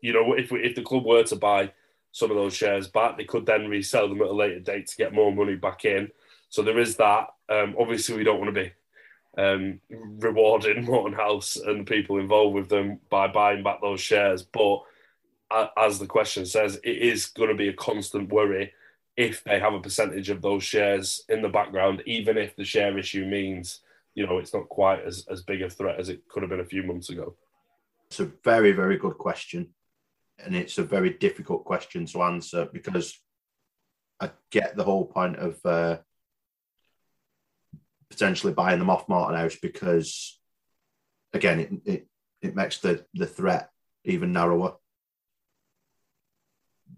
you 0.00 0.12
know, 0.12 0.34
if 0.34 0.50
we, 0.50 0.60
if 0.60 0.74
the 0.74 0.82
club 0.82 1.04
were 1.04 1.24
to 1.24 1.36
buy 1.36 1.72
some 2.12 2.30
of 2.30 2.36
those 2.36 2.54
shares 2.54 2.88
back, 2.88 3.16
they 3.16 3.24
could 3.24 3.46
then 3.46 3.68
resell 3.68 4.08
them 4.08 4.22
at 4.22 4.28
a 4.28 4.32
later 4.32 4.60
date 4.60 4.86
to 4.88 4.96
get 4.96 5.14
more 5.14 5.32
money 5.32 5.56
back 5.56 5.84
in. 5.84 6.10
So 6.48 6.62
there 6.62 6.78
is 6.78 6.96
that. 6.96 7.28
Um, 7.48 7.76
obviously, 7.78 8.16
we 8.16 8.24
don't 8.24 8.40
want 8.40 8.54
to 8.54 8.62
be 8.62 8.72
um, 9.38 9.80
rewarding 9.90 10.84
Morton 10.86 11.16
House 11.16 11.56
and 11.56 11.80
the 11.80 11.84
people 11.84 12.18
involved 12.18 12.54
with 12.54 12.68
them 12.68 13.00
by 13.08 13.28
buying 13.28 13.62
back 13.62 13.80
those 13.80 14.00
shares. 14.00 14.42
But 14.42 14.82
as 15.76 15.98
the 15.98 16.06
question 16.06 16.46
says, 16.46 16.76
it 16.82 16.98
is 16.98 17.26
going 17.26 17.48
to 17.48 17.56
be 17.56 17.68
a 17.68 17.72
constant 17.72 18.28
worry 18.30 18.72
if 19.16 19.44
they 19.44 19.58
have 19.58 19.74
a 19.74 19.80
percentage 19.80 20.30
of 20.30 20.42
those 20.42 20.62
shares 20.62 21.24
in 21.28 21.42
the 21.42 21.48
background, 21.48 22.02
even 22.06 22.38
if 22.38 22.56
the 22.56 22.64
share 22.64 22.96
issue 22.96 23.26
means, 23.26 23.80
you 24.14 24.26
know, 24.26 24.38
it's 24.38 24.54
not 24.54 24.68
quite 24.68 25.04
as, 25.04 25.26
as 25.30 25.42
big 25.42 25.62
a 25.62 25.70
threat 25.70 25.98
as 26.00 26.08
it 26.08 26.26
could 26.28 26.42
have 26.42 26.50
been 26.50 26.60
a 26.60 26.64
few 26.64 26.82
months 26.82 27.10
ago. 27.10 27.36
It's 28.10 28.20
a 28.20 28.30
very, 28.44 28.72
very 28.72 28.98
good 28.98 29.16
question. 29.18 29.68
And 30.44 30.56
it's 30.56 30.78
a 30.78 30.82
very 30.82 31.10
difficult 31.10 31.64
question 31.64 32.06
to 32.06 32.22
answer 32.22 32.68
because 32.72 33.18
I 34.20 34.30
get 34.50 34.74
the 34.74 34.84
whole 34.84 35.04
point 35.04 35.36
of 35.36 35.58
uh, 35.64 35.98
potentially 38.08 38.52
buying 38.52 38.78
them 38.78 38.90
off 38.90 39.08
Morton 39.08 39.38
House 39.38 39.56
because, 39.60 40.40
again, 41.32 41.60
it, 41.60 41.72
it, 41.84 42.08
it 42.42 42.56
makes 42.56 42.78
the, 42.78 43.04
the 43.14 43.26
threat 43.26 43.70
even 44.04 44.32
narrower. 44.32 44.76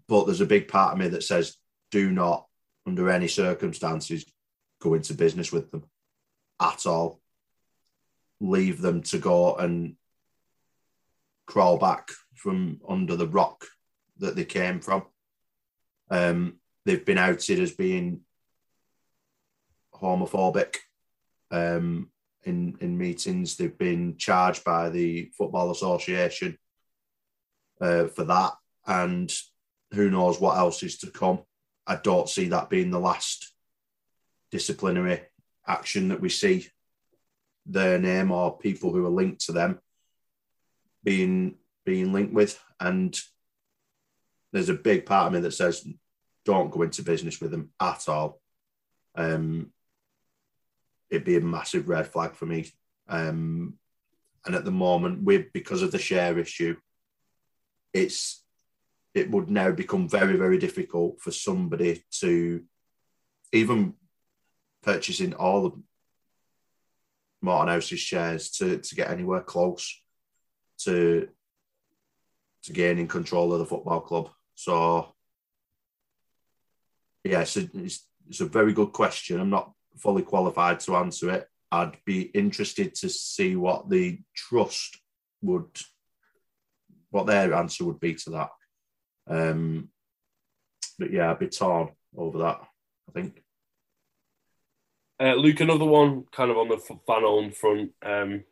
But 0.07 0.25
there's 0.25 0.41
a 0.41 0.45
big 0.45 0.67
part 0.67 0.93
of 0.93 0.99
me 0.99 1.09
that 1.09 1.23
says, 1.23 1.57
do 1.91 2.11
not, 2.11 2.47
under 2.87 3.09
any 3.09 3.27
circumstances, 3.27 4.25
go 4.81 4.93
into 4.93 5.13
business 5.13 5.51
with 5.51 5.69
them 5.69 5.83
at 6.63 6.85
all. 6.85 7.19
Leave 8.39 8.81
them 8.81 9.01
to 9.03 9.17
go 9.17 9.55
and 9.55 9.95
crawl 11.45 11.77
back 11.77 12.09
from 12.35 12.79
under 12.87 13.15
the 13.15 13.27
rock 13.27 13.65
that 14.19 14.35
they 14.35 14.45
came 14.45 14.79
from. 14.79 15.03
Um, 16.09 16.57
they've 16.85 17.05
been 17.05 17.17
outed 17.17 17.59
as 17.59 17.71
being 17.71 18.21
homophobic 19.93 20.77
um, 21.51 22.09
in 22.43 22.77
in 22.81 22.97
meetings. 22.97 23.55
They've 23.55 23.77
been 23.77 24.17
charged 24.17 24.63
by 24.63 24.89
the 24.89 25.31
Football 25.37 25.71
Association 25.71 26.57
uh, 27.81 28.07
for 28.07 28.25
that, 28.25 28.53
and 28.85 29.33
who 29.93 30.09
knows 30.09 30.39
what 30.39 30.57
else 30.57 30.83
is 30.83 30.97
to 30.99 31.11
come. 31.11 31.39
I 31.85 31.97
don't 31.97 32.29
see 32.29 32.49
that 32.49 32.69
being 32.69 32.91
the 32.91 32.99
last 32.99 33.53
disciplinary 34.51 35.21
action 35.67 36.09
that 36.09 36.21
we 36.21 36.29
see 36.29 36.67
their 37.65 37.97
name 37.97 38.31
or 38.31 38.57
people 38.57 38.91
who 38.91 39.05
are 39.05 39.09
linked 39.09 39.45
to 39.45 39.51
them 39.51 39.79
being 41.03 41.55
being 41.85 42.13
linked 42.13 42.33
with. 42.33 42.59
And 42.79 43.17
there's 44.51 44.69
a 44.69 44.73
big 44.73 45.05
part 45.05 45.27
of 45.27 45.33
me 45.33 45.39
that 45.41 45.51
says 45.51 45.85
don't 46.45 46.71
go 46.71 46.81
into 46.81 47.03
business 47.03 47.39
with 47.39 47.51
them 47.51 47.71
at 47.79 48.07
all. 48.07 48.41
Um, 49.15 49.71
it'd 51.09 51.25
be 51.25 51.37
a 51.37 51.41
massive 51.41 51.87
red 51.87 52.07
flag 52.07 52.35
for 52.35 52.45
me. 52.45 52.71
Um, 53.07 53.75
and 54.45 54.55
at 54.55 54.65
the 54.65 54.71
moment, 54.71 55.23
with 55.23 55.53
because 55.53 55.81
of 55.81 55.91
the 55.91 55.99
share 55.99 56.37
issue, 56.37 56.75
it's 57.93 58.43
it 59.13 59.29
would 59.29 59.49
now 59.49 59.71
become 59.71 60.09
very 60.09 60.35
very 60.35 60.57
difficult 60.57 61.21
for 61.21 61.31
somebody 61.31 62.03
to 62.19 62.63
even 63.51 63.93
purchasing 64.83 65.33
all 65.33 65.65
of 65.65 65.73
Morton 67.41 67.73
House's 67.73 67.99
shares 67.99 68.51
to 68.51 68.77
to 68.77 68.95
get 68.95 69.09
anywhere 69.09 69.41
close 69.41 70.01
to 70.79 71.27
to 72.63 72.73
gaining 72.73 73.07
control 73.07 73.53
of 73.53 73.59
the 73.59 73.65
football 73.65 74.01
club. 74.01 74.29
So 74.55 75.13
yeah, 77.23 77.41
it's 77.41 77.57
a, 77.57 77.69
it's, 77.73 78.07
it's 78.27 78.41
a 78.41 78.45
very 78.45 78.73
good 78.73 78.91
question. 78.91 79.39
I'm 79.39 79.49
not 79.49 79.71
fully 79.97 80.23
qualified 80.23 80.79
to 80.81 80.95
answer 80.95 81.31
it. 81.31 81.47
I'd 81.71 81.97
be 82.05 82.21
interested 82.21 82.95
to 82.95 83.09
see 83.09 83.55
what 83.55 83.89
the 83.89 84.19
trust 84.35 84.97
would, 85.41 85.69
what 87.09 87.25
their 87.25 87.53
answer 87.53 87.85
would 87.85 87.99
be 87.99 88.15
to 88.15 88.29
that. 88.31 88.49
Um, 89.27 89.89
but 90.99 91.11
yeah, 91.11 91.31
I'd 91.31 91.39
be 91.39 91.47
torn 91.47 91.89
over 92.15 92.39
that. 92.39 92.61
I 93.09 93.11
think. 93.11 93.42
Uh, 95.23 95.35
Luke, 95.35 95.61
another 95.61 95.85
one, 95.85 96.25
kind 96.33 96.51
of 96.51 96.57
on 96.57 96.67
the 96.67 96.77
fan-owned 97.07 97.55
front. 97.55 97.91
Um, 98.01 98.43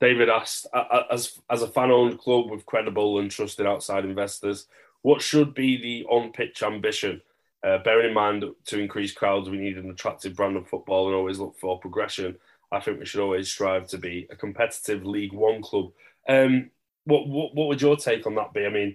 David 0.00 0.28
asked, 0.28 0.66
as 1.10 1.40
as 1.50 1.62
a 1.62 1.66
fan-owned 1.66 2.20
club 2.20 2.50
with 2.50 2.66
credible 2.66 3.18
and 3.18 3.30
trusted 3.30 3.66
outside 3.66 4.04
investors, 4.04 4.68
what 5.02 5.22
should 5.22 5.54
be 5.54 5.76
the 5.76 6.06
on-pitch 6.08 6.62
ambition? 6.62 7.20
Uh, 7.64 7.78
bearing 7.78 8.08
in 8.08 8.14
mind 8.14 8.44
to 8.66 8.78
increase 8.78 9.12
crowds, 9.12 9.50
we 9.50 9.58
need 9.58 9.76
an 9.78 9.90
attractive 9.90 10.36
brand 10.36 10.56
of 10.56 10.68
football 10.68 11.06
and 11.06 11.16
always 11.16 11.40
look 11.40 11.58
for 11.58 11.80
progression. 11.80 12.36
I 12.70 12.78
think 12.78 13.00
we 13.00 13.06
should 13.06 13.20
always 13.20 13.48
strive 13.48 13.88
to 13.88 13.98
be 13.98 14.28
a 14.30 14.36
competitive 14.36 15.04
League 15.04 15.32
One 15.32 15.62
club. 15.62 15.90
Um, 16.28 16.70
what, 17.04 17.26
what 17.28 17.54
what 17.54 17.68
would 17.68 17.82
your 17.82 17.96
take 17.96 18.24
on 18.26 18.36
that 18.36 18.52
be? 18.52 18.66
I 18.66 18.70
mean, 18.70 18.94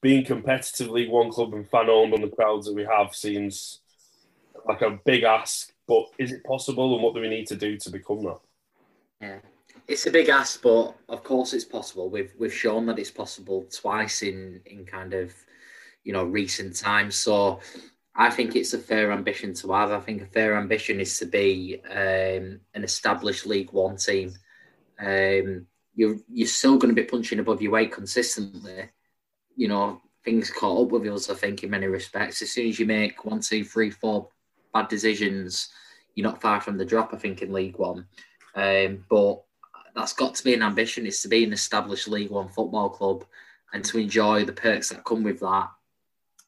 being 0.00 0.24
competitive 0.24 0.90
League 0.90 1.10
One 1.10 1.30
club 1.30 1.54
and 1.54 1.68
fan 1.70 1.88
owned 1.88 2.12
on 2.12 2.22
the 2.22 2.28
crowds 2.28 2.66
that 2.66 2.74
we 2.74 2.84
have 2.84 3.14
seems 3.14 3.80
like 4.66 4.82
a 4.82 4.98
big 5.04 5.22
ask. 5.22 5.72
But 5.92 6.06
is 6.16 6.32
it 6.32 6.42
possible, 6.44 6.94
and 6.94 7.02
what 7.02 7.14
do 7.14 7.20
we 7.20 7.28
need 7.28 7.46
to 7.48 7.54
do 7.54 7.76
to 7.76 7.90
become 7.90 8.24
that? 8.24 8.38
Yeah, 9.20 9.38
it's 9.86 10.06
a 10.06 10.10
big 10.10 10.30
ask, 10.30 10.62
but 10.62 10.94
of 11.10 11.22
course 11.22 11.52
it's 11.52 11.66
possible. 11.66 12.08
We've 12.08 12.32
we've 12.38 12.54
shown 12.54 12.86
that 12.86 12.98
it's 12.98 13.10
possible 13.10 13.66
twice 13.70 14.22
in 14.22 14.62
in 14.64 14.86
kind 14.86 15.12
of 15.12 15.34
you 16.02 16.14
know 16.14 16.24
recent 16.24 16.76
times. 16.76 17.16
So 17.16 17.60
I 18.14 18.30
think 18.30 18.56
it's 18.56 18.72
a 18.72 18.78
fair 18.78 19.12
ambition 19.12 19.52
to 19.52 19.72
have. 19.72 19.92
I 19.92 20.00
think 20.00 20.22
a 20.22 20.26
fair 20.26 20.56
ambition 20.56 20.98
is 20.98 21.18
to 21.18 21.26
be 21.26 21.82
um, 21.90 22.60
an 22.72 22.84
established 22.84 23.44
League 23.44 23.72
One 23.72 23.98
team. 23.98 24.32
Um, 24.98 25.66
you're 25.94 26.16
you're 26.32 26.48
still 26.48 26.78
going 26.78 26.94
to 26.94 27.02
be 27.02 27.06
punching 27.06 27.38
above 27.38 27.60
your 27.60 27.72
weight 27.72 27.92
consistently. 27.92 28.88
You 29.56 29.68
know 29.68 30.00
things 30.24 30.48
caught 30.48 30.86
up 30.86 30.92
with 30.92 31.06
us. 31.12 31.28
I 31.28 31.34
think 31.34 31.62
in 31.62 31.68
many 31.68 31.86
respects. 31.86 32.40
As 32.40 32.50
soon 32.50 32.70
as 32.70 32.80
you 32.80 32.86
make 32.86 33.26
one, 33.26 33.40
two, 33.40 33.62
three, 33.62 33.90
four 33.90 34.30
bad 34.72 34.88
decisions, 34.88 35.68
you're 36.14 36.26
not 36.28 36.40
far 36.40 36.60
from 36.60 36.78
the 36.78 36.84
drop. 36.84 37.12
I 37.12 37.16
think 37.16 37.42
in 37.42 37.52
League 37.52 37.78
One, 37.78 38.06
um, 38.54 39.04
but 39.08 39.42
that's 39.94 40.12
got 40.12 40.34
to 40.36 40.44
be 40.44 40.54
an 40.54 40.62
ambition. 40.62 41.06
Is 41.06 41.22
to 41.22 41.28
be 41.28 41.44
an 41.44 41.52
established 41.52 42.08
League 42.08 42.30
One 42.30 42.48
football 42.48 42.90
club 42.90 43.24
and 43.72 43.84
to 43.86 43.98
enjoy 43.98 44.44
the 44.44 44.52
perks 44.52 44.90
that 44.90 45.04
come 45.04 45.22
with 45.22 45.40
that 45.40 45.70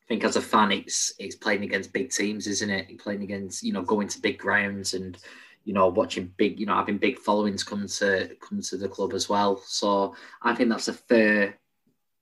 I 0.05 0.07
think 0.09 0.25
as 0.25 0.37
a 0.37 0.43
fan, 0.43 0.71
it's 0.71 1.15
it's 1.19 1.35
playing 1.35 1.63
against 1.63 1.93
big 1.93 2.11
teams, 2.11 2.47
isn't 2.47 2.69
it? 2.69 2.99
playing 2.99 3.23
against 3.23 3.63
you 3.63 3.73
know 3.73 3.83
going 3.83 4.09
to 4.09 4.21
big 4.21 4.39
grounds 4.39 4.93
and 4.93 5.17
you 5.65 5.73
know 5.73 5.89
watching 5.89 6.33
big 6.37 6.61
you 6.61 6.67
know 6.67 6.75
having 6.75 6.99
big 6.99 7.19
followings 7.19 7.65
come 7.65 7.87
to 7.87 8.37
come 8.41 8.61
to 8.61 8.77
the 8.77 8.89
club 8.89 9.15
as 9.15 9.31
well. 9.31 9.63
So 9.65 10.15
I 10.43 10.55
think 10.55 10.69
that's 10.69 10.89
a 10.89 10.93
fair 10.93 11.59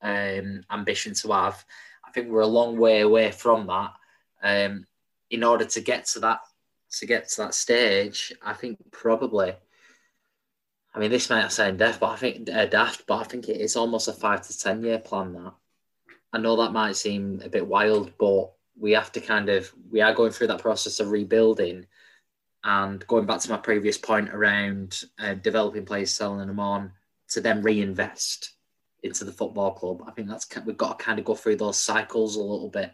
um, 0.01 0.63
ambition 0.71 1.13
to 1.15 1.33
have. 1.33 1.65
I 2.05 2.11
think 2.11 2.29
we're 2.29 2.41
a 2.41 2.47
long 2.47 2.77
way 2.77 3.01
away 3.01 3.31
from 3.31 3.67
that. 3.67 3.93
Um, 4.41 4.87
in 5.29 5.43
order 5.43 5.65
to 5.65 5.81
get 5.81 6.05
to 6.05 6.19
that 6.21 6.39
to 6.99 7.05
get 7.05 7.29
to 7.29 7.41
that 7.41 7.53
stage, 7.53 8.33
I 8.41 8.53
think 8.53 8.77
probably. 8.91 9.53
I 10.95 10.99
mean, 10.99 11.09
this 11.09 11.29
might 11.29 11.51
sound 11.51 11.79
daft, 11.79 11.99
but 11.99 12.11
I 12.11 12.15
think 12.17 12.49
uh, 12.49 12.65
daft, 12.65 13.07
but 13.07 13.17
I 13.17 13.23
think 13.23 13.49
it 13.49 13.59
is 13.59 13.75
almost 13.75 14.07
a 14.07 14.13
five 14.13 14.45
to 14.47 14.57
ten 14.57 14.83
year 14.83 14.99
plan. 14.99 15.33
That 15.33 15.53
I 16.31 16.37
know 16.37 16.55
that 16.57 16.71
might 16.71 16.95
seem 16.95 17.41
a 17.43 17.49
bit 17.49 17.65
wild, 17.65 18.11
but 18.17 18.51
we 18.79 18.91
have 18.91 19.11
to 19.13 19.21
kind 19.21 19.49
of 19.49 19.71
we 19.91 20.01
are 20.01 20.13
going 20.13 20.31
through 20.31 20.47
that 20.47 20.61
process 20.61 20.99
of 20.99 21.11
rebuilding 21.11 21.85
and 22.63 23.05
going 23.07 23.25
back 23.25 23.41
to 23.41 23.49
my 23.49 23.57
previous 23.57 23.97
point 23.97 24.29
around 24.29 25.03
uh, 25.19 25.33
developing 25.33 25.85
players, 25.85 26.11
selling 26.11 26.47
them 26.47 26.59
on 26.59 26.91
to 27.29 27.41
then 27.41 27.61
reinvest 27.61 28.53
into 29.01 29.25
the 29.25 29.33
football 29.33 29.71
club. 29.71 30.03
I 30.07 30.11
think 30.11 30.29
that's 30.29 30.47
we've 30.65 30.77
got 30.77 30.99
to 30.99 31.05
kind 31.05 31.19
of 31.19 31.25
go 31.25 31.35
through 31.35 31.57
those 31.57 31.77
cycles 31.77 32.35
a 32.35 32.41
little 32.41 32.69
bit, 32.69 32.93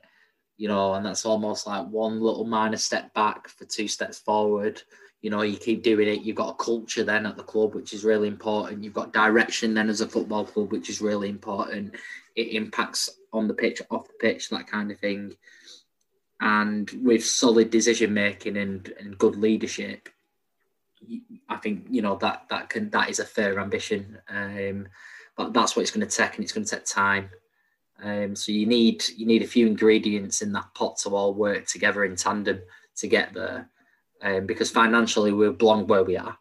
you 0.60 0.68
know, 0.68 0.94
and 0.94 1.04
that's 1.04 1.26
almost 1.26 1.66
like 1.66 1.88
one 1.88 2.22
little 2.22 2.46
minor 2.46 2.78
step 2.78 3.12
back 3.16 3.48
for 3.48 3.66
two 3.66 3.88
steps 3.88 4.20
forward. 4.20 4.84
You 5.22 5.32
know, 5.32 5.42
you 5.42 5.58
keep 5.58 5.82
doing 5.82 6.08
it. 6.08 6.22
You've 6.22 6.36
got 6.36 6.52
a 6.52 6.64
culture 6.64 7.04
then 7.04 7.26
at 7.26 7.36
the 7.36 7.44
club, 7.44 7.74
which 7.74 7.94
is 7.94 8.04
really 8.04 8.28
important. 8.28 8.84
You've 8.84 8.94
got 8.94 9.12
direction 9.12 9.74
then 9.74 9.90
as 9.90 10.02
a 10.02 10.08
football 10.08 10.46
club, 10.46 10.72
which 10.72 10.90
is 10.90 11.02
really 11.02 11.30
important. 11.30 11.96
It 12.36 12.54
impacts 12.54 13.10
on 13.34 13.48
the 13.48 13.54
pitch, 13.56 13.82
off 13.90 14.08
the 14.08 14.14
pitch, 14.20 14.50
that 14.50 14.68
kind 14.68 14.92
of 14.92 15.00
thing 15.00 15.36
and 16.42 16.90
with 17.04 17.26
solid 17.26 17.70
decision 17.70 18.14
making 18.14 18.58
and, 18.58 18.94
and 19.00 19.18
good 19.18 19.36
leadership, 19.36 20.10
I 21.48 21.58
think 21.58 21.88
you 21.90 22.02
know 22.02 22.18
that 22.18 22.46
that 22.50 22.70
can 22.70 22.90
that 22.92 23.10
is 23.10 23.20
a 23.20 23.26
fair 23.26 23.60
ambition. 23.60 24.18
Um, 24.30 24.88
but 25.36 25.54
that's 25.54 25.76
what 25.76 25.82
it's 25.84 25.92
going 25.92 26.08
to 26.08 26.16
take, 26.16 26.36
and 26.36 26.44
it's 26.44 26.52
going 26.52 26.66
to 26.66 26.76
take 26.76 26.86
time. 26.86 27.30
Um, 28.02 28.36
so 28.36 28.52
you 28.52 28.66
need 28.66 29.04
you 29.18 29.26
need 29.26 29.42
a 29.42 29.48
few 29.48 29.68
ingredients 29.68 30.42
in 30.42 30.52
that 30.54 30.74
pot 30.74 30.98
to 31.00 31.16
all 31.16 31.34
work 31.34 31.68
together 31.68 32.06
in 32.06 32.16
tandem 32.16 32.62
to 32.98 33.08
get 33.08 33.34
there. 33.34 33.70
Um, 34.22 34.46
because 34.46 34.70
financially 34.70 35.32
we 35.32 35.50
belong 35.50 35.88
where 35.88 36.04
we 36.04 36.18
are. 36.18 36.38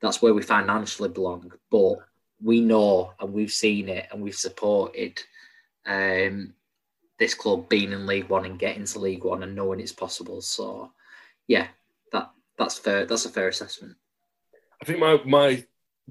That's 0.00 0.22
where 0.22 0.34
we 0.34 0.42
financially 0.42 1.08
belong. 1.08 1.52
But 1.70 1.98
we 2.42 2.60
know 2.60 3.12
and 3.20 3.32
we've 3.32 3.52
seen 3.52 3.88
it 3.88 4.08
and 4.10 4.22
we've 4.22 4.34
supported 4.34 5.20
um, 5.86 6.54
this 7.18 7.34
club 7.34 7.68
being 7.68 7.92
in 7.92 8.06
League 8.06 8.28
One 8.28 8.44
and 8.44 8.58
getting 8.58 8.84
to 8.84 8.98
League 8.98 9.24
One 9.24 9.42
and 9.42 9.54
knowing 9.54 9.80
it's 9.80 9.92
possible. 9.92 10.40
So, 10.40 10.92
yeah, 11.46 11.68
that 12.12 12.30
that's 12.56 12.78
fair. 12.78 13.06
That's 13.06 13.24
a 13.24 13.30
fair 13.30 13.48
assessment. 13.48 13.96
I 14.80 14.84
think 14.84 15.00
my 15.00 15.20
my 15.24 15.64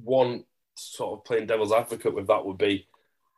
one 0.04 0.44
sort 0.76 1.20
of 1.20 1.26
playing 1.26 1.48
devil's 1.48 1.72
advocate 1.72 2.14
with 2.14 2.28
that 2.28 2.46
would 2.46 2.58
be, 2.58 2.88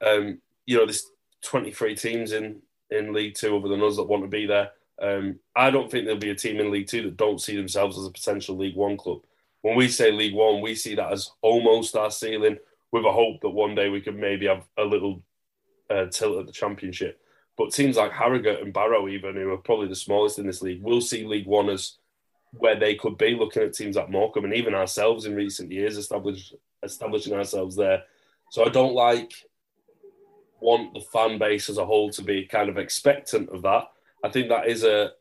um, 0.05 0.41
you 0.65 0.77
know, 0.77 0.85
there's 0.85 1.09
23 1.43 1.95
teams 1.95 2.31
in 2.31 2.61
in 2.89 3.13
League 3.13 3.35
Two 3.35 3.55
other 3.55 3.67
than 3.67 3.83
us 3.83 3.95
that 3.97 4.03
want 4.03 4.23
to 4.23 4.29
be 4.29 4.45
there. 4.45 4.71
Um, 5.01 5.39
I 5.55 5.69
don't 5.69 5.89
think 5.89 6.05
there'll 6.05 6.19
be 6.19 6.31
a 6.31 6.35
team 6.35 6.59
in 6.59 6.71
League 6.71 6.87
Two 6.87 7.03
that 7.03 7.17
don't 7.17 7.41
see 7.41 7.55
themselves 7.55 7.97
as 7.97 8.05
a 8.05 8.11
potential 8.11 8.57
League 8.57 8.75
One 8.75 8.97
club. 8.97 9.21
When 9.61 9.75
we 9.75 9.87
say 9.87 10.11
League 10.11 10.33
One, 10.33 10.61
we 10.61 10.75
see 10.75 10.95
that 10.95 11.11
as 11.11 11.31
almost 11.41 11.95
our 11.95 12.11
ceiling, 12.11 12.57
with 12.91 13.05
a 13.05 13.11
hope 13.11 13.41
that 13.41 13.49
one 13.49 13.75
day 13.75 13.89
we 13.89 14.01
could 14.01 14.17
maybe 14.17 14.47
have 14.47 14.63
a 14.77 14.83
little 14.83 15.21
uh, 15.89 16.05
tilt 16.07 16.39
at 16.39 16.47
the 16.47 16.51
Championship. 16.51 17.21
But 17.57 17.73
teams 17.73 17.97
like 17.97 18.11
Harrogate 18.11 18.61
and 18.61 18.73
Barrow, 18.73 19.09
even 19.09 19.35
who 19.35 19.51
are 19.51 19.57
probably 19.57 19.87
the 19.87 19.95
smallest 19.95 20.39
in 20.39 20.47
this 20.47 20.61
league, 20.61 20.81
will 20.81 21.01
see 21.01 21.25
League 21.25 21.45
One 21.45 21.69
as 21.69 21.97
where 22.51 22.79
they 22.79 22.95
could 22.95 23.17
be. 23.17 23.35
Looking 23.35 23.63
at 23.63 23.73
teams 23.73 23.95
like 23.95 24.09
Morecambe 24.09 24.45
and 24.45 24.53
even 24.53 24.73
ourselves 24.73 25.25
in 25.25 25.35
recent 25.35 25.71
years, 25.71 25.97
establish, 25.97 26.53
establishing 26.81 27.33
ourselves 27.33 27.75
there. 27.75 28.03
So 28.51 28.65
I 28.65 28.69
don't 28.69 28.93
like 28.93 29.33
want 30.61 30.93
the 30.93 31.01
fan 31.01 31.37
base 31.37 31.69
as 31.69 31.77
a 31.77 31.85
whole 31.85 32.09
to 32.11 32.21
be 32.21 32.45
kind 32.45 32.69
of 32.69 32.77
expectant 32.77 33.49
of 33.49 33.61
that. 33.63 33.85
I 34.23 34.29
think 34.29 34.49
that 34.49 34.67
is 34.67 34.83
a 34.83 35.11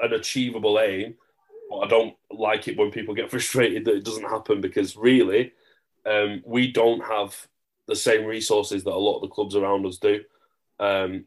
an 0.00 0.12
achievable 0.12 0.80
aim, 0.80 1.14
but 1.70 1.78
I 1.78 1.88
don't 1.88 2.16
like 2.30 2.68
it 2.68 2.76
when 2.76 2.90
people 2.90 3.14
get 3.14 3.30
frustrated 3.30 3.84
that 3.84 3.96
it 3.96 4.04
doesn't 4.04 4.28
happen 4.28 4.60
because 4.60 4.96
really, 4.96 5.52
um, 6.06 6.42
we 6.44 6.72
don't 6.72 7.04
have 7.04 7.36
the 7.86 7.96
same 7.96 8.24
resources 8.24 8.84
that 8.84 8.92
a 8.92 8.96
lot 8.96 9.16
of 9.16 9.22
the 9.22 9.34
clubs 9.34 9.56
around 9.56 9.86
us 9.86 9.98
do. 9.98 10.20
Um, 10.78 11.24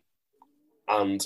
and 0.88 1.22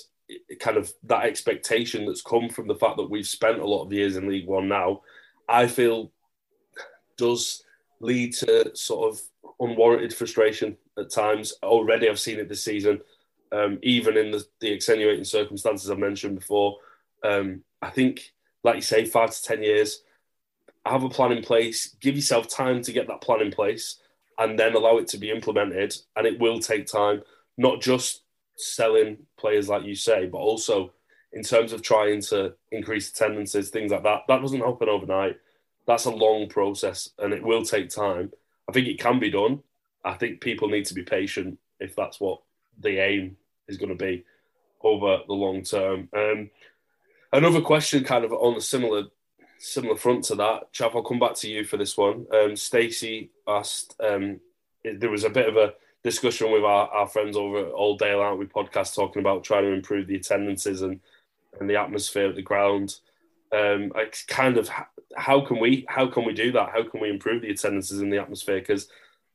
kind 0.60 0.78
of 0.78 0.91
that 1.03 1.26
expectation 1.26 2.06
that's 2.06 2.22
come 2.22 2.49
from 2.49 2.68
the 2.68 2.76
fact 2.76 2.98
that 2.98 3.10
we've 3.10 3.28
spent 3.28 3.60
a 3.60 3.66
lot 3.66 3.86
of 3.86 3.94
years 3.94 4.16
in 4.16 4.28
League 4.28 4.48
One 4.48 4.68
now, 4.68 5.02
I 5.48 5.68
feel 5.68 6.12
does 7.18 7.64
lead 7.99 8.34
to 8.34 8.76
sort 8.76 9.12
of 9.12 9.22
unwarranted 9.59 10.13
frustration 10.13 10.77
at 10.97 11.11
times. 11.11 11.53
Already, 11.63 12.09
I've 12.09 12.19
seen 12.19 12.39
it 12.39 12.49
this 12.49 12.63
season, 12.63 13.01
um, 13.51 13.80
even 13.84 14.17
in 14.17 14.31
the, 14.31 14.45
the, 14.59 14.72
extenuating 14.72 15.23
circumstances 15.23 15.89
I 15.89 15.95
mentioned 15.95 16.39
before. 16.39 16.77
Um, 17.23 17.63
I 17.81 17.89
think, 17.89 18.34
like 18.63 18.76
you 18.76 18.81
say, 18.81 19.05
five 19.05 19.31
to 19.31 19.43
10 19.43 19.63
years, 19.63 20.01
have 20.85 21.03
a 21.03 21.09
plan 21.09 21.31
in 21.31 21.43
place, 21.43 21.95
give 21.99 22.15
yourself 22.15 22.47
time 22.47 22.81
to 22.84 22.91
get 22.91 23.07
that 23.07 23.22
plan 23.22 23.41
in 23.41 23.51
place, 23.51 23.99
and 24.38 24.59
then 24.59 24.76
allow 24.76 24.97
it 24.97 25.07
to 25.09 25.17
be 25.17 25.31
implemented. 25.31 25.95
And 26.15 26.27
it 26.27 26.39
will 26.39 26.59
take 26.59 26.88
time, 26.88 27.23
not 27.57 27.81
just 27.81 28.22
selling 28.55 29.17
players, 29.38 29.69
like 29.69 29.84
you 29.84 29.95
say, 29.95 30.27
but 30.27 30.38
also 30.38 30.93
in 31.35 31.43
terms 31.43 31.73
of 31.73 31.81
trying 31.81 32.22
to 32.22 32.53
increase 32.72 33.09
attendances, 33.09 33.69
things 33.69 33.91
like 33.91 34.03
that. 34.03 34.22
That 34.27 34.41
doesn't 34.41 34.61
happen 34.61 34.89
overnight. 34.89 35.38
That's 35.85 36.05
a 36.05 36.11
long 36.11 36.47
process 36.47 37.09
and 37.19 37.34
it 37.34 37.43
will 37.43 37.63
take 37.63 37.89
time. 37.89 38.31
I 38.68 38.72
think 38.72 38.88
it 38.88 39.00
can 39.00 39.20
be 39.20 39.30
done. 39.30 39.62
I 40.04 40.14
think 40.14 40.42
people 40.42 40.70
need 40.70 40.86
to 40.86 40.94
be 40.94 41.04
patient 41.04 41.58
if 41.80 41.96
that's 41.96 42.20
what 42.20 42.42
the 42.80 43.00
aim 43.00 43.38
is 43.68 43.78
going 43.78 43.90
to 43.90 43.96
be 43.96 44.24
over 44.82 45.20
the 45.28 45.34
long 45.34 45.64
term. 45.64 46.10
Um, 46.16 46.50
another 47.34 47.62
question, 47.62 48.04
kind 48.04 48.24
of 48.24 48.32
on 48.34 48.56
a 48.56 48.62
similar 48.62 49.06
similar 49.58 49.96
front 49.96 50.24
to 50.26 50.36
that, 50.36 50.72
Chaff, 50.72 50.96
I'll 50.96 51.04
come 51.04 51.20
back 51.20 51.36
to 51.36 51.50
you 51.50 51.64
for 51.64 51.78
this 51.78 51.98
one. 51.98 52.26
Um, 52.32 52.56
Stacey 52.56 53.32
asked, 53.48 53.96
um, 54.00 54.40
there 54.84 55.10
was 55.10 55.24
a 55.24 55.30
bit 55.30 55.48
of 55.48 55.58
a 55.58 55.74
discussion 56.04 56.52
with 56.52 56.64
our, 56.64 56.88
our 56.90 57.08
friends 57.08 57.36
over 57.36 57.66
at 57.66 57.72
Old 57.72 58.00
Dale, 58.00 58.20
aren't 58.20 58.40
we? 58.40 58.46
Podcast 58.46 58.96
talking 58.96 59.22
about 59.22 59.44
trying 59.44 59.64
to 59.64 59.72
improve 59.72 60.08
the 60.08 60.18
attendances 60.18 60.82
and, 60.82 61.00
and 61.60 61.70
the 61.70 61.78
atmosphere 61.78 62.30
at 62.30 62.36
the 62.36 62.42
ground. 62.42 63.00
Um, 63.52 63.92
it's 63.96 64.24
kind 64.24 64.58
of 64.58 64.70
how 65.16 65.42
can 65.42 65.60
we 65.60 65.86
how 65.88 66.08
can 66.08 66.26
we 66.26 66.34
do 66.34 66.52
that? 66.54 66.70
How 66.70 66.84
can 66.84 67.00
we 67.02 67.10
improve 67.10 67.42
the 67.42 67.52
attendances 67.52 68.02
in 68.02 68.10
the 68.10 68.20
atmosphere? 68.20 68.60
Because, 68.60 68.88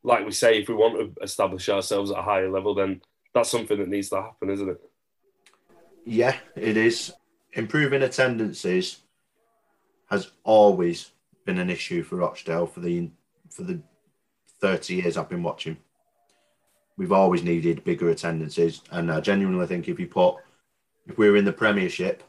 like 0.03 0.25
we 0.25 0.31
say, 0.31 0.59
if 0.59 0.69
we 0.69 0.75
want 0.75 1.15
to 1.15 1.23
establish 1.23 1.69
ourselves 1.69 2.11
at 2.11 2.19
a 2.19 2.23
higher 2.23 2.49
level, 2.49 2.73
then 2.75 3.01
that's 3.33 3.49
something 3.49 3.77
that 3.77 3.89
needs 3.89 4.09
to 4.09 4.21
happen, 4.21 4.49
isn't 4.49 4.69
it? 4.69 4.81
Yeah, 6.05 6.37
it 6.55 6.77
is. 6.77 7.13
Improving 7.53 8.01
attendances 8.01 9.01
has 10.09 10.31
always 10.43 11.11
been 11.45 11.57
an 11.57 11.69
issue 11.69 12.03
for 12.03 12.17
Rochdale 12.17 12.67
for 12.67 12.79
the 12.79 13.09
for 13.49 13.63
the 13.63 13.81
thirty 14.59 14.95
years 14.95 15.17
I've 15.17 15.29
been 15.29 15.43
watching 15.43 15.77
we've 17.01 17.11
always 17.11 17.41
needed 17.41 17.83
bigger 17.83 18.11
attendances. 18.11 18.81
And 18.91 19.11
I 19.11 19.21
genuinely 19.21 19.65
think 19.65 19.87
if 19.87 19.99
you 19.99 20.05
put, 20.05 20.35
if 21.07 21.17
we 21.17 21.29
were 21.31 21.35
in 21.35 21.45
the 21.45 21.51
Premiership, 21.51 22.23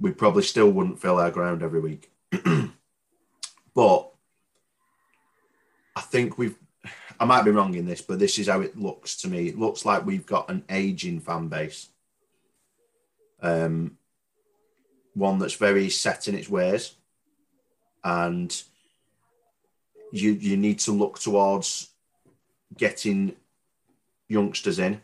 we 0.00 0.10
probably 0.10 0.42
still 0.42 0.70
wouldn't 0.70 1.00
fill 1.00 1.20
our 1.20 1.30
ground 1.30 1.62
every 1.62 1.78
week. 1.78 2.10
but 3.74 4.10
I 5.94 6.00
think 6.00 6.38
we've, 6.38 6.56
I 7.18 7.24
might 7.24 7.44
be 7.44 7.50
wrong 7.50 7.74
in 7.74 7.86
this, 7.86 8.02
but 8.02 8.18
this 8.18 8.38
is 8.38 8.48
how 8.48 8.60
it 8.60 8.78
looks 8.78 9.16
to 9.18 9.28
me. 9.28 9.48
It 9.48 9.58
looks 9.58 9.84
like 9.84 10.04
we've 10.04 10.26
got 10.26 10.50
an 10.50 10.64
aging 10.68 11.20
fan 11.20 11.48
base. 11.48 11.88
Um, 13.40 13.96
one 15.14 15.38
that's 15.38 15.54
very 15.54 15.88
set 15.88 16.28
in 16.28 16.34
its 16.34 16.48
ways. 16.48 16.92
And 18.04 18.54
you 20.12 20.32
you 20.32 20.56
need 20.56 20.78
to 20.80 20.92
look 20.92 21.18
towards 21.18 21.90
getting 22.76 23.34
youngsters 24.28 24.78
in, 24.78 25.00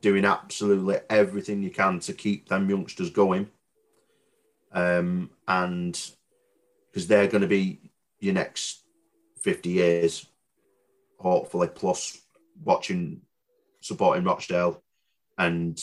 doing 0.00 0.24
absolutely 0.24 0.98
everything 1.08 1.62
you 1.62 1.70
can 1.70 1.98
to 2.00 2.12
keep 2.12 2.48
them 2.48 2.68
youngsters 2.68 3.10
going. 3.10 3.48
Um, 4.72 5.30
and 5.48 5.98
because 6.96 7.08
they're 7.08 7.28
going 7.28 7.42
to 7.42 7.46
be 7.46 7.78
your 8.20 8.32
next 8.32 8.82
50 9.42 9.68
years, 9.68 10.26
hopefully, 11.18 11.68
plus 11.68 12.18
watching, 12.64 13.20
supporting 13.82 14.24
Rochdale, 14.24 14.82
and 15.36 15.78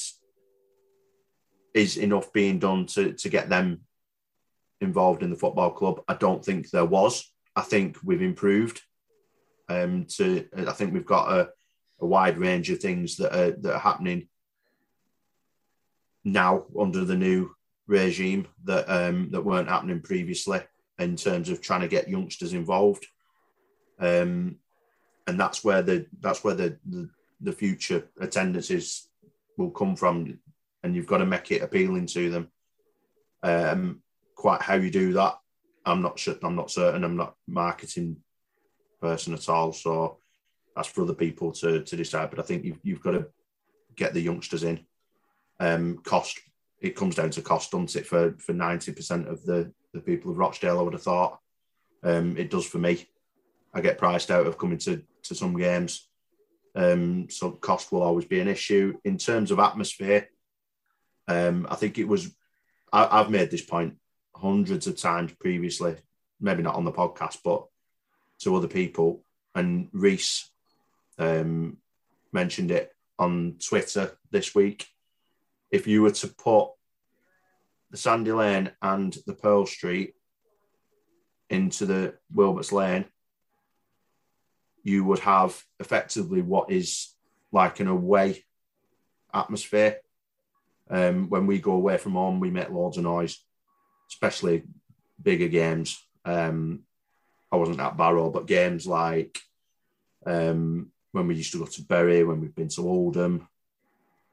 is 1.75 1.97
enough 1.97 2.33
being 2.33 2.57
done 2.57 2.87
to, 2.87 3.13
to 3.13 3.29
get 3.29 3.47
them 3.47 3.81
involved 4.81 5.21
in 5.21 5.29
the 5.29 5.35
football 5.35 5.69
club? 5.69 6.01
I 6.07 6.15
don't 6.15 6.43
think 6.43 6.71
there 6.71 6.83
was. 6.83 7.31
I 7.55 7.61
think 7.61 7.99
we've 8.03 8.23
improved 8.23 8.81
um, 9.69 10.07
to 10.17 10.47
I 10.67 10.71
think 10.71 10.93
we've 10.93 11.05
got 11.05 11.31
a, 11.31 11.49
a 12.01 12.07
wide 12.07 12.39
range 12.39 12.71
of 12.71 12.79
things 12.79 13.17
that 13.17 13.37
are 13.39 13.51
that 13.51 13.75
are 13.75 13.79
happening 13.79 14.29
now 16.23 16.63
under 16.79 17.05
the 17.05 17.15
new 17.15 17.51
regime 17.85 18.47
that 18.63 18.89
um, 18.89 19.29
that 19.29 19.45
weren't 19.45 19.69
happening 19.69 20.01
previously 20.01 20.61
in 20.99 21.15
terms 21.15 21.49
of 21.49 21.61
trying 21.61 21.81
to 21.81 21.87
get 21.87 22.09
youngsters 22.09 22.53
involved. 22.53 23.05
Um, 23.99 24.57
and 25.27 25.39
that's 25.39 25.63
where 25.63 25.81
the 25.81 26.05
that's 26.19 26.43
where 26.43 26.55
the, 26.55 26.77
the, 26.85 27.09
the 27.41 27.51
future 27.51 28.09
attendances 28.19 29.07
will 29.57 29.71
come 29.71 29.95
from, 29.95 30.39
and 30.83 30.95
you've 30.95 31.07
got 31.07 31.19
to 31.19 31.25
make 31.25 31.51
it 31.51 31.61
appealing 31.61 32.07
to 32.07 32.29
them. 32.29 32.51
Um, 33.41 34.01
quite 34.35 34.61
how 34.61 34.75
you 34.75 34.89
do 34.89 35.13
that, 35.13 35.35
I'm 35.85 36.01
not 36.01 36.19
sure. 36.19 36.35
I'm 36.43 36.55
not 36.55 36.71
certain. 36.71 37.03
I'm 37.03 37.15
not 37.15 37.35
marketing 37.47 38.17
person 39.01 39.33
at 39.33 39.49
all, 39.49 39.73
so 39.73 40.17
that's 40.75 40.87
for 40.87 41.03
other 41.03 41.13
people 41.13 41.51
to 41.53 41.83
to 41.83 41.95
decide. 41.95 42.29
But 42.29 42.39
I 42.39 42.43
think 42.43 42.65
you've 42.65 42.79
you've 42.83 43.03
got 43.03 43.11
to 43.11 43.27
get 43.95 44.13
the 44.13 44.21
youngsters 44.21 44.63
in. 44.63 44.85
Um, 45.59 45.99
cost 45.99 46.39
it 46.81 46.95
comes 46.95 47.15
down 47.15 47.29
to 47.31 47.41
cost, 47.41 47.71
doesn't 47.71 47.95
it? 47.95 48.07
For 48.07 48.35
for 48.39 48.53
ninety 48.53 48.91
percent 48.91 49.27
of 49.27 49.43
the 49.45 49.71
the 49.93 50.01
people 50.01 50.31
of 50.31 50.37
Rochdale, 50.37 50.79
I 50.79 50.81
would 50.81 50.93
have 50.93 51.03
thought. 51.03 51.39
Um, 52.03 52.37
it 52.37 52.49
does 52.49 52.65
for 52.65 52.79
me. 52.79 53.07
I 53.73 53.81
get 53.81 53.97
priced 53.97 54.31
out 54.31 54.47
of 54.47 54.57
coming 54.57 54.77
to 54.79 55.03
to 55.23 55.35
some 55.35 55.57
games. 55.57 56.09
Um, 56.75 57.29
so 57.29 57.51
cost 57.51 57.91
will 57.91 58.01
always 58.01 58.25
be 58.25 58.39
an 58.39 58.47
issue 58.47 58.97
in 59.03 59.17
terms 59.17 59.51
of 59.51 59.59
atmosphere. 59.59 60.27
Um, 61.27 61.67
I 61.69 61.75
think 61.75 61.97
it 61.97 62.07
was. 62.07 62.35
I, 62.91 63.19
I've 63.19 63.29
made 63.29 63.51
this 63.51 63.61
point 63.61 63.95
hundreds 64.35 64.87
of 64.87 64.97
times 64.97 65.31
previously, 65.39 65.95
maybe 66.41 66.63
not 66.63 66.75
on 66.75 66.85
the 66.85 66.91
podcast, 66.91 67.37
but 67.43 67.65
to 68.39 68.55
other 68.55 68.67
people. 68.67 69.23
And 69.55 69.89
Reese 69.93 70.49
um, 71.17 71.77
mentioned 72.31 72.71
it 72.71 72.91
on 73.19 73.57
Twitter 73.65 74.11
this 74.31 74.53
week. 74.53 74.87
If 75.71 75.87
you 75.87 76.01
were 76.01 76.11
to 76.11 76.27
put 76.27 76.69
the 77.93 77.97
Sandy 77.97 78.31
Lane 78.31 78.71
and 78.81 79.15
the 79.27 79.35
Pearl 79.35 79.67
Street 79.67 80.15
into 81.51 81.85
the 81.85 82.15
Wilbutts 82.35 82.71
Lane, 82.71 83.05
you 84.81 85.05
would 85.05 85.19
have 85.19 85.61
effectively 85.79 86.41
what 86.41 86.71
is 86.71 87.13
like 87.51 87.79
an 87.79 87.87
away 87.87 88.43
atmosphere. 89.31 89.97
Um, 90.89 91.29
when 91.29 91.45
we 91.45 91.59
go 91.59 91.73
away 91.73 91.97
from 91.97 92.13
home, 92.13 92.39
we 92.39 92.49
make 92.49 92.71
loads 92.71 92.97
of 92.97 93.03
noise, 93.03 93.37
especially 94.09 94.63
bigger 95.21 95.47
games. 95.47 96.03
Um, 96.25 96.85
I 97.51 97.57
wasn't 97.57 97.79
at 97.79 97.95
Barrow, 97.95 98.31
but 98.31 98.47
games 98.47 98.87
like 98.87 99.37
um, 100.25 100.91
when 101.11 101.27
we 101.27 101.35
used 101.35 101.51
to 101.51 101.59
go 101.59 101.65
to 101.65 101.83
Bury, 101.83 102.23
when 102.23 102.41
we've 102.41 102.55
been 102.55 102.69
to 102.69 102.89
Oldham, 102.89 103.47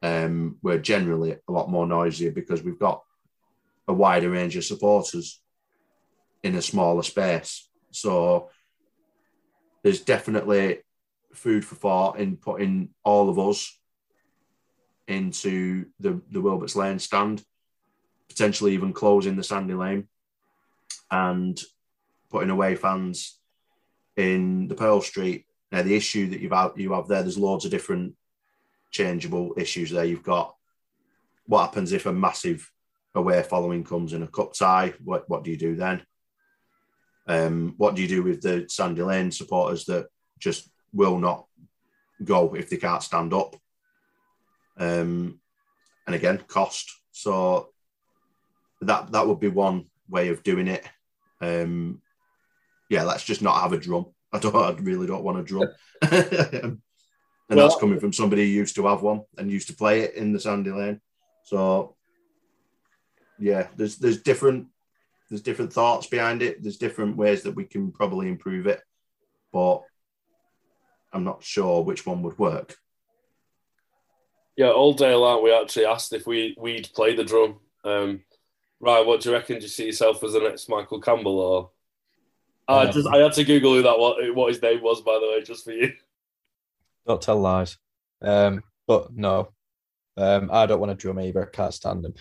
um, 0.03 0.57
we're 0.63 0.79
generally 0.79 1.33
a 1.33 1.53
lot 1.53 1.71
more 1.71 1.87
noisier 1.87 2.31
because 2.31 2.63
we've 2.63 2.79
got 2.79 3.03
a 3.91 3.93
wider 3.93 4.31
range 4.31 4.57
of 4.57 4.65
supporters 4.65 5.43
in 6.43 6.55
a 6.55 6.63
smaller 6.63 7.03
space. 7.03 7.69
So 7.91 8.51
there's 9.83 10.01
definitely 10.01 10.79
food 11.35 11.65
for 11.65 11.75
thought 11.75 12.19
in 12.19 12.37
putting 12.37 12.91
all 13.05 13.29
of 13.29 13.39
us 13.39 13.79
into 15.09 15.87
the, 15.99 16.21
the 16.31 16.41
Wilbutts 16.41 16.77
Lane 16.77 17.01
stand, 17.01 17.45
potentially 18.29 18.75
even 18.75 18.93
closing 18.93 19.35
the 19.35 19.43
Sandy 19.43 19.75
Lane 19.75 20.07
and 21.11 21.61
putting 22.31 22.51
away 22.51 22.77
fans 22.77 23.41
in 24.17 24.69
the 24.69 24.77
Pearl 24.77 25.01
Street. 25.01 25.47
Now, 25.73 25.83
the 25.83 25.97
issue 25.97 26.31
that 26.31 26.41
you've 26.41 26.53
had, 26.53 26.71
you 26.77 26.93
have 26.93 27.09
there, 27.09 27.23
there's 27.23 27.39
loads 27.39 27.65
of 27.65 27.73
different 27.73 28.15
changeable 28.93 29.55
issues 29.57 29.91
there. 29.91 30.05
You've 30.05 30.23
got 30.23 30.55
what 31.47 31.67
happens 31.67 31.91
if 31.91 32.07
a 32.07 32.13
massive 32.13 32.71
away 33.15 33.43
following 33.43 33.85
comes 33.85 34.13
in 34.13 34.23
a 34.23 34.29
cup 34.29 34.55
tie? 34.55 34.95
What, 35.03 35.29
what 35.29 35.45
do 35.45 35.51
you 35.51 35.57
do 35.57 35.77
then? 35.77 36.03
Um, 37.27 37.75
what 37.77 37.95
do 37.95 38.03
you 38.03 38.09
do 38.09 38.23
with 38.23 38.43
the 38.43 38.67
Sandy 38.69 39.03
Lane 39.03 39.31
supporters 39.31 39.85
that 39.87 40.07
just 40.39 40.69
will 40.93 41.19
not 41.19 41.47
go 42.25 42.55
if 42.55 42.69
they 42.71 42.77
can't 42.77 43.03
stand 43.03 43.33
up? 43.33 43.57
Um, 44.79 45.41
and 46.07 46.17
again, 46.17 46.39
cost. 46.49 46.91
So 47.13 47.69
that 48.81 49.13
that 49.13 49.27
would 49.27 49.41
be 49.41 49.49
one 49.49 49.87
way 50.09 50.29
of 50.29 50.43
doing 50.43 50.67
it. 50.67 50.85
Um, 51.41 52.03
yeah, 52.89 53.05
let's 53.05 53.25
just 53.25 53.43
not 53.43 53.61
have 53.61 53.73
a 53.73 53.79
drum. 53.79 54.07
I 54.33 54.39
don't. 54.39 54.57
I 54.57 54.73
really 54.81 55.07
don't 55.07 55.23
want 55.23 55.39
a 55.39 55.43
drum. 55.43 55.69
and 56.03 56.81
well, 57.49 57.69
that's 57.69 57.81
coming 57.81 58.01
from 58.01 58.13
somebody 58.13 58.43
who 58.43 58.59
used 58.59 58.75
to 58.77 58.87
have 58.87 59.03
one 59.03 59.23
and 59.39 59.51
used 59.51 59.69
to 59.69 59.77
play 59.77 60.01
it 60.01 60.15
in 60.15 60.33
the 60.33 60.41
Sandy 60.41 60.71
Lane. 60.71 61.01
So 61.45 61.97
yeah, 63.41 63.69
there's 63.77 63.97
there's 63.97 64.23
different 64.23 64.69
there's 65.29 65.43
different 65.43 65.73
thoughts 65.73 66.07
behind 66.07 66.43
it. 66.43 66.63
There's 66.63 66.77
different 66.77 67.17
ways 67.17 67.43
that 67.43 67.55
we 67.55 67.65
can 67.65 67.93
probably 67.93 68.29
improve 68.29 68.67
it, 68.67 68.81
but 69.53 69.83
I'm 71.13 71.25
not 71.25 71.43
sure 71.43 71.83
which 71.83 72.07
one 72.07 72.23
would 72.23 72.39
work. 72.39 72.77
Yeah, 74.57 74.71
all 74.71 74.93
day 74.93 75.15
long 75.15 75.43
we 75.43 75.53
actually 75.53 75.87
asked 75.87 76.13
if 76.13 76.27
we 76.27 76.55
we'd 76.59 76.91
play 76.95 77.15
the 77.15 77.25
drum. 77.25 77.61
Um, 77.85 78.23
right, 78.81 79.05
what 79.05 79.21
do 79.21 79.31
you 79.31 79.35
reckon? 79.35 79.57
Do 79.57 79.63
you 79.63 79.69
see 79.69 79.87
yourself 79.87 80.23
as 80.23 80.35
the 80.35 80.41
next 80.41 80.69
Michael 80.69 81.01
Campbell 81.01 81.39
or? 81.39 81.71
I 82.69 82.89
just 82.89 83.09
I 83.09 83.17
had 83.17 83.33
to 83.33 83.45
Google 83.45 83.75
who 83.75 83.83
that 83.83 83.99
what 83.99 84.35
what 84.35 84.49
his 84.49 84.63
name 84.63 84.81
was 84.83 85.01
by 85.01 85.19
the 85.21 85.29
way, 85.29 85.43
just 85.43 85.65
for 85.65 85.73
you. 85.73 85.93
Don't 87.07 87.21
tell 87.21 87.41
lies. 87.41 87.79
Um, 88.23 88.63
but 88.87 89.13
no, 89.13 89.53
um, 90.17 90.51
I 90.53 90.67
don't 90.67 90.79
want 90.79 90.91
to 90.91 90.97
drum 90.97 91.19
either. 91.19 91.43
I 91.43 91.51
can't 91.51 91.75
stand 91.75 92.05
him. 92.05 92.15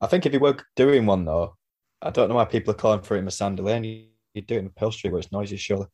I 0.00 0.06
think 0.06 0.26
if 0.26 0.32
you 0.32 0.40
were 0.40 0.56
doing 0.74 1.06
one 1.06 1.24
though, 1.24 1.56
I 2.02 2.10
don't 2.10 2.28
know 2.28 2.34
why 2.34 2.44
people 2.44 2.72
are 2.72 2.76
calling 2.76 3.02
for 3.02 3.16
it 3.16 3.20
in 3.20 3.24
the 3.24 3.30
Sandy 3.30 3.62
Lane. 3.62 3.84
You, 3.84 4.42
do 4.42 4.56
it 4.56 4.58
in 4.58 4.70
Pearl 4.70 4.92
Street 4.92 5.12
where 5.12 5.20
it's 5.20 5.32
noisy, 5.32 5.56
surely. 5.56 5.86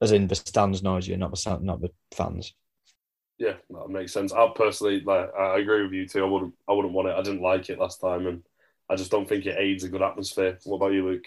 As 0.00 0.12
in 0.12 0.26
the 0.26 0.34
stands 0.34 0.82
noisy, 0.82 1.14
not 1.16 1.30
the 1.30 1.36
sound, 1.36 1.62
not 1.62 1.82
the 1.82 1.90
fans. 2.10 2.54
Yeah, 3.36 3.54
that 3.68 3.88
makes 3.90 4.12
sense. 4.12 4.32
I 4.32 4.48
personally 4.54 5.00
like 5.00 5.30
I 5.38 5.58
agree 5.58 5.82
with 5.82 5.92
you 5.92 6.06
too. 6.06 6.24
I 6.24 6.28
wouldn't 6.28 6.54
I 6.68 6.72
wouldn't 6.72 6.94
want 6.94 7.08
it. 7.08 7.16
I 7.16 7.22
didn't 7.22 7.42
like 7.42 7.68
it 7.68 7.78
last 7.78 8.00
time 8.00 8.26
and 8.26 8.42
I 8.88 8.96
just 8.96 9.10
don't 9.10 9.28
think 9.28 9.46
it 9.46 9.56
aids 9.58 9.84
a 9.84 9.88
good 9.88 10.02
atmosphere. 10.02 10.58
What 10.64 10.76
about 10.76 10.92
you, 10.92 11.06
Luke? 11.06 11.26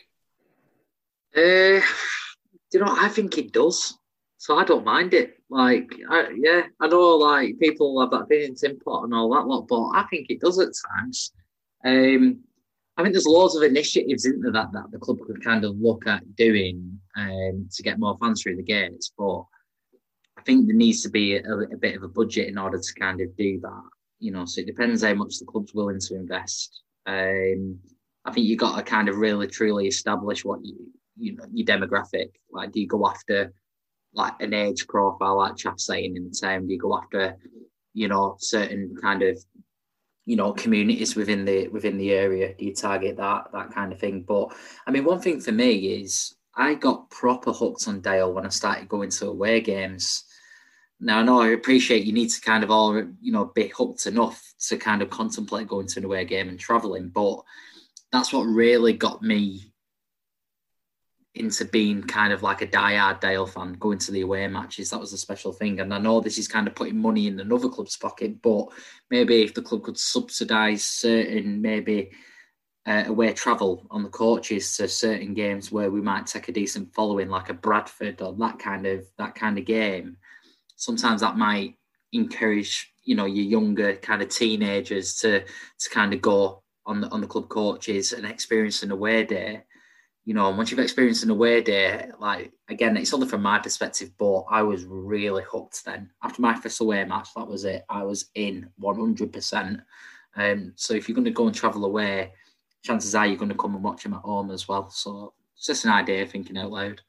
Uh, 1.35 1.81
you 2.73 2.79
know, 2.79 2.95
I 2.99 3.07
think 3.09 3.37
it 3.37 3.53
does. 3.53 3.97
So 4.37 4.57
I 4.57 4.65
don't 4.65 4.83
mind 4.83 5.13
it. 5.13 5.37
Like, 5.49 5.95
I, 6.09 6.35
yeah, 6.37 6.63
I 6.81 6.87
know 6.87 7.15
like 7.15 7.57
people 7.59 8.01
have 8.01 8.11
that 8.11 8.23
opinion, 8.23 8.55
Tim 8.55 8.77
Pot 8.79 9.05
and 9.05 9.13
all 9.13 9.33
that 9.33 9.47
lot, 9.47 9.67
but 9.69 9.91
I 9.91 10.05
think 10.09 10.29
it 10.29 10.41
does 10.41 10.59
at 10.59 10.73
times. 10.91 11.31
Um, 11.85 12.43
I 12.95 13.01
think 13.01 13.13
there's 13.13 13.25
loads 13.25 13.55
of 13.55 13.63
initiatives 13.63 14.25
in 14.25 14.41
there 14.41 14.51
that, 14.51 14.71
that 14.73 14.91
the 14.91 14.99
club 14.99 15.19
could 15.25 15.43
kind 15.43 15.65
of 15.65 15.75
look 15.77 16.05
at 16.05 16.35
doing 16.35 16.99
um, 17.17 17.67
to 17.71 17.83
get 17.83 17.99
more 17.99 18.17
fans 18.19 18.41
through 18.41 18.57
the 18.57 18.63
gates. 18.63 19.11
But 19.17 19.43
I 20.37 20.41
think 20.45 20.67
there 20.67 20.75
needs 20.75 21.01
to 21.01 21.09
be 21.09 21.37
a, 21.37 21.43
a, 21.43 21.77
bit 21.77 21.95
of 21.95 22.03
a 22.03 22.07
budget 22.07 22.47
in 22.47 22.57
order 22.57 22.79
to 22.79 22.93
kind 22.99 23.21
of 23.21 23.35
do 23.35 23.59
that. 23.61 23.83
You 24.19 24.31
know, 24.31 24.45
so 24.45 24.61
it 24.61 24.67
depends 24.67 25.03
how 25.03 25.13
much 25.15 25.39
the 25.39 25.45
club's 25.45 25.73
willing 25.73 25.99
to 25.99 26.15
invest. 26.15 26.81
Um, 27.05 27.79
I 28.25 28.31
think 28.31 28.47
you 28.47 28.55
got 28.55 28.77
to 28.77 28.83
kind 28.83 29.09
of 29.09 29.17
really 29.17 29.47
truly 29.47 29.87
establish 29.87 30.45
what 30.45 30.63
you 30.63 30.91
you 31.17 31.35
know 31.35 31.45
your 31.51 31.65
demographic. 31.65 32.29
Like, 32.51 32.71
do 32.71 32.79
you 32.79 32.87
go 32.87 33.07
after 33.07 33.53
like 34.13 34.33
an 34.39 34.53
age 34.53 34.87
profile, 34.87 35.37
like 35.37 35.57
Chaff 35.57 35.79
saying 35.79 36.15
in 36.15 36.29
the 36.29 36.35
time? 36.39 36.67
Do 36.67 36.73
you 36.73 36.79
go 36.79 36.97
after 36.97 37.37
you 37.93 38.07
know 38.07 38.35
certain 38.39 38.95
kind 39.01 39.23
of 39.23 39.43
you 40.25 40.35
know 40.35 40.53
communities 40.53 41.15
within 41.15 41.45
the 41.45 41.67
within 41.69 41.97
the 41.97 42.11
area 42.11 42.53
do 42.53 42.65
you 42.65 42.73
target 42.73 43.17
that 43.17 43.51
that 43.51 43.71
kind 43.71 43.91
of 43.91 43.99
thing. 43.99 44.21
But 44.21 44.53
i 44.87 44.91
mean 44.91 45.03
one 45.03 45.19
thing 45.19 45.39
for 45.39 45.51
me 45.51 46.01
is 46.01 46.35
i 46.55 46.75
got 46.75 47.09
proper 47.09 47.51
hooked 47.51 47.87
on 47.87 48.01
dale 48.01 48.33
when 48.33 48.45
i 48.45 48.49
started 48.49 48.87
going 48.87 49.09
to 49.09 49.27
away 49.27 49.61
games. 49.61 50.25
Now 50.99 51.19
i 51.19 51.23
know 51.23 51.41
i 51.41 51.49
appreciate 51.49 52.05
you 52.05 52.13
need 52.13 52.29
to 52.29 52.41
kind 52.41 52.63
of 52.63 52.71
all 52.71 52.95
you 53.21 53.31
know 53.31 53.45
be 53.45 53.67
hooked 53.67 54.05
enough 54.05 54.53
to 54.67 54.77
kind 54.77 55.01
of 55.01 55.09
contemplate 55.09 55.67
going 55.67 55.87
to 55.87 55.99
an 55.99 56.05
away 56.05 56.25
game 56.25 56.49
and 56.49 56.59
traveling 56.59 57.09
but 57.09 57.41
that's 58.11 58.31
what 58.31 58.43
really 58.43 58.93
got 58.93 59.21
me 59.21 59.72
into 61.35 61.65
being 61.65 62.03
kind 62.03 62.31
of 62.31 62.43
like 62.43 62.61
a 62.61 62.67
die-hard 62.67 63.19
Dale 63.19 63.47
fan, 63.47 63.73
going 63.73 63.97
to 63.99 64.11
the 64.11 64.21
away 64.21 64.47
matches. 64.47 64.91
That 64.91 64.99
was 64.99 65.13
a 65.13 65.17
special 65.17 65.51
thing. 65.51 65.79
And 65.79 65.93
I 65.93 65.97
know 65.97 66.19
this 66.19 66.37
is 66.37 66.47
kind 66.47 66.67
of 66.67 66.75
putting 66.75 66.97
money 66.97 67.27
in 67.27 67.39
another 67.39 67.69
club's 67.69 67.97
pocket, 67.97 68.41
but 68.41 68.67
maybe 69.09 69.41
if 69.41 69.53
the 69.53 69.61
club 69.63 69.83
could 69.83 69.97
subsidise 69.97 70.85
certain 70.85 71.59
maybe 71.61 72.11
uh, 72.85 73.05
away 73.07 73.33
travel 73.33 73.87
on 73.89 74.03
the 74.03 74.09
coaches 74.09 74.75
to 74.77 74.87
certain 74.87 75.33
games 75.33 75.71
where 75.71 75.89
we 75.89 76.01
might 76.01 76.27
take 76.27 76.49
a 76.49 76.51
decent 76.51 76.93
following, 76.93 77.29
like 77.29 77.49
a 77.49 77.53
Bradford 77.53 78.21
or 78.21 78.33
that 78.33 78.59
kind 78.59 78.85
of 78.85 79.05
that 79.17 79.33
kind 79.33 79.57
of 79.57 79.65
game. 79.65 80.17
Sometimes 80.75 81.21
that 81.21 81.37
might 81.37 81.75
encourage 82.11 82.93
you 83.03 83.15
know 83.15 83.25
your 83.25 83.45
younger 83.45 83.95
kind 83.95 84.21
of 84.21 84.29
teenagers 84.29 85.15
to 85.15 85.43
to 85.79 85.89
kind 85.89 86.13
of 86.13 86.21
go 86.21 86.61
on 86.85 87.01
the 87.01 87.07
on 87.09 87.21
the 87.21 87.27
club 87.27 87.49
coaches 87.49 88.13
and 88.13 88.25
experience 88.25 88.83
an 88.83 88.91
away 88.91 89.23
day 89.23 89.63
you 90.25 90.33
know, 90.33 90.49
once 90.51 90.71
you've 90.71 90.79
experienced 90.79 91.23
an 91.23 91.29
away 91.29 91.61
day, 91.61 92.09
like 92.19 92.53
again, 92.69 92.95
it's 92.95 93.13
only 93.13 93.27
from 93.27 93.41
my 93.41 93.59
perspective, 93.59 94.11
but 94.17 94.45
I 94.49 94.61
was 94.61 94.85
really 94.85 95.43
hooked 95.43 95.83
then. 95.83 96.09
After 96.23 96.41
my 96.41 96.55
first 96.55 96.79
away 96.79 97.03
match, 97.03 97.29
that 97.35 97.47
was 97.47 97.65
it. 97.65 97.83
I 97.89 98.03
was 98.03 98.29
in 98.35 98.69
100%. 98.81 99.81
Um, 100.35 100.73
so 100.75 100.93
if 100.93 101.07
you're 101.07 101.15
going 101.15 101.25
to 101.25 101.31
go 101.31 101.47
and 101.47 101.55
travel 101.55 101.85
away, 101.85 102.31
chances 102.83 103.15
are 103.15 103.27
you're 103.27 103.37
going 103.37 103.49
to 103.49 103.55
come 103.55 103.75
and 103.75 103.83
watch 103.83 104.03
them 104.03 104.13
at 104.13 104.21
home 104.21 104.51
as 104.51 104.67
well. 104.67 104.89
So 104.89 105.33
it's 105.55 105.65
just 105.65 105.85
an 105.85 105.91
idea, 105.91 106.25
thinking 106.25 106.57
out 106.57 106.71
loud. 106.71 107.01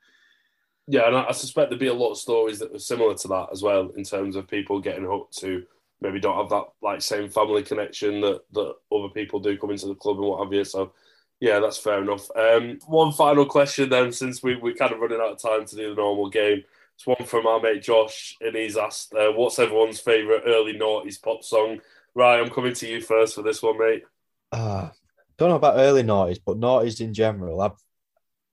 Yeah, 0.86 1.07
and 1.07 1.16
I, 1.16 1.27
I 1.28 1.32
suspect 1.32 1.70
there'd 1.70 1.81
be 1.81 1.86
a 1.86 1.95
lot 1.95 2.11
of 2.11 2.19
stories 2.19 2.59
that 2.59 2.73
were 2.73 2.78
similar 2.78 3.15
to 3.15 3.28
that 3.28 3.49
as 3.53 3.62
well, 3.62 3.91
in 3.97 4.05
terms 4.05 4.35
of 4.36 4.49
people 4.49 4.81
getting 4.81 5.05
hooked 5.05 5.39
to 5.39 5.65
maybe 6.01 6.20
don't 6.20 6.36
have 6.36 6.51
that 6.51 6.65
like 6.82 7.01
same 7.01 7.31
family 7.31 7.62
connection 7.62 8.20
that 8.20 8.41
that 8.53 8.74
other 8.93 9.09
people 9.09 9.41
do 9.41 9.57
come 9.57 9.70
into 9.70 9.86
the 9.86 9.95
club 9.95 10.19
and 10.19 10.27
what 10.27 10.43
have 10.43 10.53
you. 10.53 10.65
So 10.65 10.93
yeah, 11.40 11.61
that's 11.61 11.78
fair 11.78 12.02
enough. 12.02 12.28
Um, 12.36 12.78
one 12.86 13.12
final 13.12 13.47
question 13.47 13.89
then, 13.89 14.12
since 14.12 14.43
we 14.43 14.56
we're 14.56 14.74
kind 14.74 14.93
of 14.93 15.01
running 15.01 15.20
out 15.20 15.32
of 15.32 15.43
time 15.43 15.66
to 15.66 15.77
do 15.77 15.90
the 15.90 15.97
normal 15.97 16.31
game. 16.31 16.62
It's 16.97 17.06
one 17.06 17.27
from 17.27 17.47
our 17.47 17.61
mate 17.61 17.82
Josh, 17.82 18.36
and 18.40 18.55
he's 18.55 18.77
asked, 18.77 19.15
uh, 19.15 19.32
"What's 19.32 19.59
everyone's 19.59 20.01
favourite 20.01 20.44
early 20.47 20.74
noughties 20.74 21.20
pop 21.20 21.43
song?" 21.43 21.81
Right, 22.15 22.39
I'm 22.39 22.51
coming 22.51 22.74
to 22.74 22.89
you 22.89 23.01
first 23.01 23.35
for 23.35 23.43
this 23.43 23.62
one, 23.62 23.78
mate. 23.78 24.05
Uh, 24.52 24.90
don't 25.36 25.48
know 25.48 25.56
about 25.56 25.78
early 25.78 26.05
noughties, 26.05 26.39
but 26.44 26.61
noughties 26.61 27.01
in 27.01 27.12
general, 27.12 27.61
I've 27.61 27.73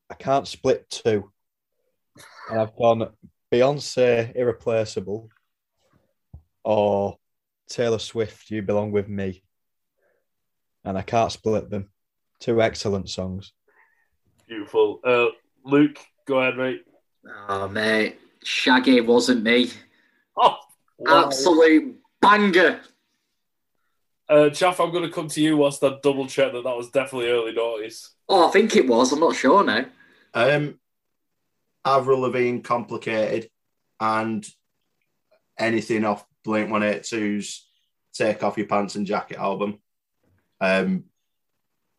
I 0.09 0.15
can't 0.15 0.47
split 0.47 0.89
two. 0.89 1.31
And 2.49 2.59
I've 2.59 2.75
gone 2.75 3.07
Beyonce 3.51 4.35
Irreplaceable 4.35 5.29
or 6.65 7.17
Taylor 7.69 7.99
Swift 7.99 8.51
You 8.51 8.61
Belong 8.61 8.91
With 8.91 9.07
Me. 9.07 9.41
And 10.83 10.97
I 10.97 11.01
can't 11.01 11.31
split 11.31 11.69
them. 11.69 11.89
Two 12.41 12.61
excellent 12.61 13.09
songs. 13.09 13.53
Beautiful. 14.47 14.99
Uh, 15.05 15.27
Luke, 15.63 15.99
go 16.27 16.39
ahead, 16.39 16.57
mate. 16.57 16.84
Oh, 17.47 17.68
mate. 17.68 18.19
Shaggy 18.43 18.99
wasn't 18.99 19.43
me. 19.43 19.69
Oh, 20.35 20.57
wow. 20.97 21.26
Absolute 21.26 21.95
banger. 22.19 22.81
Uh, 24.27 24.49
Chaff, 24.49 24.80
I'm 24.80 24.91
going 24.91 25.03
to 25.03 25.13
come 25.13 25.27
to 25.27 25.41
you 25.41 25.57
whilst 25.57 25.84
I 25.84 25.97
double 26.01 26.26
check 26.26 26.51
that 26.53 26.63
that 26.63 26.77
was 26.77 26.89
definitely 26.89 27.30
early 27.30 27.53
noughties. 27.53 28.09
Oh, 28.27 28.47
I 28.47 28.51
think 28.51 28.76
it 28.76 28.88
was. 28.88 29.11
I'm 29.11 29.19
not 29.19 29.35
sure 29.35 29.63
now. 29.63 29.85
Um, 30.34 30.80
Avril 31.85 32.22
Lavigne, 32.22 32.61
complicated, 32.61 33.49
and 33.99 34.45
anything 35.59 36.05
off 36.05 36.26
Blink 36.43 36.69
182's 36.69 37.68
Take 38.13 38.41
Off 38.41 38.57
Your 38.57 38.68
Pants 38.68 38.95
and 38.95 39.05
Jacket 39.05 39.38
album. 39.38 39.80
Um, 40.59 41.03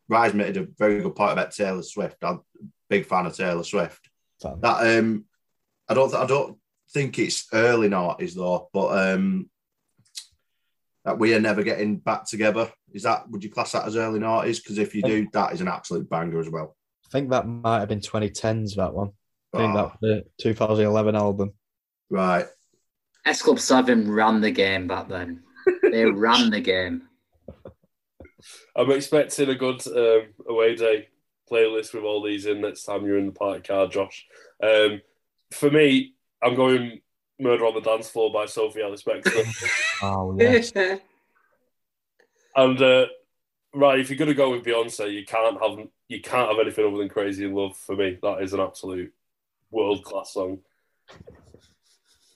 Rise 0.09 0.35
made 0.35 0.57
a 0.57 0.67
very 0.79 1.01
good 1.01 1.15
point 1.17 1.33
about 1.33 1.53
Taylor 1.53 1.83
Swift. 1.83 2.17
I'm 2.23 2.37
a 2.37 2.65
big 2.91 3.07
fan 3.07 3.27
of 3.27 3.37
Taylor 3.37 3.65
Swift. 3.65 4.09
Fan. 4.43 4.61
That 4.61 4.99
um, 4.99 5.25
I 5.89 5.95
don't, 5.95 6.15
I 6.15 6.27
don't 6.27 6.59
think 6.91 7.19
it's 7.19 7.47
early 7.53 7.89
noughties 7.89 8.35
though, 8.35 8.69
but 8.73 9.15
um, 9.15 9.49
that 11.05 11.19
we 11.19 11.35
are 11.35 11.41
never 11.41 11.63
getting 11.63 11.97
back 11.97 12.27
together. 12.27 12.71
Is 12.93 13.05
that? 13.05 13.29
Would 13.31 13.43
you 13.43 13.51
class 13.51 13.73
that 13.73 13.87
as 13.87 13.97
early 13.97 14.21
noughties? 14.21 14.63
Because 14.63 14.79
if 14.79 14.95
you 14.95 15.03
do, 15.03 15.27
that 15.33 15.53
is 15.53 15.61
an 15.61 15.69
absolute 15.69 16.09
banger 16.11 16.41
as 16.41 16.49
well. 16.51 16.77
I 17.07 17.09
think 17.11 17.31
that 17.31 17.47
might 17.47 17.81
have 17.81 17.89
been 17.89 18.01
2010s, 18.01 18.77
that 18.77 18.95
one. 18.95 19.13
I 19.55 19.59
think 19.59 19.73
Oh, 19.73 19.77
that 19.77 19.85
was 19.85 19.97
the 20.01 20.25
2011 20.43 21.15
album. 21.17 21.53
right. 22.11 22.47
S 23.25 23.41
Club 23.43 23.61
7 23.61 24.11
ran 24.11 24.41
the 24.41 24.51
game 24.51 24.89
back 24.89 25.09
then. 25.09 25.43
They 25.83 26.05
ran 26.07 26.51
the 26.51 26.61
game. 26.61 27.03
I'm 28.77 28.91
expecting 28.91 29.49
a 29.49 29.55
good 29.55 29.87
um, 29.87 30.29
away 30.49 30.77
day 30.77 31.09
playlist 31.51 31.95
with 31.95 32.05
all 32.05 32.23
these 32.23 32.47
in 32.47 32.61
next 32.61 32.85
time 32.85 33.05
you're 33.05 33.19
in 33.19 33.27
the 33.27 33.33
party 33.33 33.63
car, 33.63 33.87
Josh. 33.87 34.27
Um, 34.63 35.03
for 35.51 35.71
me, 35.71 36.15
I'm 36.43 36.55
going 36.55 37.01
Murder 37.39 37.67
on 37.67 37.75
the 37.75 37.81
Dance 37.81 38.09
Floor 38.09 38.33
by 38.33 38.47
Sophie 38.47 38.83
Ellis 38.83 39.03
Bextor. 39.03 39.79
Oh, 40.05 40.37
yes. 40.41 40.73
and 42.57 42.83
uh, 42.83 43.07
right, 43.73 44.01
if 44.01 44.11
you're 44.11 44.19
going 44.19 44.27
to 44.27 44.35
go 44.35 44.51
with 44.51 44.65
Beyonce, 44.65 45.13
you 45.13 45.25
can't 45.25 45.63
have 45.63 45.87
you 46.09 46.21
can't 46.21 46.49
have 46.49 46.59
anything 46.59 46.85
other 46.85 46.99
than 46.99 47.09
Crazy 47.09 47.45
in 47.45 47.55
Love. 47.55 47.77
For 47.77 47.95
me, 47.95 48.19
that 48.21 48.43
is 48.43 48.53
an 48.53 48.59
absolute 48.59 49.13
world 49.71 50.03
class 50.03 50.33
song. 50.33 50.59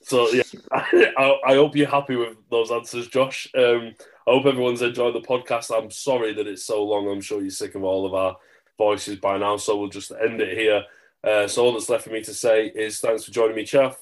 So 0.03 0.29
yeah, 0.29 0.45
I, 0.73 1.35
I 1.45 1.55
hope 1.55 1.75
you're 1.75 1.89
happy 1.89 2.15
with 2.15 2.37
those 2.53 2.71
answers, 2.71 3.09
Josh. 3.09 3.49
Um, 3.57 3.95
I 4.27 4.33
hope 4.33 4.47
everyone's 4.47 4.83
enjoyed 4.83 5.15
the 5.15 5.21
podcast. 5.21 5.71
I'm 5.77 5.91
sorry 5.91 6.35
that 6.35 6.47
it's 6.47 6.65
so 6.65 6.83
long. 6.85 7.09
I'm 7.09 7.21
sure 7.21 7.41
you're 7.41 7.51
sick 7.51 7.75
of 7.77 7.85
all 7.85 8.05
of 8.07 8.15
our 8.15 8.37
voices 8.77 9.17
by 9.17 9.39
now, 9.39 9.57
so 9.57 9.77
we'll 9.79 9.89
just 9.89 10.11
end 10.13 10.41
it 10.41 10.57
here. 10.59 10.83
Uh, 11.23 11.47
so 11.47 11.65
all 11.65 11.73
that's 11.73 11.89
left 11.89 12.05
for 12.05 12.11
me 12.11 12.23
to 12.23 12.35
say 12.35 12.67
is 12.67 12.99
thanks 13.01 13.25
for 13.25 13.31
joining 13.31 13.57
me, 13.57 13.65
Chaff. 13.65 13.97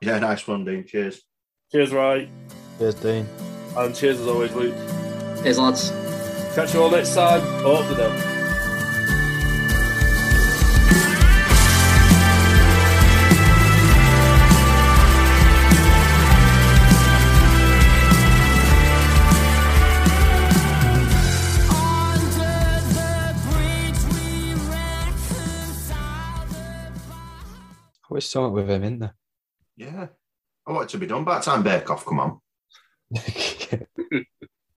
Yeah, 0.00 0.18
nice 0.18 0.46
one, 0.46 0.64
Dean. 0.64 0.84
Cheers. 0.86 1.22
Cheers, 1.72 1.92
Rai, 1.92 2.28
Cheers, 2.78 2.94
Dean. 2.96 3.26
and 3.76 3.94
cheers 3.94 4.20
as 4.20 4.26
always, 4.26 4.52
Luke. 4.54 4.74
Cheers, 5.42 5.58
lads. 5.58 5.90
Catch 6.54 6.74
you 6.74 6.82
all 6.82 6.90
next 6.90 7.14
time. 7.14 7.40
Up 7.66 7.88
the 7.88 7.94
devil. 7.96 8.33
Wish 28.24 28.30
something 28.30 28.54
with 28.54 28.70
him 28.70 28.82
in 28.84 28.98
there. 29.00 29.14
Yeah. 29.76 30.06
I 30.66 30.72
want 30.72 30.88
it 30.88 30.92
to 30.92 30.98
be 30.98 31.06
done 31.06 31.24
by 31.24 31.38
the 31.38 31.44
time 31.44 31.62
Bake 31.62 31.90
Off 31.90 32.06
come 32.06 32.20
on. 32.20 32.40